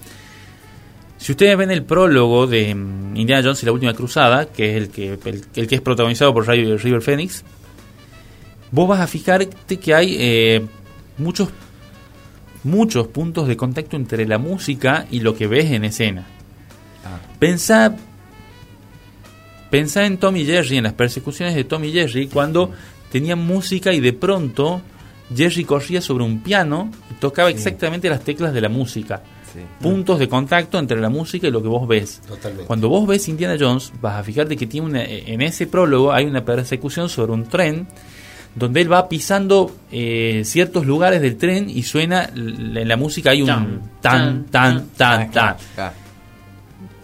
Si 1.19 1.33
ustedes 1.33 1.57
ven 1.57 1.71
el 1.71 1.83
prólogo 1.85 2.47
de 2.47 2.75
mm, 2.75 3.17
Indiana 3.17 3.43
Jones 3.43 3.63
y 3.63 3.67
la 3.67 3.73
última 3.73 3.95
cruzada, 3.95 4.47
que 4.47 4.71
es 4.71 4.83
el 4.83 4.89
que, 4.91 5.19
el, 5.25 5.43
el 5.57 5.67
que 5.67 5.75
es 5.75 5.81
protagonizado 5.81 6.33
por 6.35 6.47
River 6.47 7.01
Phoenix, 7.03 7.43
vos 8.71 8.89
vas 8.89 9.01
a 9.01 9.07
fijarte 9.07 9.79
que 9.79 9.95
hay 9.95 10.17
eh, 10.19 10.67
muchos 11.19 11.49
muchos 12.65 13.07
puntos 13.09 13.47
de 13.47 13.57
contacto 13.57 13.97
entre 13.97 14.27
la 14.27 14.39
música 14.39 15.07
y 15.11 15.21
lo 15.21 15.35
que 15.37 15.47
ves 15.47 15.71
en 15.71 15.85
escena. 15.85 16.27
Ah. 17.05 17.21
Pensá, 17.39 17.95
pensá 19.71 20.07
en 20.07 20.19
Tom 20.19 20.37
y 20.37 20.45
Jerry, 20.45 20.79
en 20.79 20.85
las 20.85 20.93
persecuciones 20.95 21.55
de 21.55 21.65
Tom 21.65 21.85
y 21.85 21.93
Jerry, 21.93 22.29
cuando 22.29 22.71
tenían 23.11 23.39
música 23.39 23.93
y 23.93 24.01
de 24.01 24.13
pronto 24.13 24.81
Jerry 25.35 25.65
corría 25.65 26.01
sobre 26.01 26.25
un 26.25 26.41
piano 26.43 26.91
y 27.11 27.15
tocaba 27.15 27.51
Sí. 27.51 27.57
exactamente 27.57 28.09
las 28.09 28.23
teclas 28.23 28.53
de 28.53 28.61
la 28.61 28.69
música. 28.69 29.23
Sí. 29.53 29.61
Puntos 29.81 30.19
de 30.19 30.29
contacto 30.29 30.79
entre 30.79 31.01
la 31.01 31.11
música 31.11 31.47
y 31.47 31.51
lo 31.51 31.63
que 31.63 31.69
vos 31.69 31.87
ves. 31.87 32.21
Totalmente. 32.27 32.67
Cuando 32.67 32.89
vos 32.89 33.07
ves 33.07 33.29
Indiana 33.29 33.57
Jones, 33.59 33.93
vas 34.01 34.19
a 34.19 34.25
fijarte 34.25 34.57
que 34.57 34.67
tiene 34.67 34.87
una, 34.87 35.05
en 35.05 35.43
ese 35.43 35.67
prólogo 35.69 36.13
hay 36.13 36.25
una 36.25 36.45
persecución 36.45 37.09
sobre 37.09 37.33
un 37.33 37.45
tren 37.45 37.87
donde 38.55 38.81
él 38.81 38.93
va 38.93 39.09
pisando 39.09 39.75
eh, 39.91 40.43
ciertos 40.45 40.87
lugares 40.87 41.21
del 41.21 41.37
tren 41.37 41.69
y 41.69 41.83
suena 41.83 42.31
en 42.35 42.89
la 42.89 42.97
música 42.97 43.31
hay 43.31 43.43
un 43.43 43.49
Tan, 43.49 44.45
tan 44.47 44.47
tan, 44.47 45.31
tan 45.31 45.31
tan. 45.31 45.57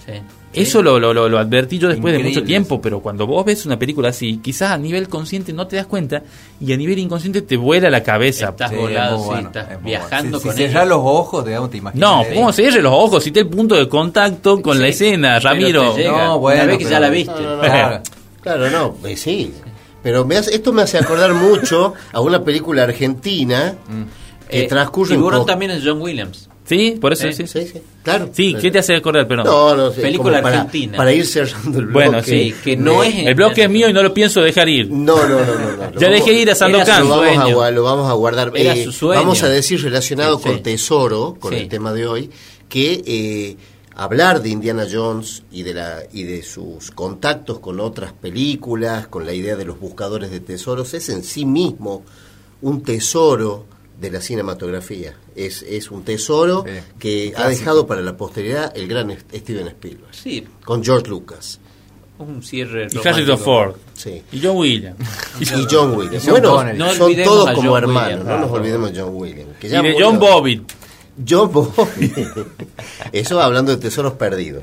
Sí. 0.06 0.12
Eso 0.52 0.82
lo, 0.82 0.98
lo, 0.98 1.14
lo, 1.14 1.28
lo 1.28 1.38
advertí 1.38 1.78
yo 1.78 1.88
después 1.88 2.12
de 2.12 2.18
mucho 2.18 2.42
tiempo, 2.42 2.80
pero 2.80 2.98
cuando 2.98 3.24
vos 3.24 3.44
ves 3.44 3.66
una 3.66 3.78
película 3.78 4.08
así, 4.08 4.38
quizás 4.38 4.72
a 4.72 4.78
nivel 4.78 5.08
consciente 5.08 5.52
no 5.52 5.68
te 5.68 5.76
das 5.76 5.86
cuenta 5.86 6.24
y 6.60 6.72
a 6.72 6.76
nivel 6.76 6.98
inconsciente 6.98 7.42
te 7.42 7.56
vuela 7.56 7.88
la 7.88 8.02
cabeza. 8.02 8.48
Estás 8.48 8.70
Sí, 8.70 8.76
volado, 8.76 9.14
es 9.14 9.18
muy 9.18 9.22
sí, 9.22 9.30
bueno, 9.30 9.48
estás 9.48 9.70
es 9.70 9.82
viajando 9.84 10.22
bueno. 10.22 10.38
Si, 10.40 10.46
con 10.48 10.56
si 10.56 10.62
cerrás 10.64 10.88
los 10.88 10.98
ojos, 11.02 11.46
digamos, 11.46 11.70
te 11.70 11.76
imaginas. 11.76 12.10
No, 12.10 12.24
¿cómo 12.34 12.52
se 12.52 12.62
cierre 12.62 12.82
los 12.82 12.92
ojos? 12.92 13.22
Si 13.22 13.30
te 13.30 13.40
el 13.40 13.46
punto 13.46 13.76
de 13.76 13.88
contacto 13.88 14.60
con 14.60 14.80
la 14.80 14.88
escena, 14.88 15.38
Ramiro. 15.38 15.96
No, 15.96 16.12
una 16.12 16.34
bueno, 16.34 16.66
vez 16.66 16.78
que 16.78 16.84
ya 16.84 16.98
la 16.98 17.10
viste. 17.10 17.32
No, 17.32 17.40
no, 17.40 17.56
no. 17.56 17.60
Claro. 17.62 18.02
Claro, 18.40 18.70
no, 18.70 18.96
eh, 19.06 19.16
sí. 19.16 19.52
Pero 20.02 20.24
me 20.24 20.36
hace- 20.36 20.54
esto 20.54 20.72
me 20.72 20.82
hace 20.82 20.98
acordar 20.98 21.34
mucho 21.34 21.94
a 22.12 22.20
una 22.20 22.42
película 22.42 22.84
argentina 22.84 23.74
que 24.48 24.62
Eh, 24.64 24.66
transcurre 24.68 25.14
en 25.14 25.20
Tiburón 25.20 25.46
también 25.46 25.70
es 25.72 25.82
John 25.84 26.00
Williams. 26.00 26.48
Sí, 26.64 26.96
por 27.00 27.12
eso 27.12 27.26
Eh, 27.26 27.32
sí. 27.32 27.46
Sí, 27.48 27.66
sí, 27.66 27.80
claro. 28.04 28.30
Sí, 28.32 28.54
¿qué 28.60 28.70
te 28.70 28.78
hace 28.78 28.94
acordar? 28.94 29.26
Pero 29.26 29.42
No, 29.42 29.74
no 29.74 29.90
sé. 29.90 30.02
Película 30.02 30.40
para- 30.40 30.60
argentina. 30.60 30.96
Para 30.96 31.12
ir 31.12 31.26
cerrando 31.26 31.80
el 31.80 31.86
Bueno, 31.88 32.12
bloque. 32.12 32.30
Sí, 32.30 32.54
que 32.62 32.76
no 32.76 33.02
es 33.02 33.12
el 33.26 33.34
bloque 33.34 33.64
es 33.64 33.70
mío 33.70 33.88
y 33.88 33.92
no 33.92 34.02
lo 34.04 34.14
pienso 34.14 34.40
dejar 34.40 34.68
ir. 34.68 34.88
No, 34.88 35.16
no, 35.26 35.40
no, 35.40 35.44
no. 35.44 35.90
Ya 35.98 36.08
vamos- 36.08 36.24
dejé 36.24 36.32
ir 36.34 36.50
a 36.50 36.54
Sandokan. 36.54 37.08
Lo 37.08 37.08
vamos, 37.20 37.64
a, 37.64 37.70
lo 37.72 37.82
vamos 37.82 38.08
a 38.08 38.12
guardar. 38.12 38.52
Era 38.54 38.74
Eh, 38.76 38.84
su 38.84 38.92
sueño. 38.92 39.20
Vamos 39.20 39.42
a 39.42 39.48
decir 39.48 39.82
relacionado 39.82 40.38
Sí, 40.38 40.44
con 40.44 40.54
sí. 40.56 40.60
Tesoro, 40.62 41.36
con 41.40 41.52
Sí. 41.52 41.58
el 41.60 41.68
tema 41.68 41.92
de 41.92 42.06
hoy, 42.06 42.30
que 42.68 43.02
eh, 43.04 43.56
hablar 44.04 44.40
de 44.40 44.48
Indiana 44.48 44.86
Jones 44.90 45.42
y 45.52 45.62
de, 45.62 45.74
la, 45.74 46.02
y 46.12 46.22
de 46.22 46.42
sus 46.42 46.90
contactos 46.90 47.58
con 47.58 47.80
otras 47.80 48.12
películas, 48.14 49.06
con 49.08 49.26
la 49.26 49.34
idea 49.34 49.56
de 49.56 49.64
los 49.66 49.78
buscadores 49.78 50.30
de 50.30 50.40
tesoros, 50.40 50.94
es 50.94 51.08
en 51.10 51.22
sí 51.22 51.44
mismo 51.44 52.02
un 52.62 52.82
tesoro 52.82 53.66
de 54.00 54.10
la 54.10 54.20
cinematografía. 54.22 55.14
Es, 55.36 55.62
es 55.62 55.90
un 55.90 56.02
tesoro 56.04 56.64
Sí, 56.66 56.72
que 56.98 57.26
un 57.28 57.32
ha 57.34 57.36
clásico. 57.36 57.58
dejado 57.58 57.86
para 57.86 58.00
la 58.00 58.16
posteridad 58.16 58.72
el 58.74 58.88
gran 58.88 59.10
Steven 59.10 59.68
Spielberg, 59.68 60.14
Sí, 60.14 60.46
con 60.64 60.82
George 60.82 61.08
Lucas. 61.08 61.60
un 62.18 62.42
cierre. 62.42 62.88
Y. 62.90 63.06
Harrison 63.06 63.38
Ford. 63.38 63.74
Sí. 63.94 64.22
Y 64.32 64.40
John 64.42 64.56
Williams. 64.56 64.96
Y 65.40 65.44
John 65.70 65.94
Williams. 65.94 66.26
Bueno. 66.28 66.72
No 66.72 66.94
son 66.94 67.14
todos 67.22 67.50
como 67.52 67.76
hermanos, 67.76 68.08
Williams. 68.20 68.24
no 68.26 68.38
nos 68.46 68.50
olvidemos 68.50 68.92
de 68.94 69.00
John 69.00 69.10
Williams. 69.14 69.56
Que 69.60 69.66
Y 69.66 69.70
de 69.70 69.82
murió. 69.82 70.06
John 70.06 70.18
Bobbitt. 70.18 70.72
John 71.28 71.52
Bobbitt. 71.52 72.16
Eso 73.12 73.40
hablando 73.40 73.74
de 73.74 73.78
tesoros 73.82 74.14
perdidos. 74.14 74.62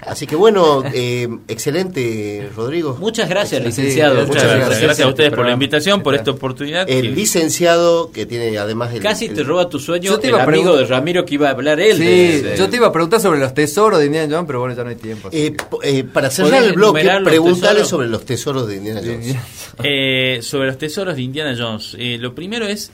Así 0.00 0.26
que 0.26 0.36
bueno, 0.36 0.82
eh, 0.92 1.28
excelente, 1.48 2.48
Rodrigo. 2.56 2.96
Muchas 3.00 3.28
gracias, 3.28 3.62
licenciado. 3.64 4.14
muchas 4.14 4.28
Muchas 4.28 4.42
gracias. 4.44 4.66
gracias. 4.68 4.82
Gracias 4.82 5.06
a 5.06 5.10
ustedes 5.10 5.30
por 5.30 5.38
la 5.38 5.42
Programa. 5.42 5.52
invitación, 5.64 6.02
por 6.02 6.14
esta 6.14 6.30
oportunidad. 6.30 6.88
El 6.88 7.14
licenciado 7.14 8.10
que 8.12 8.26
tiene 8.26 8.56
además 8.58 8.92
el... 8.94 9.00
Casi 9.02 9.26
el- 9.26 9.34
te 9.34 9.42
roba 9.42 9.68
tu 9.68 9.78
sueño 9.78 10.10
Yo 10.10 10.18
te 10.18 10.28
el 10.28 10.34
iba 10.34 10.42
amigo 10.42 10.62
preguntar- 10.64 10.78
de 10.88 10.94
Ramiro 10.94 11.24
que 11.24 11.34
iba 11.34 11.48
a 11.48 11.50
hablar 11.52 11.80
él. 11.80 11.96
Sí, 11.96 12.04
de- 12.04 12.42
de- 12.42 12.56
yo 12.56 12.68
te 12.68 12.76
iba 12.76 12.86
a 12.88 12.92
preguntar 12.92 13.20
sobre 13.20 13.38
los 13.40 13.52
tesoros 13.54 13.98
de 13.98 14.06
Indiana 14.06 14.28
Jones, 14.34 14.46
pero 14.46 14.60
bueno, 14.60 14.74
ya 14.76 14.84
no 14.84 14.90
hay 14.90 14.96
tiempo. 14.96 15.28
Eh, 15.32 15.54
eh, 15.82 16.04
para 16.04 16.30
cerrar 16.30 16.52
¿Podés 16.60 16.72
el 16.72 16.78
los 16.78 16.92
preguntarle 16.92 17.80
tesoros? 17.80 17.88
sobre 17.88 18.08
los 18.08 18.24
tesoros 18.24 18.66
de 18.68 18.76
Indiana 18.76 19.00
Jones. 19.04 19.36
Eh, 19.82 20.38
sobre 20.42 20.66
los 20.68 20.78
tesoros 20.78 21.16
de 21.16 21.22
Indiana 21.22 21.54
Jones. 21.58 21.96
Eh, 21.98 22.16
lo 22.18 22.34
primero 22.34 22.66
es, 22.66 22.90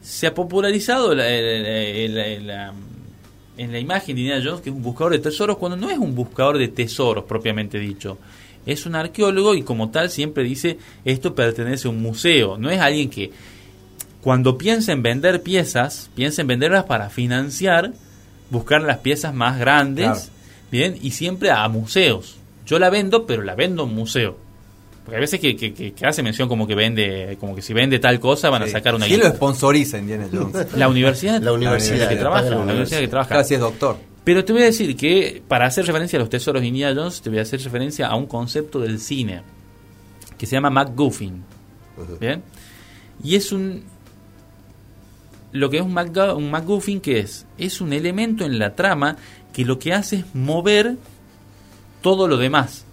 se 0.00 0.26
ha 0.26 0.34
popularizado 0.34 1.14
la- 1.14 1.24
la- 1.24 2.72
en 3.56 3.72
la 3.72 3.78
imagen 3.80 4.14
de 4.14 4.22
Indiana 4.22 4.42
Jones 4.44 4.60
que 4.60 4.70
es 4.70 4.76
un 4.76 4.82
buscador 4.82 5.12
de 5.12 5.18
tesoros 5.18 5.56
cuando 5.58 5.76
no 5.76 5.90
es 5.90 5.98
un 5.98 6.14
buscador 6.14 6.58
de 6.58 6.68
tesoros 6.68 7.24
propiamente 7.24 7.78
dicho. 7.78 8.18
Es 8.66 8.86
un 8.86 8.94
arqueólogo 8.94 9.54
y 9.54 9.62
como 9.62 9.90
tal 9.90 10.10
siempre 10.10 10.44
dice 10.44 10.78
esto 11.04 11.34
pertenece 11.34 11.88
a 11.88 11.90
un 11.90 12.00
museo. 12.00 12.56
No 12.58 12.70
es 12.70 12.80
alguien 12.80 13.10
que 13.10 13.32
cuando 14.20 14.56
piensa 14.58 14.92
en 14.92 15.02
vender 15.02 15.42
piezas, 15.42 16.10
piensa 16.14 16.42
en 16.42 16.48
venderlas 16.48 16.84
para 16.84 17.08
financiar, 17.10 17.92
buscar 18.50 18.82
las 18.82 18.98
piezas 18.98 19.34
más 19.34 19.58
grandes, 19.58 20.04
Claro. 20.06 20.20
bien, 20.70 20.98
y 21.02 21.10
siempre 21.12 21.50
a 21.50 21.66
museos. 21.68 22.36
Yo 22.66 22.78
la 22.78 22.90
vendo, 22.90 23.26
pero 23.26 23.42
la 23.42 23.54
vendo 23.54 23.82
a 23.82 23.86
un 23.86 23.94
museo. 23.94 24.36
Porque 25.08 25.16
a 25.16 25.20
veces 25.20 25.40
que, 25.40 25.56
que- 25.56 25.72
que- 25.72 25.92
que 25.94 26.06
hace 26.06 26.22
mención 26.22 26.48
como 26.50 26.66
que 26.66 26.74
vende, 26.74 27.38
como 27.40 27.54
que 27.54 27.62
si 27.62 27.72
vende 27.72 27.98
tal 27.98 28.20
cosa 28.20 28.50
van 28.50 28.62
a 28.62 28.66
sacar 28.68 28.94
una 28.94 29.06
¿Quién 29.06 29.20
lo 29.20 29.26
sponsoriza 29.30 29.96
Indiana 29.98 30.28
Jones? 30.30 30.76
La 30.76 30.86
universidad. 30.86 31.40
La 31.40 31.52
universidad, 31.52 32.10
que 32.10 32.16
trabaja, 32.16 32.50
la 32.50 32.58
universidad 32.58 33.00
que 33.00 33.08
trabaja. 33.08 33.34
Casi 33.36 33.54
es 33.54 33.60
doctor. 33.60 33.96
Pero 34.24 34.44
te 34.44 34.52
voy 34.52 34.60
a 34.62 34.66
decir 34.66 34.94
que 34.96 35.42
para 35.48 35.64
hacer 35.66 35.86
referencia 35.86 36.18
a 36.18 36.20
los 36.20 36.28
tesoros 36.28 36.60
de 36.60 36.68
Indiana 36.68 36.94
Jones, 37.00 37.22
te 37.22 37.30
voy 37.30 37.38
a 37.38 37.42
hacer 37.42 37.58
referencia 37.62 38.08
a 38.08 38.16
un 38.16 38.26
concepto 38.26 38.80
del 38.80 39.00
cine 39.00 39.40
que 40.36 40.44
se 40.44 40.56
llama 40.56 40.68
MacGuffin. 40.68 41.42
¿Bien? 42.20 42.42
Y 43.24 43.34
es 43.36 43.50
un. 43.50 43.84
Lo 45.52 45.70
que 45.70 45.78
es 45.78 45.82
un, 45.82 45.94
MacGu- 45.94 46.36
un 46.36 46.50
MacGuffin, 46.50 47.00
que 47.00 47.20
es? 47.20 47.46
Es 47.56 47.80
un 47.80 47.94
elemento 47.94 48.44
en 48.44 48.58
la 48.58 48.74
trama 48.74 49.16
que 49.54 49.64
lo 49.64 49.78
que 49.78 49.94
hace 49.94 50.16
es 50.16 50.24
mover 50.34 50.96
todo 52.02 52.28
lo 52.28 52.36
demás. 52.36 52.84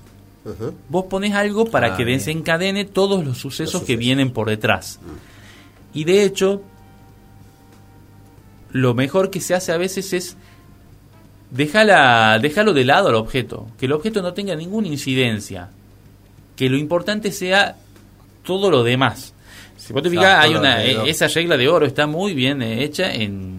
Vos 0.90 1.06
pones 1.10 1.34
algo 1.34 1.66
para 1.66 1.94
Ah, 1.94 1.98
que 1.98 2.04
bien. 2.06 2.20
desencadene 2.20 2.86
todos 2.86 3.26
los 3.26 3.38
sucesos, 3.38 3.74
Los 3.74 3.84
que 3.84 3.96
vienen 3.98 4.32
por 4.32 4.48
detrás. 4.50 5.00
Y 5.94 6.04
de 6.04 6.24
hecho, 6.24 6.62
lo 8.72 8.94
mejor 8.94 9.30
que 9.30 9.40
se 9.40 9.56
hace 9.56 9.72
a 9.72 9.78
veces 9.78 10.14
es 10.14 10.38
dejarla, 11.52 12.38
dejarlo 12.40 12.74
de 12.74 12.84
lado 12.84 13.10
al 13.10 13.16
objeto, 13.16 13.68
que 13.80 13.86
el 13.86 13.94
objeto 13.94 14.22
no 14.22 14.34
tenga 14.34 14.56
ninguna 14.56 14.88
incidencia, 14.88 15.70
que 16.56 16.70
lo 16.70 16.78
importante 16.78 17.32
sea 17.32 17.76
todo 18.44 18.70
lo 18.70 18.84
demás. 18.84 19.34
Si 19.78 19.94
vos 19.94 20.04
te 20.04 20.10
fijas, 20.10 20.44
hay 20.44 20.56
una, 20.56 20.84
eh, 20.84 21.10
esa 21.10 21.28
regla 21.28 21.58
de 21.58 21.68
oro 21.68 21.86
está 21.86 22.08
muy 22.08 22.34
bien 22.34 22.62
eh, 22.62 22.84
hecha 22.84 23.14
en, 23.14 23.56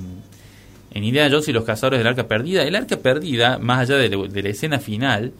en 0.92 1.04
Indiana 1.04 1.30
Jones 1.30 1.48
y 1.48 1.52
los 1.52 1.64
cazadores 1.64 1.98
del 1.98 2.06
arca 2.06 2.26
perdida. 2.26 2.62
El 2.62 2.74
arca 2.76 2.96
perdida, 2.96 3.58
más 3.58 3.80
allá 3.80 3.96
de 3.96 4.42
la 4.42 4.48
escena 4.48 4.78
final, 4.78 5.32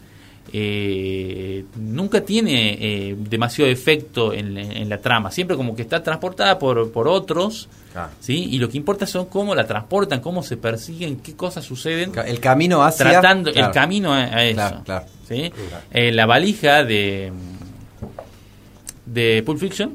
eh, 0.52 1.64
nunca 1.76 2.20
tiene 2.22 2.76
eh, 2.80 3.16
demasiado 3.18 3.70
efecto 3.70 4.32
en, 4.32 4.54
la- 4.54 4.60
en 4.62 4.88
la 4.88 4.98
trama. 4.98 5.30
Siempre 5.30 5.56
como 5.56 5.74
que 5.74 5.82
está 5.82 6.02
transportada 6.02 6.58
por, 6.58 6.90
por 6.92 7.08
otros. 7.08 7.68
¿sí? 8.20 8.48
Y 8.50 8.58
lo 8.58 8.68
que 8.68 8.76
importa 8.76 9.06
son 9.06 9.26
cómo 9.26 9.54
la 9.54 9.66
transportan, 9.66 10.20
cómo 10.20 10.42
se 10.42 10.56
persiguen, 10.58 11.16
qué 11.16 11.34
cosas 11.34 11.64
suceden, 11.64 12.12
El 12.26 12.40
camino 12.40 12.82
hacia... 12.84 13.10
tratando 13.10 13.50
Claro. 13.52 13.68
el 13.68 13.72
camino 13.74 14.12
a, 14.12 14.18
a 14.24 14.44
eso. 14.44 14.56
Claro, 14.56 14.82
claro. 14.84 15.06
¿sí? 15.26 15.50
Eh, 15.92 16.12
la 16.12 16.26
valija 16.26 16.84
de 16.84 17.32
de 19.06 19.42
Pulp 19.44 19.58
Fiction, 19.58 19.94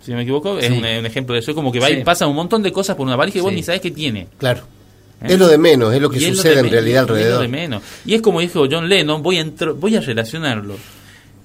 si 0.00 0.10
no 0.12 0.16
me 0.18 0.22
equivoco, 0.22 0.58
es 0.58 0.66
Sí. 0.66 0.72
un, 0.72 0.78
un 0.84 1.06
ejemplo 1.06 1.34
de 1.34 1.40
eso. 1.40 1.50
Es 1.50 1.54
como 1.54 1.72
que 1.72 1.80
va 1.80 1.90
y 1.90 2.02
pasa 2.04 2.26
un 2.26 2.36
montón 2.36 2.62
de 2.62 2.72
cosas 2.72 2.96
por 2.96 3.06
una 3.06 3.16
valija 3.16 3.38
y 3.38 3.42
vos 3.42 3.52
ni 3.52 3.62
sabes 3.62 3.80
qué 3.80 3.90
tiene. 3.90 4.28
Claro. 4.38 4.62
¿Eh? 5.28 5.32
Es 5.34 5.38
lo 5.38 5.48
de 5.48 5.58
menos, 5.58 5.92
es 5.94 6.00
lo 6.00 6.08
que 6.10 6.18
Y 6.18 6.24
es 6.24 6.30
lo 6.30 6.36
sucede 6.36 6.54
de 6.54 6.60
en 6.60 6.70
realidad 6.70 7.00
y 7.02 7.04
es 7.04 7.08
lo 7.08 7.14
alrededor. 7.14 7.42
de 7.42 7.48
menos. 7.48 7.82
Y 8.04 8.14
es 8.14 8.22
como 8.22 8.40
dijo 8.40 8.66
John 8.70 8.88
Lennon, 8.88 9.22
voy 9.22 9.38
a, 9.38 9.44
entro- 9.44 9.74
voy 9.74 9.96
a 9.96 10.00
relacionarlo. 10.00 10.76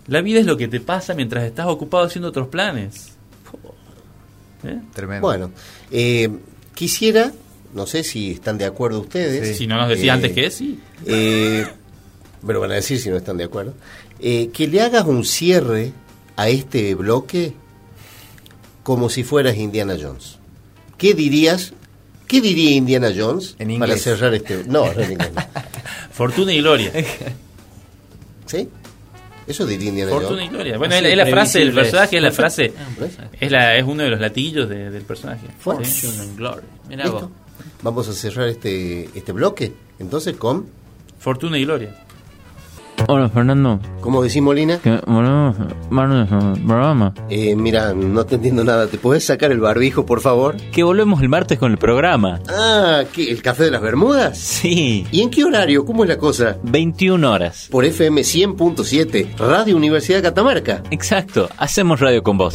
La 0.07 0.21
vida 0.21 0.39
es 0.39 0.45
lo 0.45 0.57
que 0.57 0.67
te 0.67 0.79
pasa 0.79 1.13
mientras 1.13 1.43
estás 1.43 1.67
ocupado 1.67 2.05
haciendo 2.05 2.29
otros 2.29 2.47
planes. 2.47 3.13
¿Eh? 4.63 4.79
Tremendo. 4.93 5.21
Bueno, 5.27 5.51
eh, 5.91 6.29
quisiera, 6.75 7.31
no 7.73 7.87
sé 7.87 8.03
si 8.03 8.31
están 8.31 8.57
de 8.57 8.65
acuerdo 8.65 8.99
ustedes. 9.01 9.57
Si 9.57 9.65
no 9.67 9.77
nos 9.77 9.89
decía 9.89 10.13
eh, 10.13 10.15
antes 10.15 10.31
que 10.33 10.45
es, 10.45 10.53
sí. 10.55 10.79
eh, 11.05 11.65
pero 12.45 12.59
van 12.59 12.71
a 12.71 12.75
decir 12.75 12.99
si 12.99 13.09
no 13.09 13.17
están 13.17 13.37
de 13.37 13.45
acuerdo. 13.45 13.73
eh, 14.19 14.49
que 14.53 14.67
le 14.67 14.81
hagas 14.81 15.05
un 15.05 15.25
cierre 15.25 15.93
a 16.35 16.49
este 16.49 16.93
bloque 16.95 17.53
como 18.83 19.09
si 19.09 19.23
fueras 19.23 19.57
Indiana 19.57 19.95
Jones. 19.99 20.37
¿Qué 20.97 21.13
dirías? 21.15 21.73
¿Qué 22.31 22.39
diría 22.39 22.71
Indiana 22.71 23.11
Jones 23.13 23.55
En 23.59 23.77
para 23.77 23.97
cerrar 23.97 24.33
este? 24.33 24.63
No, 24.65 24.85
no 24.93 25.01
en 25.01 25.11
inglés. 25.11 25.31
Fortuna 26.13 26.53
y 26.53 26.61
gloria. 26.61 26.89
¿Sí? 28.45 28.69
Eso 29.47 29.65
diría 29.65 29.89
Indiana 29.89 30.11
Fortuna 30.11 30.35
y 30.43 30.45
Jones. 30.45 30.51
gloria. 30.53 30.77
Bueno, 30.77 30.95
Así, 30.95 31.05
es 31.07 31.17
la 31.17 31.25
frase 31.25 31.59
del 31.59 31.67
previsible. 31.73 31.81
personaje, 31.81 32.15
es 32.17 32.23
la 32.23 32.31
frase. 32.31 32.73
¿Ves? 32.99 33.11
Es, 33.37 33.51
la, 33.51 33.75
es 33.75 33.83
uno 33.83 34.03
de 34.03 34.09
los 34.11 34.19
latillos 34.21 34.69
de- 34.69 34.89
del 34.91 35.03
personaje. 35.03 35.45
Sí. 35.47 35.53
Fortune 35.59 36.19
and 36.21 36.37
Glory. 36.37 36.61
Mirá. 36.87 37.11
Vamos 37.81 38.07
a 38.07 38.13
cerrar 38.13 38.47
este, 38.47 39.09
este 39.13 39.31
bloque. 39.33 39.73
Entonces, 39.99 40.37
con, 40.37 40.67
Fortuna 41.19 41.57
y 41.57 41.65
gloria. 41.65 41.93
Hola 43.07 43.29
Fernando, 43.29 43.79
¿cómo 43.99 44.23
decís 44.23 44.41
Molina? 44.41 44.79
que 44.79 44.91
volvemos 45.05 45.57
programa. 46.65 47.13
Eh, 47.29 47.55
mira, 47.55 47.93
no 47.93 48.25
te 48.25 48.35
entiendo 48.35 48.63
nada. 48.63 48.87
¿Te 48.87 48.97
puedes 48.97 49.25
sacar 49.25 49.51
el 49.51 49.59
barbijo, 49.59 50.05
por 50.05 50.21
favor? 50.21 50.55
Que 50.71 50.83
volvemos 50.83 51.21
el 51.21 51.29
martes 51.29 51.57
con 51.59 51.71
el 51.71 51.77
programa. 51.77 52.39
Ah, 52.49 53.03
¿qué? 53.13 53.29
¿El 53.31 53.41
café 53.41 53.65
de 53.65 53.71
las 53.71 53.81
Bermudas? 53.81 54.37
Sí, 54.37 55.05
¿Y 55.11 55.21
en 55.21 55.29
qué 55.29 55.43
horario? 55.43 55.85
¿Cómo 55.85 56.03
es 56.03 56.09
la 56.09 56.17
cosa? 56.17 56.57
21 56.63 57.29
horas. 57.31 57.67
Por 57.71 57.85
FM 57.85 58.21
100.7, 58.21 59.37
Radio 59.37 59.75
Universidad 59.75 60.19
de 60.19 60.23
Catamarca. 60.23 60.83
Exacto, 60.91 61.49
hacemos 61.57 61.99
radio 61.99 62.23
con 62.23 62.37
vos. 62.37 62.53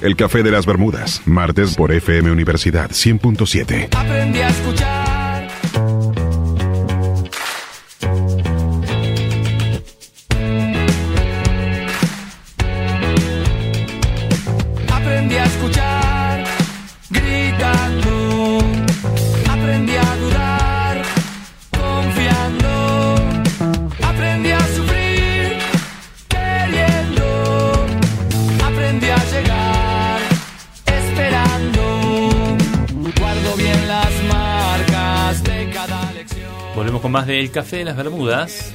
El 0.00 0.16
Café 0.16 0.42
de 0.42 0.50
las 0.50 0.66
Bermudas, 0.66 1.22
martes 1.26 1.76
por 1.76 1.92
FM 1.92 2.30
Universidad 2.30 2.90
100.7. 2.90 3.88
Aprendí 3.96 4.40
a 4.40 4.48
escuchar. 4.48 5.01
Del 37.32 37.50
Café 37.50 37.78
de 37.78 37.84
las 37.86 37.96
Bermudas. 37.96 38.72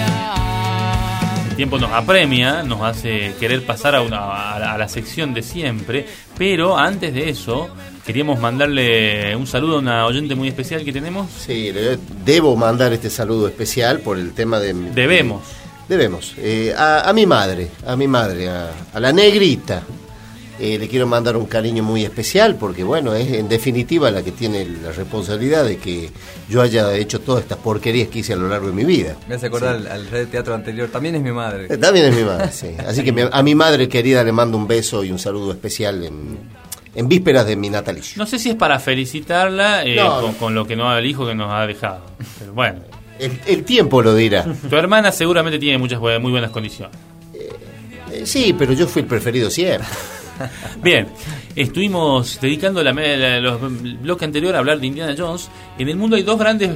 Enseñar. 0.00 1.54
tiempo 1.56 1.78
nos 1.78 1.92
apremia, 1.92 2.62
nos 2.62 2.80
hace 2.80 3.34
querer 3.38 3.66
pasar 3.66 3.94
a, 3.94 4.00
una, 4.00 4.54
a 4.54 4.58
la- 4.58 4.72
a 4.72 4.78
la 4.78 4.88
sección 4.88 5.34
de 5.34 5.42
siempre, 5.42 6.06
pero 6.38 6.78
antes 6.78 7.12
de 7.12 7.28
eso 7.28 7.68
queríamos 8.06 8.40
mandarle 8.40 9.36
un 9.36 9.46
saludo 9.46 9.76
a 9.76 9.78
una 9.80 10.06
oyente 10.06 10.34
muy 10.34 10.48
especial 10.48 10.82
que 10.82 10.90
tenemos. 10.92 11.30
Sí, 11.30 11.70
debo 12.24 12.56
mandar 12.56 12.94
este 12.94 13.10
saludo 13.10 13.46
especial 13.48 13.98
por 14.00 14.16
el 14.18 14.32
tema 14.32 14.58
de... 14.58 14.72
Debemos. 14.72 15.42
Debemos. 15.86 16.34
eh, 16.38 16.72
a, 16.76 17.08
a 17.10 17.12
mi 17.12 17.26
madre, 17.26 17.68
a 17.86 17.94
mi 17.94 18.08
madre, 18.08 18.48
a, 18.48 18.70
a 18.94 19.00
la 19.00 19.12
negrita. 19.12 19.82
Eh, 20.62 20.78
le 20.78 20.88
quiero 20.88 21.06
mandar 21.06 21.38
un 21.38 21.46
cariño 21.46 21.82
muy 21.82 22.04
especial 22.04 22.56
porque, 22.56 22.84
bueno, 22.84 23.14
es 23.14 23.32
en 23.32 23.48
definitiva 23.48 24.10
la 24.10 24.22
que 24.22 24.30
tiene 24.30 24.66
la 24.66 24.92
responsabilidad 24.92 25.64
de 25.64 25.78
que 25.78 26.10
yo 26.50 26.60
haya 26.60 26.92
hecho 26.94 27.20
todas 27.22 27.42
estas 27.44 27.56
porquerías 27.56 28.08
que 28.08 28.18
hice 28.18 28.34
a 28.34 28.36
lo 28.36 28.46
largo 28.46 28.66
de 28.66 28.74
mi 28.74 28.84
vida. 28.84 29.16
Me 29.26 29.36
hace 29.36 29.46
acordar 29.46 29.76
al, 29.76 29.86
al 29.86 30.06
red 30.08 30.18
de 30.20 30.26
teatro 30.26 30.54
anterior. 30.54 30.90
También 30.90 31.14
es 31.14 31.22
mi 31.22 31.32
madre. 31.32 31.66
Eh, 31.70 31.78
También 31.78 32.04
es 32.06 32.14
mi 32.14 32.24
madre, 32.24 32.52
sí. 32.52 32.68
Así 32.86 33.02
que 33.02 33.10
mi- 33.10 33.22
a 33.32 33.42
mi 33.42 33.54
madre 33.54 33.88
querida 33.88 34.22
le 34.22 34.32
mando 34.32 34.58
un 34.58 34.66
beso 34.68 35.02
y 35.02 35.10
un 35.10 35.18
saludo 35.18 35.50
especial 35.52 36.04
en, 36.04 36.38
en 36.94 37.08
vísperas 37.08 37.46
de 37.46 37.56
mi 37.56 37.70
natalicio. 37.70 38.18
No 38.18 38.26
sé 38.26 38.38
si 38.38 38.50
es 38.50 38.56
para 38.56 38.78
felicitarla 38.78 39.84
eh, 39.86 39.96
No. 39.96 40.20
con, 40.20 40.34
con 40.34 40.54
lo 40.54 40.66
que 40.66 40.76
no 40.76 40.94
el 40.94 41.06
hijo 41.06 41.26
que 41.26 41.34
nos 41.34 41.50
ha 41.50 41.66
dejado. 41.66 42.02
Pero 42.38 42.52
bueno, 42.52 42.80
El, 43.18 43.32
el 43.46 43.64
tiempo 43.64 44.02
lo 44.02 44.14
dirá. 44.14 44.44
tu 44.68 44.76
hermana 44.76 45.10
seguramente 45.10 45.58
tiene 45.58 45.78
muchas 45.78 46.00
muy 46.00 46.30
buenas 46.30 46.50
condiciones. 46.50 46.94
Eh, 48.12 48.26
sí, 48.26 48.54
pero 48.58 48.74
yo 48.74 48.86
fui 48.86 49.00
el 49.00 49.08
preferido 49.08 49.48
siempre. 49.48 49.88
Bien, 50.82 51.08
estuvimos 51.56 52.38
dedicando 52.40 52.82
la, 52.82 52.92
la- 52.92 53.40
los 53.40 53.62
el 53.62 53.98
bloque 53.98 54.24
anterior 54.24 54.54
a 54.54 54.58
hablar 54.58 54.80
de 54.80 54.86
Indiana 54.86 55.14
Jones. 55.16 55.48
En 55.78 55.88
el 55.88 55.96
mundo 55.96 56.16
hay 56.16 56.22
dos 56.22 56.38
grandes 56.38 56.70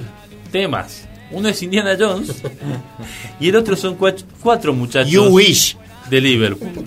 temas. 0.53 1.09
Uno 1.31 1.49
es 1.49 1.63
Indiana 1.63 1.97
Jones 1.99 2.43
y 3.41 3.49
el 3.49 3.57
otro 3.57 3.75
son 3.77 3.99
cua- 3.99 4.23
cuatro 4.41 4.73
muchachos 4.73 5.11
You 5.11 5.25
wish. 5.27 5.77
de 6.11 6.21
Liverpool. 6.21 6.87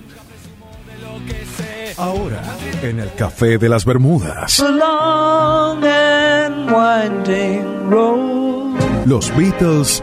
Ahora, 1.98 2.44
en 2.84 2.99
el 2.99 3.12
Café 3.16 3.58
de 3.58 3.68
las 3.70 3.84
Bermudas, 3.84 4.60
long 4.60 5.84
and 5.84 6.72
winding 6.72 7.90
road 7.90 8.78
los 9.08 9.36
Beatles 9.36 10.02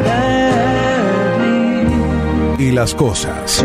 y 2.59 2.73
las 2.73 2.95
cosas. 2.97 3.65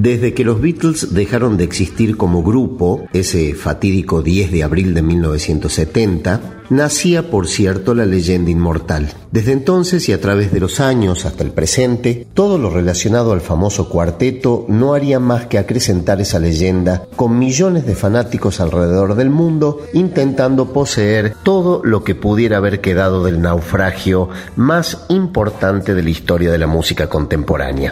Desde 0.00 0.32
que 0.32 0.44
los 0.44 0.60
Beatles 0.60 1.12
dejaron 1.12 1.56
de 1.56 1.64
existir 1.64 2.16
como 2.16 2.44
grupo, 2.44 3.08
ese 3.12 3.54
fatídico 3.54 4.22
10 4.22 4.52
de 4.52 4.62
abril 4.62 4.94
de 4.94 5.02
1970, 5.02 6.62
nacía, 6.70 7.32
por 7.32 7.48
cierto, 7.48 7.96
la 7.96 8.06
leyenda 8.06 8.52
inmortal. 8.52 9.12
Desde 9.32 9.50
entonces 9.50 10.08
y 10.08 10.12
a 10.12 10.20
través 10.20 10.52
de 10.52 10.60
los 10.60 10.78
años 10.78 11.26
hasta 11.26 11.42
el 11.42 11.50
presente, 11.50 12.28
todo 12.32 12.58
lo 12.58 12.70
relacionado 12.70 13.32
al 13.32 13.40
famoso 13.40 13.88
cuarteto 13.88 14.66
no 14.68 14.94
haría 14.94 15.18
más 15.18 15.46
que 15.46 15.58
acrecentar 15.58 16.20
esa 16.20 16.38
leyenda 16.38 17.08
con 17.16 17.36
millones 17.36 17.84
de 17.84 17.96
fanáticos 17.96 18.60
alrededor 18.60 19.16
del 19.16 19.30
mundo 19.30 19.80
intentando 19.94 20.72
poseer 20.72 21.34
todo 21.42 21.80
lo 21.82 22.04
que 22.04 22.14
pudiera 22.14 22.58
haber 22.58 22.80
quedado 22.80 23.24
del 23.24 23.40
naufragio 23.40 24.28
más 24.54 25.06
importante 25.08 25.96
de 25.96 26.04
la 26.04 26.10
historia 26.10 26.52
de 26.52 26.58
la 26.58 26.68
música 26.68 27.08
contemporánea. 27.08 27.90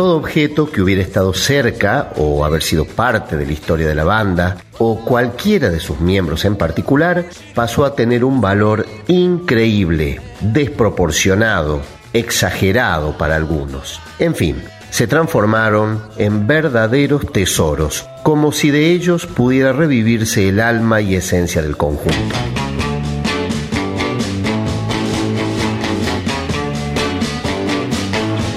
Todo 0.00 0.16
objeto 0.16 0.72
que 0.72 0.80
hubiera 0.80 1.02
estado 1.02 1.34
cerca 1.34 2.14
o 2.16 2.42
haber 2.46 2.62
sido 2.62 2.86
parte 2.86 3.36
de 3.36 3.44
la 3.44 3.52
historia 3.52 3.86
de 3.86 3.94
la 3.94 4.04
banda, 4.04 4.56
o 4.78 5.04
cualquiera 5.04 5.68
de 5.68 5.78
sus 5.78 6.00
miembros 6.00 6.46
en 6.46 6.56
particular, 6.56 7.26
pasó 7.54 7.84
a 7.84 7.94
tener 7.94 8.24
un 8.24 8.40
valor 8.40 8.86
increíble, 9.08 10.18
desproporcionado, 10.40 11.82
exagerado 12.14 13.18
para 13.18 13.36
algunos. 13.36 14.00
En 14.18 14.34
fin, 14.34 14.62
se 14.88 15.06
transformaron 15.06 16.02
en 16.16 16.46
verdaderos 16.46 17.30
tesoros, 17.30 18.08
como 18.22 18.52
si 18.52 18.70
de 18.70 18.92
ellos 18.92 19.26
pudiera 19.26 19.74
revivirse 19.74 20.48
el 20.48 20.60
alma 20.60 21.02
y 21.02 21.14
esencia 21.14 21.60
del 21.60 21.76
conjunto. 21.76 22.59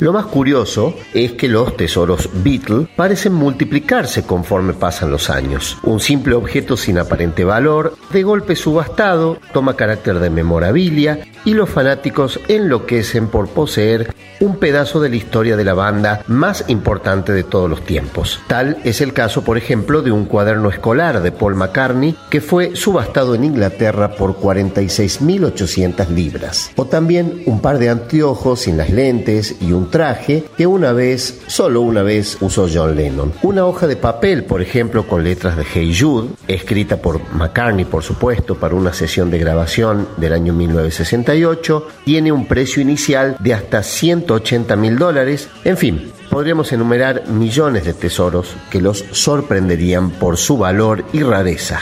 Lo 0.03 0.11
más 0.11 0.25
curioso 0.25 0.95
es 1.13 1.31
que 1.31 1.47
los 1.47 1.77
tesoros 1.77 2.29
Beatle 2.43 2.87
parecen 2.93 3.31
multiplicarse 3.31 4.23
conforme 4.23 4.73
pasan 4.73 5.11
los 5.11 5.29
años. 5.29 5.77
Un 5.83 6.01
simple 6.01 6.35
objeto 6.35 6.75
sin 6.75 6.97
aparente 6.97 7.45
valor, 7.45 7.95
de 8.11 8.21
golpe 8.21 8.57
subastado, 8.57 9.37
toma 9.53 9.77
carácter 9.77 10.19
de 10.19 10.29
memorabilia 10.29 11.19
y 11.45 11.53
los 11.53 11.69
fanáticos 11.69 12.41
enloquecen 12.49 13.27
por 13.27 13.47
poseer 13.47 14.13
un 14.39 14.57
pedazo 14.57 14.99
de 14.99 15.09
la 15.09 15.15
historia 15.15 15.55
de 15.55 15.63
la 15.63 15.73
banda 15.73 16.23
más 16.27 16.65
importante 16.67 17.31
de 17.31 17.43
todos 17.43 17.69
los 17.69 17.85
tiempos. 17.85 18.41
Tal 18.47 18.77
es 18.83 18.99
el 18.99 19.13
caso, 19.13 19.43
por 19.43 19.57
ejemplo, 19.57 20.01
de 20.01 20.11
un 20.11 20.25
cuaderno 20.25 20.69
escolar 20.69 21.21
de 21.21 21.31
Paul 21.31 21.55
McCartney 21.55 22.15
que 22.29 22.41
fue 22.41 22.75
subastado 22.75 23.35
en 23.35 23.45
Inglaterra 23.45 24.15
por 24.15 24.37
46.800 24.37 26.09
libras. 26.09 26.71
O 26.75 26.85
también 26.85 27.41
un 27.45 27.61
par 27.61 27.77
de 27.77 27.89
anteojos 27.89 28.61
sin 28.61 28.77
las 28.77 28.89
lentes 28.89 29.55
y 29.61 29.71
un 29.71 29.89
traje 29.93 30.43
que 30.57 30.65
una 30.65 30.91
vez, 30.91 31.41
solo 31.45 31.81
una 31.81 32.01
vez, 32.01 32.37
usó 32.41 32.67
John 32.73 32.95
Lennon. 32.95 33.31
Una 33.43 33.67
hoja 33.67 33.85
de 33.85 33.95
papel, 33.95 34.43
por 34.43 34.59
ejemplo, 34.59 35.07
con 35.07 35.23
letras 35.23 35.55
de 35.55 35.63
Hey 35.71 35.95
Jude, 35.97 36.29
escrita 36.47 36.97
por 36.97 37.21
McCartney, 37.31 37.85
por 37.85 38.01
supuesto, 38.01 38.55
para 38.55 38.73
una 38.73 38.91
sesión 38.91 39.29
de 39.29 39.37
grabación 39.37 40.07
del 40.17 40.33
año 40.33 40.51
1968, 40.51 41.87
tiene 42.05 42.31
un 42.31 42.47
precio 42.47 42.81
inicial 42.81 43.37
de 43.39 43.53
hasta 43.53 43.83
180 43.83 44.75
mil 44.77 44.97
dólares. 44.97 45.47
En 45.63 45.77
fin, 45.77 46.11
podríamos 46.31 46.73
enumerar 46.73 47.27
millones 47.27 47.85
de 47.85 47.93
tesoros 47.93 48.55
que 48.71 48.81
los 48.81 49.05
sorprenderían 49.11 50.09
por 50.09 50.37
su 50.37 50.57
valor 50.57 51.05
y 51.13 51.21
rareza. 51.21 51.81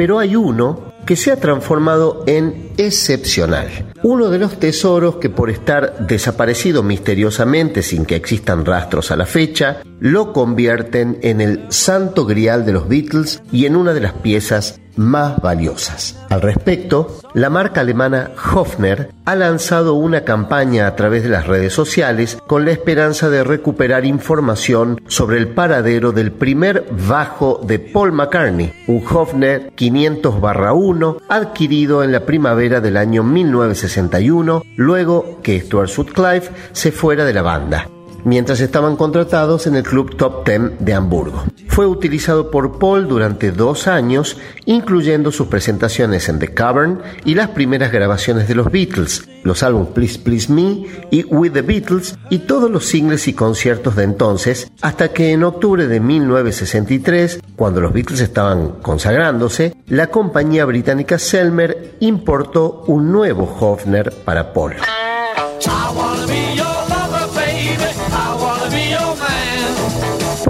Pero 0.00 0.18
hay 0.18 0.34
uno 0.34 0.94
que 1.04 1.14
se 1.14 1.30
ha 1.30 1.36
transformado 1.36 2.24
en 2.26 2.70
excepcional. 2.78 3.92
Uno 4.02 4.30
de 4.30 4.38
los 4.38 4.58
tesoros 4.58 5.16
que 5.16 5.28
por 5.28 5.50
estar 5.50 6.06
desaparecido 6.06 6.82
misteriosamente 6.82 7.82
sin 7.82 8.06
que 8.06 8.16
existan 8.16 8.64
rastros 8.64 9.10
a 9.10 9.16
la 9.16 9.26
fecha, 9.26 9.82
lo 9.98 10.32
convierten 10.32 11.18
en 11.20 11.42
el 11.42 11.66
santo 11.68 12.24
grial 12.24 12.64
de 12.64 12.72
los 12.72 12.88
Beatles 12.88 13.42
y 13.52 13.66
en 13.66 13.76
una 13.76 13.92
de 13.92 14.00
las 14.00 14.14
piezas 14.14 14.80
más 14.96 15.40
valiosas. 15.40 16.18
Al 16.28 16.42
respecto, 16.42 17.20
la 17.34 17.50
marca 17.50 17.80
alemana 17.80 18.30
Hofner 18.52 19.10
ha 19.24 19.36
lanzado 19.36 19.94
una 19.94 20.24
campaña 20.24 20.86
a 20.86 20.96
través 20.96 21.22
de 21.22 21.28
las 21.28 21.46
redes 21.46 21.72
sociales 21.72 22.38
con 22.46 22.64
la 22.64 22.72
esperanza 22.72 23.30
de 23.30 23.44
recuperar 23.44 24.04
información 24.04 25.00
sobre 25.06 25.38
el 25.38 25.48
paradero 25.48 26.12
del 26.12 26.32
primer 26.32 26.86
bajo 27.08 27.60
de 27.64 27.78
Paul 27.78 28.12
McCartney, 28.12 28.72
un 28.86 29.04
Hofner 29.06 29.72
500-1 29.76 31.20
adquirido 31.28 32.02
en 32.02 32.12
la 32.12 32.26
primavera 32.26 32.80
del 32.80 32.96
año 32.96 33.22
1961, 33.22 34.62
luego 34.76 35.40
que 35.42 35.60
Stuart 35.60 35.88
Sutcliffe 35.88 36.50
se 36.72 36.92
fuera 36.92 37.24
de 37.24 37.34
la 37.34 37.42
banda 37.42 37.88
mientras 38.24 38.60
estaban 38.60 38.96
contratados 38.96 39.66
en 39.66 39.76
el 39.76 39.82
Club 39.82 40.16
Top 40.16 40.44
Ten 40.44 40.76
de 40.80 40.94
Hamburgo. 40.94 41.44
Fue 41.68 41.86
utilizado 41.86 42.50
por 42.50 42.78
Paul 42.78 43.08
durante 43.08 43.52
dos 43.52 43.86
años, 43.86 44.36
incluyendo 44.64 45.30
sus 45.32 45.46
presentaciones 45.46 46.28
en 46.28 46.38
The 46.38 46.52
Cavern 46.52 47.00
y 47.24 47.34
las 47.34 47.50
primeras 47.50 47.92
grabaciones 47.92 48.48
de 48.48 48.54
los 48.54 48.70
Beatles, 48.70 49.28
los 49.44 49.62
álbumes 49.62 49.88
Please 49.92 50.18
Please 50.18 50.52
Me 50.52 50.86
y 51.10 51.24
With 51.24 51.52
the 51.52 51.62
Beatles 51.62 52.16
y 52.28 52.40
todos 52.40 52.70
los 52.70 52.86
singles 52.86 53.28
y 53.28 53.34
conciertos 53.34 53.96
de 53.96 54.04
entonces, 54.04 54.70
hasta 54.82 55.08
que 55.12 55.32
en 55.32 55.44
octubre 55.44 55.86
de 55.86 56.00
1963, 56.00 57.40
cuando 57.56 57.80
los 57.80 57.92
Beatles 57.92 58.20
estaban 58.20 58.80
consagrándose, 58.82 59.76
la 59.86 60.08
compañía 60.08 60.64
británica 60.64 61.18
Selmer 61.18 61.96
importó 62.00 62.84
un 62.86 63.12
nuevo 63.12 63.44
Hofner 63.60 64.12
para 64.24 64.52
Paul. 64.52 64.74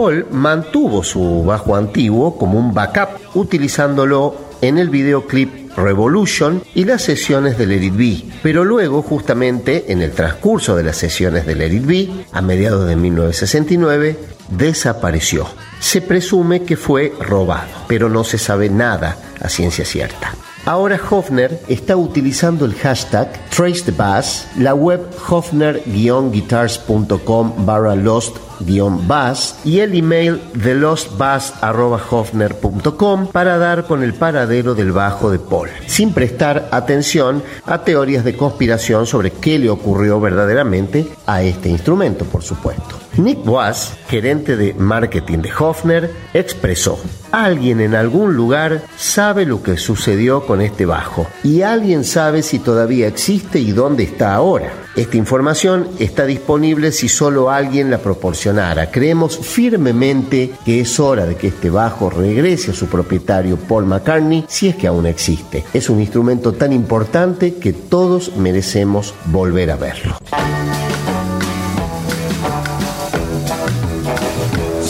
Paul 0.01 0.27
mantuvo 0.31 1.05
su 1.05 1.44
bajo 1.44 1.77
antiguo 1.77 2.39
como 2.39 2.59
un 2.59 2.72
backup, 2.72 3.20
utilizándolo 3.35 4.35
en 4.62 4.78
el 4.78 4.89
videoclip 4.89 5.77
Revolution 5.77 6.62
y 6.74 6.85
las 6.85 7.02
sesiones 7.02 7.59
de 7.59 7.66
Let 7.66 7.85
It 7.85 7.97
Be. 7.97 8.22
Pero 8.43 8.64
luego, 8.64 9.02
justamente 9.02 9.93
en 9.93 10.01
el 10.01 10.12
transcurso 10.12 10.74
de 10.74 10.85
las 10.85 10.97
sesiones 10.97 11.44
de 11.44 11.55
Let 11.55 11.74
It 11.74 11.85
Be, 11.85 12.09
a 12.32 12.40
mediados 12.40 12.89
de 12.89 12.97
1969, 12.97 14.16
desapareció. 14.48 15.47
Se 15.81 16.01
presume 16.01 16.62
que 16.62 16.78
fue 16.78 17.12
robado, 17.20 17.68
pero 17.86 18.09
no 18.09 18.24
se 18.24 18.39
sabe 18.39 18.70
nada 18.70 19.18
a 19.39 19.51
ciencia 19.51 19.85
cierta. 19.85 20.32
Ahora 20.66 21.01
Hofner 21.11 21.59
está 21.69 21.97
utilizando 21.97 22.66
el 22.66 22.74
hashtag 22.74 23.32
TraceTheBass, 23.49 24.49
la 24.59 24.74
web 24.74 25.01
hofner-guitars.com 25.28 27.65
barra 27.65 27.97
lost-bass 27.97 29.57
y 29.65 29.81
el 29.81 29.97
email 29.97 30.39
thelostbass.hofner.com 30.62 33.27
para 33.28 33.57
dar 33.59 33.87
con 33.87 34.03
el 34.03 34.12
paradero 34.15 34.74
del 34.74 34.93
bajo 34.93 35.31
de 35.31 35.39
Paul, 35.39 35.70
sin 35.87 36.12
prestar 36.12 36.69
atención 36.70 37.43
a 37.65 37.82
teorías 37.82 38.23
de 38.24 38.37
conspiración 38.37 39.07
sobre 39.07 39.31
qué 39.31 39.59
le 39.59 39.70
ocurrió 39.70 40.20
verdaderamente 40.20 41.09
a 41.27 41.43
este 41.43 41.70
instrumento, 41.70 42.27
por 42.27 42.43
supuesto. 42.43 43.01
Nick 43.16 43.47
Was, 43.47 43.95
gerente 44.09 44.57
de 44.57 44.74
marketing 44.74 45.39
de 45.39 45.53
Hofner, 45.53 46.11
expresó, 46.32 46.99
alguien 47.32 47.81
en 47.81 47.94
algún 47.94 48.35
lugar 48.35 48.82
sabe 48.97 49.44
lo 49.47 49.62
que 49.62 49.77
sucedió 49.77 50.47
con 50.47 50.61
este 50.61 50.86
bajo 50.86 51.27
y 51.43 51.62
alguien 51.62 52.05
sabe 52.05 52.43
si 52.43 52.59
todavía 52.59 53.09
existe 53.09 53.59
y 53.59 53.73
dónde 53.73 54.05
está 54.05 54.35
ahora. 54.35 54.73
Esta 54.97 55.16
información 55.16 55.89
está 55.98 56.27
disponible 56.27 56.93
si 56.93 57.09
solo 57.09 57.51
alguien 57.51 57.90
la 57.90 57.98
proporcionara. 57.98 58.90
Creemos 58.90 59.39
firmemente 59.39 60.52
que 60.65 60.81
es 60.81 60.98
hora 60.98 61.27
de 61.27 61.36
que 61.36 61.48
este 61.48 61.70
bajo 61.70 62.11
regrese 62.11 62.73
a 62.73 62.74
su 62.74 62.86
propietario 62.86 63.57
Paul 63.57 63.86
McCartney 63.86 64.44
si 64.48 64.69
es 64.69 64.77
que 64.77 64.89
aún 64.89 65.07
existe. 65.07 65.65
Es 65.73 65.90
un 65.90 66.01
instrumento 66.01 66.52
tan 66.52 66.73
importante 66.73 67.55
que 67.55 67.73
todos 67.73 68.36
merecemos 68.36 69.15
volver 69.27 69.70
a 69.70 69.77
verlo. 69.77 70.16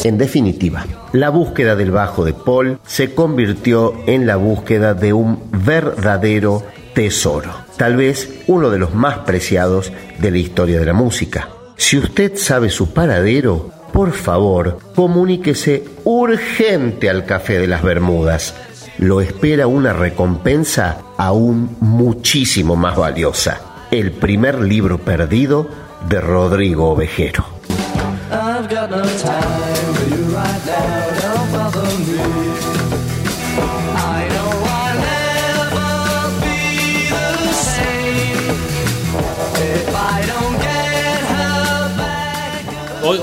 En 0.03 0.17
definitiva, 0.17 0.87
la 1.13 1.29
búsqueda 1.29 1.77
del 1.77 1.91
bajo 1.91 2.25
de 2.25 2.33
Paul 2.33 2.79
se 2.87 3.15
convirtió 3.15 3.93
en 4.07 4.27
la 4.27 4.37
búsqueda 4.37 4.95
de 4.95 5.13
un 5.13 5.43
verdadero 5.51 6.63
tesoro, 6.95 7.51
tal 7.77 7.97
vez 7.97 8.43
uno 8.47 8.71
de 8.71 8.79
los 8.79 8.95
más 8.95 9.19
preciados 9.19 9.93
de 10.19 10.31
la 10.31 10.39
historia 10.39 10.81
de 10.81 10.87
la 10.87 10.95
música. 10.95 11.51
Si 11.77 11.99
usted 11.99 12.37
sabe 12.37 12.71
su 12.71 12.95
paradero, 12.95 13.71
por 13.93 14.13
favor, 14.13 14.79
comuníquese 14.95 15.85
urgente 16.05 17.11
al 17.11 17.27
Café 17.27 17.59
de 17.59 17.67
las 17.67 17.83
Bermudas. 17.83 18.55
Lo 18.97 19.21
espera 19.21 19.67
una 19.67 19.93
recompensa 19.93 20.99
aún 21.19 21.77
muchísimo 21.81 22.75
más 22.75 22.97
valiosa, 22.97 23.61
el 23.91 24.13
primer 24.13 24.61
libro 24.61 24.99
perdido 24.99 25.69
de 26.09 26.21
Rodrigo 26.21 26.91
Ovejero. 26.91 27.45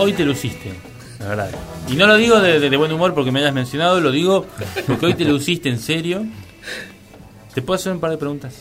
Hoy, 0.08 0.14
te 0.14 0.24
luciste, 0.24 0.72
la 1.20 1.28
verdad. 1.28 1.52
Y 1.90 1.96
no 1.98 2.08
lo 2.08 2.16
digo 2.16 2.40
de, 2.40 2.60
de- 2.62 2.70
de 2.70 2.78
buen 2.78 2.92
humor 2.94 3.14
porque 3.14 3.30
me 3.32 3.40
hayas 3.42 3.54
mencionado, 3.54 4.00
lo 4.00 4.12
digo 4.12 4.46
porque 4.88 5.06
hoy 5.08 5.14
te 5.16 5.26
luciste 5.26 5.68
en 5.68 5.80
serio. 5.80 6.26
¿Te 7.54 7.62
puedo 7.62 7.76
hacer 7.76 7.92
un 7.92 8.00
par 8.00 8.12
de 8.12 8.18
preguntas? 8.18 8.56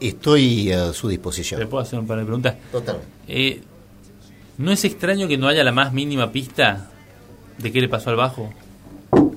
Estoy 0.00 0.72
a 0.72 0.92
su 0.94 1.08
¿Te 1.08 1.12
disposición. 1.12 1.68
puedo 1.68 1.82
hacer 1.82 1.98
un 1.98 2.06
par 2.06 2.18
de 2.18 2.24
preguntas? 2.24 2.54
Totalmente. 2.72 3.08
Eh, 3.28 3.60
¿No 4.56 4.72
es 4.72 4.84
extraño 4.86 5.28
que 5.28 5.36
no 5.36 5.48
haya 5.48 5.62
la 5.64 5.72
más 5.72 5.92
mínima 5.92 6.32
pista 6.32 6.88
de 7.58 7.70
qué 7.72 7.80
le 7.82 7.88
pasó 7.88 8.08
al 8.10 8.16
bajo? 8.16 8.52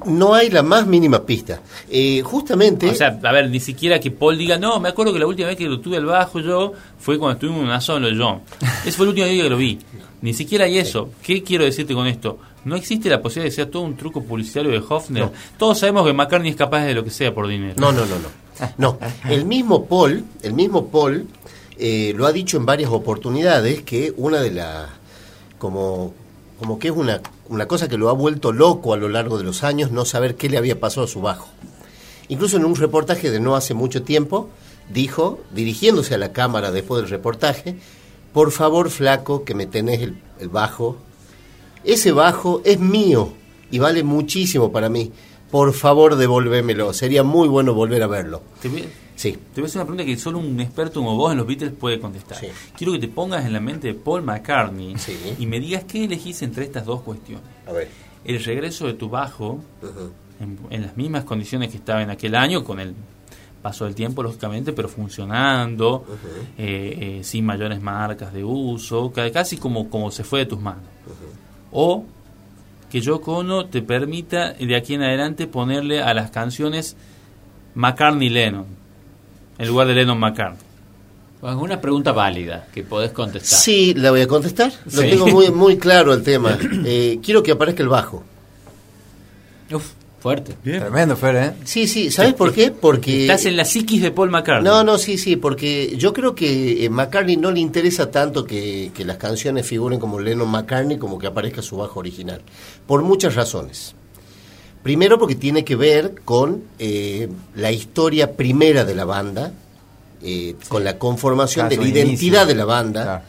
No 0.08 0.34
hay 0.34 0.50
la 0.50 0.64
más 0.64 0.88
mínima 0.88 1.24
pista. 1.24 1.62
Eh, 1.90 2.22
justamente... 2.24 2.90
O 2.90 2.96
sea, 2.96 3.20
a 3.22 3.32
ver, 3.32 3.50
ni 3.50 3.60
siquiera 3.60 4.00
que 4.00 4.12
Paul 4.12 4.38
diga, 4.38 4.58
no, 4.58 4.80
me 4.80 4.90
acuerdo 4.90 5.14
que 5.14 5.20
la 5.20 5.28
última 5.28 5.50
vez 5.50 5.58
que 5.58 5.66
lo 5.66 5.80
tuve 5.80 5.98
al 5.98 6.06
bajo 6.06 6.40
yo 6.40 6.74
fue 6.98 7.18
cuando 7.18 7.34
estuvimos 7.34 7.62
en 7.62 7.68
una 7.68 7.82
solo 7.82 8.10
yo. 8.10 8.42
Ese 8.86 8.94
fue 8.94 9.06
el 9.06 9.10
último 9.10 9.28
día 9.28 9.44
que 9.44 9.50
lo 9.50 9.58
vi. 9.58 9.80
Ni 10.22 10.34
siquiera 10.34 10.66
hay 10.66 10.78
eso. 10.78 11.10
¿Qué 11.22 11.44
quiero 11.44 11.64
decirte 11.64 11.94
con 11.94 12.08
esto? 12.08 12.40
No 12.66 12.76
existe 12.76 13.10
la 13.10 13.22
posibilidad 13.22 13.46
de 13.46 13.50
que 13.52 13.56
sea 13.56 13.72
todo 13.72 13.84
un 13.84 13.96
truco 13.96 14.24
publicitario 14.24 14.72
de 14.72 14.82
Hofner. 14.88 15.24
No. 15.24 15.32
Todos 15.58 15.80
sabemos 15.80 16.06
que 16.06 16.14
McCartney 16.14 16.52
es 16.52 16.58
capaz 16.58 16.86
de 16.86 16.94
lo 16.94 17.04
que 17.04 17.12
sea 17.12 17.34
por 17.34 17.48
dinero. 17.48 17.76
No, 17.78 17.92
no, 17.92 18.06
no, 18.06 18.16
no. 18.20 18.48
No, 18.78 18.98
el 19.30 19.46
mismo 19.46 19.86
Paul, 19.86 20.24
el 20.42 20.54
mismo 20.54 20.88
Paul 20.88 21.28
eh, 21.78 22.14
lo 22.16 22.26
ha 22.26 22.32
dicho 22.32 22.58
en 22.58 22.66
varias 22.66 22.90
oportunidades 22.90 23.84
que 23.84 24.14
una 24.18 24.42
de 24.42 24.52
las 24.52 24.90
como 25.60 26.14
como 26.60 26.80
que 26.80 26.88
es 26.90 26.94
una, 26.96 27.22
una 27.50 27.68
cosa 27.68 27.88
que 27.88 27.98
lo 27.98 28.10
ha 28.10 28.14
vuelto 28.14 28.52
loco 28.52 28.94
a 28.94 28.98
lo 28.98 29.10
largo 29.10 29.38
de 29.38 29.44
los 29.44 29.64
años 29.64 29.92
no 29.92 30.06
saber 30.06 30.36
qué 30.36 30.50
le 30.50 30.58
había 30.58 30.80
pasado 30.80 31.06
a 31.06 31.10
su 31.10 31.22
bajo. 31.22 31.50
Incluso 32.30 32.58
en 32.58 32.66
un 32.66 32.76
reportaje 32.76 33.32
de 33.32 33.40
no 33.40 33.56
hace 33.56 33.74
mucho 33.74 34.04
tiempo 34.04 34.50
dijo, 34.90 35.40
dirigiéndose 35.52 36.16
a 36.16 36.18
la 36.18 36.34
cámara 36.34 36.72
después 36.72 37.02
del 37.02 37.10
reportaje, 37.10 37.76
por 38.34 38.52
favor 38.52 38.90
flaco 38.90 39.44
que 39.44 39.56
me 39.56 39.66
tenés 39.66 40.02
el, 40.02 40.22
el 40.40 40.50
bajo, 40.50 40.98
ese 41.84 42.12
bajo 42.12 42.62
es 42.66 42.80
mío 42.80 43.34
y 43.72 43.80
vale 43.80 44.04
muchísimo 44.04 44.72
para 44.72 44.90
mí. 44.90 45.12
Por 45.52 45.74
favor, 45.74 46.18
devolvémelo. 46.18 46.92
Sería 46.94 47.24
muy 47.24 47.48
bueno 47.48 47.74
volver 47.74 48.04
a 48.04 48.08
verlo. 48.08 48.42
Sí. 49.18 49.32
te 49.34 49.60
voy 49.60 49.64
a 49.64 49.66
hacer 49.66 49.82
una 49.82 49.86
pregunta 49.88 50.06
que 50.06 50.16
solo 50.18 50.38
un 50.40 50.60
experto 50.62 51.00
como 51.02 51.18
vos 51.18 51.32
en 51.34 51.40
los 51.40 51.46
Beatles 51.48 51.72
puede 51.74 52.00
contestar. 52.00 52.38
Sí. 52.38 52.48
Quiero 52.78 52.94
que 52.94 53.00
te 53.00 53.08
pongas 53.10 53.46
en 53.46 53.52
la 53.52 53.60
mente 53.60 53.88
de 53.88 53.94
Paul 53.96 54.22
McCartney 54.22 54.98
Sí. 54.98 55.18
y 55.40 55.46
me 55.48 55.60
digas 55.60 55.84
qué 55.86 56.06
elegís 56.06 56.42
entre 56.44 56.64
estas 56.64 56.86
dos 56.86 57.02
cuestiones. 57.02 57.44
A 57.68 57.72
ver. 57.74 57.90
El 58.24 58.42
regreso 58.44 58.88
de 58.88 58.94
tu 58.94 59.10
bajo 59.10 59.60
en, 60.40 60.58
en 60.70 60.82
las 60.84 60.96
mismas 60.96 61.24
condiciones 61.26 61.70
que 61.72 61.78
estaba 61.78 62.02
en 62.04 62.10
aquel 62.12 62.36
año, 62.36 62.64
con 62.64 62.80
el 62.80 62.94
paso 63.62 63.86
del 63.86 63.96
tiempo, 63.96 64.22
lógicamente, 64.22 64.72
pero 64.72 64.88
funcionando, 64.88 66.06
eh, 66.58 67.18
eh, 67.20 67.24
sin 67.24 67.44
mayores 67.44 67.82
marcas 67.82 68.32
de 68.32 68.44
uso, 68.44 69.12
ca- 69.12 69.32
casi 69.32 69.58
como, 69.58 69.90
como 69.90 70.12
se 70.12 70.24
fue 70.24 70.40
de 70.40 70.46
tus 70.46 70.62
manos. 70.62 70.84
O 71.72 72.06
que 72.92 73.02
Yoko 73.02 73.38
Ono 73.38 73.66
te 73.66 73.82
permita 73.82 74.54
de 74.54 74.76
aquí 74.76 74.94
en 74.94 75.02
adelante 75.04 75.48
ponerle 75.48 76.02
a 76.02 76.14
las 76.14 76.30
canciones 76.32 76.96
McCartney-Lennon, 77.76 78.66
en 79.58 79.68
lugar 79.68 79.88
de 79.88 79.96
Lennon-McCartney. 79.96 80.66
Bueno, 81.42 81.60
una 81.62 81.80
pregunta 81.80 82.12
válida 82.12 82.68
que 82.74 82.84
podés 82.84 83.12
contestar. 83.12 83.60
Sí, 83.60 83.94
la 83.94 84.10
voy 84.12 84.22
a 84.22 84.28
contestar. 84.28 84.72
Lo 84.86 85.02
Sí. 85.02 85.10
tengo 85.10 85.28
muy, 85.28 85.52
muy 85.52 85.78
claro 85.80 86.14
el 86.14 86.24
tema. 86.24 86.58
Eh, 86.86 87.20
quiero 87.24 87.44
que 87.44 87.52
aparezca 87.52 87.84
el 87.84 87.90
bajo. 87.90 88.24
Uf, 89.72 89.84
fuerte. 90.20 90.54
Tremendo, 90.64 91.16
Fer, 91.16 91.36
¿eh? 91.36 91.54
Sí, 91.64 91.88
sí. 91.88 92.10
¿Sabes 92.10 92.34
por 92.34 92.54
qué? 92.54 92.72
Porque... 92.72 93.22
Estás 93.22 93.46
en 93.46 93.56
la 93.56 93.66
psiquis 93.66 94.02
de 94.02 94.10
Paul 94.12 94.32
McCartney. 94.32 94.64
No, 94.72 94.84
no, 94.84 94.98
sí, 94.98 95.18
sí, 95.20 95.36
porque 95.36 95.96
yo 95.98 96.12
creo 96.12 96.34
que 96.34 96.84
eh, 96.86 96.90
McCartney 96.90 97.38
no 97.38 97.52
le 97.52 97.60
interesa 97.60 98.10
tanto 98.10 98.44
que, 98.46 98.92
que 98.96 99.06
las 99.06 99.18
canciones 99.18 99.68
figuren 99.68 100.00
como 100.00 100.20
Lennon 100.20 100.50
McCartney 100.50 100.98
como 100.98 101.20
que 101.20 101.28
aparezca 101.28 101.62
su 101.62 101.78
bajo 101.78 102.00
original. 102.00 102.42
Por 102.88 103.04
muchas 103.04 103.36
razones. 103.36 103.94
Primero 104.88 105.20
porque 105.20 105.36
tiene 105.36 105.66
que 105.66 105.76
ver 105.76 106.16
con 106.24 106.64
eh, 106.80 107.28
la 107.56 107.74
historia 107.74 108.38
primera 108.38 108.86
de 108.86 108.96
la 108.96 109.04
banda, 109.04 109.52
eh, 110.24 110.56
con 110.70 110.86
la 110.86 110.98
conformación 110.98 111.68
Claro, 111.68 111.82
de 111.84 111.90
la 111.92 112.00
inicio. 112.00 112.08
identidad 112.08 112.48
de 112.48 112.56
la 112.56 112.64
banda. 112.64 113.04
Claro. 113.04 113.24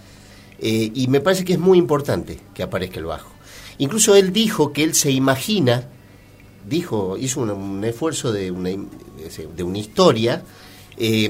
Eh, 0.60 0.92
y 0.94 1.08
me 1.08 1.20
parece 1.20 1.44
que 1.44 1.54
es 1.54 1.58
muy 1.58 1.76
importante 1.76 2.38
que 2.54 2.62
aparezca 2.62 3.00
el 3.00 3.06
bajo. 3.06 3.30
Incluso 3.78 4.14
él 4.14 4.32
dijo 4.32 4.72
que 4.72 4.84
él 4.84 4.94
se 4.94 5.10
imagina, 5.10 5.82
dijo, 6.68 7.16
hizo 7.18 7.40
un, 7.40 7.50
un 7.50 7.82
esfuerzo 7.84 8.30
de 8.30 8.52
una, 8.52 8.70
de 8.70 9.62
una 9.64 9.78
historia, 9.78 10.42
eh, 10.96 11.28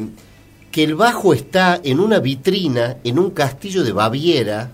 que 0.70 0.84
el 0.84 0.94
bajo 0.94 1.32
está 1.32 1.80
en 1.82 2.00
una 2.00 2.18
vitrina, 2.18 2.98
en 3.02 3.18
un 3.18 3.30
castillo 3.30 3.82
de 3.82 3.92
Baviera, 3.92 4.72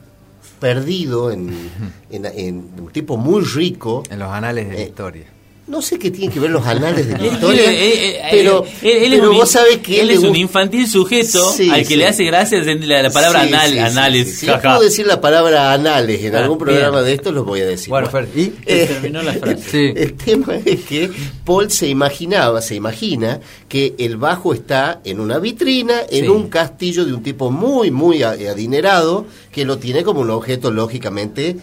perdido 0.59 1.31
en, 1.31 1.71
en- 2.11 2.27
en 2.27 2.71
un 2.81 2.91
tipo 2.93 3.17
muy 3.17 3.45
rico. 3.45 4.03
En 4.11 4.19
los 4.19 4.31
anales 4.33 4.67
de 4.69 4.75
la 4.75 4.81
Eh, 4.81 4.87
historia. 4.87 5.27
No 5.67 5.81
sé 5.81 5.99
qué 5.99 6.11
tienen 6.11 6.31
que 6.31 6.41
ver 6.41 6.51
los 6.51 6.67
anales 6.67 7.07
de 7.09 7.17
la 7.17 7.27
historia, 7.33 7.63
quiere- 7.65 7.85
eh, 7.87 8.17
eh, 8.17 8.23
pero, 8.31 8.67
él- 8.83 8.91
él 9.05 9.13
es 9.15 9.19
pero 9.21 9.31
un 9.31 9.37
vos 9.39 9.51
sabés 9.51 9.79
que 9.79 9.99
él 10.03 10.11
es 10.11 10.19
un 10.19 10.37
infantil 10.37 10.87
sujeto 10.87 11.53
Sí, 11.53 11.71
al 11.71 11.79
que 11.81 11.85
sí. 11.87 11.97
le 11.97 12.07
hace 12.07 12.25
gracia 12.25 12.63
la, 12.63 13.03
la 13.03 13.11
palabra 13.11 13.43
Sí, 13.43 13.49
anal, 13.49 13.67
sí, 13.69 13.73
sí, 13.73 13.79
anales. 13.79 14.29
sí. 14.29 14.35
Si 14.37 14.47
yo 14.47 14.61
puedo 14.61 14.81
decir 14.83 15.07
la 15.07 15.23
palabra 15.23 15.73
anales 15.73 16.23
en 16.23 16.37
Ah, 16.37 16.41
algún 16.41 16.59
programa 16.59 16.99
bien. 16.99 17.05
de 17.07 17.13
estos, 17.15 17.33
los 17.33 17.47
voy 17.47 17.61
a 17.63 17.65
decir. 17.67 17.89
Bueno, 17.89 18.11
Fer, 18.11 18.29
¿y? 18.37 18.53
Eh, 18.67 18.85
terminó 18.89 19.23
la 19.23 19.33
frase. 19.41 19.63
Sí. 19.71 19.93
El 19.97 20.13
tema 20.15 20.57
es 20.63 20.81
que 20.83 21.11
Paul 21.47 21.71
se 21.71 21.89
imaginaba, 21.89 22.61
se 22.61 22.75
imagina 22.75 23.41
que 23.67 23.95
el 23.99 24.19
bajo 24.19 24.53
está 24.53 25.01
en 25.05 25.19
una 25.19 25.39
vitrina, 25.39 26.01
en 26.11 26.25
Sí. 26.25 26.29
un 26.29 26.49
castillo 26.51 27.07
de 27.07 27.15
un 27.15 27.23
tipo 27.23 27.51
muy, 27.51 27.91
muy 27.91 28.23
a- 28.23 28.33
adinerado, 28.33 29.27
que 29.51 29.65
lo 29.65 29.79
tiene 29.79 30.03
como 30.05 30.21
un 30.21 30.29
objeto 30.31 30.71
lógicamente 30.71 31.57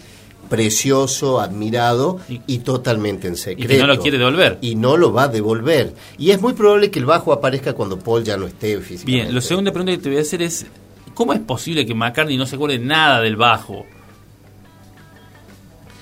precioso, 0.51 1.39
admirado 1.39 2.19
Y- 2.29 2.41
y, 2.45 2.57
totalmente 2.59 3.27
en 3.29 3.33
Y 3.33 3.37
secreto. 3.37 3.67
que 3.73 3.79
no 3.79 3.87
lo 3.87 3.99
quiere 3.99 4.17
devolver. 4.17 4.57
Y 4.61 4.75
no 4.75 4.97
lo 4.97 5.11
va 5.13 5.23
a 5.23 5.27
devolver. 5.29 5.95
Y 6.17 6.29
es 6.31 6.41
muy 6.41 6.51
probable 6.53 6.91
que 6.91 6.99
el 6.99 7.05
bajo 7.05 7.31
aparezca 7.33 7.71
cuando 7.73 7.97
Paul 7.97 8.23
ya 8.23 8.35
no 8.37 8.45
esté 8.45 8.77
físicamente. 8.81 9.05
Bien, 9.23 9.33
la 9.33 9.39
segunda 9.41 9.71
pregunta 9.71 9.93
que 9.93 9.97
te 9.97 10.09
voy 10.09 10.17
a 10.17 10.21
hacer 10.21 10.41
es, 10.41 10.65
¿cómo 11.13 11.31
es 11.33 11.39
posible 11.39 11.85
que 11.85 11.95
McCartney 11.95 12.35
no 12.37 12.45
se 12.45 12.55
acuerde 12.57 12.77
nada 12.79 13.21
del 13.21 13.37
bajo? 13.37 13.85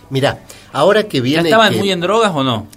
Mirá, 0.09 0.39
ahora 0.73 1.03
que 1.03 1.17
¿Ya 1.19 1.23
viene... 1.23 1.49
estaban 1.49 1.71
que- 1.71 1.77
muy 1.79 1.91
en 1.91 1.99
drogas 2.01 2.31
o 2.33 2.43
no? 2.43 2.67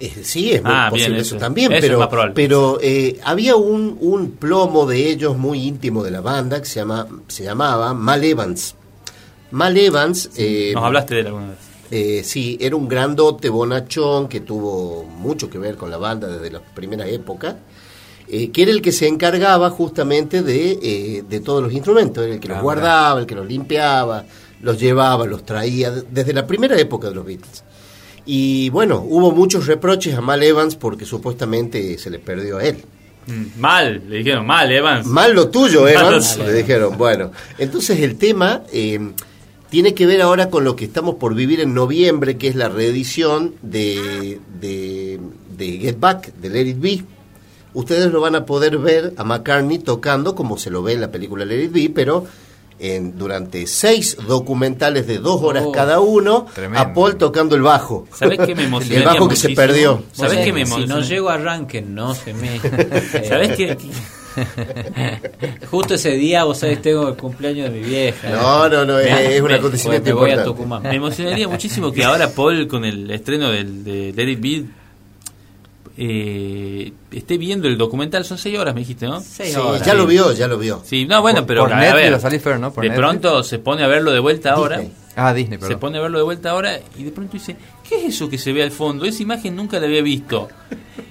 Eh, 0.00 0.12
sí, 0.24 0.50
es 0.52 0.62
muy 0.62 0.72
Ah, 0.74 0.86
posible 0.90 1.10
bien, 1.10 1.20
eso, 1.20 1.36
eso. 1.36 1.44
también, 1.44 1.70
Eso 1.72 1.80
pero, 1.82 1.98
más 1.98 2.08
probable. 2.08 2.32
pero 2.34 2.78
eh, 2.82 3.20
había 3.22 3.54
un, 3.56 3.98
un 4.00 4.30
plomo 4.32 4.86
de 4.86 5.10
ellos 5.10 5.36
muy 5.36 5.62
íntimo 5.62 6.02
de 6.02 6.10
la 6.10 6.22
banda 6.22 6.58
que 6.60 6.64
se, 6.66 6.80
llama, 6.80 7.06
se 7.28 7.44
llamaba 7.44 7.92
Mal 7.94 8.24
Evans. 8.24 8.74
Mal 9.52 9.76
Evans... 9.76 10.30
eh, 10.36 10.72
Nos 10.74 10.84
hablaste 10.84 11.14
de 11.14 11.20
él 11.20 11.26
alguna 11.28 11.48
vez. 11.48 11.58
eh, 11.90 12.22
sí, 12.24 12.56
era 12.60 12.76
un 12.76 12.88
grandote 12.88 13.48
bonachón 13.48 14.28
que 14.28 14.40
tuvo 14.40 15.04
mucho 15.04 15.48
que 15.50 15.58
ver 15.58 15.76
con 15.76 15.90
la 15.90 15.96
banda 15.96 16.28
desde 16.28 16.50
la 16.50 16.60
primera 16.60 17.06
época, 17.08 17.56
eh, 18.28 18.50
que 18.50 18.62
era 18.62 18.70
el 18.70 18.80
que 18.80 18.92
se 18.92 19.08
encargaba 19.08 19.70
justamente 19.70 20.42
de, 20.42 21.24
de 21.28 21.40
todos 21.40 21.62
los 21.62 21.72
instrumentos, 21.72 22.24
era 22.24 22.34
el 22.34 22.40
que 22.40 22.48
los 22.48 22.58
Ah, 22.58 22.62
guardaba, 22.62 23.20
el 23.20 23.26
que 23.26 23.34
los 23.34 23.46
limpiaba, 23.46 24.24
los 24.62 24.78
llevaba, 24.78 25.26
los 25.26 25.44
traía, 25.44 25.90
de- 25.90 26.04
desde 26.10 26.32
la 26.32 26.46
primera 26.46 26.78
época 26.78 27.08
de 27.08 27.14
los 27.16 27.24
Beatles. 27.26 27.64
Y 28.26 28.68
bueno, 28.70 29.04
hubo 29.08 29.32
muchos 29.32 29.66
reproches 29.66 30.14
a 30.14 30.20
Mal 30.20 30.42
Evans 30.42 30.76
porque 30.76 31.04
supuestamente 31.04 31.98
se 31.98 32.10
le 32.10 32.18
perdió 32.20 32.58
a 32.58 32.64
él. 32.64 32.84
Mm, 33.26 33.58
Mal, 33.60 34.02
le 34.08 34.18
dijeron 34.18 34.46
mal, 34.46 34.70
Evans. 34.70 35.06
Mal 35.06 35.34
lo 35.34 35.48
tuyo, 35.48 35.88
Evans, 35.88 36.38
le 36.38 36.52
dijeron. 36.52 36.96
Bueno, 36.96 37.32
entonces 37.58 37.98
el 38.00 38.16
tema 38.16 38.62
eh, 38.72 39.00
tiene 39.70 39.94
que 39.94 40.04
ver 40.04 40.20
ahora 40.20 40.50
con 40.50 40.64
lo 40.64 40.76
que 40.76 40.84
estamos 40.84 41.14
por 41.14 41.34
vivir 41.34 41.60
en 41.60 41.74
noviembre, 41.74 42.36
que 42.36 42.48
es 42.48 42.56
la 42.56 42.68
reedición 42.68 43.54
de, 43.62 44.40
de, 44.60 45.18
Get 45.58 45.98
Back, 46.00 46.34
de 46.34 46.50
Let 46.50 46.66
It 46.66 46.80
Be. 46.80 47.04
Ustedes 47.72 48.12
lo 48.12 48.20
van 48.20 48.34
a 48.34 48.46
poder 48.46 48.78
ver 48.78 49.14
a 49.16 49.22
McCartney 49.22 49.78
tocando 49.78 50.34
como 50.34 50.58
se 50.58 50.70
lo 50.70 50.82
ve 50.82 50.94
en 50.94 51.00
la 51.00 51.12
película 51.12 51.44
Let 51.44 51.64
It 51.64 51.72
Be, 51.72 51.90
pero 51.94 52.26
en, 52.80 53.18
durante 53.18 53.66
seis 53.66 54.16
documentales 54.26 55.06
de 55.06 55.18
dos 55.18 55.42
horas 55.42 55.64
Oh, 55.66 55.72
cada 55.72 56.00
uno, 56.00 56.46
tremendo. 56.54 56.80
a 56.80 56.92
Paul 56.92 57.16
tocando 57.16 57.54
el 57.56 57.62
bajo. 57.62 58.06
¿Sabés 58.16 58.38
qué 58.40 58.54
me 58.54 58.64
emocionaría 58.64 58.98
El 59.10 59.14
bajo 59.14 59.28
que 59.28 59.36
se 59.36 59.50
perdió. 59.50 60.02
¿Sabés 60.12 60.38
qué 60.44 60.52
me 60.52 60.64
Si 60.66 60.86
no 60.86 61.00
llego 61.00 61.28
a 61.30 61.34
arranque, 61.34 61.82
no 61.82 62.14
se 62.14 62.32
me. 62.34 62.58
¿Sabés 63.28 63.56
qué? 63.56 63.76
Justo 65.70 65.94
ese 65.94 66.10
día, 66.12 66.44
vos 66.44 66.58
sabés, 66.58 66.80
tengo 66.82 67.08
el 67.08 67.16
cumpleaños 67.16 67.72
de 67.72 67.80
mi 67.80 67.84
vieja. 67.86 68.30
No, 68.30 68.68
no, 68.68 68.84
no, 68.84 68.98
es, 68.98 69.12
Me- 69.12 69.36
es 69.36 69.42
un 69.42 69.52
acontecimiento 69.52 70.06
me 70.06 70.12
voy 70.12 70.30
a 70.30 70.34
importante. 70.34 70.56
Tucumán. 70.56 70.82
Me 70.84 70.94
emocionaría 70.96 71.48
muchísimo 71.48 71.92
que 71.92 72.04
ahora 72.04 72.30
Paul, 72.30 72.66
con 72.68 72.84
el 72.84 73.10
estreno 73.10 73.50
del, 73.50 73.82
de 73.84 74.12
Let 74.14 74.30
It 74.32 74.40
Be, 74.40 74.64
eh, 75.96 76.92
esté 77.12 77.38
viendo 77.38 77.68
el 77.68 77.76
documental. 77.78 78.24
Son 78.24 78.38
seis 78.38 78.58
horas, 78.58 78.74
me 78.74 78.80
dijiste, 78.80 79.06
¿no? 79.06 79.20
Seis 79.20 79.54
Sí, 79.54 79.60
horas. 79.60 79.84
ya 79.84 79.94
lo 79.94 80.06
vio, 80.06 80.32
ya 80.32 80.46
lo 80.48 80.58
vio. 80.58 80.82
Sí, 80.84 81.06
no, 81.06 81.20
bueno, 81.22 81.40
Por- 81.40 81.46
pero 81.48 81.62
por 81.64 81.72
a 81.72 81.80
Netflix 81.80 82.44
ver, 82.44 82.58
¿no? 82.60 82.72
Por 82.72 82.82
de 82.84 82.90
Netflix. 82.90 83.08
pronto 83.08 83.42
se 83.44 83.58
pone 83.58 83.82
a 83.84 83.86
verlo 83.86 84.12
de 84.12 84.20
vuelta 84.20 84.52
ahora. 84.52 84.78
Disney. 84.78 84.96
Ah, 85.16 85.34
Disney, 85.34 85.58
Se 85.58 85.62
perdón. 85.66 85.80
pone 85.80 85.98
a 85.98 86.00
verlo 86.02 86.18
de 86.18 86.24
vuelta 86.24 86.50
ahora 86.50 86.78
y 86.96 87.02
de 87.02 87.10
pronto 87.10 87.32
dice, 87.34 87.56
¿qué 87.88 87.96
es 87.96 88.14
eso 88.14 88.28
que 88.30 88.38
se 88.38 88.52
ve 88.52 88.62
al 88.62 88.70
fondo? 88.70 89.04
Esa 89.04 89.22
imagen 89.22 89.56
nunca 89.56 89.78
la 89.80 89.86
había 89.86 90.02
visto. 90.02 90.48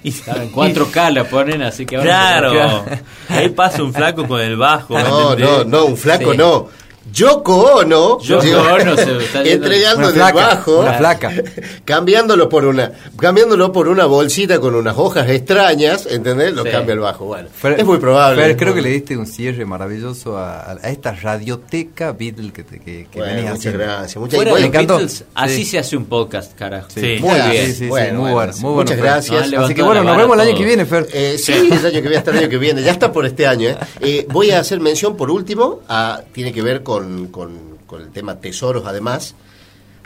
Y, 0.02 0.08
en 0.08 0.50
4K 0.52 1.12
la 1.12 1.24
ponen, 1.24 1.60
así 1.60 1.84
que 1.84 1.96
ahora. 1.96 2.08
Claro, 2.08 2.84
ahí 3.28 3.50
pasa 3.50 3.82
un 3.82 3.92
flaco 3.92 4.26
con 4.26 4.40
el 4.40 4.56
bajo. 4.56 4.94
¿me 4.94 5.02
No, 5.02 5.36
no, 5.36 5.64
no, 5.64 5.84
un 5.86 5.96
flaco 5.96 6.30
Sí. 6.32 6.38
no. 6.38 6.68
Yoko 7.12 7.54
Ono, 7.78 8.20
Yoko 8.20 8.46
Ono 8.74 8.96
se 8.96 9.12
entregando 9.52 9.98
Una 10.00 10.08
el 10.08 10.14
flaca, 10.14 10.34
bajo, 10.46 10.80
una 10.80 10.92
flaca. 10.94 11.32
cambiándolo 11.84 12.48
por 12.48 12.64
una, 12.64 12.92
cambiándolo 13.18 13.72
por 13.72 13.88
una 13.88 14.06
bolsita 14.06 14.60
con 14.60 14.74
unas 14.74 14.96
hojas 14.96 15.28
extrañas, 15.28 16.06
¿entendés? 16.10 16.52
Lo 16.54 16.62
Sí. 16.64 16.70
cambia 16.70 16.92
el 16.94 17.00
bajo. 17.00 17.24
Bueno, 17.24 17.48
Fer- 17.62 17.78
es 17.78 17.84
muy 17.84 17.98
probable. 17.98 18.42
Fer, 18.42 18.56
creo 18.56 18.74
que 18.74 18.82
le 18.82 18.90
diste 18.90 19.16
un 19.16 19.26
cierre 19.26 19.64
maravilloso 19.64 20.36
a, 20.38 20.72
a 20.72 20.90
esta 20.90 21.12
radioteca 21.12 22.12
Beatle 22.12 22.52
que, 22.52 22.64
te- 22.64 22.78
que, 22.78 23.06
que 23.10 23.18
Bueno, 23.18 23.34
venías 23.34 23.54
muchas 23.54 23.58
haciendo. 23.74 23.78
gracias. 23.80 24.16
Muchas, 24.16 24.36
bueno, 24.36 24.54
de 24.54 24.60
me 24.60 24.66
encantó. 24.66 24.96
Beatles, 24.98 25.24
así 25.34 25.56
Sí. 25.56 25.64
se 25.64 25.78
hace 25.78 25.96
un 25.96 26.04
podcast, 26.06 26.54
carajo. 26.56 26.88
Sí. 26.94 27.16
Muy 27.20 27.34
bien. 27.34 27.66
Sí, 27.66 27.72
sí, 27.72 27.74
sí, 27.74 27.86
Bueno, 27.88 28.20
muy 28.20 28.32
bueno, 28.32 28.52
muy 28.54 28.60
bueno. 28.62 28.76
muchas 28.76 28.96
Fer. 28.96 29.04
gracias. 29.04 29.50
No, 29.52 29.60
Así 29.64 29.74
que 29.74 29.82
bueno, 29.82 30.04
nos 30.04 30.16
vemos 30.16 30.34
el 30.36 30.48
año 30.48 30.56
que 30.56 30.64
viene, 30.64 30.86
Fer. 30.86 31.06
Eh, 31.12 31.36
sí, 31.38 31.52
el 31.52 31.72
año 31.72 31.92
que 31.92 32.00
viene, 32.02 32.16
hasta 32.18 32.30
el 32.30 32.38
año 32.38 32.48
que 32.48 32.58
viene. 32.58 32.82
Ya 32.82 32.92
está 32.92 33.12
por 33.12 33.26
este 33.26 33.46
año. 33.46 33.68
¿eh? 33.70 33.76
Eh, 34.00 34.26
voy 34.30 34.50
a 34.52 34.60
hacer 34.60 34.80
mención 34.80 35.16
por 35.16 35.30
último, 35.30 35.80
a, 35.88 36.20
tiene 36.32 36.52
que 36.52 36.62
ver 36.62 36.82
con, 37.30 37.78
el 37.98 38.10
tema 38.10 38.40
tesoros 38.40 38.84
además, 38.86 39.34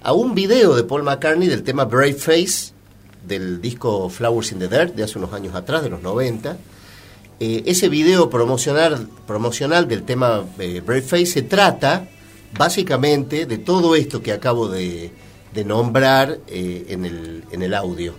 a 0.03 0.13
un 0.13 0.35
video 0.35 0.75
de 0.75 0.85
Paul 0.85 1.03
McCartney 1.03 1.49
del 1.49 1.63
tema 1.63 1.85
Brave 1.85 2.15
Face, 2.15 2.73
del 3.27 3.61
disco 3.61 4.09
Flowers 4.09 4.53
in 4.53 4.59
the 4.59 4.69
Dirt, 4.69 4.95
de 4.95 5.05
hace 5.05 5.19
unos 5.19 5.33
años 5.33 5.55
atrás, 5.55 5.83
de 5.83 5.91
los 5.91 6.03
90. 6.03 6.57
Eh, 7.41 7.63
ese 7.67 7.89
video 7.89 8.31
promocional, 8.31 9.09
promocional 9.27 9.89
del 9.89 10.05
tema 10.05 10.45
eh, 10.59 10.83
Brave 10.85 11.03
Face 11.03 11.27
se 11.27 11.43
trata 11.43 12.09
básicamente 12.57 13.47
de 13.47 13.59
todo 13.59 13.97
esto 13.97 14.23
que 14.23 14.33
acabo 14.33 14.69
de, 14.69 15.11
de 15.53 15.65
nombrar 15.65 16.39
eh, 16.47 16.87
en, 16.89 17.05
el, 17.05 17.45
en 17.51 17.63
el 17.63 17.75
audio 17.75 18.15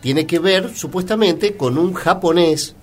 tiene 0.00 0.26
que 0.26 0.38
ver 0.38 0.74
supuestamente 0.74 1.56
con 1.56 1.78
un 1.78 1.94
japonés 1.94 2.74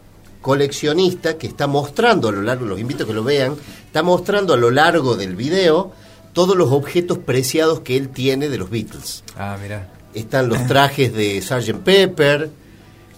coleccionista 0.48 1.38
que 1.38 1.45
está 1.45 1.68
mostrando 1.68 2.30
a 2.30 2.32
lo 2.32 2.41
largo, 2.41 2.65
los 2.65 2.80
invito 2.80 3.03
a 3.03 3.07
que 3.07 3.11
lo 3.14 3.22
vean, 3.26 3.57
está 3.86 4.02
mostrando 4.02 4.53
a 4.53 4.57
lo 4.57 4.72
largo 4.72 5.18
del 5.18 5.36
video 5.36 5.91
todos 6.32 6.56
los 6.56 6.72
objetos 6.72 7.18
preciados 7.18 7.82
que 7.82 7.98
él 7.98 8.07
tiene 8.07 8.48
de 8.48 8.57
los 8.57 8.69
Beatles. 8.69 9.26
Ah, 9.38 9.57
mira. 9.61 9.90
Están 10.14 10.48
los 10.48 10.65
trajes 10.74 11.11
de 11.14 11.41
Sgt. 11.41 11.80
Pepper, 11.84 12.49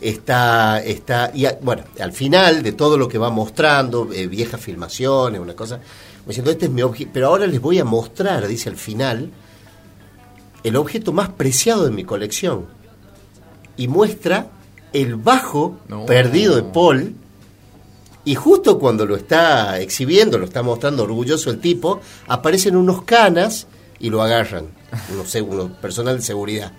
está, 0.02 0.82
está, 0.84 1.30
y 1.36 1.46
a- 1.46 1.60
bueno, 1.62 1.84
al 2.00 2.14
final 2.14 2.64
de 2.64 2.72
todo 2.72 2.98
lo 2.98 3.08
que 3.08 3.20
va 3.20 3.30
mostrando, 3.30 4.10
eh, 4.12 4.26
viejas 4.26 4.60
filmaciones, 4.60 5.40
una 5.40 5.54
cosa, 5.56 5.80
diciendo, 6.26 6.50
este 6.50 6.66
es 6.66 6.72
mi 6.72 6.82
objeto, 6.82 7.12
pero 7.14 7.28
ahora 7.28 7.46
les 7.46 7.62
voy 7.62 7.78
a 7.78 7.86
mostrar, 7.86 8.48
dice 8.48 8.70
al 8.70 8.76
final, 8.78 9.30
el 10.64 10.76
objeto 10.76 11.14
más 11.14 11.30
preciado 11.30 11.86
de 11.86 11.92
mi 11.92 12.04
colección. 12.06 12.66
Y 13.78 13.88
muestra 13.88 14.48
el 14.94 15.16
bajo 15.16 15.78
No. 15.88 16.06
perdido 16.06 16.56
de 16.56 16.64
Paul. 16.64 17.16
Y 18.26 18.36
justo 18.36 18.78
cuando 18.80 19.06
lo 19.06 19.16
está 19.16 19.80
exhibiendo, 19.80 20.38
lo 20.38 20.46
está 20.46 20.62
mostrando 20.62 21.04
orgulloso 21.04 21.50
el 21.50 21.60
tipo, 21.60 22.00
aparecen 22.28 22.76
unos 22.76 23.04
canas 23.04 23.68
y 24.00 24.10
lo 24.10 24.22
agarran, 24.22 24.66
unos, 25.12 25.72
personal 25.82 26.18
de 26.18 26.22
seguridad. 26.24 26.72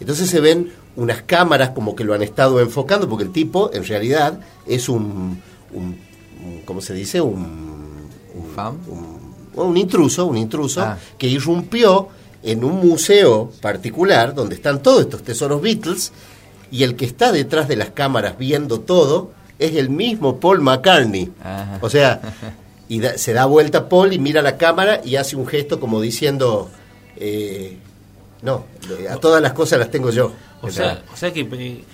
Entonces 0.00 0.28
se 0.28 0.40
ven 0.40 0.72
unas 0.96 1.22
cámaras 1.22 1.70
como 1.70 1.94
que 1.94 2.04
lo 2.04 2.14
han 2.14 2.22
estado 2.22 2.58
enfocando, 2.60 3.08
porque 3.08 3.24
el 3.24 3.32
tipo 3.32 3.70
en 3.72 3.84
realidad 3.84 4.40
es 4.66 4.88
un, 4.88 5.40
un- 5.72 5.98
un- 6.44 6.62
¿cómo 6.64 6.80
se 6.80 6.94
dice? 6.94 7.20
Un, 7.20 8.08
un, 8.34 8.46
¿Fan? 8.54 8.78
un- 8.88 9.32
un 9.54 9.76
intruso, 9.76 10.26
un 10.26 10.36
intruso 10.38 10.80
Ah. 10.80 10.98
que 11.18 11.28
irrumpió 11.28 12.08
en 12.42 12.64
un 12.64 12.80
museo 12.88 13.50
particular 13.60 14.34
donde 14.34 14.56
están 14.56 14.82
todos 14.82 15.02
estos 15.02 15.22
tesoros 15.22 15.62
Beatles 15.62 16.12
y 16.72 16.82
el 16.82 16.96
que 16.96 17.04
está 17.04 17.30
detrás 17.30 17.68
de 17.68 17.76
las 17.76 17.90
cámaras 17.90 18.36
viendo 18.38 18.80
todo 18.80 19.30
es 19.60 19.76
el 19.76 19.90
mismo 19.90 20.40
Paul 20.40 20.60
McCartney. 20.62 21.30
Ajá. 21.44 21.78
O 21.80 21.88
sea, 21.88 22.20
y 22.88 22.98
da- 22.98 23.16
se 23.16 23.32
da 23.32 23.44
vuelta 23.44 23.88
Paul 23.88 24.12
y 24.12 24.18
mira 24.18 24.42
la 24.42 24.56
cámara 24.56 25.00
y 25.04 25.14
hace 25.16 25.36
un 25.36 25.46
gesto 25.46 25.78
como 25.78 26.00
diciendo, 26.00 26.68
eh, 27.16 27.76
no, 28.42 28.64
a 29.08 29.16
todas 29.18 29.40
las 29.40 29.52
cosas 29.52 29.78
las 29.78 29.90
tengo 29.90 30.10
yo. 30.10 30.32
O 30.62 30.70
sea, 30.70 31.02
o 31.12 31.16
sea 31.16 31.32
que 31.32 31.40
eh, 31.52 31.84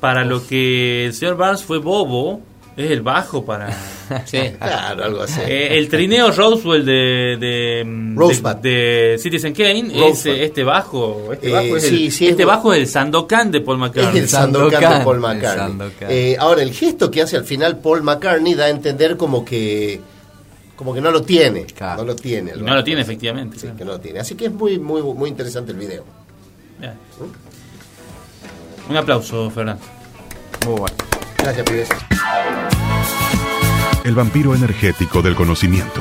para 0.00 0.24
lo 0.24 0.46
que 0.46 1.06
el 1.06 1.12
señor 1.14 1.36
Barnes 1.36 1.62
fue 1.62 1.78
bobo, 1.78 2.40
es 2.76 2.90
el 2.90 3.02
bajo 3.02 3.44
para... 3.44 3.70
Sí. 4.26 4.38
claro, 4.58 5.04
algo 5.04 5.22
así. 5.22 5.40
Eh, 5.46 5.78
el 5.78 5.88
trineo 5.88 6.30
Roswell 6.30 6.84
de, 6.84 7.36
de, 7.40 7.82
mm, 7.86 8.18
Rosebud. 8.18 8.56
de, 8.56 8.70
de 9.12 9.18
Citizen 9.18 9.54
Kane 9.54 9.88
es 9.94 9.98
Rosebud. 10.00 10.36
eh, 10.36 10.44
este 10.44 10.62
bajo. 10.64 11.32
Este, 11.32 11.48
Eh, 11.48 11.52
bajo, 11.52 11.76
es 11.76 11.82
sí, 11.88 12.04
el, 12.06 12.12
sí, 12.12 12.24
es 12.26 12.30
este 12.32 12.44
bu- 12.44 12.48
bajo 12.48 12.72
es 12.74 12.80
el 12.80 12.86
Sandokan 12.88 13.50
de 13.50 13.60
Paul 13.62 13.76
Es 13.76 13.80
McCartney. 13.80 14.20
el 14.22 14.28
Sandokan 14.28 14.98
de 14.98 15.04
Paul 15.04 15.20
McCartney. 15.20 15.88
Eh, 16.08 16.36
ahora, 16.38 16.62
el 16.62 16.72
gesto 16.72 17.10
que 17.10 17.22
hace 17.22 17.36
al 17.38 17.44
final 17.44 17.78
Paul 17.78 18.02
McCartney 18.02 18.54
da 18.54 18.66
a 18.66 18.70
entender 18.70 19.16
como 19.16 19.44
que 19.44 20.00
como 20.76 20.92
que 20.92 21.00
no 21.00 21.10
lo 21.12 21.22
tiene. 21.22 21.64
Claro. 21.66 22.02
No 22.02 22.08
lo 22.08 22.16
tiene. 22.16 22.52
no 22.56 22.74
lo 22.74 22.82
tiene, 22.84 23.00
efectivamente. 23.00 23.56
Sí, 23.56 23.62
claro. 23.62 23.76
que 23.78 23.84
no 23.84 23.92
lo 23.92 24.00
tiene. 24.00 24.18
Así 24.20 24.34
que 24.34 24.46
es 24.46 24.52
muy, 24.52 24.78
muy, 24.78 25.00
muy 25.02 25.30
interesante 25.30 25.70
el 25.72 25.78
video. 25.78 26.04
Ya. 26.82 26.94
Un 28.90 28.96
aplauso, 28.96 29.50
Fernando. 29.50 29.82
Muy 30.66 30.74
bueno. 30.80 30.94
Gracias. 31.44 31.88
El 34.02 34.14
vampiro 34.14 34.54
energético 34.54 35.20
del 35.20 35.34
conocimiento. 35.34 36.00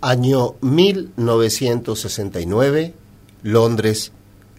Año 0.00 0.56
1969, 0.60 2.94
Londres, 3.44 4.10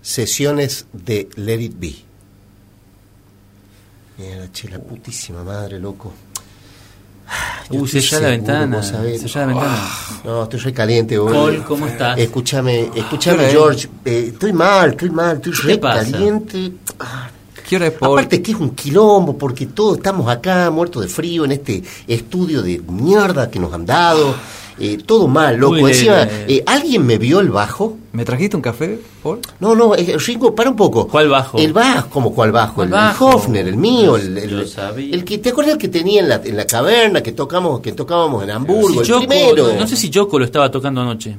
sesiones 0.01 0.87
de 0.93 1.27
Let 1.35 1.59
It 1.59 1.73
Be. 1.77 1.95
Mira, 4.19 4.49
che, 4.53 4.69
la 4.69 4.79
putísima 4.79 5.43
madre, 5.43 5.79
loco. 5.79 6.13
Uy, 7.69 7.87
sellá 7.87 8.19
la 8.19 8.29
ventana. 8.29 8.77
vos 8.77 8.87
sabés. 8.87 9.21
sellá 9.21 9.41
la 9.41 9.47
ventana. 9.47 9.77
No, 10.25 10.43
estoy 10.43 10.59
re 10.59 10.73
caliente, 10.73 11.17
hoy. 11.17 11.33
Paul, 11.33 11.63
¿cómo 11.63 11.87
estás? 11.87 12.17
Escúchame, 12.19 12.89
escúchame, 12.95 13.37
¿Qué 13.37 13.43
hora 13.43 13.47
es? 13.47 13.51
George. 13.53 13.89
eh, 14.05 14.25
estoy 14.33 14.53
mal, 14.53 14.91
estoy 14.91 15.09
mal, 15.09 15.35
estoy 15.37 15.53
¿Qué 15.53 15.61
re 15.67 15.77
pasa? 15.77 16.11
caliente. 16.11 16.71
Ah, 16.99 17.29
¿Qué 17.67 17.75
hora 17.77 17.87
es, 17.87 17.93
Paul? 17.93 18.19
Aparte 18.19 18.41
que 18.41 18.51
es 18.51 18.57
un 18.57 18.71
quilombo, 18.71 19.37
porque 19.37 19.65
todos 19.67 19.97
estamos 19.97 20.29
acá 20.29 20.69
muertos 20.69 21.01
de 21.03 21.07
frío 21.07 21.45
en 21.45 21.53
este 21.53 21.83
estudio 22.07 22.61
de 22.61 22.79
mierda 22.89 23.49
que 23.49 23.59
nos 23.59 23.73
han 23.73 23.85
dado. 23.85 24.35
Eh, 24.79 24.97
todo 25.05 25.27
mal, 25.27 25.57
loco. 25.57 25.75
Uy, 25.75 25.91
Encima, 25.91 26.25
de- 26.25 26.55
eh, 26.55 26.63
¿alguien 26.65 27.05
me 27.05 27.17
vio 27.17 27.39
el 27.39 27.49
bajo? 27.49 27.97
¿Me 28.11 28.25
trajiste 28.25 28.55
un 28.55 28.61
café, 28.61 28.99
Paul? 29.21 29.39
No, 29.59 29.75
no, 29.75 29.95
eh, 29.95 30.17
Ringo, 30.17 30.53
para 30.55 30.69
un 30.69 30.75
poco. 30.75 31.07
¿Cuál 31.07 31.29
bajo? 31.29 31.57
El 31.57 31.73
bajo, 31.73 32.09
como 32.09 32.33
cuál 32.33 32.51
bajo? 32.51 32.75
¿Cuál 32.75 32.87
el, 32.87 32.93
bajo? 32.93 33.29
el 33.29 33.35
Hofner, 33.35 33.67
el 33.67 33.77
mío, 33.77 34.17
el, 34.17 34.37
el- 34.37 34.49
Yo 34.49 34.67
sabía. 34.67 35.13
el 35.15 35.23
que 35.23 35.37
te 35.37 35.49
acuerdas 35.49 35.73
el 35.73 35.79
que 35.79 35.87
tenía 35.89 36.21
en 36.21 36.29
la, 36.29 36.35
en 36.43 36.57
la 36.57 36.65
caverna 36.65 37.21
que 37.21 37.31
tocamos, 37.31 37.79
que 37.81 37.91
tocábamos 37.93 38.43
en 38.43 38.51
Hamburgo, 38.51 39.03
Si 39.03 39.11
el 39.11 39.17
Yoko- 39.17 39.27
primero. 39.27 39.67
no, 39.73 39.79
no 39.81 39.87
sé 39.87 39.95
si 39.95 40.09
Yoko 40.09 40.39
lo 40.39 40.45
estaba 40.45 40.69
tocando 40.71 41.01
anoche. 41.01 41.35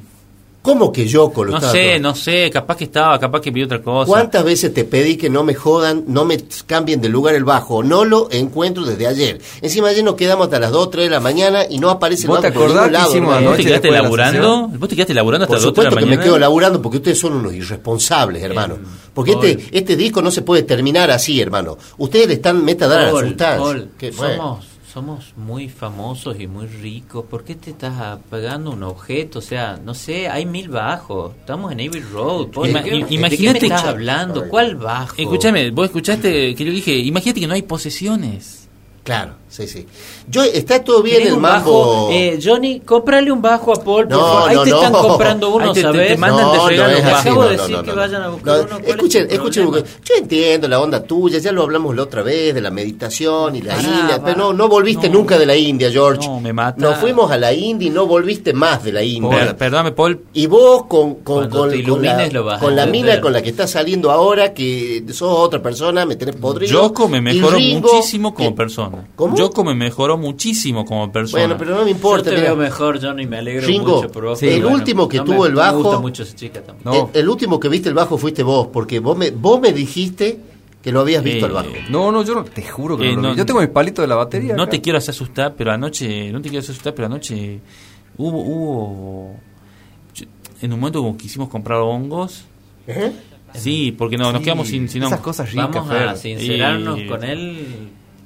¿Cómo 0.64 0.90
que 0.90 1.06
Yoko 1.06 1.44
lo 1.44 1.50
No 1.50 1.56
estaba 1.58 1.72
sé, 1.74 2.00
no 2.00 2.14
sé, 2.14 2.48
capaz 2.50 2.78
que 2.78 2.84
estaba, 2.84 3.20
capaz 3.20 3.42
que 3.42 3.52
pidió 3.52 3.66
otra 3.66 3.82
cosa. 3.82 4.06
¿Cuántas 4.08 4.42
veces 4.44 4.72
te 4.72 4.84
pedí 4.84 5.18
que 5.18 5.28
no 5.28 5.44
me 5.44 5.54
jodan, 5.54 6.04
no 6.06 6.24
me 6.24 6.38
cambien 6.64 7.02
de 7.02 7.10
lugar 7.10 7.34
el 7.34 7.44
bajo? 7.44 7.82
No 7.82 8.06
lo 8.06 8.28
encuentro 8.30 8.82
desde 8.82 9.06
ayer. 9.06 9.42
Encima 9.60 9.88
ayer 9.88 10.02
nos 10.02 10.14
quedamos 10.14 10.46
hasta 10.46 10.58
las 10.58 10.70
2, 10.70 10.88
3 10.90 11.04
de 11.04 11.10
la 11.10 11.20
mañana 11.20 11.64
y 11.68 11.78
no 11.78 11.90
aparece 11.90 12.22
el 12.22 12.28
¿Vos 12.28 12.40
bajo 12.40 12.48
te 12.48 12.52
por 12.52 12.62
ningún 12.62 12.78
acordás 12.78 12.86
que 12.88 12.92
lado, 12.94 13.10
hicimos. 13.10 13.44
¿Vos 13.44 13.56
te 13.56 13.62
quedaste 13.64 13.70
después 13.72 13.82
de 13.82 13.90
la 13.90 14.02
laburando? 14.02 14.68
¿Vos 14.78 14.88
te 14.88 14.94
quedaste 14.96 15.14
laburando 15.14 15.44
hasta 15.44 15.48
Por 15.50 15.56
las 15.58 15.64
2 15.64 15.74
de 15.74 15.82
la 15.82 15.84
supuesto 15.84 15.96
que 15.98 16.04
mañana? 16.06 16.16
me 16.16 16.24
quedo 16.24 16.38
laburando 16.38 16.80
porque 16.82 16.96
ustedes 16.96 17.18
son 17.20 17.32
unos 17.34 17.52
irresponsables, 17.52 18.42
hermano. 18.42 18.78
Porque 19.12 19.32
este, 19.32 19.66
este 19.70 19.96
disco 19.96 20.22
no 20.22 20.30
se 20.30 20.40
puede 20.40 20.62
terminar 20.62 21.10
así, 21.10 21.40
hermano. 21.42 21.76
Ustedes 21.98 22.26
le 22.26 22.34
están 22.34 22.64
meta 22.64 22.86
a 22.86 22.88
dar 22.88 23.00
a 23.00 23.04
la 23.04 23.10
Paul, 23.12 23.26
sustancia. 23.28 23.62
Paul, 23.62 23.90
Que, 23.98 24.10
bueno. 24.12 24.34
somos, 24.36 24.64
somos 24.94 25.34
muy 25.36 25.68
famosos 25.68 26.38
y 26.38 26.46
muy 26.46 26.66
ricos. 26.66 27.24
¿Por 27.28 27.42
qué 27.44 27.56
te 27.56 27.70
estás 27.70 28.18
pagando 28.30 28.70
un 28.70 28.84
objeto? 28.84 29.40
O 29.40 29.42
sea, 29.42 29.76
no 29.84 29.92
sé, 29.92 30.28
hay 30.28 30.46
mil 30.46 30.68
bajos. 30.68 31.34
Estamos 31.36 31.72
en 31.72 31.80
Abbey 31.88 32.00
Road. 32.00 32.46
Ima- 32.70 32.80
¿de 32.82 32.90
qué- 32.90 32.96
i- 32.96 33.00
¿De 33.02 33.06
qué 33.08 33.14
imagínate 33.16 33.60
me 33.60 33.66
estás 33.66 33.84
hablando? 33.84 34.48
¿Cuál 34.48 34.76
bajo? 34.76 35.16
Escúchame, 35.18 35.70
vos 35.72 35.86
escuchaste 35.86 36.54
que 36.54 36.64
yo 36.64 36.70
dije, 36.70 36.96
imagínate 36.96 37.40
que 37.40 37.46
no 37.48 37.54
hay 37.54 37.62
posesiones. 37.62 38.68
Claro, 39.02 39.34
sí, 39.54 39.68
sí. 39.68 39.86
Yo, 40.28 40.42
está 40.42 40.82
todo 40.82 41.02
bien 41.02 41.18
¿Querés 41.18 41.34
el 41.34 41.40
bajo? 41.40 42.08
Eh, 42.10 42.38
Johnny, 42.42 42.80
cómprale 42.80 43.30
un 43.30 43.40
bajo 43.40 43.72
a 43.72 43.76
Paul, 43.82 44.08
por 44.08 44.08
No, 44.08 44.20
favor. 44.20 44.48
Ahí 44.50 44.56
no, 44.56 44.62
te 44.64 44.70
no. 44.70 44.76
están 44.76 44.92
comprando 44.92 45.54
uno, 45.54 45.64
Ahí 45.66 45.72
te- 45.72 45.74
te- 45.74 45.82
¿sabes? 45.82 46.08
te 46.08 46.16
mandan 46.16 46.52
de 46.52 46.68
regalo 46.68 46.98
un 46.98 47.04
bajo. 47.04 47.16
Acabo 47.18 47.42
de 47.44 47.56
no, 47.56 47.62
decir 47.62 47.76
no, 47.76 47.82
que 47.82 47.90
no, 47.90 47.96
vayan 47.96 48.22
a 48.22 48.28
buscar 48.28 48.46
No, 48.56 48.60
uno. 48.62 48.68
¿cuál 48.70 48.82
es 48.84 49.14
Escuchen, 49.14 49.28
yo 50.04 50.14
entiendo 50.18 50.68
la 50.68 50.80
onda 50.80 51.02
tuya, 51.02 51.38
ya 51.38 51.52
lo 51.52 51.62
hablamos 51.62 51.94
la 51.94 52.02
otra 52.02 52.22
vez 52.22 52.54
de 52.54 52.60
la 52.60 52.70
meditación 52.70 53.56
y 53.56 53.62
la 53.62 53.76
India, 53.76 54.18
va. 54.18 54.24
pero 54.24 54.36
no, 54.38 54.52
no 54.52 54.68
volviste 54.68 55.08
nunca 55.08 55.38
de 55.38 55.46
la 55.46 55.56
India, 55.56 55.90
George. 55.90 56.26
No, 56.26 56.40
me 56.40 56.52
mata. 56.52 56.80
Nos 56.80 56.98
fuimos 56.98 57.30
a 57.30 57.36
la 57.38 57.52
India 57.52 57.88
y 57.88 57.90
no 57.90 58.06
volviste 58.06 58.52
más 58.52 58.82
de 58.82 58.92
la 58.92 59.02
India. 59.02 59.30
Per- 59.38 59.56
perdóname, 59.56 59.92
Paul. 59.92 60.20
Y 60.32 60.46
vos 60.46 60.84
con, 60.86 61.14
con, 61.16 61.48
Cuando 61.48 61.58
con, 61.58 61.70
te 61.70 61.82
con 61.84 62.02
la, 62.02 62.58
con 62.58 62.90
mina 62.90 63.20
con 63.20 63.32
la 63.32 63.42
que 63.42 63.50
estás 63.50 63.70
saliendo 63.70 64.10
ahora, 64.10 64.52
que 64.52 65.04
sos 65.12 65.38
otra 65.38 65.62
persona, 65.62 66.04
me 66.06 66.16
tenés 66.16 66.36
podrido. 66.36 66.72
Yoko 66.82 67.08
me 67.08 67.20
Ringo, 67.56 67.92
muchísimo 67.92 68.34
como 68.34 68.54
persona. 68.54 69.06
¿Cómo? 69.16 69.36
Yoko 69.48 69.64
me 69.64 69.74
mejoró 69.74 70.16
muchísimo 70.18 70.84
como 70.84 71.10
persona. 71.12 71.44
Bueno, 71.44 71.56
pero 71.58 71.70
no 71.72 71.78
me 71.84 71.90
Yo 71.90 71.96
importa. 71.96 72.24
te 72.30 72.36
mira. 72.36 72.42
veo 72.48 72.56
mejor, 72.56 73.00
Johnny, 73.00 73.26
me 73.26 73.38
alegro 73.38 73.66
Ringo, 73.66 73.96
mucho 73.96 74.10
por 74.12 74.24
vos. 74.24 74.38
Sí, 74.38 74.48
el 74.48 74.64
último 74.64 75.08
que 75.08 75.18
no 75.18 75.24
tuvo 75.24 75.42
me- 75.42 75.48
el 75.48 75.54
bajo- 75.54 75.76
Me 75.78 75.82
gusta 75.82 75.98
mucho 76.00 76.22
esa 76.22 76.34
chica 76.34 76.62
también. 76.62 76.84
No. 76.84 77.10
El, 77.12 77.20
el 77.20 77.28
último 77.28 77.58
que 77.60 77.68
viste 77.68 77.88
el 77.88 77.94
bajo 77.94 78.18
fuiste 78.18 78.42
vos, 78.42 78.68
porque 78.72 78.98
vos 79.00 79.16
me, 79.16 79.30
vos 79.30 79.60
me 79.60 79.72
dijiste 79.72 80.38
que 80.82 80.92
lo 80.92 81.00
habías 81.00 81.22
visto 81.24 81.46
Eh, 81.46 81.48
el 81.48 81.54
bajo. 81.54 81.68
No, 81.90 82.12
no, 82.12 82.22
yo 82.24 82.34
no, 82.34 82.44
te 82.44 82.62
juro 82.62 82.96
que 82.98 83.04
Eh, 83.08 83.10
no, 83.10 83.16
lo 83.16 83.22
no- 83.22 83.30
vi. 83.32 83.38
Yo 83.38 83.46
tengo 83.46 83.60
mis 83.60 83.70
palitos 83.70 84.02
de 84.02 84.06
la 84.06 84.16
batería. 84.16 84.54
No 84.54 84.64
acá. 84.64 84.72
te 84.72 84.80
quiero 84.80 84.98
hacer 84.98 85.10
asustar, 85.14 85.54
pero 85.56 85.72
anoche, 85.72 86.30
no 86.32 86.40
te 86.42 86.48
quiero 86.50 86.60
hacer 86.60 86.72
asustar, 86.72 86.94
pero 86.94 87.06
anoche 87.06 87.60
hubo, 88.18 88.38
hubo 88.42 89.36
yo- 90.14 90.26
en 90.60 90.72
un 90.72 90.80
momento 90.80 91.00
como 91.00 91.16
quisimos 91.16 91.48
comprar 91.48 91.78
hongos. 91.80 92.44
¿Eh? 92.86 93.12
Sí, 93.54 93.94
porque 93.96 94.18
no, 94.18 94.32
nos 94.32 94.42
quedamos 94.42 94.66
sin, 94.68 94.88
sin 94.88 95.02
Esas 95.02 95.12
hongos. 95.12 95.24
cosas 95.24 95.50
ricas, 95.52 95.70
Vamos 95.72 95.90
a 95.90 96.16
sincerarnos 96.16 96.98
Y- 96.98 97.06
con 97.06 97.22
él. 97.24 97.66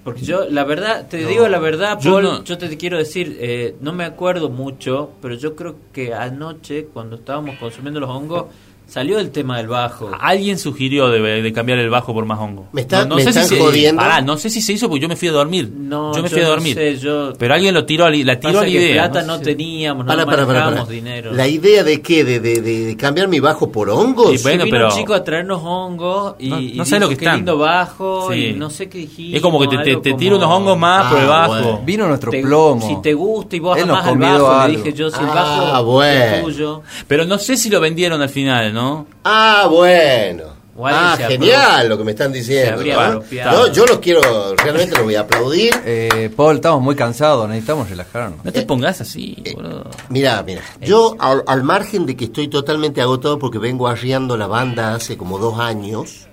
Porque 0.08 0.22
yo, 0.24 0.46
la 0.48 0.64
verdad, 0.64 1.06
te 1.06 1.18
digo 1.26 1.48
la 1.48 1.58
verdad, 1.58 1.98
Yo 2.00 2.12
Paul, 2.12 2.22
no- 2.22 2.44
yo 2.44 2.56
te 2.56 2.74
quiero 2.78 2.96
decir, 2.96 3.36
eh, 3.40 3.76
no 3.82 3.92
me 3.92 4.04
acuerdo 4.04 4.48
mucho, 4.48 5.10
pero 5.20 5.34
yo 5.34 5.54
creo 5.54 5.76
que 5.92 6.14
anoche, 6.14 6.86
cuando 6.86 7.16
estábamos 7.16 7.56
consumiendo 7.58 8.00
los 8.00 8.08
hongos, 8.08 8.46
salió 8.88 9.18
el 9.18 9.30
tema 9.30 9.58
del 9.58 9.68
bajo. 9.68 10.10
Alguien 10.18 10.58
sugirió 10.58 11.08
de, 11.10 11.20
de 11.42 11.52
cambiar 11.52 11.78
el 11.78 11.90
bajo 11.90 12.12
por 12.14 12.24
más 12.24 12.38
hongo. 12.40 12.66
Me 12.72 12.80
están- 12.80 13.02
no, 13.08 13.10
no 13.10 13.16
me 13.16 13.22
sé 13.22 13.28
están 13.30 13.46
si 13.46 13.54
se, 13.56 13.60
jodiendo. 13.60 14.00
pará, 14.02 14.20
no 14.22 14.36
sé 14.38 14.48
si 14.50 14.60
se 14.62 14.72
hizo 14.72 14.88
porque 14.88 15.02
yo 15.02 15.08
me 15.08 15.16
fui 15.16 15.28
a 15.28 15.32
dormir. 15.32 15.70
No, 15.76 16.14
yo 16.14 16.22
me 16.22 16.28
yo 16.28 16.34
fui 16.34 16.40
a 16.40 16.44
no 16.44 16.50
dormir. 16.50 16.74
sé, 16.74 16.96
yo- 16.96 17.32
Pero 17.38 17.54
alguien 17.54 17.74
lo 17.74 17.84
tiró, 17.84 18.08
la 18.08 18.40
tiró 18.40 18.52
Pasa 18.54 18.58
a 18.60 18.62
la 18.62 18.68
idea. 18.68 19.10
plata 19.10 19.26
no 19.26 19.40
teníamos, 19.40 20.04
no 20.06 20.08
Para, 20.10 20.24
para, 20.26 20.46
para, 20.46 20.84
dinero. 20.86 21.32
¿La 21.32 21.46
idea 21.46 21.84
de 21.84 22.00
qué? 22.00 22.24
¿De, 22.24 22.40
de, 22.40 22.60
de- 22.62 22.84
de 22.86 22.96
cambiar 22.96 23.28
mi 23.28 23.40
bajo 23.40 23.70
por 23.70 23.90
hongos? 23.90 24.32
Y 24.34 24.42
bueno, 24.42 24.64
vino 24.64 24.74
pero- 24.76 24.88
un 24.88 24.94
chico 24.98 25.12
a 25.14 25.22
traernos 25.22 25.60
hongos 25.62 26.34
y, 26.38 26.48
No- 26.48 26.60
y 26.60 26.72
no 26.74 26.84
sé 26.84 26.94
dijo, 26.96 27.00
lo 27.04 27.08
que 27.10 27.16
qué 27.18 27.24
están. 27.26 27.36
lindo 27.36 27.58
bajo 27.58 28.32
Sí. 28.32 28.38
y 28.46 28.52
no 28.54 28.70
sé 28.70 28.88
qué 28.88 28.98
dijimos. 28.98 29.34
Es 29.34 29.42
como 29.42 29.60
que 29.60 29.68
te, 29.68 29.96
te, 29.96 30.10
como- 30.10 30.16
tiro 30.16 30.36
unos 30.36 30.50
hongos 30.50 30.78
más 30.78 31.08
por 31.10 31.18
Ah, 31.18 31.22
el 31.22 31.28
bajo. 31.28 31.52
bueno. 31.52 31.82
Vino 31.84 32.08
nuestro 32.08 32.30
Te- 32.30 32.40
plomo. 32.42 32.88
Si 32.88 33.02
te 33.02 33.12
gusta 33.14 33.56
y 33.56 33.58
vos 33.60 33.78
amás 33.80 34.04
al 34.04 34.10
convidó 34.10 34.44
bajo, 34.48 34.68
le 34.68 34.76
dije 34.76 34.92
yo, 34.94 35.10
si 35.10 35.20
el 35.22 35.28
Ah, 35.30 35.34
bajo 35.82 36.02
es 36.02 36.42
tuyo. 36.42 36.82
Pero 37.06 37.24
no 37.26 37.38
sé 37.38 37.56
si 37.56 37.68
lo 37.70 37.80
vendieron 37.80 38.20
al 38.22 38.28
final, 38.28 38.72
¿no? 38.78 39.06
Ah, 39.24 39.66
bueno. 39.70 40.56
Ah, 40.80 41.16
genial 41.18 41.88
lo 41.88 41.98
que 41.98 42.04
me 42.04 42.12
están 42.12 42.32
diciendo. 42.32 42.84
¿no? 42.84 43.00
apropiado. 43.00 43.72
Yo, 43.72 43.84
los 43.84 43.98
quiero, 43.98 44.20
realmente 44.54 44.94
los 44.94 45.04
voy 45.04 45.16
a 45.16 45.20
aplaudir. 45.22 45.74
Eh, 45.84 46.30
Paul, 46.36 46.56
estamos 46.56 46.80
muy 46.80 46.94
cansados, 46.94 47.48
necesitamos 47.48 47.90
relajarnos. 47.90 48.44
No 48.44 48.52
te 48.52 48.60
Eh, 48.60 48.66
pongas 48.66 49.00
así, 49.00 49.36
eh, 49.44 49.54
boludo. 49.56 49.90
Mira, 50.08 50.40
mira, 50.44 50.62
yo 50.80 51.16
al, 51.18 51.42
al 51.48 51.64
margen 51.64 52.06
de 52.06 52.14
que 52.16 52.26
estoy 52.26 52.46
totalmente 52.46 53.00
agotado 53.00 53.40
porque 53.40 53.58
vengo 53.58 53.88
arriando 53.88 54.36
la 54.36 54.46
banda 54.46 54.94
hace 54.94 55.16
como 55.16 55.38
dos 55.38 55.58
años, 55.58 56.28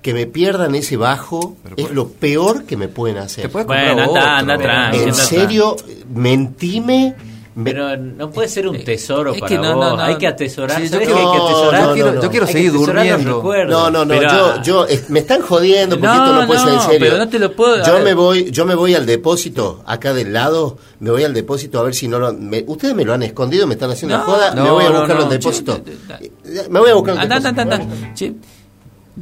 que 0.00 0.14
me 0.14 0.24
pierdan 0.26 0.74
ese 0.74 0.96
bajo 0.96 1.56
es 1.76 1.90
lo 1.90 2.08
peor 2.08 2.64
que 2.64 2.78
me 2.78 2.88
pueden 2.88 3.18
hacer. 3.18 3.42
Te 3.44 3.48
puedes 3.50 3.66
Bueno, 3.66 3.90
anda, 3.90 4.08
otro. 4.08 4.22
anda 4.22 4.54
En 4.94 5.00
anda 5.02 5.12
serio, 5.14 5.76
mentime. 6.14 7.14
Pero 7.64 7.96
no 7.96 8.30
puede 8.30 8.48
ser 8.48 8.68
un 8.68 8.84
tesoro 8.84 9.32
Es 9.34 9.40
para 9.40 9.48
que 9.48 9.56
no, 9.58 9.74
vos. 9.74 9.84
no, 9.90 9.96
no. 9.96 10.02
hay 10.04 10.16
que 10.16 10.26
atesorar. 10.28 10.76
Sí, 10.78 10.84
yo 10.84 10.90
¿Sabés 10.90 11.08
quiero- 11.08 11.20
que 11.20 11.26
hay 11.26 11.32
que 11.32 11.38
No, 11.38 11.44
atesorar? 11.48 11.80
no, 11.82 11.88
yo 11.88 11.94
quiero, 11.94 12.12
no, 12.12 12.22
yo 12.22 12.30
quiero 12.30 12.46
Hay 12.46 12.52
que 12.52 12.58
seguir 12.58 12.72
los 12.72 12.86
durmiendo. 12.86 13.42
No, 13.68 13.90
no, 13.90 14.04
no, 14.04 14.08
Pero- 14.14 14.30
yo, 14.30 14.62
yo, 14.62 14.86
eh, 14.88 15.04
me 15.08 15.18
están 15.18 15.42
jodiendo 15.42 15.96
porque 15.98 16.06
No, 16.16 16.24
esto 16.24 16.40
no 16.40 16.46
puede 16.46 16.60
ser 16.60 16.68
en 16.68 16.74
no, 16.76 16.82
serio. 16.82 16.98
pero 17.00 17.18
no 17.18 17.28
te 17.28 17.38
lo 17.40 17.52
puedo- 17.56 17.84
Yo 17.84 17.92
ver. 17.94 18.04
me 18.04 18.14
voy, 18.14 18.50
yo 18.52 18.64
me 18.64 18.74
voy 18.76 18.94
al 18.94 19.04
depósito, 19.04 19.82
acá 19.84 20.14
del 20.14 20.32
lado, 20.32 20.78
me 21.00 21.10
voy 21.10 21.24
al 21.24 21.34
depósito 21.34 21.80
a 21.80 21.82
ver 21.82 21.94
si 21.94 22.06
no 22.06 22.20
lo, 22.20 22.32
me- 22.32 22.64
ustedes 22.68 22.94
me 22.94 23.04
lo 23.04 23.14
han 23.14 23.22
escondido, 23.24 23.66
me 23.66 23.74
están 23.74 23.90
haciendo 23.90 24.16
No, 24.18 24.24
joda, 24.24 24.54
me 24.54 24.70
voy 24.70 24.84
a 24.84 24.90
no, 24.90 24.98
buscarlo 25.00 25.16
no, 25.16 25.22
al 25.24 25.30
depósito. 25.30 25.80
che, 25.84 25.92
Eh, 26.22 26.66
Me 26.70 26.78
voy 26.78 26.90
a 26.90 26.94
buscar 26.94 27.16
al 27.16 27.22
Anda, 27.22 27.34
depósito. 27.40 27.60
anda, 27.62 27.74
anda, 27.76 27.94
anda. 27.94 28.14
Che, 28.14 28.32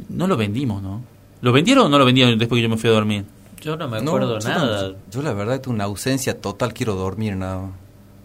no 0.09 0.27
lo 0.27 0.37
vendimos, 0.37 0.81
¿no? 0.83 1.01
¿Lo 1.41 1.51
vendieron 1.51 1.87
o 1.87 1.89
no 1.89 1.97
lo 1.97 2.05
vendieron 2.05 2.37
después 2.37 2.59
que 2.59 2.63
yo 2.63 2.69
me 2.69 2.77
fui 2.77 2.89
a 2.91 2.93
dormir? 2.93 3.25
Yo 3.61 3.75
no 3.75 3.87
me 3.89 3.99
No, 4.01 4.11
acuerdo 4.11 4.39
yo 4.39 4.47
nada. 4.49 4.87
no- 4.89 4.95
yo 5.11 5.21
la 5.21 5.33
verdad 5.33 5.59
tengo 5.59 5.73
una 5.75 5.85
ausencia 5.85 6.39
total, 6.39 6.73
quiero 6.73 6.93
dormir 6.95 7.35
nada 7.35 7.57
más. 7.57 7.71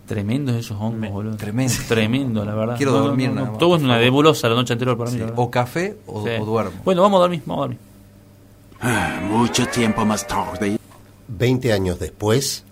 Tremendos 0.07 0.55
esos 0.57 0.79
hongos, 0.79 1.11
boludo. 1.11 1.37
tremendo. 1.37 1.73
Tremendo, 1.89 2.45
la 2.45 2.55
verdad. 2.55 2.77
Quiero 2.77 2.93
No, 2.93 2.99
dormir 2.99 3.29
no, 3.29 3.35
no. 3.35 3.41
nada 3.41 3.51
más, 3.53 3.59
Todo 3.59 3.75
es 3.77 3.81
por 3.81 3.87
una 3.91 3.99
nebulosa 3.99 4.49
la 4.49 4.55
noche 4.55 4.73
anterior 4.75 4.99
para 4.99 5.11
mí. 5.11 5.19
Sí. 5.19 5.25
O 5.37 5.51
café 5.51 5.97
o, 6.07 6.23
Sí. 6.25 6.31
o 6.41 6.45
duermo. 6.45 6.81
Bueno, 6.85 7.03
vamos 7.03 7.19
a 7.19 7.21
dormir, 7.23 7.43
vamos 7.47 7.59
a 7.59 7.61
dormir. 7.63 7.79
Ah, 8.81 9.21
Mucho 9.31 9.67
tiempo 9.69 10.05
más 10.05 10.27
tarde. 10.27 10.79
20 11.29 11.73
años 11.73 11.99
después, 11.99 12.65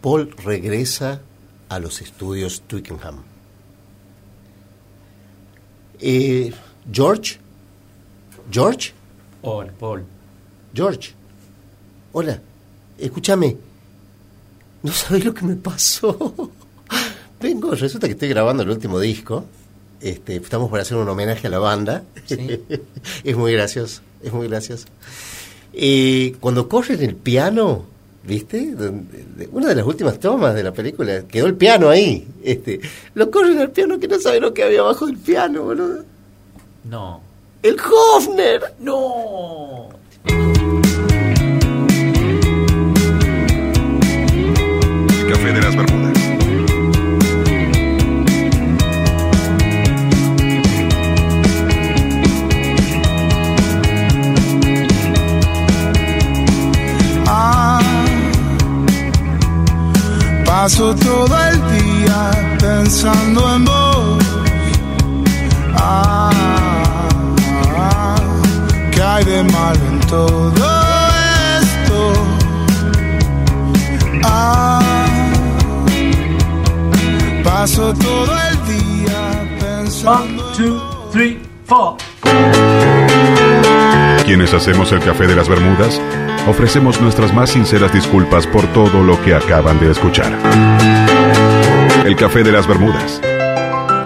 Paul 0.00 0.30
regresa 0.44 1.20
a 1.68 1.78
los 1.80 2.00
estudios 2.00 2.62
Twickenham. 2.68 3.16
Eh, 5.98 6.52
George, 6.90 7.38
George, 8.50 8.92
Paul, 9.42 9.66
Paul. 9.78 10.04
George, 10.72 11.12
hola, 12.12 12.40
escúchame, 12.98 13.56
no 14.82 14.92
sabés 14.92 15.24
lo 15.24 15.34
que 15.34 15.44
me 15.44 15.56
pasó. 15.56 16.50
Vengo, 17.40 17.74
resulta 17.74 18.06
que 18.06 18.12
estoy 18.12 18.28
grabando 18.28 18.62
el 18.62 18.70
último 18.70 19.00
disco. 19.00 19.44
Este, 20.00 20.36
estamos 20.36 20.70
por 20.70 20.80
hacer 20.80 20.96
un 20.96 21.08
homenaje 21.08 21.46
a 21.46 21.50
la 21.50 21.58
banda. 21.58 22.04
es 23.24 23.36
muy 23.36 23.52
gracioso, 23.52 24.02
es 24.22 24.32
muy 24.32 24.48
gracioso. 24.48 24.86
Eh, 25.72 26.34
cuando 26.40 26.68
corren 26.68 27.02
el 27.02 27.14
piano, 27.14 27.84
¿viste? 28.24 28.74
Una 29.52 29.68
de 29.68 29.74
las 29.74 29.86
últimas 29.86 30.18
tomas 30.18 30.54
de 30.54 30.62
la 30.62 30.72
película, 30.72 31.22
quedó 31.28 31.46
el 31.46 31.54
piano 31.54 31.88
ahí. 31.88 32.26
Este, 32.42 32.80
lo 33.14 33.30
corren 33.30 33.58
al 33.58 33.70
piano 33.70 33.98
que 34.00 34.08
no 34.08 34.18
sabe 34.18 34.40
lo 34.40 34.52
que 34.54 34.64
había 34.64 34.80
abajo 34.80 35.06
del 35.06 35.18
piano, 35.18 35.62
boludo. 35.64 36.04
No. 36.84 37.22
El 37.62 37.76
Hofner. 37.78 38.74
No. 38.80 39.90
Paso 60.70 60.94
todo 60.94 61.36
el 61.48 61.56
día 61.82 62.30
pensando 62.60 63.56
en 63.56 63.64
vos. 63.64 64.24
Ah, 65.74 66.30
hay 69.04 69.24
de 69.24 69.42
malo 69.42 69.80
en 69.90 70.00
todo 70.00 70.66
esto? 71.60 72.12
Ah, 74.22 74.80
paso 77.42 77.92
todo 77.94 78.32
el 78.48 78.56
día 78.68 79.58
pensando. 79.58 80.44
One, 80.44 80.56
two, 80.56 80.80
three, 81.10 81.42
four. 81.66 81.96
Quienes 84.24 84.54
hacemos 84.54 84.92
el 84.92 85.00
café 85.00 85.26
de 85.26 85.34
las 85.34 85.48
Bermudas, 85.48 86.00
ofrecemos 86.46 87.00
nuestras 87.00 87.34
más 87.34 87.50
sinceras 87.50 87.92
disculpas 87.92 88.46
por 88.46 88.66
todo 88.68 89.02
lo 89.02 89.20
que 89.22 89.34
acaban 89.34 89.78
de 89.80 89.90
escuchar. 89.90 90.32
El 92.04 92.16
café 92.16 92.42
de 92.42 92.52
las 92.52 92.66
Bermudas. 92.66 93.20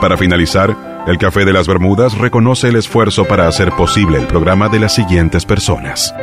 Para 0.01 0.17
finalizar, 0.17 0.77
el 1.07 1.19
café 1.19 1.45
de 1.45 1.53
las 1.53 1.67
Bermudas 1.67 2.17
reconoce 2.17 2.69
el 2.69 2.77
esfuerzo 2.77 3.25
para 3.25 3.47
hacer 3.47 3.71
posible 3.73 4.19
el 4.19 4.27
programa 4.27 4.69
de 4.69 4.81
las 4.81 4.95
siguientes 4.95 5.45
personas. 5.45 6.15